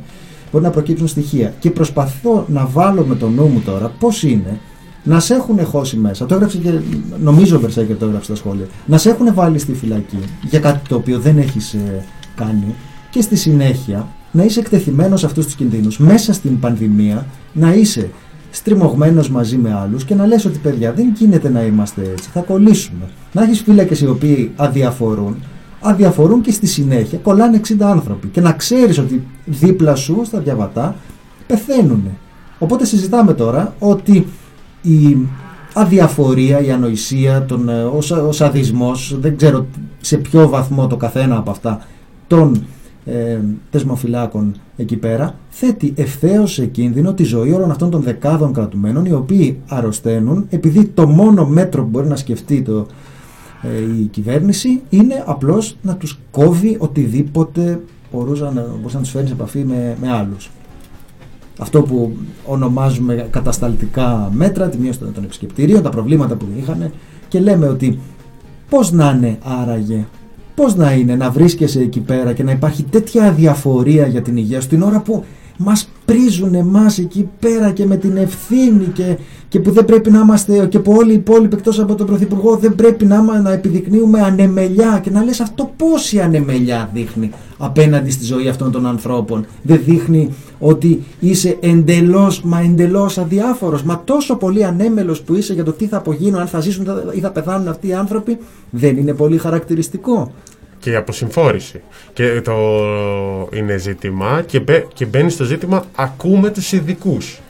μπορεί 0.52 0.64
να 0.64 0.70
προκύψουν 0.70 1.08
στοιχεία. 1.08 1.54
Και 1.58 1.70
προσπαθώ 1.70 2.44
να 2.48 2.66
βάλω 2.66 3.04
με 3.04 3.14
το 3.14 3.28
νου 3.28 3.46
μου 3.46 3.60
τώρα 3.64 3.92
πώς 3.98 4.22
είναι 4.22 4.60
να 5.02 5.20
σε 5.20 5.34
έχουν 5.34 5.64
χώσει 5.64 5.96
μέσα. 5.96 6.26
Το 6.26 6.34
έγραψε 6.34 6.58
και 6.58 6.72
νομίζω 7.20 7.56
ο 7.56 7.60
Βερσέκερ 7.60 7.96
το 7.96 8.04
έγραψε 8.04 8.34
στα 8.34 8.34
σχόλια. 8.34 8.66
Να 8.86 8.98
σε 8.98 9.10
έχουν 9.10 9.34
βάλει 9.34 9.58
στη 9.58 9.74
φυλακή 9.74 10.18
για 10.42 10.58
κάτι 10.58 10.88
το 10.88 10.94
οποίο 10.94 11.18
δεν 11.18 11.38
έχεις 11.38 11.72
ε, 11.72 12.04
κάνει 12.34 12.74
και 13.10 13.20
στη 13.22 13.36
συνέχεια 13.36 14.08
να 14.30 14.44
είσαι 14.44 14.60
εκτεθειμένος 14.60 15.20
σε 15.20 15.26
αυτούς 15.26 15.44
τους 15.44 15.54
κινδύνους 15.54 15.98
μέσα 15.98 16.32
στην 16.32 16.58
πανδημία, 16.58 17.26
να 17.52 17.74
είσαι 17.74 18.10
στριμωγμένος 18.50 19.30
μαζί 19.30 19.56
με 19.56 19.74
άλλους 19.74 20.04
και 20.04 20.14
να 20.14 20.26
λες 20.26 20.44
ότι 20.44 20.58
παιδιά 20.58 20.92
δεν 20.92 21.12
γίνεται 21.18 21.48
να 21.48 21.62
είμαστε 21.62 22.02
έτσι, 22.10 22.30
θα 22.32 22.40
κολλήσουμε. 22.40 23.08
Να 23.32 23.42
έχεις 23.42 23.60
φύλακες 23.60 24.00
οι 24.00 24.06
οποίοι 24.06 24.52
αδιαφορούν, 24.56 25.36
αδιαφορούν 25.80 26.40
και 26.40 26.52
στη 26.52 26.66
συνέχεια 26.66 27.18
κολλάνε 27.18 27.60
60 27.68 27.74
άνθρωποι 27.80 28.28
και 28.28 28.40
να 28.40 28.52
ξέρεις 28.52 28.98
ότι 28.98 29.22
δίπλα 29.44 29.94
σου 29.94 30.20
στα 30.24 30.38
διαβατά 30.38 30.94
πεθαίνουν. 31.46 32.02
Οπότε 32.58 32.84
συζητάμε 32.84 33.34
τώρα 33.34 33.74
ότι 33.78 34.26
η 34.82 35.16
αδιαφορία, 35.74 36.60
η 36.60 36.70
ανοησία, 36.70 37.44
τον, 37.44 37.68
ε, 37.68 37.82
ο, 37.82 38.00
σα- 38.00 38.22
ο 38.22 38.32
σαδισμός, 38.32 39.16
δεν 39.20 39.36
ξέρω 39.36 39.66
σε 40.00 40.16
ποιο 40.16 40.48
βαθμό 40.48 40.86
το 40.86 40.96
καθένα 40.96 41.36
από 41.36 41.50
αυτά 41.50 41.86
των 42.26 42.64
ε, 43.04 43.38
θεσμοφυλάκων 43.70 44.54
εκεί 44.76 44.96
πέρα, 44.96 45.34
θέτει 45.48 45.92
ευθέως 45.96 46.52
σε 46.52 46.66
κίνδυνο 46.66 47.12
τη 47.14 47.22
ζωή 47.24 47.52
όλων 47.52 47.70
αυτών 47.70 47.90
των 47.90 48.02
δεκάδων 48.02 48.52
κρατουμένων 48.52 49.04
οι 49.04 49.12
οποίοι 49.12 49.58
αρρωσταίνουν 49.68 50.46
επειδή 50.50 50.84
το 50.84 51.06
μόνο 51.08 51.46
μέτρο 51.46 51.82
που 51.82 51.88
μπορεί 51.88 52.06
να 52.06 52.16
σκεφτεί 52.16 52.62
το, 52.62 52.72
ε, 52.78 52.84
η 54.00 54.04
κυβέρνηση 54.04 54.80
είναι 54.90 55.24
απλώς 55.26 55.76
να 55.82 55.96
τους 55.96 56.18
κόβει 56.30 56.76
οτιδήποτε 56.78 57.80
μπορούσε 58.12 58.44
να, 58.44 58.66
μπορούσε 58.76 58.96
να 58.96 59.02
τους 59.02 59.10
φέρει 59.10 59.26
σε 59.26 59.32
επαφή 59.32 59.64
με, 59.64 59.96
με 60.00 60.12
άλλους. 60.12 60.50
Αυτό 61.58 61.82
που 61.82 62.16
ονομάζουμε 62.46 63.28
κατασταλτικά 63.30 64.30
μέτρα, 64.34 64.68
τη 64.68 64.78
μείωση 64.78 64.98
των, 64.98 65.12
των 65.12 65.24
επισκεπτηρίων, 65.24 65.82
τα 65.82 65.90
προβλήματα 65.90 66.34
που 66.34 66.46
είχαν 66.58 66.92
και 67.28 67.40
λέμε 67.40 67.66
ότι 67.68 67.98
πώς 68.68 68.92
να 68.92 69.10
είναι 69.10 69.38
άραγε, 69.42 70.06
πώς 70.54 70.74
να 70.74 70.92
είναι 70.92 71.16
να 71.16 71.30
βρίσκεσαι 71.30 71.80
εκεί 71.80 72.00
πέρα 72.00 72.32
και 72.32 72.42
να 72.42 72.50
υπάρχει 72.50 72.82
τέτοια 72.82 73.24
αδιαφορία 73.24 74.06
για 74.06 74.22
την 74.22 74.36
υγεία 74.36 74.60
σου 74.60 74.68
την 74.68 74.82
ώρα 74.82 75.00
που 75.00 75.24
μας 75.60 75.88
πρίζουν 76.04 76.54
εμάς 76.54 76.98
εκεί 76.98 77.28
πέρα 77.40 77.70
και 77.70 77.86
με 77.86 77.96
την 77.96 78.16
ευθύνη 78.16 78.84
και, 78.84 79.16
και 79.48 79.60
που 79.60 79.70
δεν 79.70 79.84
πρέπει 79.84 80.10
να 80.10 80.18
είμαστε 80.20 80.66
και 80.66 80.78
που 80.78 80.92
όλοι 80.92 81.10
οι 81.10 81.14
υπόλοιποι 81.14 81.56
εκτός 81.56 81.80
από 81.80 81.94
τον 81.94 82.06
Πρωθυπουργό 82.06 82.56
δεν 82.56 82.74
πρέπει 82.74 83.04
να, 83.04 83.16
είμα- 83.16 83.40
να 83.40 83.52
επιδεικνύουμε 83.52 84.20
ανεμελιά. 84.20 85.00
Και 85.02 85.10
να 85.10 85.22
λες 85.24 85.40
αυτό 85.40 85.70
πόση 85.76 86.20
ανεμελιά 86.20 86.90
δείχνει 86.94 87.30
απέναντι 87.58 88.10
στη 88.10 88.24
ζωή 88.24 88.48
αυτών 88.48 88.70
των 88.72 88.86
ανθρώπων. 88.86 89.46
Δεν 89.62 89.80
δείχνει 89.84 90.34
ότι 90.58 91.02
είσαι 91.20 91.56
εντελώς 91.60 92.42
μα 92.42 92.60
εντελώς 92.60 93.18
αδιάφορος. 93.18 93.82
Μα 93.82 94.02
τόσο 94.04 94.36
πολύ 94.36 94.64
ανέμελος 94.64 95.22
που 95.22 95.34
είσαι 95.34 95.52
για 95.52 95.64
το 95.64 95.72
τι 95.72 95.86
θα 95.86 95.96
απογίνουν 95.96 96.40
αν 96.40 96.46
θα 96.46 96.60
ζήσουν 96.60 96.86
ή 97.12 97.20
θα 97.20 97.30
πεθάνουν 97.30 97.68
αυτοί 97.68 97.88
οι 97.88 97.94
άνθρωποι 97.94 98.38
δεν 98.70 98.96
είναι 98.96 99.12
πολύ 99.14 99.38
χαρακτηριστικό 99.38 100.32
και 100.78 100.90
η 100.90 100.94
αποσυμφόρηση. 100.94 101.80
Και 102.12 102.40
το 102.44 102.56
είναι 103.52 103.76
ζήτημα 103.76 104.42
και, 104.46 104.60
μπε, 104.60 104.86
και 104.94 105.04
μπαίνει 105.06 105.30
στο 105.30 105.44
ζήτημα 105.44 105.84
ακούμε 105.94 106.50
τους 106.50 106.72
ειδικούς. 106.72 107.40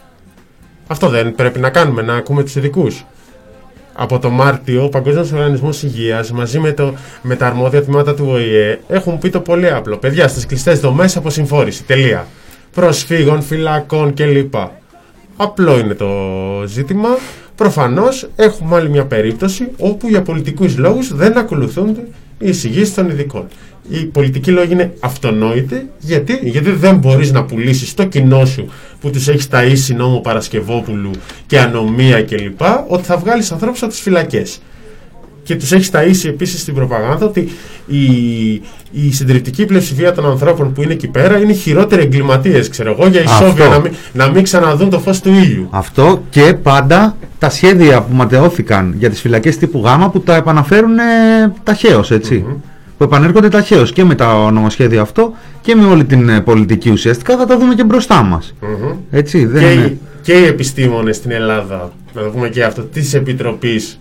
Αυτό 0.87 1.09
δεν 1.09 1.35
πρέπει 1.35 1.59
να 1.59 1.70
κάνουμε, 1.70 2.03
να 2.03 2.14
ακούμε 2.14 2.43
τους 2.43 2.57
ειδικούς. 2.57 3.05
Από 3.93 4.18
το 4.18 4.31
Μάρτιο, 4.31 4.85
ο 4.85 4.89
Παγκόσμιος 4.89 5.33
Οργανισμός 5.33 5.83
Υγείας 5.83 6.33
μαζί 6.33 6.59
με, 6.59 6.72
το, 6.72 6.95
με 7.22 7.37
τα 7.37 7.47
αρμόδια 7.47 7.83
τμήματα 7.83 8.14
του 8.14 8.26
ΟΗΕ 8.29 8.79
έχουν 8.89 9.18
πει 9.18 9.31
το 9.31 9.41
πολύ 9.41 9.70
απλό. 9.70 9.97
Παιδιά, 9.97 10.29
στις 10.29 10.47
κλειστές 10.47 10.81
δομές 10.81 11.16
αποσυμφόρηση. 11.16 11.85
Τελεία. 11.85 12.26
Προσφύγων, 12.74 13.43
φυλακών 13.43 14.14
κλπ. 14.14 14.55
Απλό 15.37 15.79
είναι 15.79 15.95
το 15.95 16.09
ζήτημα. 16.66 17.09
Προφανώς 17.55 18.29
έχουμε 18.37 18.76
άλλη 18.76 18.91
μια 18.91 19.05
περίπτωση 19.05 19.68
όπου 19.79 20.09
για 20.09 20.22
πολιτικούς 20.22 20.76
λόγους 20.76 21.14
δεν 21.14 21.39
ακολουθούνται 21.39 22.07
οι 22.39 22.49
εισηγήσεις 22.49 22.95
των 22.95 23.09
ειδικών. 23.11 23.47
Οι 23.89 24.05
πολιτικοί 24.05 24.51
λόγοι 24.51 24.72
είναι 24.72 24.93
αυτονόητοι 25.01 25.89
γιατί, 25.99 26.39
γιατί 26.43 26.70
δεν 26.70 26.97
μπορείς 26.97 27.32
να 27.32 27.45
πουλήσεις 27.45 27.95
το 27.95 28.05
κοινό 28.05 28.45
σου 28.45 28.68
που 29.01 29.11
τους 29.11 29.28
έχεις 29.28 29.49
ταΐσει 29.51 29.95
νόμο 29.97 30.20
Παρασκευόπουλου 30.20 31.11
και 31.47 31.61
ανομία 31.61 32.22
κλπ. 32.22 32.61
ότι 32.89 33.03
θα 33.05 33.16
βγάλεις 33.16 33.53
ανθρώπους 33.53 33.82
από 33.82 33.91
τις 33.91 34.01
φυλακές. 34.01 34.61
Και 35.49 35.57
τους 35.57 35.72
έχεις 35.72 35.90
ταΐσει 35.92 36.28
επίσης 36.28 36.61
στην 36.61 36.74
προπαγάνδα 36.74 37.26
ότι 37.26 37.49
η, 37.86 38.03
η 38.90 39.12
συντριπτική 39.12 39.64
πλειοψηφία 39.64 40.12
των 40.12 40.26
ανθρώπων 40.26 40.72
που 40.72 40.82
είναι 40.82 40.92
εκεί 40.92 41.09
πέρα 41.09 41.38
είναι 41.38 41.53
οι 41.53 41.55
χειρότεροι 41.55 42.03
εγκληματίες, 42.03 42.68
ξέρω 42.68 42.96
εγώ, 42.99 43.09
για 43.09 43.20
Αυτό. 43.20 43.44
ισόβια 43.44 43.68
να 43.68 43.78
μην, 43.78 43.92
να 44.12 44.30
μην 44.30 44.42
ξαναδούν 44.42 44.90
το 44.90 44.99
φως 44.99 45.20
του 45.20 45.28
ήλιου. 45.28 45.68
Αυτό 45.70 46.22
και 46.30 46.55
πάντα 46.62 47.16
τα 47.38 47.51
σχέδια 47.51 48.03
που 48.03 48.14
ματαιώθηκαν 48.14 48.94
για 48.99 49.11
τις 49.11 49.20
φυλακές 49.20 49.57
τύπου 49.57 49.82
Γ 49.84 50.05
που 50.12 50.20
τα 50.20 50.34
επαναφέρουν 50.36 50.99
ε, 50.99 51.03
ταχαίως, 51.62 52.11
έτσι. 52.11 52.44
Που 52.99 53.05
επανέρχονται 53.05 53.49
ταχαίως 53.49 53.92
και 53.92 54.05
με 54.05 54.14
το 54.14 54.51
νομοσχέδιο 54.51 55.01
αυτό 55.01 55.32
και 55.61 55.74
με 55.74 55.86
όλη 55.86 56.05
την 56.05 56.28
ε, 56.28 56.40
πολιτική 56.40 56.90
ουσιαστικά 56.90 57.36
θα 57.36 57.46
τα 57.46 57.59
δούμε 57.59 57.74
και 57.74 57.84
μπροστά 57.84 58.22
μας. 58.22 58.55
Μμμ. 58.61 58.92
Έτσι, 59.11 59.46
δεν 59.46 59.62
και, 59.62 59.70
είναι... 59.70 59.84
οι, 59.86 59.99
και 60.22 60.32
οι 60.32 60.44
επιστήμονες 60.44 61.16
στην 61.16 61.30
Ελλάδα, 61.30 61.92
να 62.14 62.22
το 62.22 62.28
πούμε 62.28 62.49
και 62.49 62.64
αυτό, 62.64 62.82
της 62.82 63.14
Επιτροπής 63.14 63.99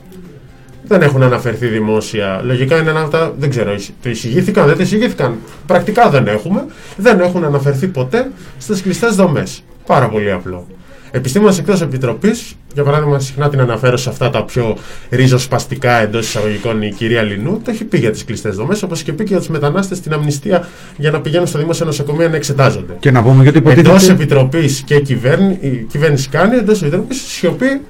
δεν 0.88 1.02
έχουν 1.02 1.24
αναφερθεί 1.24 1.68
δημόσια. 1.68 2.42
Λογικά 2.44 2.78
είναι 2.78 2.90
ένα 2.90 3.00
από 3.02 3.10
τα. 3.10 3.34
Δεν 3.40 3.50
ξέρω, 3.50 3.74
εισ- 3.74 3.92
το 4.02 4.10
εισηγήθηκαν, 4.10 4.66
δεν 4.68 4.76
το 4.76 4.82
εισηγήθηκαν. 4.82 5.36
Πρακτικά 5.66 6.10
δεν 6.10 6.28
έχουμε. 6.28 6.66
Δεν 6.98 7.20
έχουν 7.20 7.44
αναφερθεί 7.44 7.88
ποτέ 7.88 8.32
στις 8.58 8.82
κλειστές 8.82 9.16
δομές. 9.16 9.64
Πάρα 9.86 10.10
πολύ 10.10 10.32
απλό. 10.32 10.68
Επιστήμονε 11.12 11.56
εκτός 11.60 11.82
επιτροπής, 11.82 12.54
για 12.74 12.84
παράδειγμα, 12.84 13.20
συχνά 13.20 13.50
την 13.50 13.60
αναφέρω 13.60 13.98
σε 13.98 14.10
αυτά 14.10 14.30
τα 14.30 14.44
πιο 14.46 14.78
ριζοσπαστικά 15.10 15.92
εντός 16.02 16.28
εισαγωγικών 16.28 16.82
η 16.82 16.92
κυρία 16.92 17.22
Λινού, 17.22 17.62
το 17.64 17.72
έχει 17.72 17.84
πει 17.84 17.98
για 17.98 18.12
τις 18.12 18.26
κλειστές 18.26 18.56
δομές, 18.56 18.84
όπως 18.84 19.04
και 19.04 19.14
πει 19.14 19.24
και 19.24 19.30
για 19.30 19.38
τους 19.38 19.48
μετανάστες 19.48 19.98
στην 19.98 20.14
αμνηστία 20.14 20.68
για 20.98 21.12
να 21.12 21.22
πηγαίνουν 21.22 21.48
στο 21.48 21.58
δημόσιο 21.60 21.86
νοσοκομείο 21.86 22.30
να 22.30 22.36
εξετάζονται. 22.36 22.94
Και 23.00 23.12
να 23.12 23.24
πούμε 23.24 23.44
γιατί 23.44 23.58
υποτίθεται... 23.58 23.90
Εντός 23.90 24.10
επιτροπής 24.10 24.82
και 24.86 25.00
κυβέρνη, 25.00 25.58
η 25.62 25.70
κυβέρνηση 25.90 26.30
κάνει, 26.30 26.56
εντός 26.58 26.82
επιτροπής 26.82 27.22
σιωπή. 27.28 27.82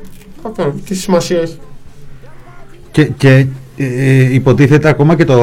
αυτό, 0.42 0.76
Τι 0.88 0.96
σημασία 0.96 1.40
έχει. 1.40 1.58
Και, 2.98 3.04
και 3.18 3.46
ε, 3.78 4.34
υποτίθεται 4.34 4.90
ακόμα 4.90 5.16
και 5.16 5.26
το 5.26 5.40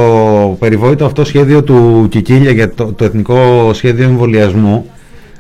περιβόητο 0.59 1.05
αυτό 1.05 1.25
σχέδιο 1.25 1.63
του 1.63 2.07
Κικίλια 2.11 2.51
για 2.51 2.71
το, 2.71 2.85
το 2.93 3.05
εθνικό 3.05 3.71
σχέδιο 3.73 4.05
εμβολιασμού 4.05 4.87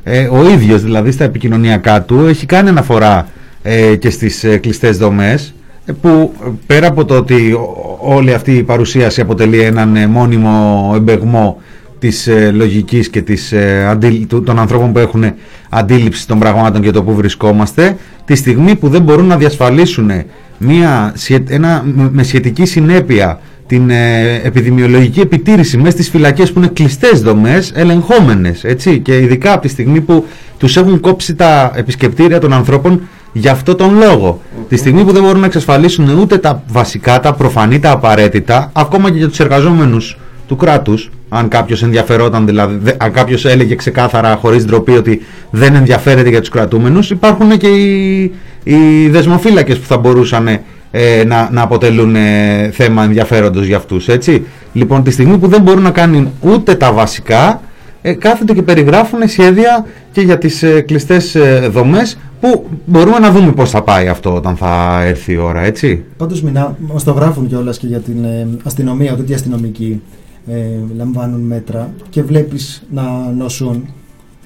ε, 0.05 0.28
ο 0.32 0.49
ίδιος 0.51 0.82
δηλαδή 0.82 1.11
στα 1.11 1.24
επικοινωνιακά 1.24 2.03
του 2.03 2.27
έχει 2.27 2.47
κάνει 2.47 2.69
αναφορά 2.69 3.28
ε, 3.62 3.97
και 3.97 4.11
στις 4.11 4.45
ε, 4.45 4.57
κλειστές 4.57 4.99
δομές 4.99 5.55
ε, 5.85 5.93
που 5.93 6.32
ε, 6.47 6.49
πέρα 6.66 6.86
από 6.86 7.05
το 7.05 7.16
ότι 7.16 7.53
ο- 7.53 7.99
όλη 8.01 8.35
αυτή 8.35 8.53
η 8.53 8.62
παρουσίαση 8.62 9.20
αποτελεί 9.20 9.61
έναν 9.61 9.97
ε, 9.97 10.07
μόνιμο 10.07 10.93
εμπεγμό 10.97 11.61
της 11.99 12.27
ε, 12.27 12.51
λογικής 12.55 13.09
και 13.09 13.23
της, 13.23 13.53
ε, 13.53 13.86
αντίλη- 13.89 14.27
του- 14.27 14.43
των 14.43 14.59
ανθρώπων 14.59 14.93
που 14.93 14.99
έχουν 14.99 15.24
αντίληψη 15.70 16.27
των 16.27 16.39
πραγμάτων 16.39 16.82
και 16.82 16.91
το 16.91 17.03
που 17.03 17.15
βρισκόμαστε 17.15 17.97
τη 18.24 18.35
στιγμή 18.35 18.74
που 18.74 18.89
δεν 18.89 19.03
μπορούν 19.03 19.27
να 19.27 19.36
διασφαλίσουν 19.36 20.11
μια, 20.59 21.12
σχε- 21.16 21.51
ένα, 21.51 21.82
με- 21.94 22.09
με 22.12 22.22
σχετική 22.22 22.64
συνέπεια 22.64 23.40
την 23.66 23.90
ε, 23.90 24.35
επιδημιολογική 24.43 25.20
επιτήρηση 25.20 25.76
μέσα 25.76 25.90
στις 25.90 26.09
φυλακές 26.09 26.52
που 26.52 26.59
είναι 26.59 26.68
κλειστές 26.72 27.20
δομές, 27.20 27.72
ελεγχόμενες, 27.74 28.64
έτσι, 28.64 28.98
και 28.98 29.18
ειδικά 29.18 29.52
από 29.52 29.62
τη 29.62 29.68
στιγμή 29.68 30.01
που 30.01 30.24
τους 30.59 30.76
έχουν 30.76 31.01
κόψει 31.01 31.35
τα 31.35 31.72
επισκεπτήρια 31.74 32.39
των 32.39 32.52
ανθρώπων 32.52 33.01
για 33.32 33.52
αυτό 33.52 33.74
τον 33.74 33.97
λόγο. 33.98 34.40
Τη 34.68 34.76
στιγμή 34.76 35.05
που 35.05 35.12
δεν 35.12 35.22
μπορούν 35.22 35.40
να 35.40 35.47
εξασφαλίσουν 35.47 36.18
ούτε 36.18 36.39
τα 36.39 36.62
βασικά, 36.68 37.20
τα 37.20 37.32
προφανή, 37.35 37.78
τα 37.78 37.90
απαραίτητα, 37.90 38.70
ακόμα 38.72 39.10
και 39.10 39.18
για 39.18 39.28
τους 39.28 39.40
εργαζόμενους 39.40 40.18
του 40.49 40.57
κράτους, 40.57 41.11
αν 41.29 41.49
κάποιος 41.49 41.83
ενδιαφερόταν 41.83 42.47
δηλαδή, 42.47 42.79
δε- 42.83 42.93
αν 42.99 43.12
κάποιος 43.12 43.45
έλεγε 43.45 43.75
ξεκάθαρα 43.75 44.37
χωρίς 44.37 44.65
ντροπή 44.65 44.93
ότι 44.93 45.21
δεν 45.51 45.75
ενδιαφέρεται 45.75 46.29
για 46.29 46.41
τους 46.41 46.49
κρατούμενους, 46.49 47.11
υπάρχουν 47.11 47.57
και 47.59 47.69
οι, 47.69 48.23
οι 48.65 49.09
δεσμοφύλακες 49.09 49.79
που 49.79 49.87
θα 49.87 49.99
μπορούσαν 49.99 50.49
ε, 50.91 51.25
να, 51.27 51.49
να 51.53 51.62
αποτελούν 51.62 52.16
ε, 52.16 52.71
θέμα 52.73 53.05
ενδιαφέροντος 53.05 53.66
για 53.66 53.77
αυτούς, 53.77 54.09
έτσι. 54.09 54.47
Λοιπόν, 54.73 55.03
τη 55.03 55.11
στιγμή 55.11 55.39
που 55.39 55.47
δεν 55.49 55.62
μπορούν 55.62 55.83
να 55.83 55.91
κάνουν 55.91 56.29
ούτε 56.41 56.75
τα 56.75 56.93
βασικά, 56.93 57.61
ε, 58.03 58.12
κάθονται 58.12 58.53
και 58.53 58.62
περιγράφουν 58.62 59.29
σχέδια 59.29 59.87
και 60.12 60.21
για 60.21 60.39
τις 60.39 60.62
ε, 60.62 60.81
κλειστές 60.81 61.35
ε, 61.35 61.69
δομές 61.73 62.19
που 62.41 62.66
μπορούμε 62.85 63.19
να 63.19 63.31
δούμε 63.31 63.53
πώς 63.53 63.71
θα 63.71 63.83
πάει 63.83 64.09
αυτό 64.09 64.35
όταν 64.35 64.57
θα 64.57 65.03
έρθει 65.05 65.33
η 65.33 65.37
ώρα, 65.37 65.61
έτσι. 65.61 66.05
Πάντως 66.16 66.43
μηνά, 66.43 66.77
μας 66.93 67.05
το 67.05 67.12
γράφουν 67.12 67.49
κιόλας 67.49 67.79
και 67.79 67.87
για 67.87 67.99
την 68.01 68.25
ε, 68.25 68.47
αστυνομία, 68.65 69.12
ότι 69.12 69.31
οι 69.31 69.35
αστυνομικοί 69.35 70.03
ε, 70.47 70.95
λαμβάνουν 70.97 71.41
μέτρα 71.41 71.95
και 72.11 72.23
βλέπεις 72.23 72.83
να 72.91 73.03
νοσούν. 73.37 73.87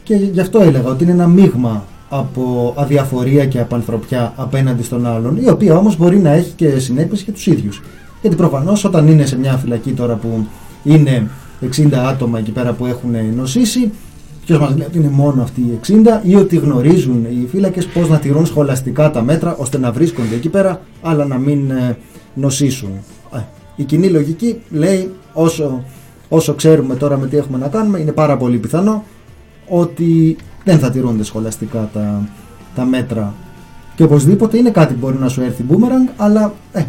Και 0.02 0.14
γι' 0.14 0.40
αυτό 0.40 0.60
έλεγα 0.60 0.88
ότι 0.88 1.02
είναι 1.04 1.12
ένα 1.12 1.26
μείγμα 1.26 1.84
από 2.08 2.74
αδιαφορία 2.76 3.46
και 3.46 3.60
απανθρωπιά 3.60 4.32
απέναντι 4.36 4.82
στον 4.82 5.06
άλλον, 5.06 5.36
η 5.36 5.48
οποία 5.50 5.76
όμως 5.76 5.96
μπορεί 5.96 6.18
να 6.18 6.30
έχει 6.30 6.52
και 6.56 6.78
συνέπειες 6.78 7.22
για 7.22 7.32
τους 7.32 7.46
ίδιους. 7.46 7.82
Γιατί 8.20 8.36
προφανώς 8.36 8.84
όταν 8.84 9.08
είναι 9.08 9.26
σε 9.26 9.38
μια 9.38 9.56
φυλακή 9.56 9.92
τώρα 9.92 10.14
που 10.14 10.46
είναι 10.84 11.30
60 11.76 11.92
άτομα 11.94 12.38
εκεί 12.38 12.50
πέρα 12.50 12.72
που 12.72 12.86
έχουν 12.86 13.10
νοσήσει, 13.34 13.90
Ποιος 14.48 14.60
μας 14.60 14.76
λέει 14.76 14.86
ότι 14.86 14.98
είναι 14.98 15.08
μόνο 15.08 15.42
αυτοί 15.42 15.60
οι 15.60 15.78
60 15.86 16.20
ή 16.22 16.34
ότι 16.34 16.56
γνωρίζουν 16.56 17.24
οι 17.24 17.46
φύλακες 17.50 17.86
πώς 17.86 18.08
να 18.08 18.18
τηρούν 18.18 18.46
σχολαστικά 18.46 19.10
τα 19.10 19.22
μέτρα 19.22 19.56
ώστε 19.56 19.78
να 19.78 19.92
βρίσκονται 19.92 20.34
εκεί 20.34 20.48
πέρα, 20.48 20.80
αλλά 21.02 21.26
να 21.26 21.38
μην 21.38 21.70
ε, 21.70 21.96
νοσήσουν. 22.34 22.90
Ε, 23.78 23.82
η 23.82 23.84
κοινή 23.84 24.08
λογική 24.08 24.60
λέει 24.70 25.10
όσο, 25.32 25.84
όσο 26.28 26.54
ξέρουμε 26.54 26.94
τώρα 26.94 27.18
με 27.18 27.26
τι 27.26 27.36
έχουμε 27.36 27.58
να 27.58 27.68
κάνουμε, 27.68 27.98
είναι 27.98 28.12
πάρα 28.12 28.36
πολύ 28.36 28.56
πιθανό 28.56 29.04
ότι 29.68 30.36
δεν 30.64 30.78
θα 30.78 30.90
τηρούνται 30.90 31.24
σχολαστικά 31.24 31.90
τα, 31.92 32.28
τα 32.74 32.84
μέτρα. 32.84 33.34
Και 33.94 34.02
οπωσδήποτε 34.02 34.58
είναι 34.58 34.70
κάτι 34.70 34.94
που 34.94 34.98
μπορεί 35.00 35.18
να 35.18 35.28
σου 35.28 35.40
έρθει 35.40 35.64
boomerang, 35.70 36.12
αλλά 36.16 36.54
ε, 36.72 36.80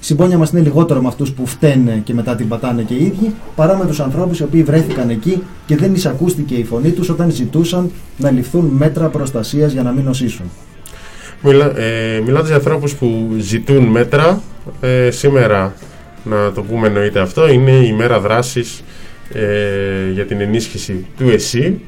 η 0.00 0.04
συμπόνια 0.04 0.38
μας 0.38 0.50
είναι 0.50 0.60
λιγότερο 0.60 1.00
με 1.00 1.08
αυτούς 1.08 1.32
που 1.32 1.46
φταίνε 1.46 2.00
και 2.04 2.14
μετά 2.14 2.34
την 2.34 2.48
πατάνε 2.48 2.82
και 2.82 2.94
οι 2.94 3.04
ίδιοι, 3.04 3.34
παρά 3.56 3.76
με 3.76 3.86
τους 3.86 4.00
ανθρώπους 4.00 4.38
οι 4.38 4.42
οποίοι 4.42 4.62
βρέθηκαν 4.62 5.10
εκεί 5.10 5.42
και 5.66 5.76
δεν 5.76 5.94
εισακούστηκε 5.94 6.54
η 6.54 6.64
φωνή 6.64 6.90
τους 6.90 7.08
όταν 7.08 7.30
ζητούσαν 7.30 7.90
να 8.16 8.30
ληφθούν 8.30 8.64
μέτρα 8.64 9.08
προστασίας 9.08 9.72
για 9.72 9.82
να 9.82 9.92
μην 9.92 10.04
νοσήσουν. 10.04 10.46
Μιλά, 11.42 11.78
ε, 11.78 12.20
μιλάτε 12.24 12.46
για 12.46 12.56
ανθρώπους 12.56 12.94
που 12.94 13.36
ζητούν 13.38 13.84
μέτρα. 13.84 14.40
Ε, 14.80 15.10
σήμερα, 15.10 15.74
να 16.28 16.52
το 16.52 16.62
πούμε 16.62 16.86
εννοείται 16.86 17.20
αυτό, 17.20 17.48
είναι 17.48 17.70
η 17.70 17.92
μέρα 17.92 18.20
δράσης 18.20 18.82
ε, 19.32 20.10
για 20.12 20.26
την 20.26 20.40
ενίσχυση 20.40 21.06
του 21.18 21.28
ΕΣΥ. 21.28 21.80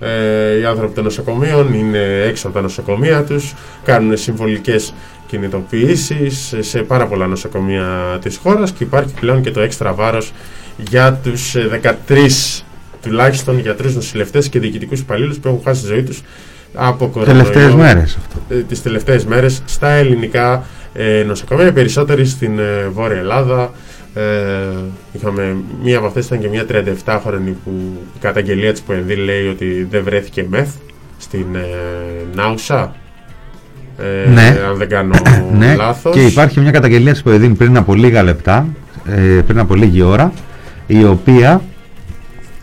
Ε, 0.00 0.58
οι 0.58 0.64
άνθρωποι 0.64 0.94
των 0.94 1.04
νοσοκομείων 1.04 1.74
είναι 1.74 2.22
έξω 2.26 2.46
από 2.46 2.56
τα 2.56 2.62
νοσοκομεία 2.62 3.24
τους, 3.24 3.54
κάνουν 3.84 4.16
συμβολικές 4.16 4.94
κινητοποιήσεις 5.26 6.54
σε 6.58 6.78
πάρα 6.82 7.06
πολλά 7.06 7.26
νοσοκομεία 7.26 8.18
της 8.22 8.36
χώρας 8.36 8.72
και 8.72 8.84
υπάρχει 8.84 9.14
πλέον 9.20 9.42
και 9.42 9.50
το 9.50 9.60
έξτρα 9.60 9.92
βάρος 9.92 10.32
για 10.76 11.12
τους 11.22 11.54
ε, 11.54 11.80
13 12.08 12.62
τουλάχιστον 13.02 13.58
γιατρούς 13.58 13.94
νοσηλευτές 13.94 14.48
και 14.48 14.58
διοικητικούς 14.58 15.00
υπαλλήλους 15.00 15.38
που 15.38 15.48
έχουν 15.48 15.60
χάσει 15.64 15.80
τη 15.80 15.86
ζωή 15.86 16.02
τους 16.02 16.22
από 16.74 17.08
κορονοϊό. 17.08 17.42
Τελευταίες 17.42 17.74
μέρες 17.74 18.16
αυτό. 18.16 18.54
Ε, 18.54 18.62
τις 18.62 18.82
τελευταίες 18.82 19.24
μέρες 19.24 19.62
στα 19.64 19.88
ελληνικά 19.88 20.64
ε, 20.94 21.22
νοσοκομεία, 21.26 21.66
οι 21.66 21.72
περισσότεροι 21.72 22.24
στην 22.24 22.58
ε, 22.58 22.88
Βόρεια 22.92 23.18
Ελλάδα. 23.18 23.72
Ε, 24.14 24.22
είχαμε, 25.12 25.56
μία 25.82 25.98
από 25.98 26.06
αυτές 26.06 26.26
ήταν 26.26 26.40
και 26.40 26.48
μια 26.48 26.64
37χρονη 26.70 27.52
που 27.64 27.70
η 28.14 28.18
καταγγελία 28.20 28.72
της 28.72 28.80
που 28.80 28.92
ενδύει 28.92 29.16
λέει 29.16 29.46
ότι 29.46 29.86
δεν 29.90 30.04
βρέθηκε 30.04 30.46
μεθ 30.48 30.68
στην 31.18 31.46
ε, 31.54 31.66
Νάουσα. 32.34 32.94
Ε, 33.98 34.28
Ναι. 34.30 34.58
Αν 34.68 34.76
δεν 34.76 34.88
κάνω 34.88 35.14
ναι, 35.58 35.74
λάθος. 35.74 36.14
και 36.14 36.26
υπάρχει 36.26 36.60
μια 36.60 36.70
καταγγελία 36.70 37.12
της 37.12 37.22
Ποεδίνη 37.22 37.54
πριν 37.54 37.76
από 37.76 37.94
λίγα 37.94 38.22
λεπτά, 38.22 38.66
ε, 39.04 39.40
πριν 39.46 39.58
από 39.58 39.74
λίγη 39.74 40.02
ώρα, 40.02 40.32
η 40.86 41.04
οποία 41.04 41.62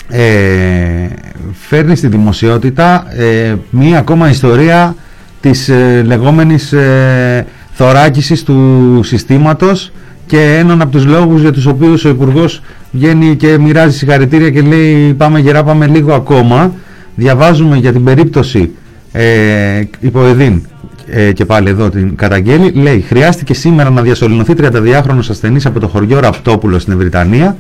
ε, 0.10 1.08
φέρνει 1.53 1.95
στη 1.95 2.08
δημοσιότητα 2.08 3.06
ε, 3.18 3.56
μία 3.70 3.98
ακόμα 3.99 4.30
ιστορία 4.30 4.95
της 5.41 5.70
ε, 5.70 6.02
λεγόμενης 6.06 6.74
ε, 6.74 7.45
θωράκισης 7.82 8.44
του 8.44 8.99
συστήματος 9.03 9.91
και 10.26 10.58
έναν 10.60 10.82
από 10.82 10.91
τους 10.91 11.06
λόγους 11.06 11.41
για 11.41 11.52
τους 11.52 11.66
οποίους 11.66 12.06
ο 12.06 12.10
υπουργός 12.10 12.62
βγαίνει 12.91 13.36
και 13.36 13.58
μοιράζει 13.58 13.98
συγχαρητήρια 13.98 14.49
και 14.49 14.62
λέει 14.62 15.14
πάμε 15.14 15.40
γερά 15.40 15.64
πάμε 15.64 15.88
λίγο 15.88 16.14
ακόμα 16.14 16.74
διαβάζουμε 17.16 17.78
για 17.78 17.91
την 17.91 18.03
περίπτωση 18.03 18.72
ε, 19.12 19.84
υποεδίν 19.99 20.62
ε, 21.08 21.32
και 21.32 21.45
πάλι 21.45 21.70
εδώ 21.70 21.90
την 21.90 22.16
καταγγέλει. 22.16 22.72
Λέει 22.72 23.02
χρειάστηκε 23.02 23.53
σήμερα 23.53 23.90
να 23.90 24.02
διασωληνωθεί 24.02 24.53
32χρονος 24.58 25.30
ασθενής 25.30 25.66
από 25.66 25.80
το 25.80 25.88
χωριό 25.88 26.20
Ραπτόπουλο 26.20 26.80
στην 26.80 26.98
Βρυτανία 26.98 27.58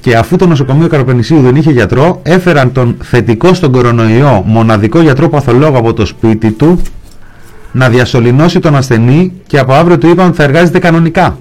και 0.00 0.16
αφού 0.16 0.36
το 0.36 0.46
νοσοκομείο 0.46 0.88
Καροπενησίου 0.88 1.40
δεν 1.40 1.56
είχε 1.56 1.70
γιατρό, 1.70 2.20
έφεραν 2.22 2.72
τον 2.72 2.96
θετικό 3.02 3.54
στον 3.54 3.72
κορονοϊό 3.72 4.42
μοναδικό 4.46 5.00
γιατρό 5.00 5.28
παθολόγο 5.28 5.78
από 5.78 5.92
το 5.92 6.06
σπίτι 6.06 6.50
του 6.50 6.80
να 7.74 7.88
διασωληνώσει 7.88 8.58
τον 8.60 8.76
ασθενή 8.76 9.32
και 9.46 9.58
από 9.58 9.72
αύριο 9.72 9.98
του 9.98 10.08
είπαν 10.08 10.26
ότι 10.26 10.36
θα 10.36 10.42
εργάζεται 10.42 10.78
κανονικά. 10.78 11.38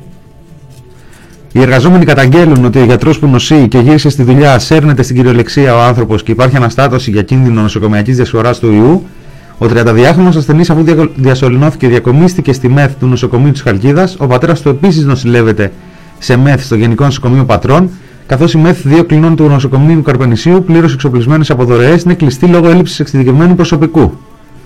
Οι 1.52 1.62
εργαζόμενοι 1.62 2.06
καταγγέλουν 2.06 2.66
ότι 2.66 2.80
ο 2.80 2.84
γιατρός 2.84 3.20
που 3.20 3.28
νοσεί 3.28 3.68
και 3.68 3.78
γύρισε 3.80 4.10
στη 4.10 4.24
δουλειά 4.24 4.60
σέρνεται 4.60 5.04
στην 5.04 5.16
κυριολεξία 5.16 5.76
ο 5.76 5.82
άνθρωπος 5.82 6.24
και 6.24 6.32
υπάρχει 6.32 6.56
αναστάτωση 6.56 7.12
για 7.12 7.22
κίνδυνο 7.22 7.62
νοσοκομιακής 7.62 8.16
διασφοράς 8.16 8.60
του 8.60 8.72
ιού. 8.72 9.04
Ο 9.58 9.66
32χρονο 9.66 10.36
ασθενής, 10.38 10.70
αφού 10.70 10.84
δια- 10.84 11.10
διασωληνώθηκε, 11.16 11.88
διακομίστηκε 11.88 12.54
στη 12.54 12.70
ΜΕΘ 12.70 12.92
του 13.00 13.08
νοσοκομείου 13.08 13.52
της 13.52 13.62
Χαλκίδας. 13.62 14.16
Ο 14.20 14.28
πατέρας 14.28 14.62
του 14.62 14.70
επίσης 14.70 15.04
νοσηλεύεται 15.06 15.72
σε 16.20 16.38
ΜΕΘ 16.38 16.64
στο 16.64 16.76
Γενικό 16.76 17.04
Νοσοκομείο 17.04 17.46
Πατρών. 17.46 17.90
Καθώς 18.26 18.54
η 18.54 18.58
ΜΕΘ 18.58 18.78
δύο 18.84 19.04
κλινών 19.04 19.36
του 19.36 19.48
νοσοκομείου 19.48 20.02
Καρπενησίου, 20.02 20.64
πλήρω 20.64 20.88
εξοπλισμένες 20.94 21.50
από 21.50 21.64
δωρεές, 21.66 22.04
είναι 22.04 22.14
κλειστή 22.14 22.46
λόγω 22.46 22.70
έλλειψης 22.70 23.00
εξειδικευμένου 23.00 23.56
προσωπικού. 23.56 24.18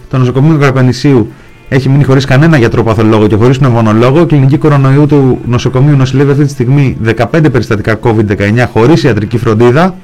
Το 0.10 0.18
νοσοκομείο 0.18 0.57
Καρπενησίου 0.57 1.31
έχει 1.69 1.89
μείνει 1.89 2.03
χωρίς 2.03 2.26
κανένα 2.26 2.57
γιατρό 2.57 2.84
παθολόγο 2.84 3.27
και 3.27 3.35
χωρίς 3.35 3.57
πνευμονολόγο. 3.57 4.22
Η 4.22 4.26
κλινική 4.26 4.57
κορονοϊού 4.57 5.06
του 5.06 5.39
νοσοκομείου 5.45 5.95
νοσηλεύει 5.95 6.31
αυτή 6.31 6.44
τη 6.44 6.49
στιγμή 6.49 6.98
15 7.06 7.26
περιστατικά 7.52 7.99
COVID-19 8.03 8.65
χωρίς 8.73 9.03
ιατρική 9.03 9.38
φροντίδα. 9.38 9.95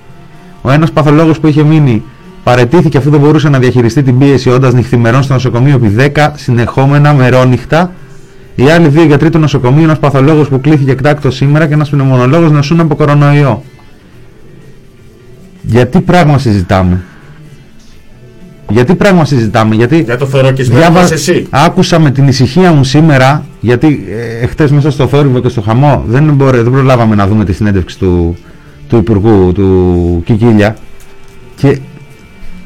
Ο 0.62 0.72
ένας 0.72 0.92
παθολόγος 0.92 1.40
που 1.40 1.48
είχε 1.48 1.64
μείνει 1.64 2.04
παρετήθηκε 2.44 2.98
αφού 2.98 3.10
δεν 3.10 3.20
μπορούσε 3.20 3.50
να 3.50 3.60
διαχειριστεί 3.60 4.04
την 4.04 4.18
πίεση 4.18 4.50
όντας 4.50 4.74
νυχθημερών 4.74 5.24
στο 5.24 5.34
νοσοκομείο 5.34 5.76
επί 5.76 6.12
10 6.16 6.30
συνεχόμενα 6.36 7.14
μερόνυχτα. 7.14 7.92
Οι 8.56 8.70
άλλοι 8.70 8.88
δύο 8.88 9.04
γιατροί 9.04 9.30
του 9.30 9.40
νοσοκομείου, 9.40 9.84
ένας 9.84 10.00
παθολόγος 10.00 10.50
που 10.50 10.62
κλήθηκε 10.62 10.92
εκτάκτο 10.92 11.32
σήμερα 11.32 11.68
και 11.68 11.74
ένας 11.74 11.90
πνευμονολόγος 11.90 12.52
νοσούν 12.52 12.80
από 12.80 12.96
κορονοϊό. 12.96 13.64
Γιατί 15.62 16.02
πράγμα 16.02 16.38
συζητάμε; 16.38 17.02
Γιατί 18.70 18.96
πράγμα 18.96 19.26
συζητάμε, 19.26 19.76
γιατί 19.76 20.02
Για 20.02 20.18
το 20.18 20.26
θωρακισμένο 20.26 20.90
μας 20.92 21.12
εσύ. 21.12 21.48
άκουσα 21.50 22.00
με 22.00 22.12
την 22.12 22.28
ησυχία 22.28 22.72
μου 22.72 22.84
σήμερα, 22.84 23.46
γιατί 23.62 24.06
ε, 24.42 24.46
χτες 24.48 24.72
μέσα 24.72 24.92
στο 24.92 25.08
θόρυβο 25.08 25.40
και 25.40 25.50
στο 25.50 25.62
χαμό 25.62 26.04
δεν, 26.08 26.24
μπορέ, 26.34 26.62
δεν 26.62 26.72
προλάβαμε 26.72 27.16
να 27.16 27.28
δούμε 27.28 27.46
τη 27.46 27.54
συνέντευξη 27.54 27.98
του, 27.98 28.36
του 28.90 28.98
Υπουργού, 28.98 29.52
του 29.52 30.22
Κικίλια 30.26 30.76
και 31.56 31.78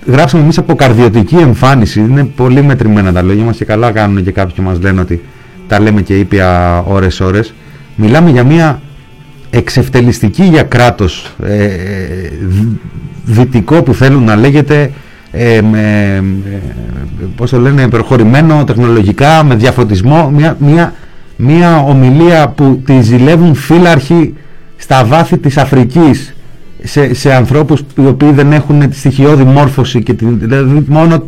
γράψαμε 0.05 0.43
εμείς 0.43 0.57
από 0.57 0.75
καρδιωτική 0.75 1.35
εμφάνιση, 1.35 1.99
είναι 1.99 2.23
πολύ 2.35 2.63
μετρημένα 2.63 3.13
τα 3.13 3.21
λόγια 3.21 3.43
μας 3.43 3.57
και 3.57 3.65
καλά 3.65 3.91
κάνουν 3.91 4.23
και 4.23 4.31
κάποιοι 4.31 4.65
μας 4.67 4.79
λένε 4.81 5.01
ότι 5.01 5.21
τα 5.67 5.79
λέμε 5.79 6.01
και 6.01 6.17
ήπια 6.19 6.79
ώρες 6.87 7.19
ώρες. 7.19 7.53
Μιλάμε 7.95 8.29
για 8.29 8.43
μια 8.43 8.81
εξευτελιστική 9.49 10.43
για 10.43 10.63
κράτος 10.63 11.33
ε, 11.43 11.63
ε, 11.63 11.69
δ- 12.47 12.77
δυτικό 13.25 13.83
που 13.83 13.93
θέλουν 13.93 14.23
να 14.23 14.35
λέγεται 14.35 14.91
ε, 15.37 15.61
με, 15.61 16.13
ε, 16.51 16.57
πώς 17.35 17.49
το 17.49 17.59
λένε, 17.59 17.87
προχωρημένο 17.89 18.63
τεχνολογικά, 18.63 19.43
με 19.43 19.55
διαφωτισμό, 19.55 20.29
μια, 20.29 20.57
μια, 20.59 20.93
μια 21.35 21.79
ομιλία 21.79 22.47
που 22.47 22.81
τη 22.85 23.01
ζηλεύουν 23.01 23.55
φύλαρχοι 23.55 24.33
στα 24.77 25.05
βάθη 25.05 25.37
της 25.37 25.57
Αφρικής 25.57 26.35
σε, 26.83 27.13
σε 27.13 27.33
ανθρώπους 27.33 27.79
οι 28.01 28.05
οποίοι 28.05 28.31
δεν 28.31 28.51
έχουν 28.51 28.89
τη 28.89 28.95
στοιχειώδη 28.95 29.43
μόρφωση 29.43 30.03
και 30.03 30.13
την, 30.13 30.39
δηλαδή 30.39 30.83
μόνο, 30.87 31.27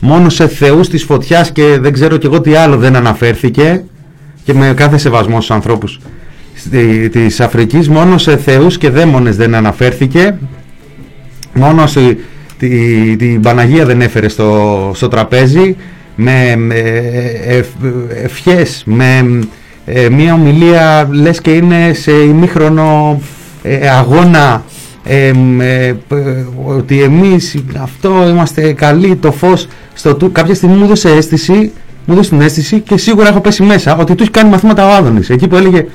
μόνο 0.00 0.28
σε 0.28 0.48
θεούς 0.48 0.88
της 0.88 1.02
φωτιάς 1.04 1.52
και 1.52 1.78
δεν 1.80 1.92
ξέρω 1.92 2.16
και 2.16 2.26
εγώ 2.26 2.40
τι 2.40 2.54
άλλο 2.54 2.76
δεν 2.76 2.96
αναφέρθηκε 2.96 3.84
και 4.44 4.54
με 4.54 4.72
κάθε 4.76 4.98
σεβασμό 4.98 5.36
στους 5.36 5.50
ανθρώπους 5.50 5.98
στη- 6.54 7.08
της 7.08 7.40
Αφρικής 7.40 7.88
μόνο 7.88 8.18
σε 8.18 8.36
θεούς 8.36 8.78
και 8.78 8.90
δαίμονες 8.90 9.36
δεν 9.36 9.54
αναφέρθηκε 9.54 10.34
μόνο 11.54 11.84
στη, 12.60 13.16
τη- 13.16 13.16
την 13.16 13.40
Παναγία 13.40 13.84
δεν 13.84 14.00
έφερε 14.00 14.28
στο, 14.28 14.90
στο 14.94 15.08
τραπέζι. 15.08 15.76
Με, 16.14 16.56
με 16.56 16.74
ευ, 17.46 17.66
ευχές 18.24 18.82
με 18.86 19.38
ε, 19.84 20.08
μια 20.08 20.34
ομιλία 20.34 21.08
λες 21.12 21.40
και 21.40 21.50
είναι 21.50 21.92
σε 21.92 22.10
ημίχρονο 22.12 23.20
ε, 23.62 23.88
αγώνα. 23.88 24.64
Ε, 25.04 25.32
μ, 25.32 25.60
ε, 25.60 25.96
π- 26.08 26.14
ότι 26.66 27.02
εμείς 27.02 27.56
αυτό 27.82 28.28
είμαστε 28.28 28.72
καλοί 28.72 29.16
το 29.16 29.32
φως 29.32 29.66
στο 29.94 30.14
του. 30.14 30.32
Κάποια 30.32 30.54
στιγμή 30.54 30.76
μου 30.76 30.84
έδωσε 30.84 31.08
αίσθηση 31.10 31.72
μου 32.04 32.14
έδωσε 32.14 32.30
την 32.30 32.40
αίσθηση 32.40 32.80
και 32.80 32.96
σίγουρα 32.96 33.28
έχω 33.28 33.40
πέσει 33.40 33.62
μέσα. 33.62 33.96
Ότι 33.96 34.14
του 34.14 34.22
έχει 34.22 34.30
κάνει 34.32 34.50
μαθήματα 34.50 34.86
ο 34.86 34.92
Άδωνης. 34.94 35.30
Εκεί 35.30 35.48
που 35.48 35.56
έλεγε 35.56 35.86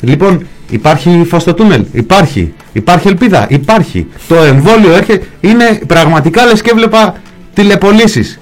λοιπόν 0.00 0.46
Υπάρχει 0.70 1.24
φως 1.28 1.42
στο 1.42 1.54
τούνελ. 1.54 1.84
Υπάρχει. 1.92 2.52
Υπάρχει 2.72 3.08
ελπίδα. 3.08 3.46
Υπάρχει. 3.48 4.06
Το 4.28 4.34
εμβόλιο 4.34 4.92
έρχεται. 4.92 5.26
Είναι 5.40 5.80
πραγματικά 5.86 6.44
λες 6.46 6.62
και 6.62 6.70
έβλεπα 6.70 7.14
τηλεπολίσεις. 7.54 8.40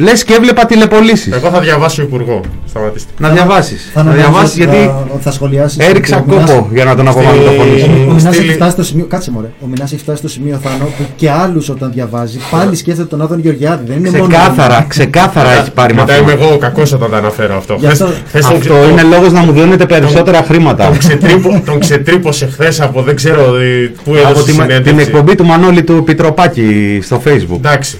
Λες 0.00 0.24
και 0.24 0.34
έβλεπα 0.34 0.66
τηλεπολίσεις. 0.66 1.32
Εγώ 1.34 1.50
θα 1.50 1.60
διαβάσω 1.60 2.02
υπουργό. 2.02 2.40
Σταματήστε. 2.68 3.10
Να 3.18 3.28
διαβάσεις. 3.28 3.90
Θα 3.94 4.02
Να 4.02 4.10
αναγνωρίσεις 4.10 4.54
διαβάσεις 4.56 4.60
ότι 4.60 4.76
γιατί 4.76 4.86
θα, 4.86 5.14
ότι 5.14 5.22
θα 5.22 5.30
σχολιάσεις 5.32 5.78
έριξα 5.88 6.16
ότι 6.16 6.30
ο 6.30 6.34
Μινάς- 6.34 6.50
κόπο 6.50 6.68
για 6.72 6.84
να 6.84 6.94
τον 6.94 7.08
απομαγνητοφωνήσω. 7.08 7.86
Ο 7.86 7.90
Μινάς 7.90 8.24
έχει 8.24 8.34
Στείλει- 8.34 8.54
φτάσει 8.54 8.70
στο 8.70 8.82
σημείο, 8.84 9.04
κάτσε 9.08 9.30
μωρέ, 9.30 9.46
ο 9.60 9.66
Μινάς 9.66 9.92
έχει 9.92 10.02
φτάσει 10.02 10.18
στο 10.18 10.28
σημείο 10.28 10.58
Θάνο 10.62 10.84
που 10.84 11.04
και 11.16 11.30
άλλους 11.30 11.68
όταν 11.68 11.90
διαβάζει 11.94 12.38
πάλι 12.50 12.76
σκέφτεται 12.76 13.08
τον 13.08 13.22
Άδων 13.22 13.38
Γεωργιάδη. 13.40 13.84
Δεν 13.86 13.96
είναι 13.98 14.10
μόνο. 14.10 14.26
Ξεκάθαρα, 14.26 14.84
ξεκάθαρα 14.88 15.50
έχει 15.50 15.70
πάρει 15.70 15.94
Μετά 15.94 16.12
είμαι 16.12 16.22
μαθήματα. 16.22 16.44
εγώ 16.44 16.54
ο 16.54 16.58
κακός 16.58 16.92
όταν 16.92 17.10
τα 17.10 17.16
αναφέρω 17.16 17.56
αυτό. 17.56 17.74
Γι' 17.78 17.86
αυτό- 17.86 18.04
Χθες- 18.04 18.22
χθες 18.28 18.44
τον 18.46 18.56
Αυτό 18.56 18.74
ξε- 18.74 18.90
είναι 18.90 19.02
λόγος 19.02 19.32
να 19.32 19.40
μου 19.40 19.52
δίνετε 19.52 19.86
περισσότερα 19.86 20.42
χρήματα. 20.42 20.84
Τον, 20.86 20.98
ξετρύπω, 20.98 21.62
τον 21.64 21.78
ξετρύπωσε 21.78 22.46
χθες 22.46 22.80
από 22.80 23.02
δεν 23.02 23.16
ξέρω 23.16 23.40
ε, 23.56 23.92
πού 24.04 24.10
Από 24.16 24.28
έδωσε 24.28 24.44
τη- 24.44 24.52
συνέντευξη. 24.52 24.82
την 24.90 24.98
εκπομπή 24.98 25.34
του 25.34 25.44
Μανώλη 25.44 25.82
του 25.82 26.02
Πιτροπάκη 26.04 26.98
στο 27.02 27.22
facebook. 27.24 27.56
Εντάξει. 27.56 27.98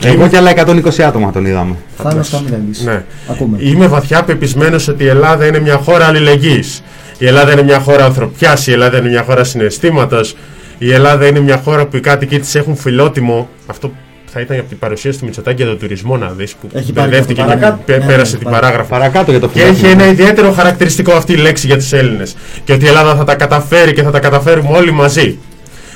Στο 0.00 0.08
φε... 0.08 0.14
Εγώ 0.14 0.28
και 0.28 0.36
άλλα 0.36 0.52
120 0.56 1.00
άτομα 1.06 1.32
τον 1.32 1.44
είδαμε. 1.46 1.74
Θάνος 1.96 2.30
Καμιλαλής. 2.30 2.80
ναι. 2.84 3.04
Ακούμε. 3.30 3.56
Είμαι 3.60 3.86
βαθιά 3.86 4.22
πεπισμένος 4.22 4.88
ότι 4.88 5.04
η 5.04 5.06
Ελλάδα 5.06 5.46
είναι 5.46 5.60
μια 5.60 5.76
χώρα 5.76 6.04
αλληλεγγύης. 6.06 6.82
Η 7.18 7.26
Ελλάδα 7.26 7.52
είναι 7.52 7.62
μια 7.62 7.80
χώρα 7.80 8.04
ανθρωπιάς, 8.04 8.66
η 8.66 8.72
Ελλάδα 8.72 8.98
είναι 8.98 9.08
μια 9.08 9.22
χώρα 9.22 9.44
συναισθήματος. 9.44 10.36
Η 10.78 10.92
Ελλάδα 10.92 11.26
είναι 11.26 11.40
μια 11.40 11.60
χώρα 11.64 11.86
που 11.86 11.96
οι 11.96 12.00
κάτοικοι 12.00 12.38
της 12.38 12.54
έχουν 12.54 12.76
φιλότιμο. 12.76 13.48
Αυτό 13.66 13.92
θα 14.32 14.40
ήταν 14.40 14.58
από 14.58 14.68
την 14.68 14.78
παρουσίαση 14.78 15.18
του 15.18 15.24
Μητσοτάκη 15.24 15.56
για 15.62 15.66
τον 15.70 15.78
τουρισμό 15.78 16.16
να 16.16 16.28
δεις 16.36 16.54
που 16.54 16.68
Έχει 16.72 16.92
πάρει 16.92 17.08
μπερδεύτηκε 17.08 17.40
το 17.40 17.46
και 17.48 17.54
παρακάτω. 17.54 17.82
πέ- 17.86 17.98
Ναι, 17.98 18.06
πέρασε 18.06 18.32
ναι, 18.32 18.38
την 18.38 18.48
πάρει. 18.50 18.60
παράγραφο. 18.60 18.88
Παρακάτω 18.88 19.30
για 19.30 19.40
το 19.40 19.48
Και 19.48 19.60
έχει 19.62 19.74
φιλόφιλο. 19.74 19.90
ένα 20.02 20.10
ιδιαίτερο 20.10 20.52
χαρακτηριστικό 20.52 21.12
αυτή 21.12 21.32
η 21.32 21.36
λέξη 21.36 21.66
για 21.66 21.76
τους 21.76 21.92
Έλληνες. 21.92 22.36
Και 22.64 22.72
ότι 22.72 22.84
η 22.84 22.88
Ελλάδα 22.88 23.14
θα 23.14 23.24
τα 23.24 23.34
καταφέρει 23.34 23.92
και 23.92 24.02
θα 24.02 24.10
τα 24.10 24.18
καταφέρουμε 24.18 24.68
όλοι 24.76 24.90
μαζί. 24.92 25.38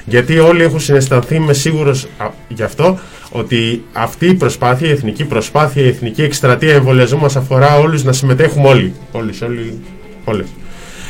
Γιατί 0.07 0.39
όλοι 0.39 0.63
έχουν 0.63 0.81
συναισθανθεί, 0.81 1.35
είμαι 1.35 1.53
σίγουρος 1.53 2.07
α, 2.19 2.27
γι' 2.49 2.63
αυτό, 2.63 2.99
ότι 3.31 3.85
αυτή 3.93 4.27
η 4.27 4.35
προσπάθεια, 4.35 4.89
η 4.89 4.91
εθνική 4.91 5.25
προσπάθεια, 5.25 5.83
η 5.83 5.89
εθνική 5.89 6.23
εκστρατεία 6.23 6.75
εμβολιασμού 6.75 7.21
μας 7.21 7.37
αφορά 7.37 7.79
όλους 7.79 8.05
να 8.05 8.13
συμμετέχουμε 8.13 8.69
όλοι. 8.69 8.95
Όλες, 9.13 9.41
όλοι, 9.41 9.81
όλες. 10.25 10.47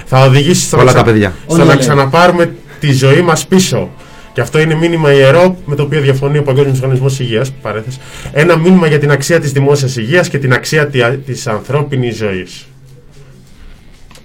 Θα 0.07 0.25
οδηγήσει 0.25 0.67
στο, 0.67 0.77
Όλα 0.77 0.85
να, 0.87 0.93
τα 0.93 1.03
ξα- 1.03 1.13
παιδιά. 1.13 1.35
στο 1.45 1.55
Όλα 1.55 1.65
να 1.65 1.75
λέει. 1.75 1.79
ξαναπάρουμε 1.79 2.55
τη 2.81 2.93
ζωή 2.93 3.21
μας 3.23 3.47
πίσω. 3.47 3.91
Και 4.33 4.41
αυτό 4.41 4.59
είναι 4.61 4.75
μήνυμα 4.75 5.13
ιερό 5.13 5.57
με 5.65 5.75
το 5.75 5.83
οποίο 5.83 6.01
διαφωνεί 6.01 6.39
ο 6.39 6.43
Παγκόσμιος 6.43 6.79
Οργανισμός 6.81 7.19
Υγείας. 7.21 7.53
Παρέθεση. 7.63 7.99
Ένα 8.33 8.57
μήνυμα 8.57 8.87
για 8.87 8.99
την 8.99 9.11
αξία 9.11 9.41
της 9.41 9.53
δημόσιας 9.53 9.97
υγείας 9.97 10.29
και 10.29 10.39
την 10.39 10.53
αξία 10.53 10.89
της 11.27 11.47
ανθρώπινης 11.47 12.17
ζωής. 12.17 12.67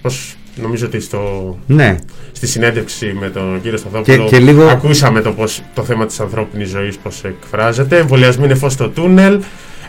Πώς 0.02 0.34
νομίζω 0.54 0.86
ότι 0.86 1.00
στο, 1.00 1.56
Ναι, 1.66 1.96
στη 2.32 2.46
συνέντευξη 2.46 3.16
με 3.20 3.28
τον 3.28 3.60
κύριο 3.62 3.78
Σταθόπουλο 3.78 4.16
Και- 4.16 4.36
και 4.36 4.38
λίγο- 4.38 4.66
ακούσαμε 4.66 5.20
το, 5.20 5.32
πώς, 5.32 5.62
το 5.74 5.82
θέμα 5.82 6.06
της 6.06 6.20
ανθρώπινης 6.20 6.68
ζωής 6.68 6.96
πώς 6.96 7.24
εκφράζεται. 7.24 7.98
Εμβολιασμοί 7.98 8.44
είναι 8.44 8.54
φως 8.54 8.72
στο 8.72 8.88
τούνελ. 8.88 9.38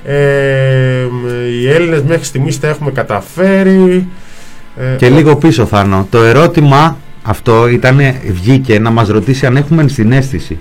Ε, 0.06 1.06
οι 1.62 1.70
Έλληνες 1.72 2.02
μέχρι 2.02 2.24
στιγμής 2.26 2.60
τα 2.60 2.68
έχουμε 2.68 2.92
καταφέρει. 2.92 4.08
Ε, 4.78 4.96
και 4.98 5.10
λίγο 5.10 5.36
πίσω 5.36 5.66
Θάνο. 5.66 6.08
Το 6.10 6.22
ερώτημα 6.24 6.98
αυτό 7.24 7.68
ήταν, 7.68 8.00
βγήκε 8.32 8.80
να 8.80 8.90
μας 8.90 9.08
ρωτήσει 9.08 9.46
αν 9.46 9.58
έχουμε 9.58 9.88
συνέστηση. 9.88 10.58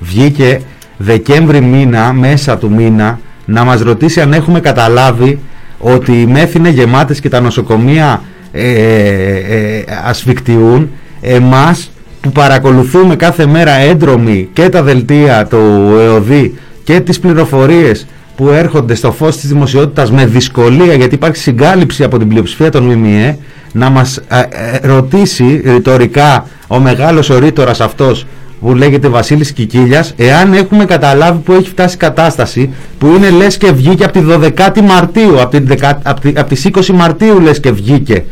Βγήκε 0.00 0.60
Δεκέμβρη 0.96 1.60
μήνα, 1.60 2.12
μέσα 2.12 2.58
του 2.58 2.70
μήνα, 2.70 3.18
να 3.44 3.64
μας 3.64 3.80
ρωτήσει 3.80 4.20
αν 4.20 4.32
έχουμε 4.32 4.60
καταλάβει 4.60 5.38
ότι 5.78 6.20
οι 6.20 6.26
μέθη 6.26 6.58
είναι 6.58 6.68
γεμάτες 6.68 7.20
και 7.20 7.28
τα 7.28 7.40
νοσοκομεία 7.40 8.22
ε, 8.56 8.68
ε, 8.68 9.78
ε, 9.78 9.84
ασφικτιούν 10.04 10.90
εμάς 11.20 11.90
που 12.20 12.30
παρακολουθούμε 12.30 13.16
κάθε 13.16 13.46
μέρα 13.46 13.72
έντρομοι 13.72 14.48
και 14.52 14.68
τα 14.68 14.82
δελτία 14.82 15.46
του 15.46 15.56
ΕΟΔΗ 16.00 16.54
και 16.84 17.00
τις 17.00 17.20
πληροφορίες 17.20 18.06
που 18.36 18.48
έρχονται 18.48 18.94
στο 18.94 19.12
φως 19.12 19.36
της 19.36 19.48
δημοσιότητας 19.48 20.10
με 20.10 20.26
δυσκολία 20.26 20.94
γιατί 20.94 21.14
υπάρχει 21.14 21.36
συγκάλυψη 21.36 22.04
από 22.04 22.18
την 22.18 22.28
πλειοψηφία 22.28 22.70
των 22.70 22.84
ΜΜΕ 22.84 23.38
να 23.72 23.90
μας 23.90 24.16
ε, 24.16 24.38
ε, 24.38 24.86
ρωτήσει 24.86 25.62
ρητορικά 25.64 26.46
ο 26.66 26.78
μεγάλος 26.78 27.30
ορίτορας 27.30 27.80
αυτός 27.80 28.26
που 28.64 28.74
λέγεται 28.74 29.08
Βασίλης 29.08 29.52
Κικίλιας 29.52 30.12
εάν 30.16 30.52
έχουμε 30.52 30.84
καταλάβει 30.84 31.38
που 31.38 31.52
έχει 31.52 31.68
φτάσει 31.68 31.94
η 31.94 31.98
κατάσταση 31.98 32.70
που 32.98 33.06
είναι 33.06 33.30
λες 33.30 33.56
και 33.56 33.72
βγήκε 33.72 34.04
από 34.04 34.12
τη 34.12 34.24
12η 34.30 34.80
Μαρτίου 34.80 35.40
από, 35.40 35.50
την 35.50 35.66
δεκα- 35.66 36.00
από, 36.04 36.20
τη- 36.20 36.32
από 36.36 36.48
τις 36.48 36.64
20 36.64 36.86
Μαρτίου 36.94 37.40
λες 37.40 37.60
και 37.60 37.70
βγήκε. 37.72 38.24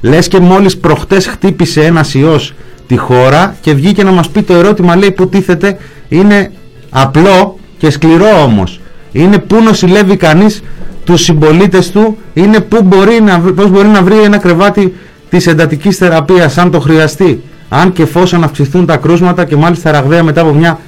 Λες 0.00 0.28
και 0.28 0.38
μόλις 0.40 0.76
προχτές 0.76 1.26
χτύπησε 1.26 1.84
ένας 1.84 2.14
ιός 2.14 2.54
τη 2.86 2.96
χώρα 2.96 3.56
και 3.60 3.72
βγήκε 3.74 4.02
να 4.02 4.10
μας 4.10 4.28
πει 4.28 4.42
το 4.42 4.54
ερώτημα 4.54 4.96
λέει 4.96 5.10
που 5.10 5.28
τίθεται 5.28 5.78
είναι 6.08 6.50
απλό 6.90 7.58
και 7.78 7.90
σκληρό 7.90 8.42
όμως. 8.44 8.80
Είναι 9.12 9.38
πού 9.38 9.56
νοσηλεύει 9.62 10.16
κανείς 10.16 10.62
τους 11.04 11.22
συμπολίτες 11.22 11.90
του 11.90 12.16
είναι 12.34 12.60
πού 12.60 12.82
μπορεί 12.82 13.20
να, 13.20 13.38
βρει- 13.38 13.52
πώς 13.54 13.70
μπορεί 13.70 13.88
να 13.88 14.02
βρει 14.02 14.18
ένα 14.22 14.36
κρεβάτι 14.38 14.94
της 15.30 15.46
εντατικής 15.46 15.96
θεραπείας 15.96 16.58
αν 16.58 16.70
το 16.70 16.80
χρειαστεί 16.80 17.42
αν 17.68 17.92
και 17.92 18.02
εφόσον 18.02 18.44
αυξηθούν 18.44 18.86
τα 18.86 18.96
κρούσματα 18.96 19.44
και 19.44 19.56
μάλιστα 19.56 19.90
ραγδαία 19.90 20.22
μετά 20.22 20.40
από 20.40 20.52
μια 20.52 20.78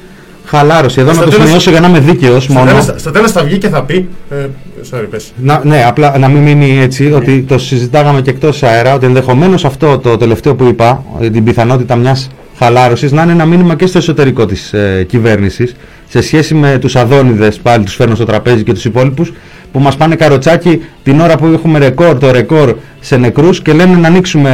χαλάρωση 0.46 1.00
εδώ 1.00 1.10
Στο 1.12 1.18
να 1.18 1.24
το 1.24 1.30
τέλος- 1.30 1.44
σημειώσω 1.46 1.70
για 1.70 1.80
να 1.80 1.88
είμαι 1.88 1.98
δίκαιος 1.98 2.44
στο, 2.44 2.52
μόνο 2.52 2.66
τέλος, 2.66 2.84
στο 2.96 3.10
τέλος 3.10 3.32
θα 3.32 3.42
βγει 3.44 3.58
και 3.58 3.68
θα 3.68 3.82
πει. 3.82 4.08
Ε, 4.30 4.34
sorry, 4.90 5.04
πες. 5.10 5.32
να, 5.36 5.60
ναι, 5.64 5.84
απλά 5.86 6.18
να 6.18 6.28
μην 6.28 6.42
μείνει 6.42 6.78
έτσι, 6.80 7.12
ότι 7.12 7.44
το 7.48 7.58
συζητάγαμε 7.58 8.20
και 8.20 8.30
εκτός 8.30 8.62
αέρα, 8.62 8.94
ότι 8.94 9.06
ενδεχομένως 9.06 9.64
αυτό 9.64 9.98
το 9.98 10.16
τελευταίο 10.16 10.54
που 10.54 10.64
είπα, 10.64 11.04
ε, 11.20 11.30
την 11.30 11.44
πιθανότητα 11.44 11.96
μιας 11.96 12.28
χαλάρωσης, 12.58 13.12
να 13.12 13.22
είναι 13.22 13.32
ένα 13.32 13.44
μήνυμα 13.46 13.74
και 13.74 13.86
στο 13.86 13.98
εσωτερικό 13.98 14.46
της 14.46 14.72
ε, 14.72 15.04
κυβέρνησης, 15.08 15.74
σε 16.10 16.20
σχέση 16.20 16.54
με 16.54 16.78
τους 16.78 16.96
αδόνιδες, 16.96 17.58
πάλι 17.58 17.84
τους 17.84 17.94
φέρνω 17.94 18.14
στο 18.14 18.24
τραπέζι 18.24 18.62
και 18.62 18.72
τους 18.72 18.84
υπόλοιπους, 18.84 19.32
που 19.72 19.78
μας 19.80 19.96
πάνε 19.96 20.14
καροτσάκι 20.16 20.82
την 21.02 21.20
ώρα 21.20 21.36
που 21.36 21.46
έχουμε 21.46 21.78
ρεκόρ, 21.78 22.18
το 22.18 22.30
ρεκόρ 22.30 22.76
σε 23.00 23.16
νεκρούς 23.16 23.62
και 23.62 23.72
λένε 23.72 23.96
να 23.96 24.08
ανοίξουμε 24.08 24.50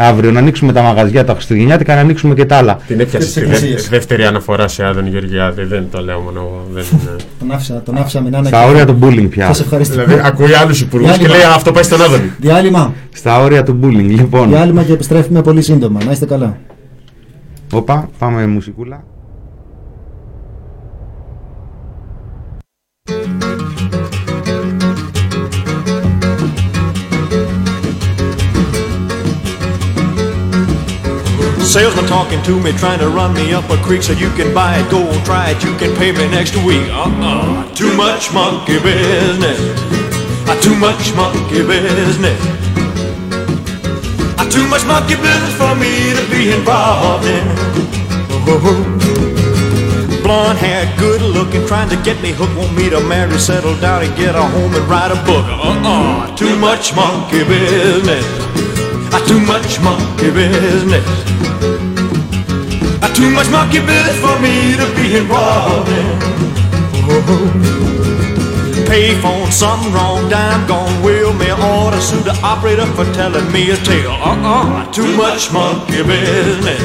ε, 0.00 0.06
αύριο, 0.06 0.30
να 0.32 0.38
ανοίξουμε 0.38 0.72
τα 0.72 0.82
μαγαζιά, 0.82 1.24
τα 1.24 1.32
χριστουγεννιάτικα, 1.32 1.94
να 1.94 2.00
ανοίξουμε 2.00 2.34
και 2.34 2.44
τα 2.44 2.56
άλλα. 2.56 2.78
Την 2.86 3.00
έπιασε 3.00 3.18
τις 3.18 3.28
στη 3.30 3.40
δε- 3.40 3.46
εκκλησίες. 3.46 3.88
δεύτερη 3.88 4.24
αναφορά 4.24 4.68
σε 4.68 4.84
Άδων 4.84 5.06
Γεωργιάδη. 5.06 5.64
Δεν 5.64 5.86
το 5.90 6.00
λέω 6.02 6.18
μόνο 6.20 6.38
εγώ. 6.40 6.66
Δεν 6.72 6.84
είναι. 6.92 7.16
Τον 7.38 7.52
άφησα, 7.52 7.82
τον 7.84 7.96
άφησα 7.96 8.20
μην 8.20 8.44
Στα 8.44 8.66
όρια 8.66 8.86
του 8.86 8.98
bullying 9.02 9.26
πια. 9.30 9.46
Σας 9.46 9.60
ευχαριστώ. 9.60 10.04
δηλαδή, 10.04 10.20
ακούει 10.24 10.54
άλλους 10.54 10.80
υπουργούς 10.80 11.10
και 11.10 11.16
Διάλειμμα. 11.18 11.38
λέει 11.44 11.54
αυτό 11.54 11.72
πάει 11.72 11.82
στον 11.82 12.02
Άδωνη. 12.02 12.30
Διάλειμμα. 12.38 12.94
Στα 13.14 13.40
όρια 13.40 13.62
του 13.62 13.78
bullying, 13.82 14.08
λοιπόν. 14.08 14.48
Διάλειμμα 14.48 14.82
και 14.82 14.92
επιστρέφουμε 14.92 15.42
πολύ 15.42 15.62
σύντομα. 15.62 16.00
Να 16.04 16.10
είστε 16.12 16.26
καλά. 16.26 16.56
Όπα, 17.72 18.08
πάμε 18.18 18.46
μουσικούλα. 18.46 19.04
Salesman 31.68 32.06
talking 32.06 32.42
to 32.44 32.58
me, 32.58 32.72
trying 32.72 32.98
to 32.98 33.10
run 33.10 33.34
me 33.34 33.52
up 33.52 33.68
a 33.68 33.76
creek 33.84 34.02
so 34.02 34.14
you 34.14 34.30
can 34.30 34.54
buy 34.54 34.78
it, 34.78 34.90
go 34.90 35.04
try 35.24 35.50
it, 35.50 35.62
you 35.62 35.76
can 35.76 35.94
pay 35.96 36.12
me 36.12 36.26
next 36.30 36.56
week. 36.64 36.88
Uh-uh, 36.88 37.68
too 37.74 37.94
much 37.94 38.32
monkey 38.32 38.80
business. 38.80 39.60
Uh, 40.48 40.58
too 40.62 40.74
much 40.76 41.12
monkey 41.14 41.60
business. 41.60 42.40
Uh, 44.40 44.48
too 44.48 44.66
much 44.72 44.82
monkey 44.86 45.16
business 45.20 45.54
for 45.60 45.76
me 45.76 46.16
to 46.16 46.24
be 46.32 46.56
involved 46.56 47.26
in. 47.28 47.44
Blonde 50.22 50.56
hair, 50.56 50.90
good 50.96 51.20
looking, 51.20 51.66
trying 51.66 51.90
to 51.90 51.96
get 52.02 52.16
me 52.22 52.32
hooked, 52.32 52.56
want 52.56 52.74
me 52.74 52.88
to 52.88 53.00
marry, 53.00 53.36
settle 53.36 53.76
down 53.76 54.02
and 54.04 54.16
get 54.16 54.34
a 54.34 54.40
home 54.40 54.74
and 54.74 54.88
write 54.88 55.12
a 55.12 55.20
book. 55.28 55.44
Uh-uh, 55.44 56.34
too 56.34 56.56
much 56.56 56.96
monkey 56.96 57.44
business. 57.44 58.24
Uh, 59.12 59.20
too 59.28 59.40
much 59.40 59.78
monkey 59.80 60.30
business. 60.32 61.37
Too 63.18 63.30
much 63.30 63.50
monkey 63.50 63.80
business 63.80 64.18
for 64.20 64.38
me 64.38 64.76
to 64.76 64.86
be 64.94 65.16
involved 65.16 65.88
in. 65.88 66.18
Payphone, 68.86 69.50
something 69.50 69.92
wrong, 69.92 70.28
dime 70.28 70.66
gone, 70.68 71.02
will 71.02 71.32
me 71.34 71.50
order, 71.50 72.00
sue 72.00 72.20
the 72.20 72.38
operator 72.44 72.86
for 72.94 73.04
telling 73.12 73.50
me 73.52 73.70
a 73.70 73.76
tale. 73.76 74.12
Uh-uh, 74.12 74.92
too 74.92 75.16
much 75.16 75.52
monkey 75.52 76.02
business. 76.04 76.80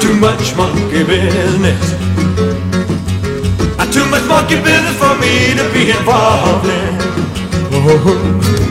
Too 0.00 0.14
much 0.14 0.56
monkey 0.56 1.04
business. 1.04 1.94
Too 3.92 4.06
much 4.10 4.24
monkey 4.28 4.56
business 4.56 4.96
for 4.98 5.14
me 5.18 5.54
to 5.54 5.64
be 5.72 5.90
involved 5.90 6.66
in. 8.60 8.65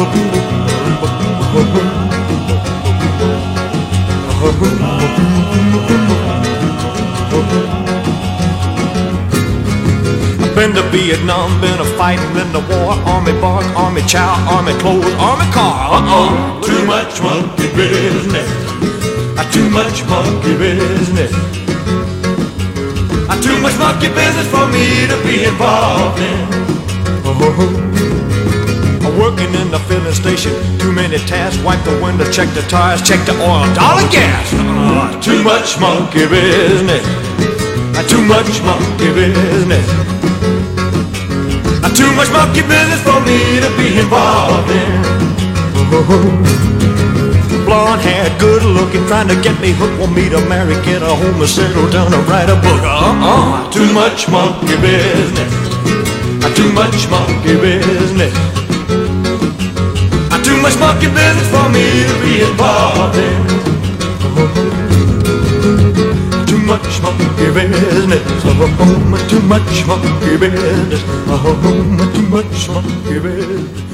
Been 0.00 0.08
to 10.74 10.82
Vietnam, 10.88 11.60
been 11.60 11.78
a 11.80 11.84
fighting 11.98 12.34
in 12.36 12.50
the 12.52 12.60
war. 12.60 12.96
Army 13.04 13.32
bark, 13.42 13.66
army 13.76 14.00
chow, 14.06 14.36
army 14.48 14.72
clothes, 14.80 15.04
army 15.20 15.44
car. 15.52 15.92
Uh-oh, 15.92 16.60
too 16.64 16.82
much 16.86 17.20
monkey 17.20 17.68
business. 17.76 18.48
Uh, 19.36 19.44
too 19.52 19.68
much 19.68 20.02
monkey 20.08 20.56
business. 20.56 21.32
Uh, 23.28 23.38
too 23.42 23.60
much 23.60 23.76
monkey 23.78 24.08
business 24.08 24.46
for 24.48 24.66
me 24.68 25.06
to 25.06 25.16
be 25.26 25.44
involved 25.44 26.18
in. 26.20 26.48
Oh. 27.26 28.09
Working 29.20 29.52
in 29.52 29.70
the 29.70 29.78
filling 29.84 30.14
station, 30.14 30.50
too 30.78 30.92
many 30.92 31.18
tasks. 31.28 31.62
Wipe 31.62 31.84
the 31.84 31.92
window, 32.00 32.24
check 32.32 32.48
the 32.56 32.64
tires, 32.72 33.04
check 33.04 33.20
the 33.28 33.36
oil, 33.36 33.68
dollar 33.76 34.08
gas. 34.08 34.48
Uh, 34.56 35.12
too 35.20 35.44
much 35.44 35.78
monkey 35.78 36.24
business. 36.24 37.04
Uh, 37.92 38.00
too 38.08 38.24
much 38.24 38.48
monkey 38.64 39.12
business. 39.12 39.84
Uh, 41.84 41.92
too 41.92 42.08
much 42.16 42.32
monkey 42.32 42.64
business 42.64 43.04
for 43.04 43.20
me 43.28 43.60
to 43.60 43.68
be 43.76 44.00
involved 44.00 44.72
in. 44.72 45.04
Blonde 47.68 48.00
hair, 48.00 48.24
good 48.40 48.62
looking, 48.64 49.04
trying 49.04 49.28
to 49.28 49.36
get 49.44 49.60
me 49.60 49.72
hooked. 49.76 50.00
Want 50.00 50.16
me 50.16 50.30
to 50.30 50.40
marry, 50.48 50.80
get 50.80 51.02
a 51.02 51.12
home, 51.12 51.44
and 51.44 51.46
settle 51.46 51.90
down 51.92 52.08
and 52.08 52.24
write 52.24 52.48
a 52.48 52.56
book. 52.56 52.80
Uh-uh, 52.80 53.70
too 53.70 53.92
much 53.92 54.30
monkey 54.32 54.80
business. 54.80 55.52
Uh, 56.40 56.48
too 56.56 56.72
much 56.72 57.04
monkey 57.12 57.60
business. 57.60 58.59
Too 60.60 60.66
much 60.66 60.78
monkey 60.78 61.06
business 61.06 61.48
for 61.48 61.70
me 61.70 62.04
to 62.04 62.14
be 62.20 62.42
involved 62.42 63.16
in. 63.16 63.46
Too 66.46 66.58
much 66.58 67.00
monkey 67.00 67.48
business. 67.50 68.44
Oh, 68.44 69.26
too 69.30 69.40
much 69.40 69.86
monkey 69.86 70.36
business. 70.36 71.02
Oh, 71.28 72.12
too 72.12 72.22
much 72.28 72.68
monkey 72.68 73.18
business. 73.20 73.89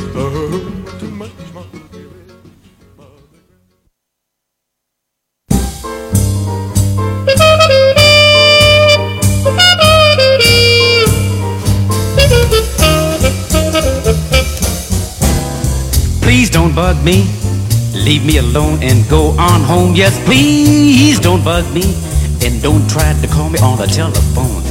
Me 18.26 18.38
alone 18.38 18.82
and 18.82 19.08
go 19.08 19.30
on 19.38 19.62
home. 19.62 19.94
Yes, 19.94 20.18
please 20.24 21.20
don't 21.20 21.44
bug 21.44 21.64
me. 21.72 21.94
And 22.42 22.60
don't 22.62 22.88
try 22.90 23.14
to 23.20 23.26
call 23.28 23.48
me 23.48 23.58
on 23.60 23.78
the 23.78 23.86
telephone. 23.86 24.62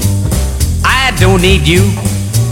I 0.83 1.15
don't 1.19 1.41
need 1.41 1.67
you. 1.67 1.81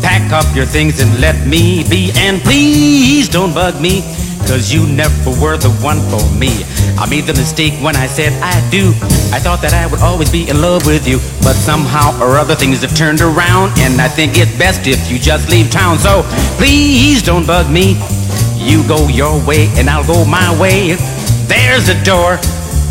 Pack 0.02 0.32
up 0.32 0.56
your 0.56 0.66
things 0.66 1.02
and 1.02 1.20
let 1.20 1.46
me 1.46 1.84
be. 1.90 2.12
And 2.16 2.42
please 2.42 3.28
don't 3.28 3.54
bug 3.54 3.82
me. 3.82 4.02
Cause 4.48 4.74
you 4.74 4.86
never 4.88 5.32
were 5.42 5.58
the 5.58 5.72
one 5.80 6.00
for 6.12 6.24
me. 6.38 6.64
I 7.00 7.08
made 7.10 7.26
the 7.26 7.34
mistake 7.34 7.74
when 7.82 7.96
I 7.96 8.08
said 8.08 8.34
I 8.42 8.56
do. 8.70 8.90
I 9.32 9.40
thought 9.40 9.62
that 9.62 9.74
I 9.74 9.88
would 9.88 10.02
always 10.02 10.32
be 10.32 10.50
in 10.50 10.62
love 10.62 10.86
with 10.86 11.08
you. 11.08 11.18
But 11.44 11.54
somehow 11.54 12.20
or 12.22 12.38
other 12.38 12.56
things 12.56 12.82
have 12.82 12.96
turned 12.96 13.22
around. 13.22 13.72
And 13.80 14.00
I 14.00 14.08
think 14.08 14.38
it's 14.38 14.56
best 14.58 14.88
if 14.88 15.12
you 15.12 15.20
just 15.20 15.50
leave 15.50 15.70
town. 15.70 15.98
So 15.98 16.24
please 16.58 17.22
don't 17.22 17.48
bug 17.48 17.72
me. 17.72 17.96
You 18.64 18.88
go 18.88 19.10
your 19.10 19.46
way 19.46 19.68
and 19.76 19.90
I'll 19.90 20.08
go 20.08 20.24
my 20.24 20.58
way. 20.60 20.96
There's 21.48 21.88
the 21.88 22.00
door. 22.06 22.40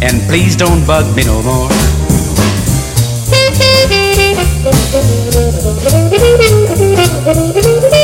And 0.02 0.20
please 0.28 0.54
don't 0.54 0.86
bug 0.86 1.16
me 1.16 1.24
no 1.24 1.42
more. 1.42 1.68
Please 7.24 7.54
don't 7.92 8.01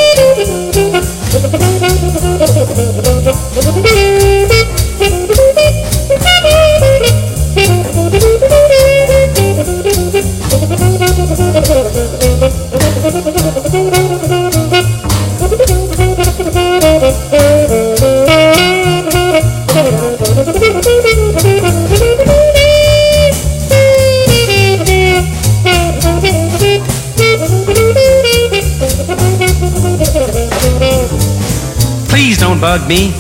me. 32.89 33.13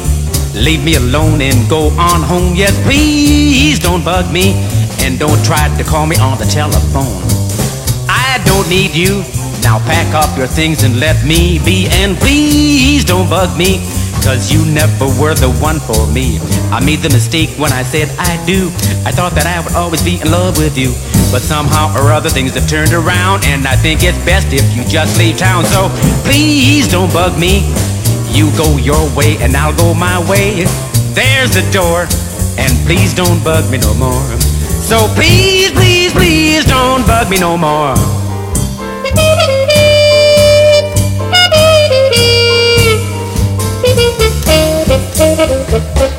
Leave 0.55 0.83
me 0.83 0.97
alone 0.97 1.41
and 1.43 1.69
go 1.69 1.91
on 2.01 2.23
home. 2.23 2.57
Yes, 2.57 2.73
please 2.83 3.79
don't 3.79 4.03
bug 4.03 4.33
me. 4.33 4.55
And 5.01 5.19
don't 5.19 5.45
try 5.45 5.69
to 5.77 5.85
call 5.85 6.07
me 6.07 6.17
on 6.17 6.39
the 6.39 6.47
telephone. 6.47 7.23
I 8.09 8.41
don't 8.45 8.69
need 8.69 8.95
you. 8.95 9.23
Now 9.63 9.79
pack 9.79 10.15
up 10.15 10.37
your 10.37 10.47
things 10.47 10.83
and 10.83 10.99
let 10.99 11.25
me 11.25 11.61
be. 11.65 11.87
And 11.91 12.17
please 12.17 13.05
don't 13.05 13.29
bug 13.29 13.57
me. 13.57 13.85
Cause 14.25 14.53
you 14.53 14.65
never 14.67 15.07
were 15.21 15.35
the 15.35 15.53
one 15.61 15.79
for 15.79 16.07
me. 16.11 16.41
I 16.73 16.85
made 16.85 17.01
the 17.01 17.11
mistake 17.11 17.51
when 17.57 17.73
I 17.73 17.83
said 17.83 18.09
I 18.19 18.43
do. 18.45 18.69
I 19.07 19.13
thought 19.13 19.33
that 19.37 19.47
I 19.47 19.61
would 19.61 19.75
always 19.75 20.03
be 20.03 20.21
in 20.21 20.31
love 20.31 20.59
with 20.59 20.77
you. 20.77 20.91
But 21.31 21.41
somehow 21.43 21.95
or 21.95 22.11
other 22.11 22.29
things 22.29 22.55
have 22.55 22.69
turned 22.69 22.93
around. 22.93 23.45
And 23.47 23.67
I 23.67 23.77
think 23.77 24.03
it's 24.03 24.19
best 24.25 24.49
if 24.51 24.65
you 24.75 24.85
just 24.85 25.19
leave 25.19 25.39
town. 25.39 25.65
So 25.65 25.89
please 26.25 26.89
don't 26.89 27.13
bug 27.13 27.39
me. 27.39 27.69
You 28.31 28.51
go 28.57 28.77
your 28.77 29.09
way 29.17 29.37
and 29.39 29.57
I'll 29.57 29.77
go 29.77 29.95
my 29.95 30.19
way. 30.29 30.65
There's 31.15 31.55
the 31.55 31.69
door. 31.73 32.07
And 32.59 32.73
please 32.87 33.15
don't 33.15 33.43
bug 33.43 33.71
me 33.71 33.79
no 33.79 33.95
more. 33.95 34.39
So 34.89 35.09
please, 35.15 35.71
please, 35.73 36.13
please 36.13 36.65
don't 36.65 37.07
bug 37.07 37.31
me 37.31 37.39
no 37.39 37.57
more. 37.57 37.95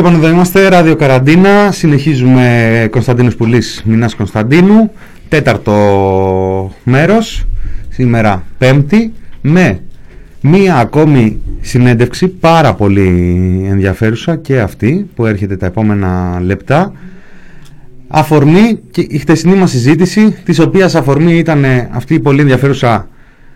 Λοιπόν, 0.00 0.14
εδώ 0.14 0.28
είμαστε, 0.28 0.68
Ράδιο 0.68 0.96
Καραντίνα. 0.96 1.72
Συνεχίζουμε 1.72 2.88
Κωνσταντίνος 2.90 3.36
Πουλής, 3.36 3.82
Μινάς 3.84 4.14
Κωνσταντίνου. 4.14 4.90
Τέταρτο 5.28 6.72
μέρος, 6.84 7.46
σήμερα 7.88 8.44
πέμπτη, 8.58 9.12
με 9.40 9.80
μία 10.40 10.76
ακόμη 10.76 11.40
συνέντευξη 11.60 12.28
πάρα 12.28 12.74
πολύ 12.74 13.06
ενδιαφέρουσα 13.70 14.36
και 14.36 14.60
αυτή 14.60 15.10
που 15.14 15.26
έρχεται 15.26 15.56
τα 15.56 15.66
επόμενα 15.66 16.40
λεπτά. 16.44 16.92
Αφορμή 18.08 18.78
και 18.90 19.06
η 19.08 19.18
χτεσινή 19.18 19.54
μας 19.54 19.70
συζήτηση, 19.70 20.36
της 20.44 20.58
οποίας 20.58 20.94
αφορμή 20.94 21.38
ήταν 21.38 21.64
αυτή 21.90 22.14
η 22.14 22.20
πολύ 22.20 22.40
ενδιαφέρουσα 22.40 23.08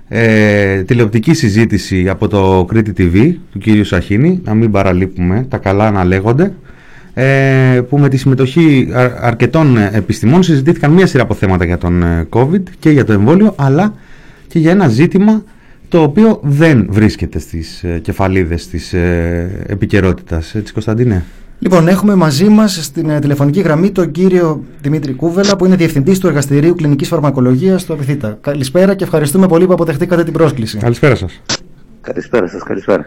ε, 0.08 0.82
τηλεοπτική 0.82 1.34
συζήτηση 1.34 2.08
από 2.08 2.28
το 2.28 2.64
Κρήτη 2.68 2.92
TV 2.98 3.34
του 3.52 3.58
κύριου 3.58 3.84
Σαχίνη, 3.84 4.40
να 4.44 4.54
μην 4.54 4.70
παραλείπουμε, 4.70 5.46
τα 5.48 5.58
καλά 5.58 5.90
να 5.90 6.04
λέγονται, 6.04 6.52
ε, 7.14 7.80
που 7.88 7.98
με 7.98 8.08
τη 8.08 8.16
συμμετοχή 8.16 8.88
αρκετών 9.20 9.76
επιστημών 9.76 10.42
συζητήθηκαν 10.42 10.90
μία 10.90 11.06
σειρά 11.06 11.22
από 11.22 11.34
θέματα 11.34 11.64
για 11.64 11.78
τον 11.78 12.02
ε, 12.02 12.26
COVID 12.30 12.62
και 12.78 12.90
για 12.90 13.04
το 13.04 13.12
εμβόλιο, 13.12 13.54
αλλά 13.56 13.94
και 14.48 14.58
για 14.58 14.70
ένα 14.70 14.88
ζήτημα 14.88 15.42
το 15.88 16.02
οποίο 16.02 16.40
δεν 16.42 16.86
βρίσκεται 16.90 17.38
στις 17.38 17.84
ε, 17.84 17.98
κεφαλίδες 17.98 18.68
της 18.68 18.92
ε, 18.92 19.64
επικαιρότητας. 19.66 20.54
Έτσι 20.54 20.72
Κωνσταντίνε; 20.72 21.24
Λοιπόν, 21.58 21.88
έχουμε 21.88 22.14
μαζί 22.14 22.48
μας 22.48 22.84
στην 22.84 23.10
ε, 23.10 23.18
τηλεφωνική 23.18 23.60
γραμμή 23.60 23.90
τον 23.90 24.10
κύριο 24.10 24.64
Δημήτρη 24.80 25.12
Κούβελα, 25.12 25.56
που 25.56 25.64
είναι 25.64 25.76
διευθυντής 25.76 26.18
του 26.18 26.26
Εργαστηρίου 26.26 26.74
Κλινικής 26.74 27.08
Φαρμακολογίας 27.08 27.80
στο 27.80 27.92
Απιθύτα. 27.92 28.38
Καλησπέρα 28.40 28.94
και 28.94 29.04
ευχαριστούμε 29.04 29.46
πολύ 29.46 29.66
που 29.66 29.72
αποδεχτήκατε 29.72 30.24
την 30.24 30.32
πρόσκληση. 30.32 30.78
Καλησπέρα 30.78 31.14
σας. 31.14 31.42
Καλησπέρα 32.00 32.48
σας, 32.48 32.62
καλησπέρα. 32.62 33.06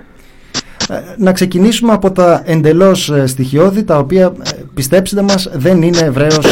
Ε, 0.89 0.95
να 1.17 1.31
ξεκινήσουμε 1.31 1.93
από 1.93 2.11
τα 2.11 2.41
εντελώς 2.45 3.13
στοιχειώδη, 3.25 3.83
τα 3.83 3.97
οποία 3.97 4.33
πιστέψτε 4.73 5.21
μας 5.21 5.49
δεν 5.53 5.81
είναι 5.81 5.97
ευρέως 5.97 6.47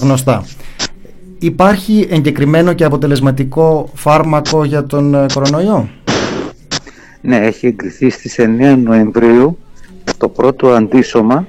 γνωστά. 0.00 0.44
Υπάρχει 1.38 2.06
εγκεκριμένο 2.10 2.72
και 2.72 2.84
αποτελεσματικό 2.84 3.90
φάρμακο 3.94 4.64
για 4.64 4.84
τον 4.84 5.26
κορονοϊό; 5.34 5.88
Ναι, 7.20 7.36
έχει 7.36 7.66
εγκριθεί 7.66 8.10
στις 8.10 8.38
9 8.38 8.76
Νοεμβρίου 8.84 9.58
το 10.16 10.28
πρώτο 10.28 10.68
αντίσωμα 10.68 11.46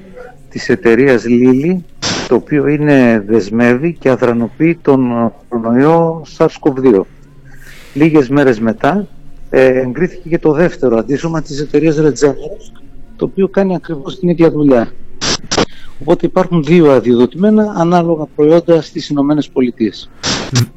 της 0.50 0.70
εταιρείας 0.70 1.24
Lilly 1.28 1.78
το 2.28 2.36
οποίο 2.36 2.68
είναι 2.68 3.24
δεσμεύει 3.28 3.94
και 4.00 4.10
αδρανοποιεί 4.10 4.80
τον 4.82 5.32
κορονοϊό 5.50 6.26
SARS-CoV-2. 6.38 7.02
Λίγες 7.94 8.30
μέρες 8.30 8.60
μετά 8.60 9.08
ε, 9.50 9.80
εγκρίθηκε 9.80 10.30
και 10.30 10.40
το 10.40 10.52
δεύτερο 10.52 10.98
αντίσωμα 10.98 11.42
της 11.42 11.60
εταιρείας 11.60 11.98
Regeneron 12.00 12.34
το 13.16 13.26
οποίο 13.26 13.48
κάνει 13.48 13.76
ακριβώς 13.76 14.20
την 14.20 14.30
ίδια 14.30 14.52
δουλειά. 14.52 14.92
Οπότε 16.02 16.26
υπάρχουν 16.26 16.64
δύο 16.64 16.92
αδειοδοτημένα 16.92 17.74
ανάλογα 17.78 18.26
προϊόντα 18.36 18.82
στις 18.82 19.10
Ηνωμένες 19.10 19.50
Πολιτείες. 19.50 20.10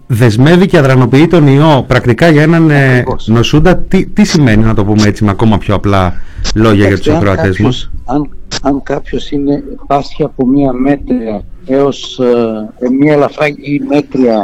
Δεσμεύει 0.06 0.66
και 0.66 0.78
αδρανοποιεί 0.78 1.26
τον 1.26 1.46
ιό 1.46 1.84
πρακτικά 1.88 2.28
για 2.28 2.42
έναν 2.42 2.70
ε, 2.70 3.04
νοσούντα. 3.26 3.78
Τι, 3.78 4.06
τι 4.06 4.24
σημαίνει 4.24 4.64
να 4.64 4.74
το 4.74 4.84
πούμε 4.84 5.06
έτσι 5.06 5.24
με 5.24 5.30
ακόμα 5.30 5.58
πιο 5.58 5.74
απλά 5.74 6.14
λόγια 6.54 6.86
για 6.86 6.96
τους 6.96 7.08
ακροατές 7.08 7.58
μας; 7.58 7.90
Αν, 8.04 8.30
αν 8.62 8.82
κάποιος 8.82 9.30
είναι 9.30 9.62
πάσχει 9.86 10.22
από 10.22 10.46
μία 10.46 10.72
μέτρια 10.72 11.42
έως 11.66 12.18
ε, 12.18 12.88
μία 13.00 13.12
ελαφρά 13.12 13.46
ή 13.46 13.80
μέτρια 13.88 14.38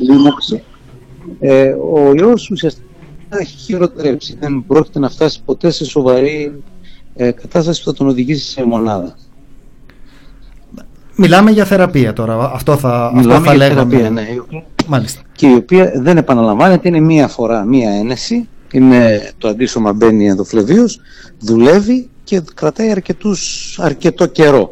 λίμωξη, 0.00 0.62
ε, 1.40 1.68
ο 1.68 2.12
ιός 2.16 2.50
ουσιαστικά 2.50 2.86
έχει 3.28 3.56
χειροτερέψει. 3.56 4.36
Δεν 4.40 4.64
πρόκειται 4.66 4.98
να 4.98 5.08
φτάσει 5.08 5.42
ποτέ 5.44 5.70
σε 5.70 5.84
σοβαρή 5.84 6.62
ε, 7.14 7.30
κατάσταση 7.30 7.82
που 7.82 7.90
θα 7.90 7.96
τον 7.96 8.08
οδηγήσει 8.08 8.50
σε 8.50 8.64
μονάδα. 8.64 9.16
Μιλάμε 11.20 11.50
για 11.50 11.64
θεραπεία 11.64 12.12
τώρα. 12.12 12.50
Αυτό 12.54 12.76
θα, 12.76 13.12
Μιλάμε 13.14 13.34
αυτό 13.34 13.46
θα 13.46 13.54
για 13.54 13.68
λέγαμε. 13.68 13.96
θεραπεία, 13.96 14.10
ναι. 14.10 14.26
Μάλιστα. 14.86 15.22
Και 15.32 15.46
η 15.46 15.54
οποία 15.54 15.92
δεν 15.94 16.16
επαναλαμβάνεται, 16.16 16.88
είναι 16.88 17.00
μία 17.00 17.28
φορά, 17.28 17.64
μία 17.64 17.90
ένεση. 17.90 18.48
Είναι 18.72 19.30
το 19.38 19.48
αντίσωμα 19.48 19.92
μπαίνει 19.92 20.28
ενδοφλεβίως, 20.28 21.00
δουλεύει 21.38 22.08
και 22.24 22.42
κρατάει 22.54 22.90
αρκετούς, 22.90 23.78
αρκετό 23.82 24.26
καιρό. 24.26 24.70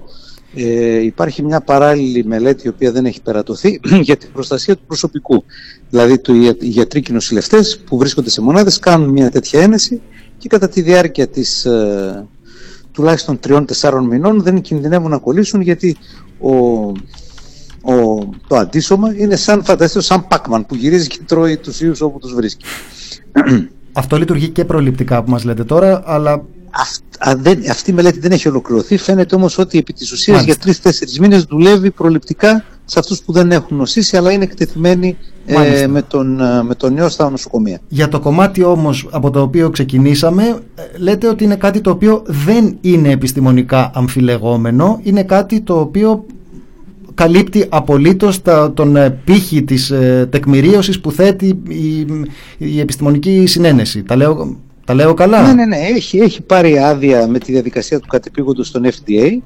Ε, 0.54 1.04
υπάρχει 1.04 1.42
μια 1.42 1.60
παράλληλη 1.60 2.24
μελέτη 2.24 2.66
η 2.66 2.68
οποία 2.68 2.92
δεν 2.92 3.06
έχει 3.06 3.22
περατωθεί 3.22 3.80
για 4.08 4.16
την 4.16 4.28
προστασία 4.32 4.74
του 4.76 4.82
προσωπικού. 4.86 5.44
Δηλαδή 5.90 6.18
το, 6.18 6.34
οι 6.34 6.56
γιατροί 6.60 7.00
και 7.00 7.10
οι 7.10 7.14
νοσηλευτές 7.14 7.80
που 7.86 7.98
βρίσκονται 7.98 8.30
σε 8.30 8.40
μονάδες 8.40 8.78
κάνουν 8.78 9.08
μια 9.08 9.30
τέτοια 9.30 9.60
ένεση 9.60 10.00
και 10.38 10.48
κατά 10.48 10.68
τη 10.68 10.80
διάρκεια 10.82 11.26
της 11.28 11.64
ε, 11.64 12.26
τουλάχιστον 12.96 13.40
τριών-τεσσάρων 13.40 14.04
μηνών 14.04 14.42
δεν 14.42 14.60
κινδυνεύουν 14.60 15.10
να 15.10 15.18
κολλήσουν 15.18 15.60
γιατί 15.60 15.96
ο, 16.38 16.56
ο, 17.92 18.28
το 18.46 18.56
αντίσωμα 18.56 19.14
είναι 19.16 19.36
σαν, 19.36 19.64
φανταστείτε, 19.64 20.04
σαν 20.04 20.26
Πάκμαν 20.28 20.66
που 20.66 20.74
γυρίζει 20.74 21.08
και 21.08 21.18
τρώει 21.26 21.56
τους 21.56 21.80
ιούς 21.80 22.00
όπου 22.00 22.18
τους 22.18 22.34
βρίσκει. 22.34 22.64
Αυτό 23.92 24.16
λειτουργεί 24.16 24.48
και 24.48 24.64
προληπτικά 24.64 25.22
που 25.22 25.30
μας 25.30 25.44
λέτε 25.44 25.64
τώρα, 25.64 26.02
αλλά 26.06 26.44
Α, 27.18 27.34
δεν, 27.36 27.70
αυτή 27.70 27.90
η 27.90 27.94
μελέτη 27.94 28.18
δεν 28.18 28.32
έχει 28.32 28.48
ολοκληρωθεί. 28.48 28.96
Φαίνεται 28.96 29.34
όμως 29.34 29.58
ότι 29.58 29.78
επί 29.78 29.92
της 29.92 30.12
ουσίας 30.12 30.44
για 30.44 30.56
τρει-τέσσερι 30.56 31.10
μήνες 31.20 31.42
δουλεύει 31.42 31.90
προληπτικά 31.90 32.64
σε 32.88 32.98
αυτούς 32.98 33.22
που 33.22 33.32
δεν 33.32 33.50
έχουν 33.50 33.76
νοσήσει 33.76 34.16
αλλά 34.16 34.32
είναι 34.32 34.44
εκτεθειμένοι 34.44 35.16
ε, 35.46 35.54
Μάλιστα. 35.54 35.88
με, 35.88 36.02
τον, 36.02 36.40
ε, 36.40 36.62
με 36.62 36.74
τον 36.74 36.96
ιό 36.96 37.08
στα 37.08 37.30
νοσοκομεία. 37.30 37.80
Για 37.88 38.08
το 38.08 38.20
κομμάτι 38.20 38.62
όμως 38.64 39.08
από 39.10 39.30
το 39.30 39.40
οποίο 39.40 39.70
ξεκινήσαμε, 39.70 40.42
ε, 40.44 40.98
λέτε 40.98 41.28
ότι 41.28 41.44
είναι 41.44 41.56
κάτι 41.56 41.80
το 41.80 41.90
οποίο 41.90 42.22
δεν 42.26 42.76
είναι 42.80 43.10
επιστημονικά 43.10 43.90
αμφιλεγόμενο, 43.94 45.00
είναι 45.02 45.22
κάτι 45.22 45.60
το 45.60 45.80
οποίο 45.80 46.24
καλύπτει 47.14 47.66
απολύτως 47.68 48.42
τα, 48.42 48.72
τον 48.72 48.96
ε, 48.96 49.10
πύχη 49.10 49.62
της 49.62 49.90
ε, 49.90 50.28
τεκμηρίωσης 50.30 51.00
που 51.00 51.12
θέτει 51.12 51.46
η, 51.68 52.06
η 52.58 52.80
επιστημονική 52.80 53.46
συνένεση. 53.46 54.02
Τα 54.02 54.16
λέω, 54.16 54.56
τα 54.84 54.94
λέω 54.94 55.14
καλά; 55.14 55.42
Ναι, 55.42 55.52
ναι, 55.52 55.66
ναι. 55.66 55.76
Έχει, 55.76 56.18
έχει 56.18 56.42
πάρει 56.42 56.78
άδεια 56.78 57.28
με 57.28 57.38
τη 57.38 57.52
διαδικασία 57.52 58.00
του 58.00 58.06
κατεπήγοντος 58.06 58.66
στον 58.66 58.84
FDA 58.84 59.38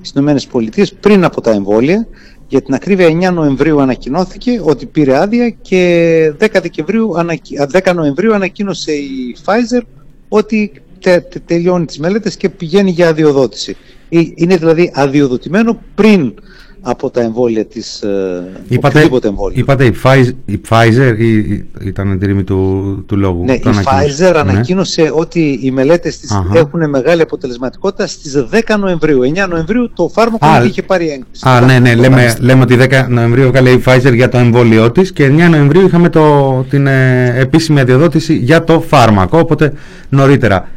στις 0.00 0.44
ΗΠΑ 0.44 0.96
πριν 1.00 1.24
από 1.24 1.40
τα 1.40 1.50
εμβόλια. 1.50 2.06
Για 2.52 2.62
την 2.62 2.74
ακρίβεια 2.74 3.06
9 3.30 3.32
Νοεμβρίου 3.34 3.80
ανακοινώθηκε 3.80 4.60
ότι 4.64 4.86
πήρε 4.86 5.16
άδεια 5.18 5.50
και 5.50 6.32
10, 6.38 6.46
Δεκεμβρίου, 6.62 7.18
ανακοι- 7.18 7.60
α, 7.60 7.66
10 7.72 7.94
Νοεμβρίου 7.94 8.34
ανακοίνωσε 8.34 8.92
η 8.92 9.36
Pfizer 9.44 9.80
ότι 10.28 10.72
τε, 11.00 11.20
τε- 11.20 11.42
τελειώνει 11.46 11.84
τις 11.84 11.98
μελέτες 11.98 12.36
και 12.36 12.48
πηγαίνει 12.48 12.90
για 12.90 13.08
αδειοδότηση. 13.08 13.76
Ε, 14.08 14.20
Είναι 14.34 14.56
δηλαδή 14.56 14.90
αδειοδοτημένο 14.94 15.82
πριν 15.94 16.34
από 16.84 17.10
τα 17.10 17.20
εμβόλια 17.20 17.64
της 17.64 18.02
ε, 18.02 18.42
Είπατε, 18.68 18.88
οποιοδήποτε 18.94 19.28
εμβόλιο. 19.28 19.58
είπατε 19.60 19.84
η 19.84 19.94
Pfizer, 20.02 20.30
η 20.44 20.60
Pfizer 20.68 21.14
ή, 21.18 21.36
ή- 21.36 21.66
ήταν 21.84 22.18
η 22.22 22.26
ρήμη 22.26 22.44
του, 22.44 23.02
του 23.06 23.16
λόγου. 23.16 23.44
Ναι, 23.44 23.52
η 23.52 23.60
το 23.60 23.68
ανακοίνωσε. 23.70 24.24
Pfizer 24.28 24.32
Ναι. 24.32 24.38
ανακοίνωσε 24.38 25.10
ότι 25.14 25.58
οι 25.62 25.70
μελέτες 25.70 26.18
της 26.18 26.30
Αχα. 26.30 26.58
έχουν 26.58 26.88
μεγάλη 26.88 27.22
αποτελεσματικότητα 27.22 28.06
στις 28.06 28.44
10 28.50 28.76
Νοεμβρίου. 28.78 29.20
9 29.22 29.46
Νοεμβρίου 29.48 29.90
το 29.94 30.08
φάρμακο 30.12 30.46
Α, 30.46 30.58
ήδη 30.58 30.68
είχε 30.68 30.82
πάρει 30.82 31.04
έγκριση. 31.10 31.48
Α, 31.48 31.60
ναι, 31.60 31.78
ναι, 31.78 31.94
λέμε, 31.94 32.16
Μάλιστα. 32.16 32.38
λέμε 32.44 32.62
ότι 32.62 32.76
10 32.76 33.06
Νοεμβρίου 33.08 33.44
έβγαλε 33.44 33.70
η 33.70 33.82
Pfizer 33.86 34.14
για 34.14 34.28
το 34.28 34.38
εμβόλιο 34.38 34.90
της 34.92 35.12
και 35.12 35.26
9 35.26 35.48
Νοεμβρίου 35.50 35.86
είχαμε 35.86 36.08
το, 36.08 36.64
την 36.70 36.86
ε, 36.86 37.34
επίσημη 37.38 37.80
αδειοδότηση 37.80 38.34
για 38.34 38.64
το 38.64 38.80
φάρμακο, 38.80 39.38
οπότε 39.38 39.72
νωρίτερα. 40.08 40.68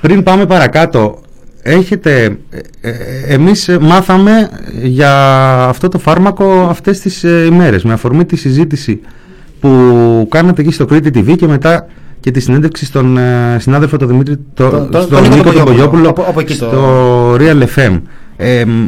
Πριν 0.00 0.22
πάμε 0.22 0.46
παρακάτω, 0.46 1.20
έχετε, 1.72 2.36
ε, 2.80 2.88
ε, 2.90 2.92
εμείς 3.34 3.68
ε, 3.68 3.78
μάθαμε 3.78 4.50
για 4.82 5.12
αυτό 5.68 5.88
το 5.88 5.98
φάρμακο 5.98 6.66
αυτές 6.70 7.00
τις 7.00 7.24
ε, 7.24 7.44
ημέρες, 7.50 7.84
με 7.84 7.92
αφορμή 7.92 8.24
τη 8.24 8.36
συζήτηση 8.36 9.00
που 9.60 9.68
κάνατε 10.30 10.62
εκεί 10.62 10.72
στο 10.72 10.86
Crete 10.90 11.06
TV 11.16 11.36
και 11.36 11.46
μετά 11.46 11.86
και 12.20 12.30
τη 12.30 12.40
συνέντευξη 12.40 12.84
στον 12.84 13.16
ε, 13.18 13.56
συνάδελφο 13.60 13.96
τον 13.96 14.08
Δημήτρη, 14.08 14.36
το, 14.54 14.68
Τον- 14.70 14.90
τον- 14.90 15.02
στον 15.02 15.22
τον 15.22 15.22
Νίκο 15.22 15.34
Νίκο 15.36 15.52
τον 15.52 15.64
Πογιόπουλο. 15.64 15.64
Πογιόπουλο, 15.64 16.08
Από- 16.08 16.22
από 16.22 16.40
εκεί 16.40 16.54
το- 16.56 16.66
στο 16.66 17.34
Real 17.38 17.62
FM. 17.76 18.00
Ε, 18.36 18.64
μ, 18.64 18.86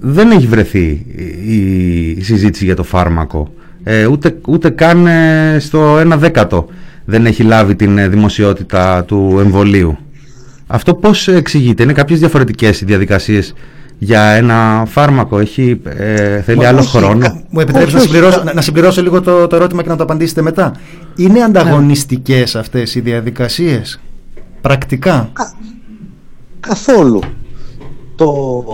δεν 0.00 0.30
έχει 0.30 0.46
βρεθεί 0.46 1.06
η, 1.46 1.56
η 2.18 2.22
συζήτηση 2.22 2.64
για 2.64 2.76
το 2.76 2.82
φάρμακο. 2.82 3.52
Ε, 3.84 4.06
ούτε, 4.06 4.36
ούτε 4.46 4.70
καν 4.70 5.06
ε, 5.06 5.56
στο 5.60 5.96
1 6.00 6.14
δέκατο 6.18 6.66
δεν 7.04 7.26
έχει 7.26 7.42
λάβει 7.42 7.74
την 7.74 7.98
ε, 7.98 8.08
δημοσιότητα 8.08 9.04
του 9.04 9.36
εμβολίου. 9.40 9.98
Αυτό 10.66 10.94
πώς 10.94 11.28
εξηγείται, 11.28 11.82
είναι 11.82 11.92
κάποιες 11.92 12.18
διαφορετικές 12.18 12.80
οι 12.80 12.84
διαδικασίες 12.84 13.54
για 13.98 14.22
ένα 14.22 14.84
φάρμακο, 14.86 15.38
έχει, 15.38 15.80
ε, 15.84 16.40
θέλει 16.42 16.58
Μα 16.58 16.68
άλλο 16.68 16.78
όχι, 16.78 16.88
χρόνο; 16.96 17.18
κα- 17.18 17.42
Μου 17.50 17.60
επιτρέψετε 17.60 17.84
Όχι, 17.84 17.92
να, 17.92 17.98
όχι, 17.98 18.06
συμπληρώσω, 18.08 18.38
κα- 18.38 18.44
να- 18.44 18.52
να 18.54 18.60
συμπληρώσω 18.60 19.02
λίγο 19.02 19.20
το, 19.20 19.46
το 19.46 19.56
ερώτημα 19.56 19.82
και 19.82 19.88
να 19.88 19.96
το 19.96 20.02
απαντήσετε 20.02 20.42
μετά. 20.42 20.72
Είναι 21.16 21.40
ανταγωνιστικές 21.42 22.56
αυτές 22.56 22.94
οι 22.94 23.00
διαδικασίες, 23.00 24.00
πρακτικά; 24.60 25.32
Καθόλου. 26.60 27.20
Το, 28.16 28.64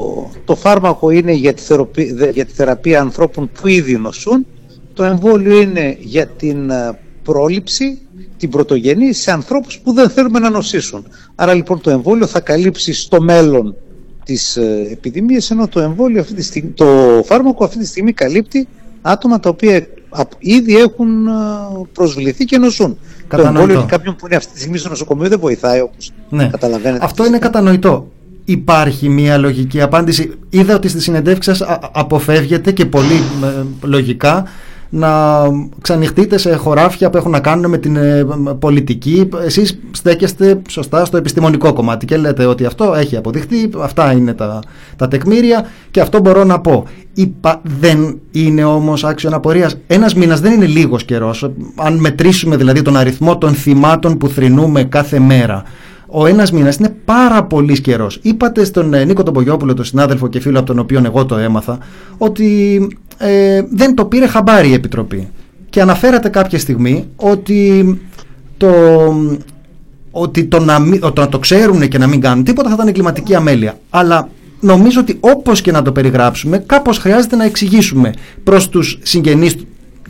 το 0.45 0.55
φάρμακο 0.57 1.11
είναι 1.11 1.33
για 1.33 1.55
τη, 1.55 1.63
θεραπεία, 1.63 2.31
για 2.33 2.45
τη 2.45 2.53
θεραπεία 2.53 3.01
ανθρώπων 3.01 3.51
που 3.61 3.69
ήδη 3.69 3.97
νοσούν. 3.97 4.47
Το 4.95 5.05
εμβόλιο 5.05 5.61
είναι 5.61 5.97
για 6.01 6.27
την 6.27 6.71
ε, 6.71 6.99
πρόληψη, 7.23 7.99
την 8.37 8.51
πρωτογενή 8.51 9.13
σε 9.13 9.31
ανθρώπους 9.33 9.79
που 9.79 9.93
δεν 9.93 10.11
θέλουμε 10.11 10.39
να 10.39 10.51
νοσήσουν. 10.51 11.07
Άρα 11.35 11.55
λοιπόν 11.55 11.81
το 11.81 11.91
εμβόλιο 11.91 12.27
θα 12.27 12.41
καλύψει 12.41 12.93
στο 12.93 13.21
μέλλον 13.21 13.75
τις 14.25 14.57
ε, 14.57 14.89
επιδημίες 14.91 15.51
ενώ 15.51 15.69
το 15.69 15.81
εμβόλιο 15.81 16.21
αυτή 16.21 16.35
τη 16.35 16.43
στιγμή, 16.43 16.71
το 16.71 16.87
φάρμακο 17.25 17.65
αυτή 17.65 17.79
τη 17.79 17.87
στιγμή 17.87 18.13
καλύπτει 18.13 18.69
άτομα 19.03 19.41
τα 19.41 19.49
οποία 19.49 19.87
απ- 20.09 20.33
ήδη 20.39 20.77
έχουν 20.77 21.27
ε, 21.27 21.31
προσβληθεί 21.93 22.45
και 22.45 22.59
νοσούν. 22.59 22.89
Το 22.89 22.97
Κατανοητό. 23.29 23.59
εμβόλιο 23.61 23.79
για 23.79 23.89
κάποιον 23.97 24.17
που 24.17 24.27
είναι 24.27 24.37
αυτή 24.37 24.53
τη 24.53 24.59
στιγμή 24.59 24.79
στο 24.79 24.89
νοσοκομείο 24.89 25.29
δεν 25.29 25.39
βοηθάει 25.41 25.81
όπως 25.81 26.13
Ναι. 26.31 26.49
καταλαβαίνετε. 26.49 27.05
Αυτό 27.05 27.27
είναι 27.27 27.39
κατανοητό. 27.39 28.11
Υπάρχει 28.45 29.09
μια 29.09 29.37
λογική 29.39 29.81
απάντηση. 29.81 30.33
Είδα 30.51 30.75
ότι 30.75 30.89
στη 30.89 31.01
συνεντεύξη 31.01 31.55
σας 31.55 31.61
α- 31.69 31.91
αποφεύγετε 31.93 32.73
και 32.73 32.87
πολύ 32.87 33.15
ε, 33.45 33.63
λογικά 33.87 34.45
να 34.91 35.43
ξανοιχτείτε 35.81 36.39
σε 36.39 36.55
χωράφια 36.55 37.11
που 37.11 37.17
έχουν 37.17 37.31
να 37.31 37.41
κάνουν 37.41 37.71
με 37.71 37.79
την 37.79 37.97
ε, 37.97 38.25
μ, 38.25 38.59
πολιτική. 38.59 39.29
Εσείς 39.45 39.79
στέκεστε 39.91 40.63
σωστά 40.69 41.05
στο 41.05 41.17
επιστημονικό 41.17 41.73
κομμάτι 41.73 42.07
και 42.07 42.17
λέτε 42.17 42.45
ότι 42.45 42.65
αυτό 42.65 42.95
έχει 42.95 43.17
αποδειχτεί, 43.17 43.71
αυτά 43.79 44.13
είναι 44.13 44.35
τα, 44.35 44.63
τα 44.97 45.09
τεκμήρια 45.09 45.67
και 45.91 46.01
αυτό 46.01 46.21
μπορώ 46.21 46.45
να 46.45 46.61
πω. 46.61 46.85
Υπα- 47.15 47.61
δεν 47.81 48.19
είναι 48.31 48.65
όμως 48.65 49.05
άξιο 49.05 49.29
αναπορίας. 49.29 49.77
Ένας 49.87 50.15
μήνας 50.15 50.41
δεν 50.41 50.53
είναι 50.53 50.67
λίγος 50.67 51.05
καιρός. 51.05 51.51
Αν 51.77 51.97
μετρήσουμε 51.99 52.57
δηλαδή 52.57 52.83
τον 52.83 52.97
αριθμό 52.97 53.39
των 53.39 53.55
θυμάτων 53.55 54.19
που 54.19 54.29
θρυνούμε 54.29 54.85
κάθε 54.85 55.19
μέρα. 55.19 55.63
Ο 56.13 56.27
ένας 56.27 56.53
μήνας 56.53 56.77
είναι 56.77 56.95
πάρα 57.05 57.45
πολύς 57.45 57.81
καιρός. 57.81 58.19
Είπατε 58.23 58.65
στον 58.65 58.95
ε, 58.95 59.05
Νίκο 59.05 59.23
τον 59.23 59.35
Πογιόπουλο, 59.35 59.75
τον 59.75 59.85
συνάδελφο 59.85 60.29
και 60.29 60.41
φίλο 60.41 60.59
από 60.59 60.67
τον 60.67 60.79
οποίο 60.79 61.03
εγώ 61.05 61.27
το 61.27 61.37
έμαθα, 61.37 61.79
ότι 62.19 62.89
ε, 63.23 63.63
δεν 63.71 63.95
το 63.95 64.05
πήρε 64.05 64.27
χαμπάρι 64.27 64.69
η 64.69 64.73
Επιτροπή. 64.73 65.29
Και 65.71 65.81
αναφέρατε 65.81 66.29
κάποια 66.29 66.59
στιγμή 66.59 67.07
ότι 67.17 68.01
το, 68.57 68.71
ότι 70.11 70.45
το 70.45 70.59
να, 70.61 70.79
μην- 70.79 71.01
το 71.01 71.13
να 71.17 71.29
το 71.29 71.39
ξέρουν 71.39 71.89
και 71.89 71.99
να 71.99 72.07
μην 72.07 72.21
κάνουν 72.21 72.45
τίποτα 72.45 72.69
θα 72.69 72.75
ήταν 72.75 72.89
εγκληματική 72.89 73.35
αμέλεια. 73.35 73.79
Αλλά 73.91 74.29
νομίζω 74.61 75.01
ότι 75.01 75.17
όπως 75.21 75.61
και 75.61 75.73
να 75.73 75.83
το 75.83 75.93
περιγράψουμε, 75.93 76.59
κάπως 76.59 76.99
χρειάζεται 76.99 77.37
να 77.37 77.45
εξηγήσουμε 77.45 78.13
προς 78.45 78.69
τους 78.69 78.99
συγγενείς 79.03 79.57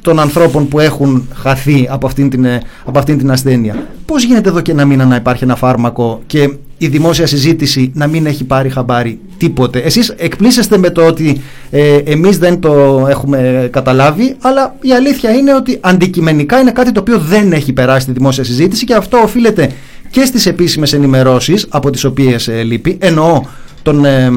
των 0.00 0.18
ανθρώπων 0.20 0.68
που 0.68 0.80
έχουν 0.80 1.28
χαθεί 1.34 1.86
από 1.90 2.06
αυτήν 2.06 2.30
την, 2.30 2.44
ε, 2.44 2.60
από 2.84 2.98
αυτήν 2.98 3.18
την 3.18 3.30
ασθένεια. 3.30 3.86
Πώς 4.06 4.24
γίνεται 4.24 4.48
εδώ 4.48 4.60
και 4.60 4.70
ένα 4.72 4.84
μήνα 4.84 5.04
να 5.04 5.16
υπάρχει 5.16 5.44
ένα 5.44 5.56
φάρμακο 5.56 6.22
και 6.26 6.56
η 6.82 6.88
δημόσια 6.88 7.26
συζήτηση 7.26 7.90
να 7.94 8.06
μην 8.06 8.26
έχει 8.26 8.44
πάρει 8.44 8.68
χαμπάρι 8.68 9.18
τίποτε. 9.38 9.78
Εσείς 9.78 10.08
εκπλήσεστε 10.16 10.78
με 10.78 10.90
το 10.90 11.06
ότι 11.06 11.40
ε, 11.70 11.96
εμείς 11.96 12.38
δεν 12.38 12.60
το 12.60 13.06
έχουμε 13.08 13.68
καταλάβει, 13.72 14.36
αλλά 14.40 14.76
η 14.80 14.92
αλήθεια 14.92 15.30
είναι 15.30 15.54
ότι 15.54 15.78
αντικειμενικά 15.80 16.58
είναι 16.60 16.70
κάτι 16.70 16.92
το 16.92 17.00
οποίο 17.00 17.18
δεν 17.18 17.52
έχει 17.52 17.72
περάσει 17.72 18.06
τη 18.06 18.12
δημόσια 18.12 18.44
συζήτηση 18.44 18.84
και 18.84 18.94
αυτό 18.94 19.18
οφείλεται 19.18 19.70
και 20.10 20.24
στις 20.24 20.46
επίσημες 20.46 20.92
ενημερώσεις 20.92 21.66
από 21.68 21.90
τις 21.90 22.04
οποίες 22.04 22.48
ε, 22.48 22.62
λείπει, 22.62 22.96
εννοώ 23.00 23.42
των, 23.82 24.04
ε, 24.04 24.30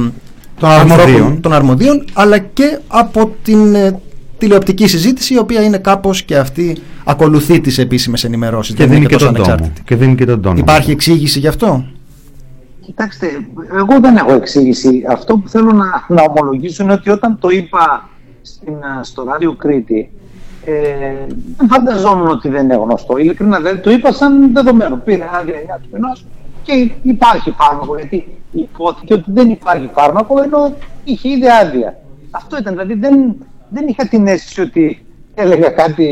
Των 0.59 0.69
ανθρώπων- 0.69 0.99
αρμοδίων. 0.99 1.41
των 1.41 1.53
αρμοδίων, 1.53 2.05
αλλά 2.13 2.37
και 2.37 2.77
από 2.87 3.35
την 3.43 3.75
ε, 3.75 3.99
τηλεοπτική 4.37 4.87
συζήτηση, 4.87 5.33
η 5.33 5.37
οποία 5.37 5.61
είναι 5.61 5.77
κάπως 5.77 6.23
και 6.23 6.37
αυτή 6.37 6.77
ακολουθεί 7.03 7.59
τις 7.61 7.77
επίσημες 7.77 8.23
ενημερώσεις. 8.23 8.75
Και 8.75 8.85
δεν 8.85 8.93
δίνει 8.93 9.05
και 9.05 9.13
τόσο 9.13 9.25
τον 9.25 9.33
τόνο. 9.35 9.45
ανεξάρτητη. 9.47 9.81
Και 9.85 9.95
δίνει 9.95 10.15
και 10.15 10.25
τον 10.25 10.41
τόνο. 10.41 10.57
Υπάρχει 10.59 10.91
εξήγηση 10.91 11.39
γι' 11.39 11.47
αυτό; 11.47 11.85
Κοιτάξτε, 12.85 13.27
εγώ 13.73 13.99
δεν 13.99 14.15
έχω 14.15 14.33
εξήγηση. 14.33 15.03
Αυτό 15.09 15.37
που 15.37 15.49
θέλω 15.49 15.71
να, 15.71 15.85
να 16.07 16.23
ομολογήσω 16.29 16.83
είναι 16.83 16.93
ότι 16.93 17.09
όταν 17.09 17.37
το 17.39 17.49
είπα 17.49 18.09
στην, 18.41 18.73
α, 18.73 19.03
στο 19.03 19.23
ράδιο 19.23 19.53
Κρήτη, 19.53 20.11
ε, 20.65 20.73
δεν 21.57 21.67
φανταζόμουν 21.67 22.27
ότι 22.27 22.49
δεν 22.49 22.63
είναι 22.63 22.75
γνωστό. 22.75 23.17
Ειλικρινά 23.17 23.59
δεν 23.59 23.81
το 23.81 23.91
είπα 23.91 24.11
σαν 24.11 24.53
δεδομένο. 24.53 24.95
Πήρε 24.95 25.29
άδεια 25.33 25.55
9 25.75 25.79
του 25.81 25.89
μηνός 25.93 26.25
και 26.63 26.91
υπάρχει 27.01 27.51
φάρμακο. 27.57 27.95
Γιατί 27.95 28.27
υπόθηκε 28.51 29.13
ότι 29.13 29.23
δεν 29.27 29.49
υπάρχει 29.49 29.89
φάρμακο 29.93 30.41
ενώ 30.43 30.73
είχε 31.03 31.29
ήδη 31.29 31.49
άδεια. 31.49 31.97
Αυτό 32.31 32.57
ήταν. 32.57 32.73
Δηλαδή 32.73 32.93
δεν, 32.93 33.35
δεν 33.69 33.87
είχα 33.87 34.07
την 34.07 34.27
αίσθηση 34.27 34.61
ότι 34.61 35.05
έλεγα 35.35 35.69
κάτι 35.69 36.07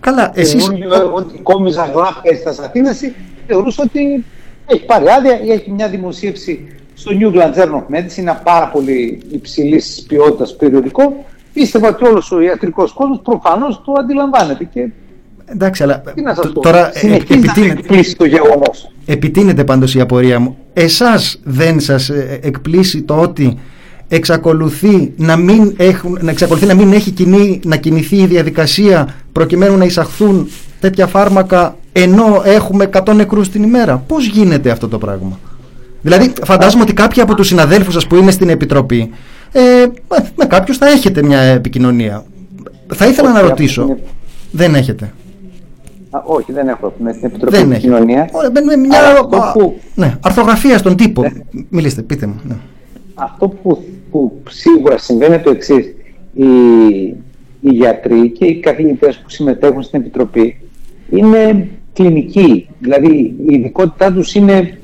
Καλά, 0.00 0.30
εσείς- 0.34 0.64
καινούργιο, 0.68 1.12
ότι 1.14 1.38
κόμιζα 1.38 1.84
γράφια 1.84 2.36
στα 2.36 2.52
σαφήνεση. 2.52 3.14
Θεωρούσα 3.46 3.82
ότι 3.86 4.24
έχει 4.66 4.84
πάρει 4.84 5.04
άδεια 5.08 5.40
ή 5.42 5.50
έχει 5.50 5.70
μια 5.70 5.88
δημοσίευση 5.88 6.66
στο 6.94 7.10
New 7.20 7.34
England 7.34 7.54
Journal 7.54 7.74
of 7.74 7.96
Medicine, 7.96 8.16
ένα 8.18 8.34
πάρα 8.34 8.68
πολύ 8.68 9.20
υψηλής 9.30 10.04
ποιότητας 10.08 10.56
περιοδικό. 10.56 11.24
Πίστευα 11.52 11.88
ότι 11.88 12.04
όλος 12.04 12.32
ο 12.32 12.40
ιατρικός 12.40 12.92
κόσμος 12.92 13.20
προφανώς 13.22 13.82
το 13.84 13.92
αντιλαμβάνεται. 13.98 14.64
Και 14.64 14.88
Εντάξει, 15.46 15.82
αλλά 15.82 16.00
τι 16.14 16.22
να 16.22 16.34
σας 16.34 16.52
πω, 16.52 16.60
τώρα 16.60 16.88
ε, 16.94 16.98
συνεχίζει 16.98 17.38
να 17.38 17.44
με 17.44 17.50
επιτείνεται, 17.50 17.80
εκπλήσει 17.80 18.16
το 18.16 18.24
γεγονός. 18.24 18.92
επιτείνεται 19.06 19.64
πάντως 19.64 19.94
η 19.94 20.00
απορία 20.00 20.40
μου. 20.40 20.56
Εσάς 20.72 21.40
δεν 21.44 21.80
σας 21.80 22.08
ε, 22.08 22.38
εκπλήσει 22.42 23.02
το 23.02 23.14
ότι 23.14 23.58
εξακολουθεί 24.08 25.12
να 25.16 25.36
μην, 25.36 25.74
έχουν, 25.76 26.18
να 26.20 26.30
εξακολουθεί 26.30 26.66
να 26.66 26.74
μην 26.74 26.92
έχει 26.92 27.10
κινεί, 27.10 27.60
να 27.64 27.76
κινηθεί 27.76 28.16
η 28.16 28.26
διαδικασία 28.26 29.14
προκειμένου 29.32 29.76
να 29.76 29.84
εισαχθούν 29.84 30.48
τέτοια 30.80 31.06
φάρμακα 31.06 31.76
ενώ 32.02 32.42
έχουμε 32.44 32.88
100 32.92 33.14
νεκρούς 33.14 33.48
την 33.48 33.62
ημέρα. 33.62 33.96
Πώς 34.06 34.26
γίνεται 34.26 34.70
αυτό 34.70 34.88
το 34.88 34.98
πράγμα; 34.98 35.38
Δηλαδή 36.02 36.32
φαντάζομαι 36.44 36.82
ότι 36.82 36.92
κάποιοι 36.92 37.22
από 37.22 37.34
τους 37.34 37.46
συναδέλφους 37.46 37.94
σας 37.94 38.06
που 38.06 38.16
είναι 38.16 38.30
στην 38.30 38.48
Επιτροπή 38.48 39.10
ε, 39.52 39.60
με- 40.08 40.30
με 40.36 40.44
κάποιους 40.44 40.76
θα 40.76 40.86
έχετε 40.88 41.22
μια 41.22 41.40
επικοινωνία. 41.40 42.24
Θα 42.94 43.06
ήθελα 43.06 43.26
Όχι, 43.28 43.34
να 43.36 43.40
από 43.40 43.48
ρωτήσω. 43.48 43.84
την- 43.84 43.96
Δεν 44.50 44.74
έχετε. 44.74 45.12
Α, 46.10 46.22
όχι, 46.24 46.52
δεν 46.52 46.68
έχω 46.68 46.92
με 46.98 47.12
την 47.12 47.24
Επιτροπή 47.24 47.56
Δεν 47.56 47.72
έχει. 47.72 47.86
Επικοινωνία. 47.86 48.28
Ωραία, 48.32 48.50
μπαίνουμε 48.50 48.76
μια 48.76 48.98
Αλλά 48.98 49.08
αυτό 49.18 49.50
που- 49.58 49.78
ναι, 49.94 50.16
αρθογραφία 50.20 50.78
στον 50.78 50.96
τύπο. 50.96 51.22
Μιλήστε, 51.68 52.02
πείτε 52.02 52.26
μου. 52.26 52.40
Ναι. 52.48 52.54
Αυτό 53.14 53.48
που, 53.48 53.84
που 54.10 54.42
σίγουρα 54.48 54.98
συμβαίνει 54.98 55.34
είναι 55.34 55.42
το 55.42 55.50
εξής. 55.50 55.84
Οι, 56.34 56.46
οι 57.60 57.70
γιατροί 57.70 58.30
και 58.30 58.44
οι 58.44 58.60
καθηγητέ 58.60 59.06
που 59.06 59.30
συμμετέχουν 59.30 59.82
στην 59.82 60.00
Επιτροπή 60.00 60.60
είναι 61.10 61.68
κλινικοί. 61.96 62.68
Δηλαδή 62.78 63.34
η 63.48 63.54
ειδικότητά 63.54 64.12
τους 64.12 64.34
είναι 64.34 64.78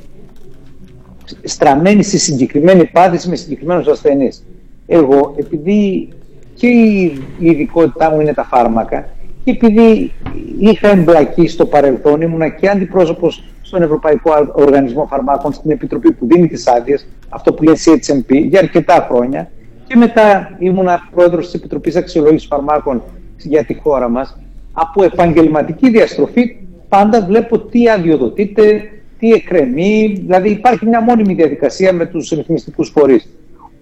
στραμμένη 1.42 2.02
στη 2.02 2.18
συγκεκριμένη 2.18 2.84
πάθηση 2.86 3.28
με 3.28 3.36
συγκεκριμένους 3.36 3.86
ασθενείς. 3.86 4.44
Εγώ, 4.86 5.34
επειδή 5.38 6.08
και 6.54 6.66
η 6.66 7.18
η 7.38 7.46
ειδικότητά 7.50 8.10
μου 8.10 8.20
είναι 8.20 8.32
τα 8.34 8.44
φάρμακα 8.44 9.08
και 9.44 9.50
επειδή 9.50 10.12
είχα 10.58 10.88
εμπλακεί 10.88 11.46
στο 11.48 11.66
παρελθόν, 11.66 12.20
ήμουνα 12.20 12.48
και 12.48 12.68
αντιπρόσωπος 12.68 13.44
στον 13.62 13.82
Ευρωπαϊκό 13.82 14.32
Α- 14.32 14.48
Οργανισμό 14.54 15.06
Φαρμάκων, 15.06 15.52
στην 15.52 15.70
Επιτροπή 15.70 16.12
που 16.12 16.26
δίνει 16.26 16.48
τις 16.48 16.66
άδειες, 16.66 17.06
αυτό 17.28 17.52
που 17.52 17.62
λέει 17.62 17.74
CHMP, 17.84 18.34
για 18.48 18.60
αρκετά 18.60 19.06
χρόνια. 19.10 19.50
Και 19.86 19.96
μετά 19.96 20.56
ήμουνα 20.58 21.08
πρόεδρος 21.14 21.44
της 21.44 21.54
Επιτροπής 21.54 21.96
Αξιολόγησης 21.96 22.46
Φαρμάκων 22.48 23.02
για 23.38 23.64
τη 23.64 23.74
χώρα 23.74 24.08
μας. 24.08 24.38
Από 24.72 25.04
επαγγελματική 25.04 25.90
διαστροφή 25.90 26.56
πάντα 26.92 27.24
βλέπω 27.24 27.58
τι 27.58 27.88
αδειοδοτείται, 27.88 28.82
τι 29.18 29.32
εκκρεμεί, 29.32 30.16
δηλαδή 30.26 30.48
υπάρχει 30.50 30.86
μια 30.86 31.00
μόνιμη 31.00 31.34
διαδικασία 31.34 31.92
με 31.92 32.06
τους 32.06 32.28
ρυθμιστικούς 32.30 32.88
φορείς. 32.88 33.28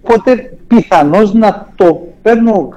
Οπότε 0.03 0.57
πιθανώς 0.67 1.35
να 1.35 1.69
το 1.77 2.07
παίρνω, 2.23 2.69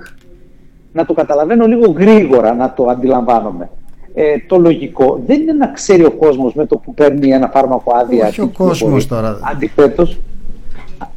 να 0.92 1.06
το 1.06 1.14
καταλαβαίνω 1.14 1.66
λίγο 1.68 1.92
γρήγορα, 1.98 2.54
να 2.54 2.74
το 2.74 2.86
αντιλαμβάνομαι. 2.86 3.70
Ε, 4.14 4.24
το 4.48 4.58
λογικό 4.58 5.22
δεν 5.26 5.42
είναι 5.42 5.54
να 5.54 5.68
ξέρει 5.68 6.04
ο 6.06 6.12
κόσμος 6.12 6.54
με 6.54 6.66
το 6.66 6.78
που 6.78 6.94
παίρνει 6.94 7.30
ένα 7.32 7.48
φάρμακο 7.54 7.96
άδεια. 7.96 8.28
Όχι 8.28 8.42
ο 8.42 8.44
τι 8.44 8.50
κυκλοφορεί. 8.50 8.80
κόσμος 8.80 9.08
τώρα. 9.08 9.40
Αντιθέτως, 9.52 10.20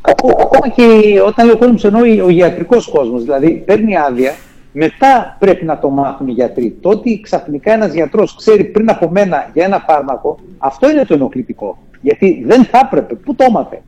ακο- 0.00 0.38
ακόμα 0.42 0.68
και 0.74 0.84
όταν 1.26 1.46
λέω 1.46 1.56
κόσμος 1.56 1.84
εννοώ 1.84 2.00
ο 2.24 2.28
ιατρικός 2.28 2.88
κόσμος, 2.88 3.22
δηλαδή 3.24 3.62
παίρνει 3.66 3.96
άδεια, 3.96 4.32
μετά 4.78 5.36
πρέπει 5.38 5.64
να 5.64 5.78
το 5.78 5.88
μάθουν 5.90 6.28
οι 6.28 6.32
γιατροί. 6.32 6.76
Το 6.80 6.88
ότι 6.88 7.20
ξαφνικά 7.20 7.72
ένας 7.72 7.92
γιατρός 7.92 8.34
ξέρει 8.36 8.64
πριν 8.64 8.90
από 8.90 9.10
μένα 9.10 9.50
για 9.54 9.64
ένα 9.64 9.84
φάρμακο, 9.88 10.38
αυτό 10.58 10.90
είναι 10.90 11.04
το 11.04 11.14
ενοχλητικό. 11.14 11.78
Γιατί 12.00 12.42
δεν 12.46 12.64
θα 12.64 12.80
έπρεπε. 12.84 13.14
Πού 13.14 13.34
το 13.34 13.44
έμαθε. 13.48 13.82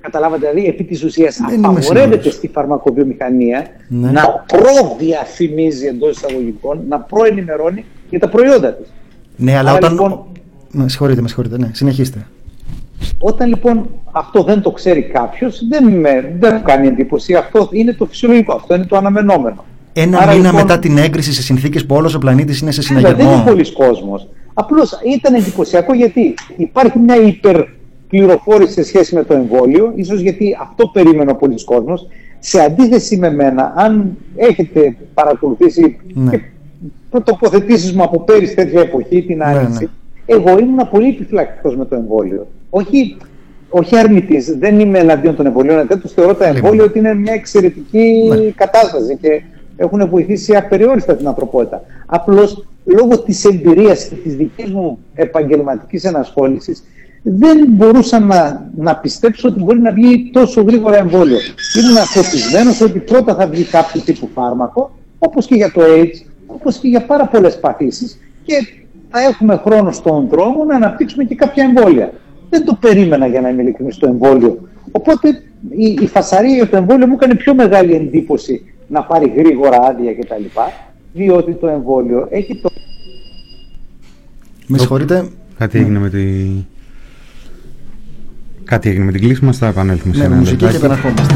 Καταλάβατε, 0.00 0.48
δηλαδή 0.50 0.68
επί 0.68 0.84
της 0.84 1.04
ουσίας 1.04 1.36
Δεν 1.48 1.54
είμαι 1.58 1.66
απαγορεύεται 1.66 2.12
σίγουρος. 2.14 2.34
στη 2.34 2.48
φαρμακοβιομηχανία 2.48 3.66
Ναι. 3.88 4.10
να 4.10 4.44
προδιαφημίζει 4.46 5.86
εντός 5.86 6.16
εισαγωγικών, 6.16 6.80
να 6.88 7.00
προενημερώνει 7.00 7.84
για 8.10 8.18
τα 8.18 8.28
προϊόντα 8.28 8.72
της. 8.72 8.92
Ναι, 9.36 9.56
αλλά 9.56 9.70
Άρα, 9.70 9.78
όταν. 9.78 9.90
λοιπόν, 9.92 10.24
Με 10.70 10.88
συγχωρείτε, 10.88 11.20
με 11.20 11.26
συγχωρείτε. 11.28 11.58
Ναι, 11.58 11.70
συνεχίστε. 11.72 12.26
Όταν 13.18 13.48
λοιπόν 13.48 13.88
αυτό 14.12 14.42
δεν 14.42 14.60
το 14.60 14.70
ξέρει 14.70 15.02
κάποιος, 15.02 15.66
δεν, 15.68 15.88
με, 15.88 16.34
δεν 16.38 16.54
μου 16.54 16.62
κάνει 16.64 16.86
εντύπωση. 16.86 17.34
Αυτό 17.34 17.68
είναι 17.72 17.92
το 17.92 18.06
φυσιολογικό, 18.06 18.54
αυτό 18.54 18.74
είναι 18.74 18.84
το 18.86 18.96
αναμενόμενο. 18.96 19.64
Ένα 19.92 20.18
Άρα, 20.18 20.32
μήνα 20.32 20.44
λοιπόν, 20.44 20.60
μετά 20.60 20.78
την 20.78 20.98
έγκριση 20.98 21.32
σε 21.32 21.42
συνθήκες 21.42 21.86
που 21.86 21.94
όλος 21.94 22.14
ο 22.14 22.18
πλανήτης 22.18 22.60
είναι 22.60 22.70
σε 22.70 22.94
Βέβαια, 22.94 23.02
δεν 23.02 23.12
είναι 23.12 23.22
συναγερμό. 23.22 23.50
πολλοί 23.52 23.72
κόσμος. 23.72 24.28
Απλώς 24.54 24.98
ήταν 25.16 25.34
εντυπωσιακό 25.34 25.94
γιατί 25.94 26.34
υπάρχει 26.56 26.98
μια 26.98 27.16
υπερπληροφόρηση 27.16 28.72
σε 28.72 28.82
σχέση 28.82 29.14
με 29.14 29.24
το 29.24 29.34
εμβόλιο, 29.34 29.92
ίσως 29.94 30.20
γιατί 30.20 30.56
αυτό 30.60 30.86
περίμενε 30.86 31.30
ο 31.30 31.34
πολλή 31.36 31.64
κόσμος. 31.64 32.06
Σε 32.38 32.60
αντίθεση 32.60 33.16
με 33.16 33.30
μένα, 33.30 33.72
αν 33.76 34.16
έχετε 34.36 34.96
παρακολουθήσει 35.14 35.96
Ναι. 36.14 36.30
και 36.30 36.40
τοποθετήσεις 37.24 37.92
μου 37.92 38.02
από 38.02 38.20
πέρυσι 38.20 38.54
τέτοια 38.54 38.80
εποχή, 38.80 39.22
την 39.22 39.42
άνοιξη, 39.42 39.84
ναι. 39.84 40.34
εγώ 40.34 40.58
ήμουν 40.58 40.88
πολύ 40.90 41.08
επιφυλακτικός 41.08 41.76
με 41.76 41.84
το 41.84 41.94
εμβόλιο. 41.94 42.46
Όχι 42.70 43.16
όχι 43.70 43.96
αρνητής, 43.96 44.56
δεν 44.58 44.80
είμαι 44.80 44.98
εναντίον 44.98 45.36
των 45.36 45.46
εμβολίων. 45.46 45.78
Αντίθετα, 45.78 46.08
θεωρώ 46.14 46.34
τα 46.34 46.46
εμβόλια 46.46 46.84
ότι 46.84 46.98
είναι 46.98 47.14
μια 47.14 47.32
εξαιρετική 47.32 48.28
κατάσταση 48.54 49.18
και 49.22 49.42
έχουν 49.82 50.08
βοηθήσει 50.08 50.56
απεριόριστα 50.56 51.16
την 51.16 51.26
ανθρωπότητα. 51.26 51.82
Απλώς 52.06 52.66
λόγω 52.84 53.18
της 53.18 53.44
εμπειρίας 53.44 54.04
και 54.04 54.14
της 54.14 54.36
δικής 54.36 54.70
μου 54.72 54.98
επαγγελματικής 55.14 56.04
ενασχόλησης, 56.04 56.82
δεν 57.22 57.66
μπορούσα 57.68 58.18
να, 58.18 58.70
να 58.76 58.96
πιστέψω 58.96 59.48
ότι 59.48 59.60
μπορεί 59.60 59.80
να 59.80 59.92
βγει 59.92 60.30
τόσο 60.32 60.62
γρήγορα 60.62 60.96
εμβόλιο. 60.96 61.38
Ήμουν 61.82 61.96
αφοπισμένος 61.96 62.80
ότι 62.80 62.98
πρώτα 62.98 63.34
θα 63.34 63.46
βγει 63.46 63.64
κάποιο 63.64 64.00
τύπου 64.00 64.28
φάρμακο, 64.34 64.90
όπως 65.18 65.46
και 65.46 65.54
για 65.54 65.72
το 65.72 65.80
AIDS, 65.84 66.30
όπως 66.46 66.76
και 66.76 66.88
για 66.88 67.06
πάρα 67.06 67.26
πολλές 67.26 67.60
παθήσεις, 67.60 68.18
και 68.44 68.54
θα 69.10 69.20
έχουμε 69.20 69.56
χρόνο 69.64 69.92
στον 69.92 70.28
δρόμο 70.28 70.64
να 70.64 70.74
αναπτύξουμε 70.74 71.24
και 71.24 71.34
κάποια 71.34 71.64
εμβόλια. 71.64 72.12
Δεν 72.50 72.64
το 72.64 72.78
περίμενα 72.80 73.26
για 73.26 73.40
να 73.40 73.48
είμαι 73.48 73.62
ειλικρινής 73.62 73.94
στο 73.94 74.06
εμβόλιο. 74.06 74.68
Οπότε 74.92 75.28
η, 75.68 75.98
η 76.00 76.06
φασαρία 76.06 76.54
για 76.54 76.68
το 76.68 76.76
εμβόλιο 76.76 77.06
μου 77.06 77.14
έκανε 77.14 77.34
πιο 77.34 77.54
μεγάλη 77.54 77.94
εντύπωση 77.94 78.64
να 78.90 79.02
πάρει 79.02 79.32
γρήγορα 79.36 79.76
άδεια 79.82 80.14
κτλ. 80.14 80.44
Διότι 81.12 81.52
το 81.52 81.66
εμβόλιο 81.68 82.26
έχει 82.30 82.60
το. 82.62 82.70
Με 84.66 84.78
συγχωρείτε. 84.78 85.28
Κάτι 85.58 85.78
έγινε 85.78 85.98
με 85.98 86.08
τη... 86.10 86.46
Κάτι 88.64 88.88
έγινε 88.88 89.04
με 89.04 89.12
την 89.12 89.20
κλίση 89.20 89.44
μας, 89.44 89.58
θα 89.58 89.66
επανέλθουμε 89.66 90.14
σε 90.14 90.20
Ναι, 90.20 90.26
ένα 90.26 90.36
μουσική 90.36 90.56
και 90.56 90.64
λεπτάκι. 90.64 90.84
επαναρχόμαστε. 90.84 91.34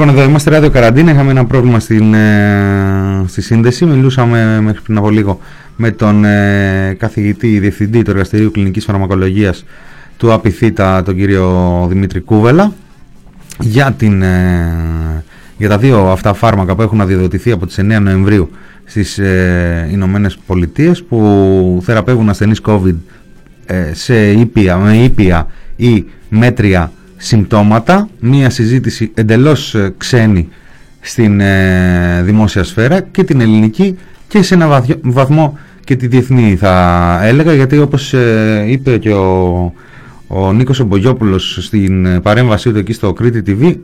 Λοιπόν, 0.00 0.18
εδώ 0.18 0.28
είμαστε 0.28 0.50
ράδιο 0.50 0.70
καραντίνα. 0.70 1.10
Είχαμε 1.10 1.30
ένα 1.30 1.44
πρόβλημα 1.44 1.80
στην, 1.80 2.14
ε, 2.14 3.24
στη 3.26 3.42
σύνδεση. 3.42 3.84
Μιλούσαμε 3.84 4.60
μέχρι 4.60 4.80
πριν 4.80 4.96
από 4.96 5.10
λίγο 5.10 5.40
με 5.76 5.90
τον 5.90 6.24
ε, 6.24 6.96
καθηγητή, 6.98 7.58
διευθυντή 7.58 8.02
του 8.02 8.10
Εργαστηρίου 8.10 8.50
Κλινικής 8.50 8.84
Φαρμακολογίας 8.84 9.64
του 10.16 10.32
ΑΠΙΘΙΤΑ, 10.32 11.02
τον 11.02 11.16
κύριο 11.16 11.86
Δημήτρη 11.88 12.20
Κούβελα, 12.20 12.72
για, 13.58 13.92
την, 13.92 14.22
ε, 14.22 15.24
για 15.56 15.68
τα 15.68 15.78
δύο 15.78 16.10
αυτά 16.10 16.32
φάρμακα 16.34 16.74
που 16.74 16.82
έχουν 16.82 17.00
αδειοδοτηθεί 17.00 17.50
από 17.50 17.66
τις 17.66 17.78
9 17.78 18.00
Νοεμβρίου 18.00 18.50
στις 18.84 19.18
ε, 19.18 19.88
Ηνωμένες 19.92 20.38
Πολιτείες 20.46 21.02
που 21.02 21.80
θεραπεύουν 21.84 22.28
ασθενείς 22.28 22.60
COVID 22.64 22.94
ε, 23.66 23.94
σε 23.94 24.30
ήπια, 24.30 24.76
με 24.76 24.96
ήπια 24.96 25.46
ή 25.76 26.04
μέτρια 26.28 26.92
συμπτώματα, 27.22 28.08
μία 28.20 28.50
συζήτηση 28.50 29.10
εντελώς 29.14 29.74
ε, 29.74 29.94
ξένη 29.96 30.48
στην 31.00 31.40
ε, 31.40 32.22
δημόσια 32.22 32.64
σφαίρα 32.64 33.00
και 33.00 33.24
την 33.24 33.40
ελληνική 33.40 33.98
και 34.28 34.42
σε 34.42 34.54
ένα 34.54 34.66
βαθιο- 34.68 34.98
βαθμό 35.02 35.58
και 35.84 35.96
τη 35.96 36.06
διεθνή 36.06 36.56
θα 36.56 37.18
έλεγα 37.22 37.54
γιατί 37.54 37.78
όπως 37.78 38.12
ε, 38.12 38.64
είπε 38.68 38.98
και 38.98 39.12
ο, 39.12 39.72
ο 40.26 40.52
Νίκος 40.52 40.80
Ομπογιόπουλος 40.80 41.58
στην 41.60 42.06
ε, 42.06 42.20
παρέμβασή 42.20 42.72
του 42.72 42.78
εκεί 42.78 42.92
στο 42.92 43.12
Κρήτη 43.12 43.42
TV 43.46 43.74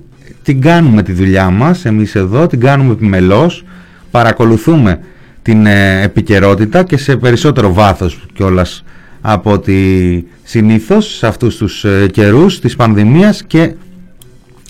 την 0.42 0.60
κάνουμε 0.60 1.02
τη 1.02 1.12
δουλειά 1.12 1.50
μας 1.50 1.84
εμείς 1.84 2.14
εδώ, 2.14 2.46
την 2.46 2.60
κάνουμε 2.60 2.92
επιμελώς 2.92 3.64
παρακολουθούμε 4.10 5.00
την 5.42 5.66
ε, 5.66 6.02
επικαιρότητα 6.02 6.82
και 6.82 6.96
σε 6.96 7.16
περισσότερο 7.16 7.72
βάθος 7.72 8.26
κιόλας 8.34 8.84
από 9.28 9.52
ότι 9.52 10.26
συνήθως 10.42 11.16
σε 11.16 11.26
αυτούς 11.26 11.56
τους 11.56 11.84
ε, 11.84 12.06
καιρούς 12.12 12.60
της 12.60 12.76
πανδημίας 12.76 13.42
και 13.42 13.74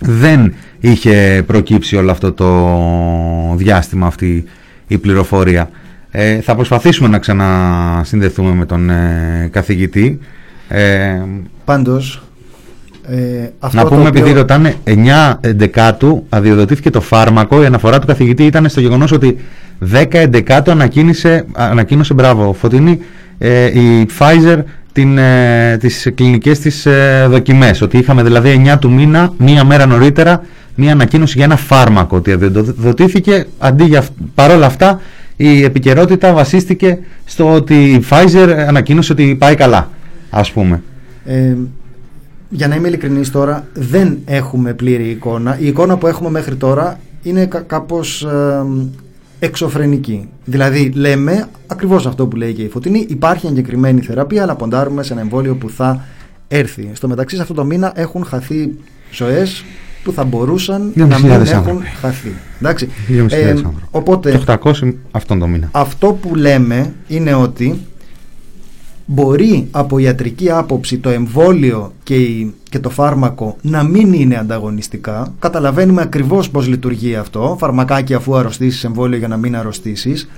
δεν 0.01 0.55
είχε 0.81 1.43
προκύψει 1.47 1.97
όλο 1.97 2.11
αυτό 2.11 2.33
το 2.33 3.55
διάστημα 3.57 4.07
αυτή 4.07 4.45
η 4.87 4.99
πληροφορία. 4.99 5.71
Ε, 6.11 6.41
θα 6.41 6.55
προσπαθήσουμε 6.55 7.09
να 7.09 7.19
ξανασυνδεθούμε 7.19 8.55
με 8.55 8.67
τον 8.67 8.91
ε, 8.91 9.49
καθηγητή. 9.53 10.19
Ε, 10.69 11.23
Πάντως, 11.65 12.23
ε, 13.11 13.49
αυτό 13.59 13.77
να 13.77 13.83
το 13.83 13.89
πούμε 13.89 14.09
οποίο- 14.09 14.21
επειδή 14.21 14.37
ρωτάνε 14.39 14.75
9 14.85 15.39
εντεκάτου 15.41 16.27
αδειοδοτήθηκε 16.29 16.91
το 16.91 17.01
φάρμακο 17.01 17.63
η 17.63 17.67
αναφορά 17.67 17.99
του 17.99 18.07
καθηγητή 18.07 18.45
ήταν 18.45 18.69
στο 18.69 18.81
γεγονός 18.81 19.13
ότι 19.13 19.37
10 19.93 20.05
εντεκάτου 20.11 20.71
ανακοίνησε, 20.71 21.45
ανακοίνωσε 21.53 22.15
μπράβο 22.15 22.53
Φωτεινή 22.53 22.99
ε, 23.39 23.65
η 23.81 24.09
Pfizer 24.19 24.59
την, 24.93 25.19
ε, 25.19 25.77
τις 25.81 26.09
κλινικές 26.15 26.59
της 26.59 26.87
ε, 26.87 27.27
δοκιμές. 27.31 27.81
Ότι 27.83 27.99
είχαμε 27.99 28.23
δηλαδή 28.23 28.63
9 28.75 28.79
του 28.79 28.91
μήνα 28.91 29.33
μία 29.39 29.65
μέρα 29.65 29.87
νωρίτερα 29.87 30.43
μία 30.75 30.93
ανακοίνωση 30.93 31.33
για 31.37 31.45
ένα 31.45 31.57
φάρμακο 31.57 32.17
ότι 32.17 32.33
αδειοδοτήθηκε. 32.33 33.47
Αντί 33.59 33.85
για, 33.85 33.99
αυ- 33.99 34.11
παρόλα 34.35 34.67
αυτά 34.67 35.01
η 35.37 35.63
επικαιρότητα 35.63 36.33
βασίστηκε 36.33 36.99
στο 37.25 37.53
ότι 37.53 37.75
η 37.85 38.05
Pfizer 38.11 38.65
ανακοίνωσε 38.69 39.13
ότι 39.13 39.37
πάει 39.39 39.55
καλά 39.55 39.91
ας 40.31 40.51
πούμε. 40.53 40.83
Ε, 41.25 41.55
για 42.49 42.69
να 42.69 42.75
είμαι 42.75 42.89
ειλικρινής 42.89 43.31
τώρα, 43.31 43.67
δεν 43.75 44.19
έχουμε 44.25 44.75
πλήρη 44.75 45.09
εικόνα. 45.11 45.59
Η 45.59 45.67
εικόνα 45.67 45.97
που 45.97 46.07
έχουμε 46.07 46.31
μέχρι 46.31 46.55
τώρα 46.57 46.99
είναι 47.23 47.47
κα- 47.47 47.61
κάπως 47.61 48.23
ε, 48.23 48.65
εξωφρενική. 49.39 50.29
Δηλαδή 50.45 50.91
λέμε 50.95 51.47
ακριβώς 51.67 52.07
αυτό 52.07 52.27
που 52.27 52.37
λέει 52.37 52.53
και 52.53 52.63
η 52.63 52.69
Φωτεινή, 52.69 53.07
υπάρχει 53.09 53.47
εγκεκριμένη 53.47 54.01
θεραπεία, 54.01 54.43
αλλά 54.43 54.55
ποντάρουμε 54.55 55.03
σε 55.03 55.13
ένα 55.13 55.23
εμβόλιο 55.23 55.55
που 55.55 55.71
θα 55.71 56.05
έρθει. 56.49 56.91
Στο 56.93 57.09
μεταξύ 57.09 57.37
σε 57.37 57.43
αυτό 57.43 57.55
το 57.55 57.65
μήνα 57.65 57.93
έχουν 57.95 58.25
χαθεί 58.25 58.71
ζωές 59.13 59.65
που 60.05 60.13
θα 60.13 60.25
μπορούσαν 60.25 60.93
2.500 60.97 61.07
να 61.09 61.19
μην 61.19 61.31
έχουν 61.31 61.55
άνθρωποι. 61.57 61.85
χαθεί. 62.01 62.33
Εντάξει. 62.61 62.89
2.500 63.09 63.27
Ε, 63.31 63.51
άνθρωποι. 63.51 63.83
οπότε 63.91 64.31
Και 64.31 64.37
800 64.63 64.93
αυτόν 65.11 65.39
τον 65.39 65.51
μήνα. 65.51 65.69
αυτό 65.73 66.19
που 66.23 66.35
λέμε 66.35 66.93
είναι 67.09 67.35
ότι 67.35 67.81
μπορεί 69.07 69.69
από 69.71 69.99
ιατρική 69.99 70.51
άποψη 70.51 70.99
το 70.99 71.09
εμβόλιο 71.09 71.93
και, 72.03 72.15
η- 72.15 72.55
και 72.71 72.79
το 72.79 72.91
φάρμακο 72.91 73.57
να 73.63 73.83
μην 73.83 74.13
είναι 74.13 74.37
ανταγωνιστικά. 74.37 75.35
Καταλαβαίνουμε 75.39 76.03
ακριβώς 76.03 76.51
πώς 76.51 76.67
λειτουργεί 76.69 77.17
αυτό. 77.17 77.57
Φαρμακάκι 77.59 78.15
αφού 78.15 78.37
αρρωστήσεις, 78.37 78.85
εμβόλιο 78.85 79.19
για 79.19 79.29
να 79.29 79.37
μην 79.37 79.57
αρρωστήσεις. 79.57 80.29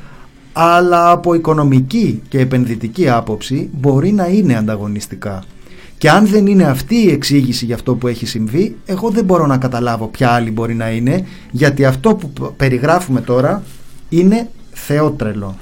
Αλλά 0.53 1.11
από 1.11 1.35
οικονομική 1.35 2.23
και 2.29 2.39
επενδυτική 2.41 3.09
άποψη 3.09 3.69
μπορεί 3.73 4.13
να 4.13 4.27
είναι 4.27 4.57
ανταγωνιστικά. 4.57 5.43
Και 5.99 6.11
αν 6.11 6.27
δεν 6.27 6.47
είναι 6.47 6.65
αυτή 6.65 6.95
η 6.95 7.11
εξήγηση 7.11 7.65
για 7.65 7.75
αυτό 7.75 7.95
που 7.95 8.07
έχει 8.09 8.27
συμβεί, 8.27 8.77
εγώ 8.87 9.11
δεν 9.11 9.25
μπορώ 9.25 9.47
να 9.47 9.57
καταλάβω 9.57 10.07
ποια 10.07 10.29
άλλη 10.31 10.51
μπορεί 10.51 10.75
να 10.75 10.91
είναι, 10.91 11.25
γιατί 11.51 11.85
αυτό 11.85 12.15
που 12.15 12.31
π- 12.31 12.43
περιγράφουμε 12.57 13.21
τώρα 13.21 13.63
είναι 14.09 14.49
θεότρελο. 14.73 15.55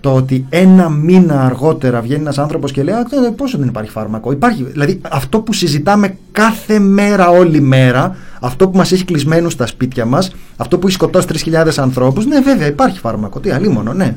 Το 0.00 0.14
ότι 0.14 0.46
ένα 0.48 0.88
μήνα 0.88 1.44
αργότερα 1.44 2.00
βγαίνει 2.00 2.20
ένας 2.20 2.38
άνθρωπος 2.38 2.72
και 2.72 2.82
λέει 2.82 2.94
«Α, 2.94 2.98
ε, 2.98 3.30
πόσο 3.36 3.58
δεν 3.58 3.68
υπάρχει 3.68 3.90
φάρμακο». 3.90 4.32
Υπάρχει, 4.32 4.62
δηλαδή 4.64 5.00
αυτό 5.10 5.40
που 5.40 5.52
συζητάμε 5.52 6.16
κάθε 6.32 6.78
μέρα 6.78 7.28
όλη 7.28 7.60
μέρα, 7.60 8.16
αυτό 8.40 8.68
που 8.68 8.76
μας 8.76 8.92
έχει 8.92 9.04
κλεισμένους 9.04 9.52
στα 9.52 9.66
σπίτια 9.66 10.04
μας, 10.04 10.34
αυτό 10.56 10.78
που 10.78 10.86
έχει 10.86 10.96
σκοτώσει 10.96 11.26
3.000 11.26 11.78
ανθρώπους, 11.82 12.26
ναι 12.26 12.40
βέβαια 12.40 12.66
υπάρχει 12.66 12.98
φάρμακο, 12.98 13.40
τι 13.40 13.50
αλίμονο, 13.50 13.92
ναι. 13.92 14.16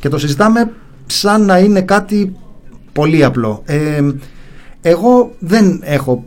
Και 0.00 0.08
το 0.08 0.18
συζητάμε 0.18 0.70
σαν 1.06 1.44
να 1.44 1.58
είναι 1.58 1.80
κάτι 1.80 2.32
πολύ 2.92 3.24
απλό. 3.24 3.62
Ε, 3.64 3.78
εγώ 4.80 5.30
δεν 5.38 5.80
έχω 5.84 6.24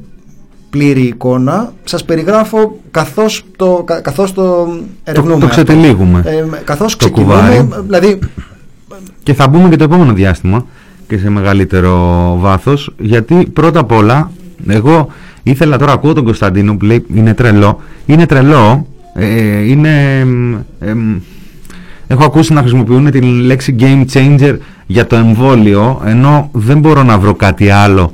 πλήρη 0.69 1.01
εικόνα. 1.01 1.73
Σας 1.84 2.03
περιγράφω 2.05 2.80
καθώς 2.91 3.45
το, 3.55 3.84
κα- 3.85 4.01
καθώς 4.01 4.34
το 4.34 4.68
ερευνούμε. 5.03 5.39
το 5.39 5.45
αυτό. 5.45 5.64
ξετυλίγουμε. 5.64 6.22
Ε, 6.26 6.45
καθώς 6.64 6.91
Το 6.95 6.97
ξεκινούμε, 6.97 7.34
κουβάρι. 7.34 7.68
δηλαδή 7.85 8.19
και 9.24 9.34
θα 9.34 9.48
μπούμε 9.48 9.70
και 9.70 9.76
το 9.76 9.84
επόμενο 9.84 10.14
διάστημα 10.14 10.65
και 11.07 11.18
σε 11.18 11.30
μεγαλύτερο 11.30 12.36
βάθος 12.40 12.94
γιατί 12.99 13.36
πρώτα 13.36 13.80
απ' 13.80 13.91
όλα 13.91 14.32
εγώ 14.68 15.07
ήθελα 15.44 15.78
τώρα 15.78 15.91
ακούω 15.91 16.14
τον 16.14 16.24
Κωνσταντίνο 16.24 16.78
που 16.78 16.86
λέει 16.86 17.06
είναι 17.14 17.34
τρελό 17.34 17.82
είναι 18.06 18.26
τρελό 18.26 18.88
ε, 19.14 19.70
είναι 19.70 20.20
ε, 20.80 20.90
ε, 20.90 20.95
έχω 22.07 22.24
ακούσει 22.24 22.53
να 22.53 22.60
χρησιμοποιούν 22.60 23.11
την 23.11 23.24
λέξη 23.24 23.76
game 23.80 24.06
changer 24.14 24.57
για 24.86 25.07
το 25.07 25.15
εμβόλιο 25.15 26.02
ενώ 26.06 26.49
δεν 26.53 26.80
μπορώ 26.80 27.03
να 27.03 27.18
βρω 27.18 27.34
κάτι 27.34 27.70
άλλο 27.70 28.14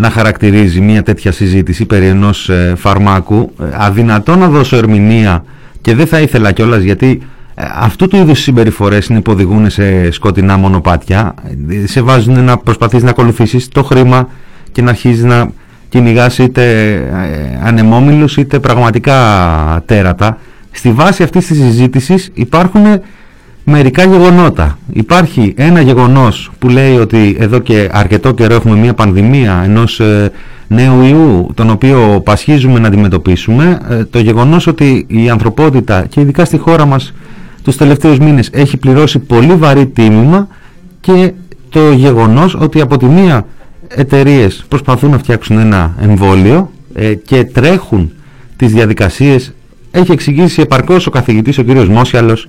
να 0.00 0.10
χαρακτηρίζει 0.10 0.80
μια 0.80 1.02
τέτοια 1.02 1.32
συζήτηση 1.32 1.84
περί 1.84 2.06
ενός 2.06 2.48
ε, 2.48 2.74
φαρμάκου. 2.76 3.52
Ε, 3.60 3.64
αδυνατό 3.72 4.36
να 4.36 4.48
δώσω 4.48 4.76
ερμηνεία 4.76 5.44
και 5.80 5.94
δεν 5.94 6.06
θα 6.06 6.20
ήθελα 6.20 6.52
κιόλας 6.52 6.82
γιατί 6.82 7.22
ε, 7.22 7.24
αυτού 7.74 8.08
του 8.08 8.16
είδους 8.16 8.40
συμπεριφορές 8.40 9.06
είναι 9.06 9.20
που 9.20 9.32
οδηγούν 9.32 9.70
σε 9.70 10.10
σκοτεινά 10.10 10.56
μονοπάτια 10.56 11.34
Ε, 11.68 11.86
σε 11.86 12.00
βάζουν 12.00 12.44
να 12.44 12.56
προσπαθείς 12.56 13.02
να 13.02 13.10
ακολουθήσεις 13.10 13.68
το 13.68 13.82
χρήμα 13.82 14.28
και 14.72 14.82
να 14.82 14.90
αρχίζεις 14.90 15.24
να 15.24 15.50
κυνηγάς 15.88 16.38
είτε 16.38 16.92
ε, 16.92 17.60
ανεμόμυλους 17.64 18.36
είτε 18.36 18.58
πραγματικά 18.58 19.82
τέρατα 19.86 20.38
στη 20.70 20.92
βάση 20.92 21.22
αυτής 21.22 21.46
της 21.46 21.56
συζήτησης 21.56 22.30
υπάρχουν 22.34 22.82
μερικά 23.64 24.04
γεγονότα. 24.04 24.78
Υπάρχει 24.92 25.54
ένα 25.56 25.80
γεγονός 25.80 26.50
που 26.58 26.68
λέει 26.68 26.96
ότι 26.96 27.36
εδώ 27.38 27.58
και 27.58 27.88
αρκετό 27.92 28.32
καιρό 28.32 28.54
έχουμε 28.54 28.76
μια 28.76 28.94
πανδημία 28.94 29.62
ενός 29.64 30.00
ε, 30.00 30.32
νέου 30.68 31.02
ιού 31.02 31.50
τον 31.54 31.70
οποίο 31.70 32.20
πασχίζουμε 32.24 32.78
να 32.78 32.86
αντιμετωπίσουμε. 32.86 33.78
Ε, 33.90 34.04
το 34.04 34.18
γεγονός 34.18 34.66
ότι 34.66 35.06
η 35.08 35.30
ανθρωπότητα 35.30 36.06
και 36.08 36.20
ειδικά 36.20 36.44
στη 36.44 36.58
χώρα 36.58 36.86
μας 36.86 37.12
τους 37.64 37.76
τελευταίους 37.76 38.18
μήνες 38.18 38.48
έχει 38.52 38.76
πληρώσει 38.76 39.18
πολύ 39.18 39.54
βαρύ 39.54 39.86
τίμημα 39.86 40.48
και 41.00 41.32
το 41.70 41.92
γεγονός 41.92 42.54
ότι 42.54 42.80
από 42.80 42.96
τη 42.96 43.04
μία 43.04 43.46
εταιρείες 43.88 44.64
προσπαθούν 44.68 45.10
να 45.10 45.18
φτιάξουν 45.18 45.58
ένα 45.58 45.94
εμβόλιο 46.00 46.70
ε, 46.94 47.14
και 47.14 47.44
τρέχουν 47.44 48.12
τις 48.56 48.72
διαδικασίες 48.72 49.52
έχει 49.90 50.12
εξηγήσει 50.12 50.60
επαρκώς 50.60 51.06
ο 51.06 51.10
καθηγητής 51.10 51.58
ο 51.58 51.62
κύριος 51.62 51.88
Μόσιαλος 51.88 52.48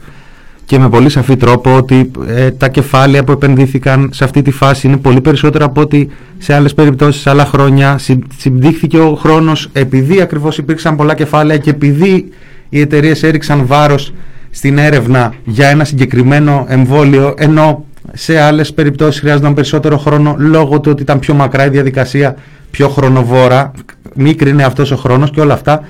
και 0.65 0.79
με 0.79 0.89
πολύ 0.89 1.09
σαφή 1.09 1.35
τρόπο 1.37 1.75
ότι 1.75 2.11
ε, 2.27 2.51
τα 2.51 2.67
κεφάλαια 2.69 3.23
που 3.23 3.31
επενδύθηκαν 3.31 4.09
σε 4.13 4.23
αυτή 4.23 4.41
τη 4.41 4.51
φάση 4.51 4.87
είναι 4.87 4.97
πολύ 4.97 5.21
περισσότερα 5.21 5.65
από 5.65 5.81
ότι 5.81 6.09
σε 6.37 6.53
άλλες 6.53 6.73
περιπτώσεις, 6.73 7.21
σε 7.21 7.29
άλλα 7.29 7.45
χρόνια. 7.45 7.97
Συ- 7.97 8.23
Συμπτύχθηκε 8.37 8.97
ο 8.97 9.15
χρόνος 9.15 9.69
επειδή 9.73 10.21
ακριβώς 10.21 10.57
υπήρξαν 10.57 10.95
πολλά 10.95 11.15
κεφάλαια 11.15 11.57
και 11.57 11.69
επειδή 11.69 12.29
οι 12.69 12.79
εταιρείες 12.79 13.23
έριξαν 13.23 13.65
βάρος 13.65 14.13
στην 14.51 14.77
έρευνα 14.77 15.33
για 15.43 15.67
ένα 15.67 15.83
συγκεκριμένο 15.83 16.65
εμβόλιο 16.69 17.33
ενώ 17.37 17.85
σε 18.13 18.39
άλλες 18.39 18.73
περιπτώσεις 18.73 19.19
χρειάζονταν 19.19 19.53
περισσότερο 19.53 19.97
χρόνο 19.97 20.35
λόγω 20.37 20.79
του 20.79 20.91
ότι 20.91 21.01
ήταν 21.01 21.19
πιο 21.19 21.33
μακρά 21.33 21.65
η 21.65 21.69
διαδικασία, 21.69 22.35
πιο 22.71 22.89
χρονοβόρα, 22.89 23.71
μικρή 24.15 24.49
είναι 24.49 24.63
αυτός 24.63 24.91
ο 24.91 24.95
χρόνος 24.95 25.31
και 25.31 25.39
όλα 25.39 25.53
αυτά 25.53 25.83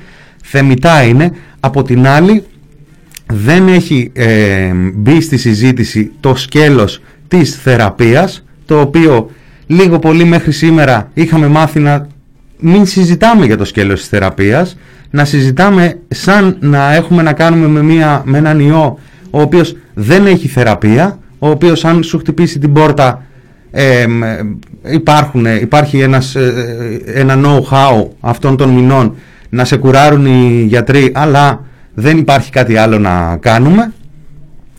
θεμητά 0.44 1.04
είναι. 1.04 1.32
Από 1.60 1.84
την 1.84 2.08
άλλη 2.08 2.44
δεν 3.28 3.68
έχει 3.68 4.12
ε, 4.14 4.72
μπει 4.94 5.22
στη 5.22 5.38
συζήτηση 5.38 6.12
το 6.20 6.36
σκέλος 6.36 7.02
της 7.28 7.56
θεραπείας 7.56 8.44
το 8.66 8.80
οποίο 8.80 9.30
λίγο 9.68 10.00
πολύ 10.00 10.24
μέχρι 10.24 10.52
σήμερα 10.52 11.10
είχαμε 11.14 11.48
μάθει 11.48 11.80
να 11.80 12.08
μην 12.62 12.86
συζητάμε 12.86 13.46
για 13.46 13.58
το 13.58 13.66
σκέλος 13.66 14.00
της 14.00 14.10
θεραπείας 14.10 14.78
να 15.10 15.26
συζητάμε 15.26 16.00
σαν 16.08 16.58
να 16.60 16.94
έχουμε 16.94 17.22
να 17.22 17.34
κάνουμε 17.34 17.68
με, 17.68 17.82
μια, 17.82 18.22
με 18.26 18.38
έναν 18.38 18.60
ιό 18.60 19.00
ο 19.30 19.42
οποίος 19.42 19.76
δεν 19.94 20.26
έχει 20.26 20.48
θεραπεία 20.48 21.20
ο 21.40 21.50
οποίος 21.50 21.86
αν 21.86 22.04
σου 22.04 22.18
χτυπήσει 22.18 22.60
την 22.60 22.74
πόρτα 22.74 23.26
ε, 23.72 24.08
μ, 24.08 24.24
ε, 24.24 24.38
υπάρχουν, 24.84 25.46
υπάρχει 25.46 26.00
ένας, 26.00 26.36
ε, 26.36 26.54
ε, 27.06 27.20
ένα 27.20 27.40
know-how 27.44 28.08
αυτών 28.20 28.58
των 28.58 28.70
μηνών 28.70 29.16
να 29.50 29.66
σε 29.66 29.78
κουράρουν 29.78 30.26
οι 30.26 30.66
γιατροί 30.68 31.12
αλλά 31.14 31.66
δεν 31.94 32.18
υπάρχει 32.18 32.52
κάτι 32.52 32.78
άλλο 32.78 33.00
να 33.00 33.38
κάνουμε. 33.38 33.94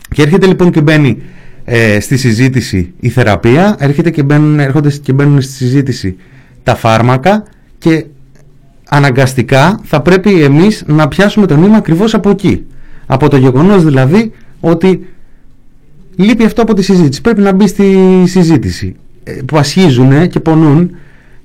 Και 0.09 0.21
έρχεται 0.21 0.47
λοιπόν 0.47 0.71
και 0.71 0.81
μπαίνει 0.81 1.21
ε, 1.65 1.99
στη 1.99 2.17
συζήτηση 2.17 2.93
η 2.99 3.09
θεραπεία 3.09 3.75
έρχεται 3.79 4.09
και 4.09 4.23
μπαίνουν, 4.23 4.59
έρχονται 4.59 4.89
και 4.89 5.13
μπαίνουν 5.13 5.41
στη 5.41 5.51
συζήτηση 5.53 6.15
τα 6.63 6.75
φάρμακα 6.75 7.43
και 7.83 8.05
αναγκαστικά 8.89 9.79
θα 9.83 10.01
πρέπει 10.01 10.43
εμείς 10.43 10.83
να 10.87 11.07
πιάσουμε 11.07 11.45
το 11.45 11.55
νήμα 11.55 11.77
ακριβώς 11.77 12.13
από 12.13 12.29
εκεί. 12.29 12.65
Από 13.05 13.29
το 13.29 13.37
γεγονός 13.37 13.83
δηλαδή 13.83 14.31
ότι 14.59 15.05
λείπει 16.15 16.43
αυτό 16.43 16.61
από 16.61 16.73
τη 16.73 16.81
συζήτηση. 16.83 17.21
Πρέπει 17.21 17.41
να 17.41 17.51
μπει 17.53 17.67
στη 17.67 17.97
συζήτηση. 18.25 18.95
Ε, 19.23 19.31
που 19.31 19.57
ασχίζουν 19.57 20.27
και 20.27 20.39
πονούν 20.39 20.95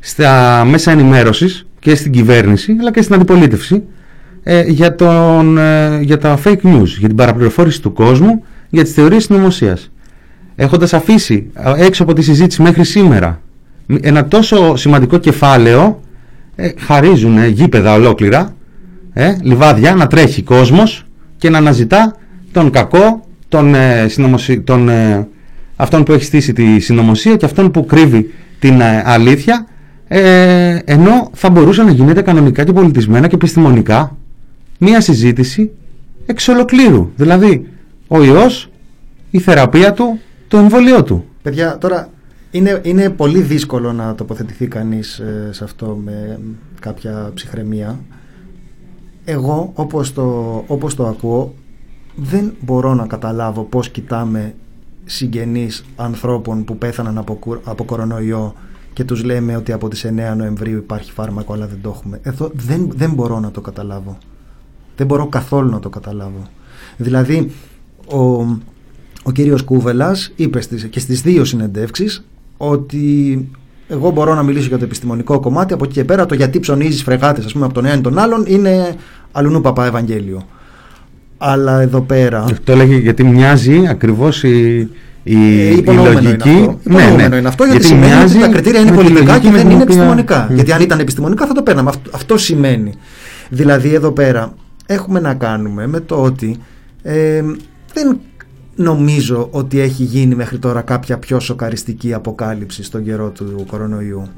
στα 0.01 0.65
μέσα 0.65 0.91
ενημέρωσης 0.91 1.67
και 1.79 1.95
στην 1.95 2.13
κυβέρνηση 2.13 2.77
αλλά 2.81 2.91
και 2.93 3.03
στην 3.03 3.15
αντιπολίτευση 3.15 3.83
ε, 4.43 4.63
για, 4.63 4.95
τον, 4.95 5.59
ε, 5.59 6.01
για 6.03 6.19
τα 6.19 6.39
fake 6.45 6.63
news, 6.63 6.87
για 6.99 7.09
την 7.09 7.17
παραπληροφόρηση 7.17 7.83
του 7.83 7.93
κόσμου, 7.93 8.45
για 8.69 8.83
τις 8.83 8.93
θεωρίες 8.93 9.25
συνωμοσίας. 9.25 9.91
Έχοντας 10.57 10.95
αφήσει 10.95 11.51
ε, 11.55 11.85
έξω 11.85 12.03
από 12.03 12.13
τη 12.13 12.23
συζήτηση 12.23 12.63
μέχρι 12.63 12.85
σήμερα 12.85 13.41
μ- 13.87 13.97
ένα 14.01 14.27
τόσο 14.29 14.77
σημαντικό 14.77 15.19
κεφάλαιο, 15.19 16.01
ε, 16.61 16.71
χαρίζουν 16.79 17.39
ε, 17.39 17.47
γήπεδα 17.47 17.95
ολόκληρα, 17.95 18.55
ε, 19.13 19.37
λιβάδια, 19.43 19.95
να 19.95 20.07
τρέχει 20.07 20.43
κόσμος 20.43 21.07
και 21.37 21.51
να 21.51 21.59
αναζητά 21.59 22.17
τον 22.53 22.71
κακό, 22.71 23.27
τον, 23.49 23.75
ε, 23.75 24.07
συνωμοσι- 24.09 24.61
τον, 24.65 24.89
ε, 24.89 25.29
αυτόν 25.77 26.03
που 26.03 26.13
έχει 26.13 26.25
στήσει 26.25 26.53
τη 26.53 26.79
συνωμοσία 26.79 27.37
και 27.37 27.45
αυτόν 27.45 27.71
που 27.71 27.87
κρύβει 27.87 28.35
την 28.59 28.81
ε, 28.81 29.03
αλήθεια 29.07 29.67
ε, 30.09 30.79
ενώ 30.85 31.31
θα 31.33 31.51
μπορούσε 31.51 31.83
να 31.83 31.91
γίνεται 31.91 32.23
κανονικά 32.23 32.65
και 32.65 32.73
πολιτισμένα 32.73 33.27
και 33.27 33.35
επιστημονικά 33.35 34.17
μία 34.79 35.01
συζήτηση 35.01 35.71
εξ 36.27 36.49
ολοκλήρου. 36.49 37.11
Δηλαδή, 37.17 37.67
ο 38.09 38.23
ιός, 38.23 38.71
η 39.31 39.39
θεραπεία 39.39 39.93
του, 39.93 40.21
το 40.49 40.57
εμβολίο 40.59 41.03
του. 41.03 41.25
Παιδιά, 41.43 41.79
τώρα 41.79 42.09
είναι, 42.51 42.81
είναι 42.85 43.11
πολύ 43.11 43.41
δύσκολο 43.41 43.93
να 43.93 44.15
τοποθετηθεί 44.15 44.67
κανείς 44.67 45.19
ε, 45.19 45.49
σε 45.53 45.65
αυτό 45.65 46.01
με 46.05 46.39
κάποια 46.81 47.31
ψυχραιμία. 47.35 47.99
Εγώ, 49.25 49.71
όπως 49.75 50.13
το, 50.13 50.25
όπως 50.67 50.95
το 50.95 51.07
ακούω, 51.07 51.55
δεν 52.17 52.53
μπορώ 52.61 52.95
να 52.95 53.07
καταλάβω 53.07 53.63
πώς 53.63 53.89
κοιτάμε 53.91 54.55
συγγενείς 55.05 55.85
ανθρώπων 55.97 56.65
που 56.65 56.79
πέθαναν 56.79 57.19
από, 57.19 57.35
κου- 57.35 57.61
από 57.65 57.85
κορονοϊό 57.85 58.55
και 58.93 59.05
τους 59.05 59.25
λέμε 59.25 59.57
ότι 59.57 59.73
από 59.73 59.89
τις 59.89 60.07
9 60.07 60.37
Νοεμβρίου 60.37 60.77
υπάρχει 60.79 61.13
φάρμακο 61.13 61.53
αλλά 61.53 61.67
δεν 61.67 61.79
το 61.83 61.89
έχουμε. 61.89 62.21
Εδώ 62.23 62.51
δεν, 62.55 62.91
δεν 62.97 63.13
μπορώ 63.13 63.41
να 63.41 63.51
το 63.51 63.61
καταλάβω. 63.61 64.19
Δεν 64.97 65.07
μπορώ 65.07 65.27
καθόλου 65.27 65.71
να 65.71 65.79
το 65.81 65.89
καταλάβω. 65.89 66.43
Δηλαδή, 66.97 67.51
ο, 68.13 68.19
ο 69.23 69.33
κύριος 69.33 69.63
Κούβελας 69.63 70.33
είπε 70.37 70.61
στις, 70.61 70.85
και 70.85 71.01
στις 71.01 71.23
δύο 71.23 71.45
συνεντεύξεις 71.45 72.25
ότι 72.59 73.49
εγώ 73.89 74.11
μπορώ 74.11 74.35
να 74.35 74.43
μιλήσω 74.43 74.69
για 74.69 74.79
το 74.79 74.85
επιστημονικό 74.85 75.41
κομμάτι 75.41 75.73
από 75.73 75.85
εκεί 75.85 75.93
και 75.93 76.05
πέρα 76.05 76.27
το 76.27 76.35
γιατί 76.35 76.61
ψωνίζεις 76.61 77.03
φρεγάτες 77.03 77.45
ας 77.45 77.53
πούμε 77.53 77.65
από 77.65 77.75
τον 77.75 77.85
ένα 77.85 77.95
ή 77.95 78.01
τον 78.01 78.19
άλλον 78.19 78.45
είναι 78.47 78.95
αλουνού 79.33 79.61
παπά 79.61 79.87
Ευαγγέλιο. 79.87 80.43
Αλλά 81.39 81.81
εδώ 81.81 82.01
πέρα... 82.01 82.43
Αυτό 82.43 82.73
έλεγε 82.73 82.97
γιατί 82.97 83.25
μοιάζει 83.25 83.87
ακριβώς 83.89 84.43
η, 84.43 84.79
η, 85.23 85.35
Ε, 85.61 85.69
η 85.71 85.77
υπονοούμενο 85.77 86.21
λογική. 86.21 86.49
Είναι 86.49 86.61
αυτό. 86.67 86.79
Υπονοούμενο 86.85 87.37
είναι 87.37 87.49
αυτό 87.49 87.65
γιατί, 87.65 87.85
σημαίνει 87.85 88.23
ότι 88.23 88.39
τα 88.39 88.49
κριτήρια 88.49 88.81
είναι 88.81 88.91
με 88.91 88.97
τη 88.97 89.03
πολιτικά 89.03 89.25
λογική 89.33 89.47
και 89.47 89.51
με 89.51 89.57
δεν 89.57 89.67
την 89.67 89.71
είναι 89.75 89.83
οποία- 89.83 89.95
επιστημονικά. 89.95 90.47
Μμ. 90.51 90.55
Γιατί 90.55 90.73
αν 90.73 90.81
ήταν 90.81 90.99
επιστημονικά 91.01 91.47
θα 91.47 91.53
το 91.53 91.63
παίρναμε. 91.63 91.89
Αυτό, 91.89 92.11
αυτό 92.15 92.37
σημαίνει. 92.39 92.93
Δηλαδή 93.49 93.95
εδώ 93.95 94.11
πέρα 94.11 94.55
έχουμε 94.87 95.21
να 95.21 95.35
κάνουμε 95.35 95.87
με 95.87 96.01
το 96.01 96.15
ότι 96.23 96.57
ε, 97.03 97.43
δεν 97.95 98.21
νομίζω 98.79 99.49
ότι 99.51 99.81
έχει 99.81 100.03
γίνει 100.03 100.35
μέχρι 100.35 100.59
τώρα 100.59 100.81
κάποια 100.81 101.19
πιο 101.19 101.41
σοκαριστική 101.41 102.15
αποκάλυψη 102.15 102.83
στον 102.83 103.05
καιρό 103.05 103.31
του 103.31 103.65
κορονοϊού. 103.67 104.29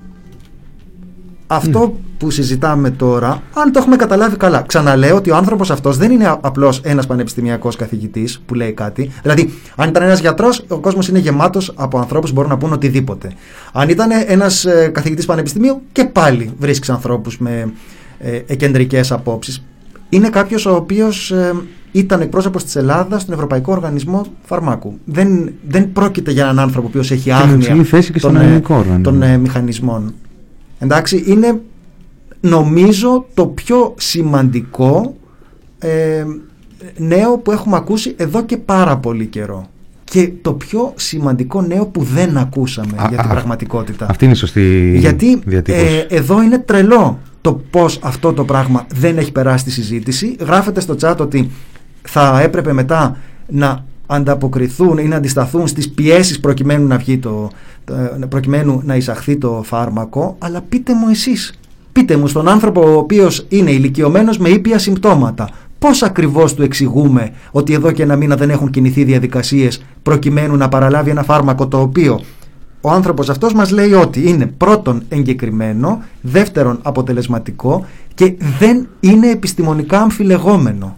Αυτό 1.46 1.96
που 2.18 2.30
συζητάμε 2.30 2.90
τώρα, 2.90 3.42
αν 3.54 3.72
το 3.72 3.78
έχουμε 3.78 3.96
καταλάβει 3.96 4.36
καλά. 4.36 4.62
Ξαναλέω 4.66 5.16
ότι 5.16 5.30
ο 5.30 5.36
άνθρωπος 5.36 5.70
αυτός 5.70 5.96
δεν 5.96 6.10
είναι 6.10 6.38
απλώς 6.40 6.80
ένας 6.84 7.06
πανεπιστημιακός 7.06 7.76
καθηγητής 7.76 8.40
που 8.46 8.54
λέει 8.54 8.72
κάτι. 8.72 9.10
Δηλαδή, 9.22 9.54
αν 9.76 9.88
ήταν 9.88 10.02
ένας 10.02 10.20
γιατρός, 10.20 10.64
ο 10.68 10.78
κόσμος 10.78 11.08
είναι 11.08 11.18
γεμάτος 11.18 11.72
από 11.76 11.98
ανθρώπους 11.98 12.30
που 12.30 12.34
μπορούν 12.34 12.50
να 12.50 12.56
πούν 12.56 12.72
οτιδήποτε. 12.72 13.32
Αν 13.72 13.88
ήταν 13.88 14.10
ένας 14.26 14.66
καθηγητής 14.92 15.24
πανεπιστημίου, 15.24 15.82
και 15.92 16.04
πάλι 16.04 16.52
βρίσκεις 16.58 16.90
ανθρώπους 16.90 17.38
με 17.38 17.72
ε, 18.18 18.40
εκεντρικές 18.46 19.12
απόψεις. 19.12 19.62
Είναι 20.10 20.28
κάποιος 20.28 20.66
ο 20.66 20.74
οποίος 20.74 21.30
ε, 21.30 21.54
ήταν 21.92 22.20
εκπρόσωπος 22.20 22.64
της 22.64 22.76
Ελλάδας 22.76 23.22
στον 23.22 23.34
Ευρωπαϊκό 23.34 23.72
Οργανισμό 23.72 24.26
Φαρμάκου. 24.42 24.98
Δεν, 25.04 25.52
δεν 25.68 25.92
πρόκειται 25.92 26.30
για 26.30 26.42
έναν 26.42 26.58
άνθρωπο 26.58 26.86
ο 26.86 26.88
οποίος 26.90 27.10
έχει 27.10 27.28
με 27.28 27.34
άγνοια 27.34 27.56
υψηλή 27.56 27.84
θέση 27.84 28.12
και 28.12 28.18
στον 28.18 28.32
των, 28.32 28.42
ε, 28.42 28.44
ελληνικό 28.44 28.74
οργανισμό. 28.74 29.02
των 29.12 29.22
ε, 29.22 29.36
μηχανισμών. 29.36 30.14
Εντάξει, 30.78 31.24
είναι 31.26 31.60
νομίζω 32.40 33.26
το 33.34 33.46
πιο 33.46 33.94
σημαντικό 33.98 35.16
ε, 35.78 36.24
νέο 36.96 37.38
που 37.38 37.52
έχουμε 37.52 37.76
ακούσει 37.76 38.14
εδώ 38.16 38.44
και 38.44 38.56
πάρα 38.56 38.96
πολύ 38.96 39.26
καιρό. 39.26 39.66
Και 40.10 40.30
το 40.42 40.52
πιο 40.52 40.92
σημαντικό 40.96 41.62
νέο 41.62 41.86
που 41.86 42.02
δεν 42.02 42.36
ακούσαμε 42.36 42.90
Α, 42.96 43.06
για 43.08 43.18
την 43.18 43.28
α, 43.30 43.32
πραγματικότητα. 43.32 44.06
Αυτή 44.10 44.24
είναι 44.24 44.32
η 44.34 44.36
σωστή 44.36 44.96
Γιατί 44.98 45.40
διατύπωση. 45.44 45.84
ε, 46.08 46.16
εδώ 46.16 46.42
είναι 46.42 46.58
τρελό 46.58 47.18
το 47.40 47.60
πώς 47.70 47.98
αυτό 48.02 48.32
το 48.32 48.44
πράγμα 48.44 48.86
δεν 48.94 49.18
έχει 49.18 49.32
περάσει 49.32 49.64
τη 49.64 49.70
συζήτηση. 49.70 50.36
Γράφεται 50.40 50.80
στο 50.80 50.96
chat 51.00 51.16
ότι 51.20 51.50
θα 52.02 52.40
έπρεπε 52.42 52.72
μετά 52.72 53.16
να 53.48 53.84
ανταποκριθούν 54.06 54.98
ή 54.98 55.04
να 55.04 55.16
αντισταθούν 55.16 55.66
στις 55.66 55.90
πιέσεις 55.90 56.40
προκειμένου 56.40 56.86
να, 56.86 56.96
βγει 56.96 57.18
το, 57.18 57.50
το- 57.84 58.26
προκειμένου 58.28 58.80
να 58.84 58.96
εισαχθεί 58.96 59.36
το 59.36 59.62
φάρμακο 59.64 60.36
αλλά 60.38 60.60
πείτε 60.68 60.94
μου 60.94 61.08
εσείς 61.10 61.52
πείτε 61.92 62.16
μου 62.16 62.26
στον 62.26 62.48
άνθρωπο 62.48 62.92
ο 62.92 62.96
οποίος 62.96 63.46
είναι 63.48 63.70
ηλικιωμένος 63.70 64.38
με 64.38 64.48
ήπια 64.48 64.78
συμπτώματα 64.78 65.48
πώς 65.80 66.02
ακριβώς 66.02 66.54
του 66.54 66.62
εξηγούμε 66.62 67.32
ότι 67.50 67.72
εδώ 67.72 67.92
και 67.92 68.02
ένα 68.02 68.16
μήνα 68.16 68.36
δεν 68.36 68.50
έχουν 68.50 68.70
κινηθεί 68.70 69.04
διαδικασίες 69.04 69.82
προκειμένου 70.02 70.56
να 70.56 70.68
παραλάβει 70.68 71.10
ένα 71.10 71.22
φάρμακο 71.22 71.68
το 71.68 71.80
οποίο 71.80 72.20
ο 72.80 72.90
άνθρωπος 72.90 73.28
αυτός 73.28 73.52
μας 73.54 73.70
λέει 73.70 73.92
ότι 73.92 74.28
είναι 74.28 74.46
πρώτον 74.46 75.02
εγκεκριμένο, 75.08 76.02
δεύτερον 76.20 76.78
αποτελεσματικό 76.82 77.84
και 78.14 78.34
δεν 78.58 78.88
είναι 79.00 79.30
επιστημονικά 79.30 80.00
αμφιλεγόμενο. 80.00 80.96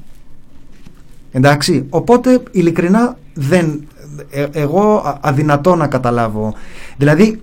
Εντάξει, 1.33 1.87
οπότε 1.91 2.43
ειλικρινά 2.51 3.17
δεν, 3.35 3.85
ε- 4.31 4.47
εγώ 4.53 4.97
α- 4.97 5.19
αδυνατό 5.21 5.75
να 5.75 5.87
καταλάβω. 5.87 6.55
Δηλαδή 6.97 7.41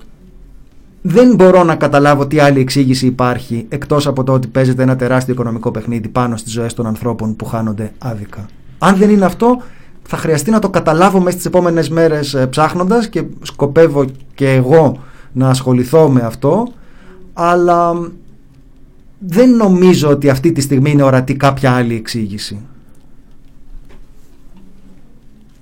δεν 1.02 1.36
μπορώ 1.36 1.64
να 1.64 1.76
καταλάβω 1.76 2.28
τι 2.28 2.40
άλλη 2.40 2.60
εξήγηση 2.60 3.06
υπάρχει 3.06 3.66
εκτός 3.70 4.08
από 4.08 4.24
το 4.24 4.34
ότι 4.34 4.48
παίζεται 4.48 4.84
ένα 4.84 4.96
τεράστιο 4.96 5.34
οικονομικό 5.34 5.72
παιχνίδι 5.72 6.08
πάνω 6.08 6.38
στις 6.38 6.52
ζωές 6.52 6.74
των 6.74 6.86
ανθρώπων 6.86 7.36
που 7.36 7.46
χάνονται 7.46 7.92
άδικα. 7.98 8.46
Αν 8.78 8.96
δεν 8.96 9.10
είναι 9.10 9.26
αυτό 9.26 9.62
θα 10.04 10.18
χρειαστεί 10.18 10.52
να 10.52 10.60
το 10.60 10.70
καταλάβω 10.70 11.20
μέσα 11.20 11.32
στις 11.32 11.46
επόμενες 11.46 11.90
μέρες 11.90 12.34
ε, 12.34 12.48
ψάχνοντας 12.48 13.10
και 13.10 13.24
σκοπεύω 13.42 14.06
και 14.36 14.50
εγώ 14.50 15.04
να 15.32 15.50
ασχοληθώ 15.50 16.10
με 16.10 16.22
αυτό 16.22 16.68
αλλά 17.34 17.94
μ, 17.94 18.06
δεν 19.20 19.56
νομίζω 19.56 20.10
ότι 20.10 20.30
αυτή 20.30 20.52
τη 20.52 20.62
στιγμή 20.62 20.92
είναι 20.92 21.04
ορατή 21.04 21.36
κάποια 21.36 21.72
άλλη 21.72 21.96
εξήγηση. 21.96 22.60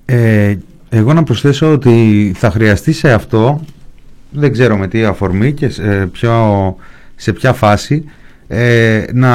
Ε, 0.04 0.56
εγώ 0.88 1.12
να 1.12 1.22
προσθέσω 1.22 1.72
ότι 1.72 2.32
θα 2.36 2.50
χρειαστεί 2.50 2.92
σε 2.92 3.12
αυτό, 3.12 3.60
δεν 4.30 4.52
ξέρω 4.52 4.76
με 4.76 4.88
τι 4.88 5.04
αφορμή 5.04 5.52
και 5.52 5.68
σε, 5.68 6.08
ποιο, 6.12 6.76
σε 7.16 7.32
ποια 7.32 7.52
φάση, 7.52 8.04
ε, 8.48 9.04
να 9.12 9.32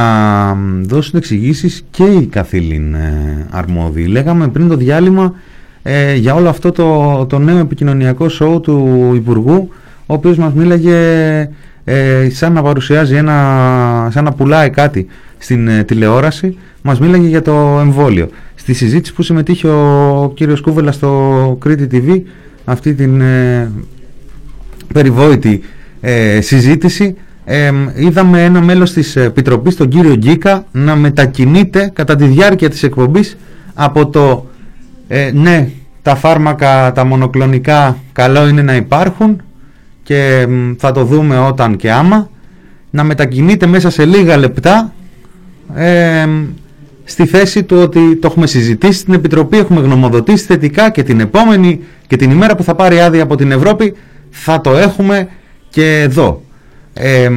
δώσουν 0.82 1.18
εξηγήσεις 1.18 1.84
και 1.92 2.04
οι 2.04 2.26
καθήλυν 2.26 2.94
ε, 2.94 3.48
αρμόδιοι. 3.52 4.06
Λέγαμε 4.06 4.48
πριν 4.48 4.68
το 4.68 4.76
διάλειμμα 4.76 5.34
ε, 5.84 6.16
για 6.16 6.36
όλο 6.36 6.50
αυτό 6.50 6.72
το, 6.72 7.26
το 7.26 7.40
νέο 7.40 7.58
επικοινωνιακό 7.58 8.30
σοου 8.30 8.62
του 8.62 9.12
Υπουργού, 9.16 9.70
ο 10.06 10.14
οποίος 10.14 10.38
μας 10.38 10.54
μίλαγε 10.54 10.98
ε, 11.84 12.30
σαν 12.30 12.54
να 12.54 12.62
παρουσιάζει 12.62 13.16
ένα, 13.16 14.10
σαν 14.12 14.24
να 14.24 14.32
πουλάει 14.32 14.70
κάτι 14.70 15.08
στην 15.38 15.68
ε, 15.68 15.84
τηλεόραση, 15.84 16.58
μας 16.82 17.00
μίλαγε 17.00 17.28
για 17.28 17.42
το 17.42 17.78
εμβόλιο. 17.82 18.30
Στη 18.56 18.74
συζήτηση 18.74 19.14
που 19.14 19.22
συμμετείχε 19.22 19.68
ο 19.68 20.32
κύριος 20.36 20.62
Κούβελα 20.62 20.92
στο 20.92 21.58
Κρήτη 21.60 21.88
TV, 21.92 22.22
αυτή 22.66 22.94
την 22.94 23.22
ε, 23.22 23.72
περιβόητη 24.94 25.62
ε, 26.02 26.42
συζήτηση, 26.42 27.16
ε, 27.46 27.72
είδαμε 27.96 28.44
ένα 28.44 28.62
μέλος 28.62 28.94
της 28.94 29.16
Επιτροπής, 29.16 29.76
τον 29.76 29.88
κύριο 29.88 30.16
Γκίκα, 30.16 30.66
να 30.72 30.96
μετακινείται 30.96 31.92
κατά 31.94 32.16
τη 32.16 32.26
διάρκεια 32.26 32.70
της 32.70 32.84
εκπομπής 32.84 33.38
από 33.74 34.08
το 34.08 34.50
ε, 35.08 35.32
ναι, 35.34 35.70
τα 36.02 36.16
φάρμακα, 36.16 36.92
τα 36.92 37.06
μονοκλονικά, 37.06 37.98
καλό 38.12 38.48
είναι 38.48 38.62
να 38.62 38.76
υπάρχουν 38.76 39.42
και 40.04 40.46
μ, 40.50 40.72
θα 40.78 40.92
το 40.92 41.04
δούμε 41.04 41.38
όταν 41.40 41.76
και 41.76 41.92
άμα, 41.92 42.30
να 42.90 43.04
μετακινείται 43.04 43.66
μέσα 43.66 43.90
σε 43.90 44.06
λίγα 44.06 44.38
λεπτά 44.38 44.94
ε, 45.76 46.28
στη 47.04 47.26
θέση 47.26 47.64
του 47.64 47.78
ότι 47.78 48.16
το 48.16 48.28
έχουμε 48.32 48.48
συζητήσει 48.48 49.00
στην 49.00 49.14
Επιτροπή, 49.14 49.58
έχουμε 49.58 49.82
γνωμοδοτήσει 49.82 50.46
θετικά 50.46 50.90
και 50.90 51.04
την 51.04 51.20
επόμενη 51.20 51.80
και 52.08 52.16
την 52.16 52.32
ημέρα 52.32 52.56
που 52.56 52.64
θα 52.64 52.76
πάρει 52.76 53.00
άδεια 53.00 53.24
από 53.24 53.36
την 53.36 53.52
Ευρώπη 53.52 53.94
θα 54.36 54.62
το 54.62 54.78
έχουμε 54.78 55.28
και 55.70 56.00
εδώ. 56.00 56.42
Ε, 56.96 57.30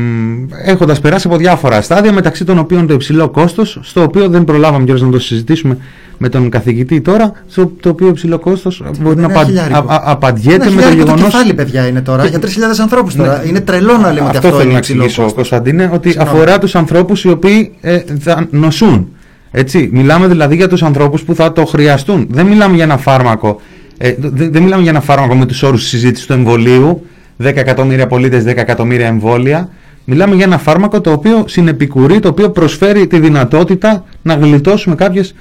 έχοντας 0.64 1.00
περάσει 1.00 1.26
από 1.26 1.36
διάφορα 1.36 1.80
στάδια 1.80 2.12
μεταξύ 2.12 2.44
των 2.44 2.58
οποίων 2.58 2.86
το 2.86 2.94
υψηλό 2.94 3.28
κόστος 3.28 3.78
στο 3.82 4.02
οποίο 4.02 4.28
δεν 4.28 4.44
προλάβαμε 4.44 4.84
κιόλας 4.84 5.02
να 5.02 5.10
το 5.10 5.18
συζητήσουμε 5.18 5.78
με 6.18 6.28
τον 6.28 6.50
καθηγητή 6.50 7.00
τώρα 7.00 7.32
στο 7.48 7.72
το 7.80 7.88
οποίο 7.88 8.08
υψηλό 8.08 8.38
κόστος 8.38 8.82
μπορεί 9.00 9.16
να 9.16 9.22
Ένα 9.22 9.32
απα, 9.34 9.44
χιλιάρικο. 9.44 9.78
α, 9.78 9.94
α, 9.94 10.02
απαντιέται 10.04 10.54
Ένα 10.54 10.64
με 10.64 10.70
το 10.70 10.70
χιλιάρικο 10.72 11.04
το 11.04 11.10
γεγονός 11.10 11.32
κεφάλι, 11.32 11.54
παιδιά, 11.54 11.86
είναι 11.86 12.00
τώρα. 12.00 12.26
Για 12.26 12.38
3.000 12.38 12.46
ανθρώπους 12.80 13.14
τώρα. 13.14 13.38
Ναι. 13.42 13.48
Είναι 13.48 13.60
τρελό 13.60 13.96
να 13.96 14.12
λέμε 14.12 14.26
ότι 14.28 14.36
αυτό 14.36 14.48
θέλω 14.48 14.62
είναι 14.62 14.72
να 14.72 14.78
υψηλό 14.78 15.02
εξηγήσω, 15.02 15.22
κόστος. 15.22 15.32
Κωνσταντίνε, 15.48 15.90
ότι 15.94 16.10
Συγγνώμη. 16.10 16.38
αφορά 16.38 16.58
τους 16.58 16.74
ανθρώπους 16.74 17.24
οι 17.24 17.28
οποίοι 17.28 17.72
ε, 17.80 17.98
θα 18.20 18.46
νοσούν. 18.50 19.08
Έτσι, 19.50 19.88
μιλάμε 19.92 20.26
δηλαδή 20.26 20.56
για 20.56 20.68
τους 20.68 20.82
ανθρώπους 20.82 21.22
που 21.22 21.34
θα 21.34 21.52
το 21.52 21.64
χρειαστούν. 21.64 22.26
Δεν 22.30 22.46
μιλάμε 22.46 22.74
για 22.74 22.84
ένα 22.84 22.96
φάρμακο. 22.96 23.60
Ε, 23.98 24.14
δεν, 24.18 24.52
δεν 24.52 24.62
μιλάμε 24.62 24.82
για 24.82 24.90
ένα 24.90 25.00
φάρμακο 25.00 25.34
με 25.34 25.46
τους 25.46 25.62
όρους 25.62 25.86
συζήτησης 25.88 26.26
του 26.26 26.32
εμβολίου. 26.32 27.06
10 27.42 27.44
εκατομμύρια 27.44 28.06
πολίτες, 28.06 28.44
10 28.44 28.46
εκατομμύρια 28.46 29.06
εμβόλια. 29.06 29.68
Μιλάμε 30.04 30.34
για 30.34 30.44
ένα 30.44 30.58
φάρμακο 30.58 31.00
το 31.00 31.12
οποίο 31.12 31.44
συνεπικουρεί, 31.48 32.18
το 32.20 32.28
οποίο 32.28 32.50
προσφέρει 32.50 33.06
τη 33.06 33.18
δυνατότητα 33.18 34.04
να 34.22 34.34
γλιτώσουμε 34.34 34.94
κάποιες 34.94 35.34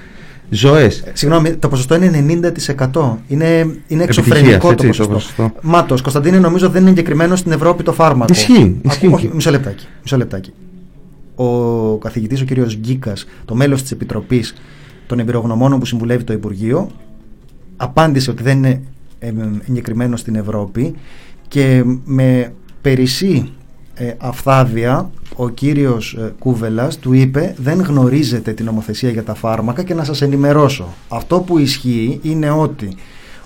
ζωές. 0.50 1.04
Συγγνώμη, 1.14 1.54
το 1.56 1.68
ποσοστό 1.68 1.96
είναι 1.96 2.26
90%. 2.94 3.18
Είναι, 3.28 3.46
είναι 3.88 4.04
Επιτυχίας, 4.04 4.08
εξωφρενικό 4.08 4.68
το 4.68 4.72
έτσι, 4.72 4.78
το 4.78 4.88
ποσοστό. 4.88 5.14
ποσοστό. 5.14 5.52
Μάτος, 5.62 6.02
Κωνσταντίνε, 6.02 6.40
νομίζω 6.40 6.70
δεν 6.70 6.82
είναι 6.82 6.90
εγκεκριμένο 6.90 7.36
στην 7.36 7.52
Ευρώπη 7.52 7.84
το 7.84 7.94
φάρμακο. 7.94 8.34
Ισχύει, 8.34 8.62
Α, 8.88 8.92
ισχύει. 8.92 9.08
Όχι, 9.14 9.30
μισό 9.34 9.52
λεπτάκι. 9.52 9.86
Μισό 10.04 10.18
λεπτάκι. 10.18 10.54
Ο 11.36 11.48
καθηγητής, 11.98 12.42
ο 12.42 12.46
κύριος 12.46 12.76
Γκίκας, 12.78 13.26
το 13.46 13.56
μέλος 13.56 13.82
της 13.82 13.92
Επιτροπής 13.92 14.54
των 15.08 15.20
Εμπειρογνωμόνων 15.20 15.80
που 15.80 15.86
συμβουλεύει 15.86 16.24
το 16.24 16.34
Υπουργείο, 16.34 16.90
απάντησε 17.78 18.30
ότι 18.30 18.44
δεν 18.44 18.58
είναι 18.58 18.82
ε, 19.20 19.34
εγκεκριμένο 19.70 20.16
στην 20.18 20.36
Ευρώπη 20.36 20.96
και 21.48 21.84
με 22.06 22.54
περισσή 22.82 23.52
ε, 23.94 24.14
αυθάδεια 24.18 25.10
ο 25.36 25.50
κύριος 25.50 26.14
ε, 26.14 26.34
Κούβελας 26.40 26.98
του 26.98 27.14
είπε 27.14 27.56
δεν 27.58 27.82
γνωρίζετε 27.82 28.54
την 28.54 28.66
νομοθεσία 28.66 29.10
για 29.10 29.24
τα 29.24 29.34
φάρμακα 29.34 29.84
και 29.84 29.94
να 29.94 30.04
σας 30.04 30.22
ενημερώσω. 30.22 30.94
Αυτό 31.10 31.40
που 31.40 31.58
ισχύει 31.58 32.20
είναι 32.22 32.50
ότι 32.50 32.96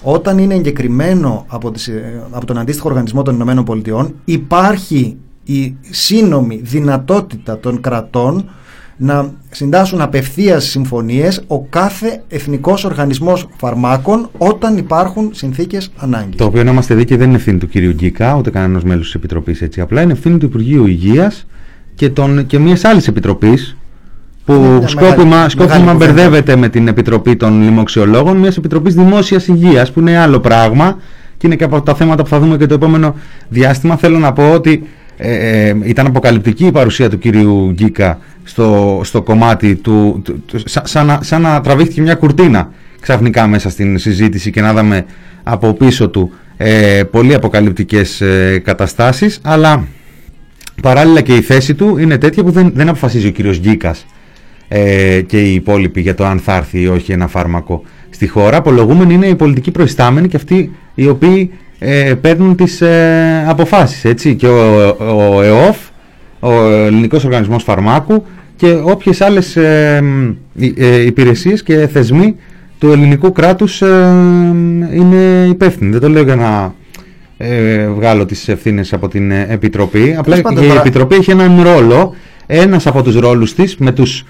όταν 0.01 0.37
είναι 0.37 0.53
εγκεκριμένο 0.53 1.45
από, 1.47 1.71
τις, 1.71 1.87
ε, 1.87 2.23
από 2.31 2.45
τον 2.45 2.57
αντίστοιχο 2.57 2.89
οργανισμό 2.89 3.21
των 3.21 3.35
Ηνωμένων 3.35 3.63
Πολιτειών 3.63 4.15
υπάρχει 4.25 5.17
η 5.43 5.75
σύνομη 5.89 6.59
δυνατότητα 6.63 7.59
των 7.59 7.81
κρατών 7.81 8.49
να 9.01 9.31
συντάσσουν 9.49 10.01
απευθείας 10.01 10.65
συμφωνίες 10.65 11.41
ο 11.47 11.59
κάθε 11.61 12.21
εθνικός 12.27 12.83
οργανισμός 12.83 13.47
φαρμάκων 13.57 14.29
όταν 14.37 14.77
υπάρχουν 14.77 15.29
συνθήκες 15.33 15.91
ανάγκης. 15.97 16.35
Το 16.35 16.45
οποίο 16.45 16.63
να 16.63 16.71
είμαστε 16.71 16.95
δίκαιοι 16.95 17.17
δεν 17.17 17.27
είναι 17.27 17.35
ευθύνη 17.35 17.57
του 17.57 17.67
κύριου 17.67 17.91
Γκίκα, 17.91 18.35
ούτε 18.35 18.49
κανένας 18.49 18.83
μέλος 18.83 19.05
της 19.05 19.13
Επιτροπής 19.15 19.61
έτσι. 19.61 19.81
Απλά 19.81 20.01
είναι 20.01 20.11
ευθύνη 20.11 20.37
του 20.37 20.45
Υπουργείου 20.45 20.85
Υγείας 20.87 21.45
και, 21.95 22.09
των- 22.09 22.45
και 22.45 22.59
μιας 22.59 22.83
άλλης 22.83 23.07
επιτροπής 23.07 23.77
που 24.45 24.53
Είναι 24.53 24.77
μια 24.77 24.87
σκόπιμα, 24.87 25.23
μεγάλη- 25.23 25.49
σκόπιμα 25.49 25.75
μεγάλη 25.75 25.91
κουβέντα. 25.91 26.13
μπερδεύεται 26.13 26.55
με 26.55 26.69
την 26.69 26.87
Επιτροπή 26.87 27.35
των 27.35 27.61
Λοιμοξιολόγων, 27.61 28.37
μιας 28.37 28.57
Επιτροπής 28.57 28.93
Δημόσιας 28.95 29.47
Υγείας 29.47 29.91
που 29.91 29.99
είναι 29.99 30.17
άλλο 30.17 30.39
πράγμα 30.39 30.97
και 31.37 31.47
είναι 31.47 31.55
και 31.55 31.63
από 31.63 31.81
τα 31.81 31.95
θέματα 31.95 32.23
που 32.23 32.29
θα 32.29 32.39
δούμε 32.39 32.57
και 32.57 32.65
το 32.65 32.73
επόμενο 32.73 33.15
διάστημα. 33.49 33.97
Θέλω 33.97 34.17
να 34.19 34.33
πω 34.33 34.51
ότι 34.51 34.87
ε, 35.21 35.67
ε, 35.67 35.75
ήταν 35.83 36.05
αποκαλυπτική 36.05 36.65
η 36.65 36.71
παρουσία 36.71 37.09
του 37.09 37.17
κύριου 37.17 37.71
Γκίκα 37.71 38.19
στο, 38.43 39.01
στο 39.03 39.21
κομμάτι 39.21 39.75
του, 39.75 40.21
του- 40.23 40.43
του- 40.45 40.69
σα- 40.69 40.87
σαν, 40.87 41.05
να, 41.05 41.19
σαν 41.21 41.41
να 41.41 41.61
τραβήχτηκε 41.61 42.01
μια 42.01 42.15
κουρτίνα 42.15 42.71
ξαφνικά 42.99 43.47
μέσα 43.47 43.69
στην 43.69 43.97
συζήτηση 43.97 44.51
και 44.51 44.61
να 44.61 44.69
είδαμε 44.71 45.05
από 45.43 45.73
πίσω 45.73 46.09
του 46.09 46.31
ε, 46.57 47.03
πολύ 47.11 47.33
αποκαλυπτικές 47.33 48.21
ε, 48.21 48.61
καταστάσεις 48.63 49.39
αλλά 49.43 49.87
παράλληλα 50.81 51.21
και 51.21 51.35
η 51.35 51.41
θέση 51.41 51.75
του 51.75 51.97
είναι 51.97 52.17
τέτοια 52.17 52.43
που 52.43 52.51
δεν, 52.51 52.71
δεν 52.75 52.89
αποφασίζει 52.89 53.27
ο 53.27 53.31
κύριος 53.31 53.59
Γκίκας 53.59 54.05
ε, 54.67 55.21
και 55.21 55.41
οι 55.41 55.53
υπόλοιποι 55.53 56.01
για 56.01 56.15
το 56.15 56.25
αν 56.25 56.39
θα 56.39 56.55
έρθει 56.55 56.81
ή 56.81 56.87
όχι 56.87 57.11
ένα 57.11 57.27
φάρμακο 57.27 57.83
στη 58.09 58.27
χώρα. 58.27 58.57
Απολογούμενοι 58.57 59.13
είναι 59.13 59.27
οι 59.27 59.35
πολιτικοί 59.35 59.71
προϊστάμενοι 59.71 60.27
και 60.27 60.35
αυτοί 60.35 60.71
οι 60.95 61.07
οποίοι 61.07 61.51
ε, 61.79 62.13
παίρνουν 62.21 62.55
τις 62.55 62.81
ε, 62.81 63.45
αποφάσεις. 63.47 64.05
Έτσι. 64.05 64.35
Και 64.35 64.47
ο, 64.47 64.87
ο 65.35 65.41
ΕΟΦ, 65.41 65.77
ο 66.39 66.51
Ελληνικός 66.69 67.23
Οργανισμός 67.25 67.63
Φαρμάκου 67.63 68.25
και 68.55 68.71
όποιες 68.83 69.21
άλλες 69.21 69.55
ε, 69.55 70.03
ε, 70.59 70.85
ε, 70.85 71.01
υπηρεσίες 71.05 71.63
και 71.63 71.87
θεσμοί 71.87 72.35
του 72.79 72.91
ελληνικού 72.91 73.31
κράτους 73.31 73.81
ε, 73.81 73.87
είναι 74.93 75.45
υπεύθυνοι. 75.49 75.91
Δεν 75.91 75.99
το 75.99 76.09
λέω 76.09 76.23
για 76.23 76.35
να 76.35 76.73
ε, 77.37 77.87
βγάλω 77.87 78.25
τις 78.25 78.47
ευθύνες 78.47 78.93
από 78.93 79.07
την 79.07 79.31
ε, 79.31 79.45
Επιτροπή. 79.49 80.15
Απλά 80.17 80.23
Τέλος 80.23 80.41
πάντων, 80.41 80.63
η 80.63 80.67
τώρα- 80.67 80.79
Επιτροπή 80.79 81.15
έχει 81.15 81.31
έναν 81.31 81.61
ρόλο. 81.63 82.15
Ένας 82.51 82.87
από 82.87 83.03
τους 83.03 83.15
ρόλους 83.19 83.53
της 83.55 83.77
με 83.77 83.91
τους 83.91 84.25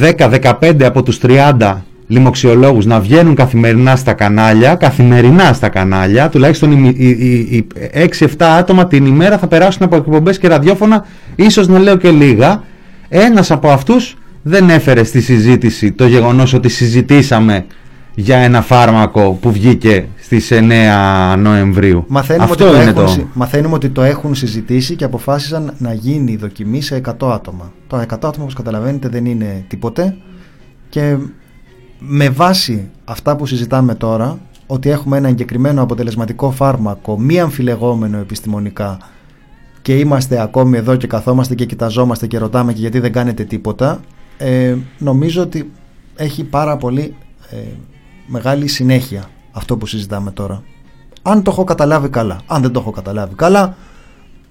10-15 0.00 0.82
από 0.82 1.02
τους 1.02 1.18
30 1.22 1.76
λοιμοξιολόγους 2.12 2.84
να 2.86 3.00
βγαίνουν 3.00 3.34
καθημερινά 3.34 3.96
στα 3.96 4.12
κανάλια, 4.12 4.74
καθημερινά 4.74 5.52
στα 5.52 5.68
κανάλια, 5.68 6.28
τουλάχιστον 6.28 6.72
οι, 6.72 6.92
οι, 6.96 7.08
οι, 7.08 7.56
οι 7.56 7.66
6-7 8.18 8.26
άτομα 8.38 8.86
την 8.86 9.06
ημέρα 9.06 9.38
θα 9.38 9.46
περάσουν 9.46 9.82
από 9.82 9.96
εκπομπές 9.96 10.38
και 10.38 10.48
ραδιόφωνα, 10.48 11.06
ίσως 11.36 11.68
να 11.68 11.78
λέω 11.78 11.96
και 11.96 12.10
λίγα. 12.10 12.62
Ένας 13.08 13.50
από 13.50 13.68
αυτούς 13.70 14.16
δεν 14.42 14.70
έφερε 14.70 15.04
στη 15.04 15.20
συζήτηση 15.20 15.92
το 15.92 16.06
γεγονός 16.06 16.52
ότι 16.52 16.68
συζητήσαμε 16.68 17.64
για 18.14 18.36
ένα 18.36 18.62
φάρμακο 18.62 19.38
που 19.40 19.52
βγήκε 19.52 20.06
στις 20.20 20.48
9 20.52 21.36
Νοεμβρίου. 21.38 22.04
Μαθαίνουμε, 22.08 22.44
Αυτό 22.44 22.64
ότι 22.64 22.74
το 22.74 22.80
είναι 22.80 22.90
έχουν, 22.90 23.04
το... 23.04 23.10
συ- 23.10 23.24
μαθαίνουμε 23.32 23.74
ότι 23.74 23.88
το 23.88 24.02
έχουν 24.02 24.34
συζητήσει 24.34 24.96
και 24.96 25.04
αποφάσισαν 25.04 25.74
να 25.78 25.92
γίνει 25.92 26.32
η 26.32 26.36
δοκιμή 26.36 26.82
σε 26.82 27.00
100 27.20 27.28
άτομα. 27.32 27.72
Το 27.86 27.96
100 27.96 28.02
άτομα, 28.12 28.32
όπως 28.38 28.54
καταλαβαίνετε, 28.54 29.08
δεν 29.08 29.24
είναι 29.24 29.64
τίποτε. 29.68 30.16
Και 30.88 31.16
με 32.06 32.28
βάση 32.28 32.90
αυτά 33.04 33.36
που 33.36 33.46
συζητάμε 33.46 33.94
τώρα, 33.94 34.38
ότι 34.66 34.90
έχουμε 34.90 35.16
ένα 35.16 35.28
εγκεκριμένο 35.28 35.82
αποτελεσματικό 35.82 36.50
φάρμακο, 36.50 37.18
μη 37.18 37.40
αμφιλεγόμενο 37.40 38.18
επιστημονικά, 38.18 38.98
και 39.82 39.98
είμαστε 39.98 40.40
ακόμη 40.40 40.76
εδώ 40.76 40.96
και 40.96 41.06
καθόμαστε 41.06 41.54
και 41.54 41.64
κοιταζόμαστε 41.64 42.26
και 42.26 42.38
ρωτάμε 42.38 42.72
και 42.72 42.80
γιατί 42.80 42.98
δεν 42.98 43.12
κάνετε 43.12 43.44
τίποτα, 43.44 44.00
ε, 44.38 44.76
νομίζω 44.98 45.42
ότι 45.42 45.70
έχει 46.16 46.44
πάρα 46.44 46.76
πολύ 46.76 47.14
ε, 47.50 47.56
μεγάλη 48.26 48.66
συνέχεια 48.66 49.28
αυτό 49.52 49.76
που 49.76 49.86
συζητάμε 49.86 50.30
τώρα. 50.30 50.62
Αν 51.22 51.42
το 51.42 51.50
έχω 51.50 51.64
καταλάβει 51.64 52.08
καλά. 52.08 52.40
Αν 52.46 52.62
δεν 52.62 52.72
το 52.72 52.80
έχω 52.80 52.90
καταλάβει 52.90 53.34
καλά, 53.34 53.76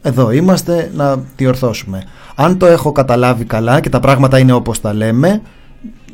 εδώ 0.02 0.32
είμαστε 0.32 0.92
να 0.96 1.16
διορθώσουμε. 1.36 2.04
Αν 2.36 2.58
το 2.58 2.66
έχω 2.66 2.92
καταλάβει 2.92 3.46
καλά 3.46 3.80
και 3.80 3.90
τα 3.90 4.00
πράγματα 4.00 4.40
είναι 4.40 4.52
όπως 4.52 4.82
τα 4.82 4.94
λέμε, 4.94 5.42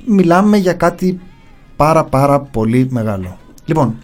μιλάμε 0.08 0.58
για 0.58 0.74
κάτι 0.74 1.20
πάρα 1.76 2.04
πάρα 2.04 2.40
πολύ 2.40 2.88
μεγάλο. 2.92 3.38
Λοιπόν, 3.66 3.96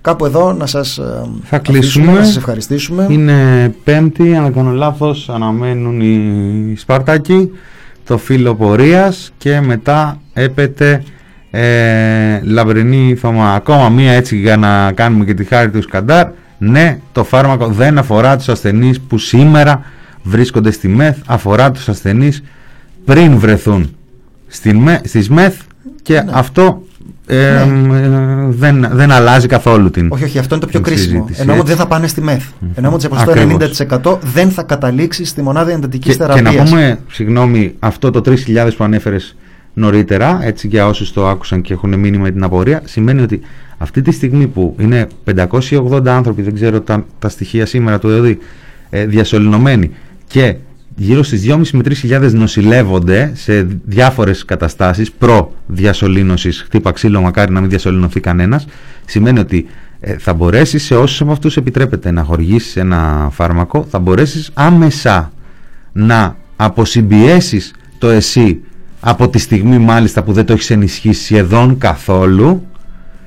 κάπου 0.00 0.24
εδώ 0.24 0.52
να 0.52 0.66
σας 0.66 0.98
ε, 0.98 1.02
Θα 1.42 1.56
αφήσουμε, 1.56 1.78
κλείσουμε. 1.78 2.12
να 2.12 2.24
σας 2.24 2.36
ευχαριστήσουμε. 2.36 3.06
Είναι 3.10 3.68
πέμπτη, 3.84 4.34
αν 4.36 4.42
δεν 4.42 4.52
κάνω 4.52 4.70
λάθος, 4.70 5.28
αναμένουν 5.28 6.00
οι 6.00 6.74
Σπαρτάκοι 6.76 7.50
το 8.04 8.18
φύλλο 8.18 8.54
πορείας 8.54 9.32
και 9.38 9.60
μετά 9.60 10.20
έπεται 10.32 11.02
ε, 11.50 12.40
λαμπρινή 12.42 13.14
Θωμά. 13.14 13.54
Ακόμα 13.54 13.88
μία 13.88 14.12
έτσι 14.12 14.36
για 14.36 14.56
να 14.56 14.92
κάνουμε 14.92 15.24
και 15.24 15.34
τη 15.34 15.44
χάρη 15.44 15.70
του 15.70 15.82
Σκαντάρ. 15.82 16.28
Ναι, 16.58 16.98
το 17.12 17.24
φάρμακο 17.24 17.66
δεν 17.66 17.98
αφορά 17.98 18.36
τους 18.36 18.48
ασθενείς 18.48 19.00
που 19.00 19.18
σήμερα 19.18 19.82
βρίσκονται 20.22 20.70
στη 20.70 20.88
ΜΕΘ, 20.88 21.16
αφορά 21.26 21.70
τους 21.70 21.88
ασθενείς 21.88 22.42
πριν 23.04 23.38
βρεθούν 23.38 23.82
στη, 23.82 23.88
ΜΕ- 23.88 23.99
στις 25.04 25.28
ΜΕΘ 25.28 25.54
και 26.02 26.24
αυτό 26.30 26.82
ε, 27.26 27.56
ε, 27.56 27.66
δεν, 28.48 28.88
δεν 28.92 29.10
αλλάζει 29.10 29.46
καθόλου 29.46 29.90
την 29.90 30.02
Ναι. 30.02 30.08
Όχι, 30.12 30.24
όχι, 30.24 30.38
αυτό 30.38 30.54
είναι 30.54 30.64
το 30.64 30.70
πιο 30.70 30.80
την 30.80 30.92
κρίσιμο. 30.92 31.12
συζήτηση, 31.12 31.40
Εννοούμε 31.40 31.60
ότι 31.60 31.70
έτσι. 31.70 31.82
δεν 31.82 31.88
θα 31.88 31.94
πάνε 31.94 32.06
στη 32.06 32.20
ΜΕΘ. 32.20 32.44
Εννοούμε 32.74 32.94
ότι 32.94 33.02
σε 33.02 33.08
ποσοστό 33.08 33.30
Ακριβώς. 33.30 33.82
90% 34.12 34.18
δεν 34.20 34.50
θα 34.50 34.62
καταλήξει 34.62 35.24
στη 35.24 35.42
μονάδα 35.42 35.72
εντατικής 35.72 36.16
και, 36.16 36.24
και 36.24 36.32
θεραπείας. 36.32 36.54
να 36.54 36.64
πούμε, 36.64 36.98
συγγνώμη, 37.10 37.74
αυτό 37.78 38.10
το 38.10 38.22
3.000 38.46 38.70
που 38.76 38.84
ανέφερες 38.84 39.36
νωρίτερα, 39.74 40.40
έτσι 40.42 40.66
για 40.66 40.86
όσους 40.86 41.12
το 41.12 41.28
άκουσαν 41.28 41.60
και 41.60 41.72
έχουν 41.72 41.98
μείνει 41.98 42.18
με 42.18 42.30
την 42.30 42.42
απορία, 42.42 42.82
σημαίνει 42.84 43.22
ότι 43.22 43.40
αυτή 43.78 44.02
τη 44.02 44.10
στιγμή 44.12 44.46
που 44.46 44.76
είναι 44.78 45.06
580 45.24 46.06
άνθρωποι, 46.06 46.42
δεν 46.42 46.54
ξέρω 46.54 46.80
τα, 46.80 47.04
τα 47.18 47.28
στοιχεία 47.28 47.66
σήμερα 47.66 47.98
του 47.98 48.08
ΕΟΔΗ, 48.08 48.38
ε, 48.90 49.06
διασωληνωμένοι 49.06 49.90
και 50.26 50.56
γύρω 51.02 51.22
στις 51.22 51.42
2.500 51.46 51.68
με 51.72 51.82
3.000 52.02 52.32
νοσηλεύονται 52.32 53.32
σε 53.34 53.66
διάφορες 53.84 54.44
καταστάσεις 54.44 55.12
προ-διασωλήνωσης, 55.12 56.62
χτύπα 56.62 56.92
ξύλο 56.92 57.20
μακάρι 57.20 57.52
να 57.52 57.60
μην 57.60 57.68
διασωληνωθεί 57.68 58.20
κανένας, 58.20 58.66
σημαίνει 59.04 59.38
ότι 59.38 59.66
ε, 60.00 60.18
θα 60.18 60.34
μπορέσεις 60.34 60.84
σε 60.84 60.96
όσους 60.96 61.20
από 61.20 61.32
αυτούς 61.32 61.56
επιτρέπεται 61.56 62.10
να 62.10 62.22
χορηγήσεις 62.22 62.76
ένα 62.76 63.28
φάρμακο, 63.32 63.86
θα 63.90 63.98
μπορέσεις 63.98 64.50
άμεσα 64.54 65.32
να 65.92 66.36
αποσυμπιέσεις 66.56 67.74
το 67.98 68.08
εσύ 68.08 68.60
από 69.00 69.28
τη 69.28 69.38
στιγμή 69.38 69.78
μάλιστα 69.78 70.22
που 70.22 70.32
δεν 70.32 70.44
το 70.44 70.52
έχεις 70.52 70.70
ενισχύσει 70.70 71.24
σχεδόν 71.24 71.78
καθόλου 71.78 72.66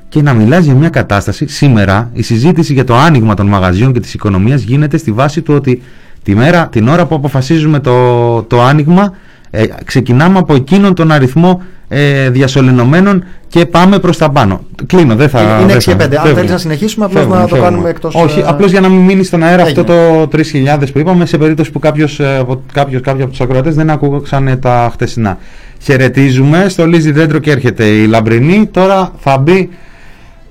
και 0.10 0.22
να 0.22 0.34
μιλάς 0.34 0.66
για 0.66 0.74
μια 0.74 0.90
κατάσταση. 0.90 1.48
Σήμερα 1.48 2.10
η 2.14 2.22
συζήτηση 2.22 2.74
για 2.74 2.84
το 2.84 2.96
άνοιγμα 2.96 3.34
των 3.34 3.48
μαγαζιών 3.48 3.94
και 3.94 4.00
της 4.00 4.14
οικονομίας 4.14 4.62
γίνεται 4.62 4.98
στη 4.98 5.12
βάση 5.12 5.42
του 5.42 5.54
ότι 5.54 5.82
τη 6.24 6.36
μέρα, 6.36 6.68
την 6.72 6.88
ώρα 6.88 7.06
που 7.06 7.16
αποφασίζουμε 7.16 7.80
το, 7.80 8.42
το 8.44 8.62
άνοιγμα 8.62 9.14
ε, 9.50 9.64
ξεκινάμε 9.86 10.38
από 10.40 10.56
εκείνον 10.56 10.94
τον 10.96 11.12
αριθμό 11.12 11.62
ε, 11.88 12.30
διασωληνωμένων 12.30 13.24
και 13.48 13.66
πάμε 13.66 14.00
προς 14.00 14.18
τα 14.18 14.30
πάνω. 14.30 14.62
Κλείνω, 14.86 15.16
δεν 15.16 15.30
θα... 15.30 15.42
Είναι 15.62 15.66
δεν 15.74 15.78
6 15.78 15.84
και 15.84 15.92
θα- 15.92 15.98
5. 15.98 16.02
Αν 16.04 16.10
φεύγουμε. 16.10 16.34
θέλεις 16.34 16.52
να 16.52 16.58
συνεχίσουμε, 16.58 17.06
απλώς 17.06 17.20
Φεύγουμε, 17.22 17.42
να 17.42 17.48
το 17.48 17.56
φεύγουμε. 17.56 17.72
κάνουμε 17.72 17.90
εκτός. 17.90 18.16
Όχι, 18.16 18.44
απλώς 18.46 18.72
για 18.72 18.80
να 18.82 18.90
μην 18.90 19.00
μείνει 19.00 19.24
στον 19.24 19.44
αέρα 19.44 19.64
αυτό 19.64 19.84
Έγινε. 19.88 20.28
το 20.28 20.78
3.000 20.82 20.88
που 20.94 21.00
είπαμε, 21.00 21.26
σε 21.26 21.38
περίπτωση 21.38 21.72
που 21.72 21.80
κάποιος, 21.80 22.20
ε, 22.20 22.38
από- 22.40 22.62
κάποιος, 22.74 23.02
κάποιοι 23.02 23.22
από 23.22 23.32
τους 23.32 23.42
ακροατές 23.42 23.76
δεν 23.76 23.90
ακούγαν 23.90 24.60
τα 24.62 24.90
χτεσινά. 24.94 25.38
Χαιρετίζουμε, 25.82 26.66
στολίζει 26.70 27.12
δέντρο 27.12 27.40
και 27.40 27.52
έρχεται 27.52 27.86
η 27.86 28.06
Λαμπρινή, 28.08 28.66
τώρα 28.72 29.12
θα 29.20 29.38
μπει, 29.38 29.70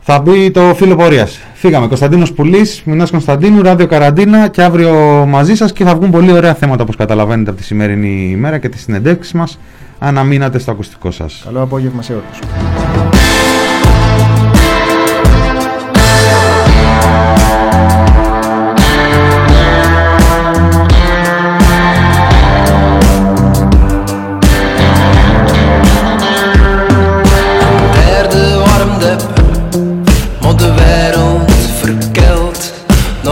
θα 0.01 0.19
μπει 0.21 0.51
το 0.51 0.61
φύλλο 0.77 0.97
πορείας. 0.97 1.39
Φύγαμε, 1.63 1.87
Κωνσταντίνος 1.87 2.33
Πουλής, 2.33 2.83
Μινάς 2.85 3.11
Κωνσταντίνου, 3.11 3.63
Ράδιο 3.63 3.87
Καραντίνα 3.87 4.49
και 4.49 4.63
αύριο 4.63 4.93
μαζί 5.29 5.55
σας 5.55 5.73
και 5.73 5.85
θα 5.85 5.95
βγουν 5.95 6.11
πολύ 6.11 6.33
ωραία 6.33 6.55
θέματα 6.55 6.83
όπως 6.83 6.97
καταλαβαίνετε 6.97 7.51
από 7.51 7.59
τη 7.59 7.65
σημερινή 7.65 8.31
ημέρα 8.31 8.59
και 8.59 8.69
τις 8.69 8.83
συνεντεύξεις 8.83 9.33
μας. 9.33 9.59
Αναμείνατε 9.99 10.59
στο 10.59 10.71
ακουστικό 10.71 11.11
σας. 11.11 11.43
Καλό 11.45 11.63
απόγευμα 11.63 12.03
σε 12.03 12.13
όλους. 12.13 12.39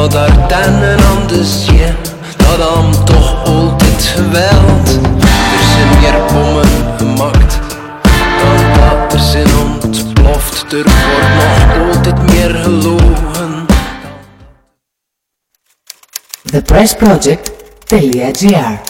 De 0.08 0.18
Ardennen 0.18 0.98
aan 0.98 1.26
de 1.26 1.44
zee 1.44 1.92
Dat 2.36 2.58
dan 2.58 3.04
toch 3.04 3.44
altijd 3.44 4.02
geweld. 4.02 4.88
Er 5.22 5.64
zijn 5.72 5.88
meer 6.00 6.14
bommen 6.32 6.66
gemaakt 6.98 7.58
Dan 8.42 8.56
dat 8.74 9.12
er 9.12 9.18
zijn 9.18 9.48
ontploft. 9.58 10.72
Er 10.72 10.82
wordt 10.82 11.34
nog 11.34 11.76
altijd 11.94 12.22
meer 12.22 12.54
gelogen. 12.54 13.66
Thepressproject.gr 16.42 18.89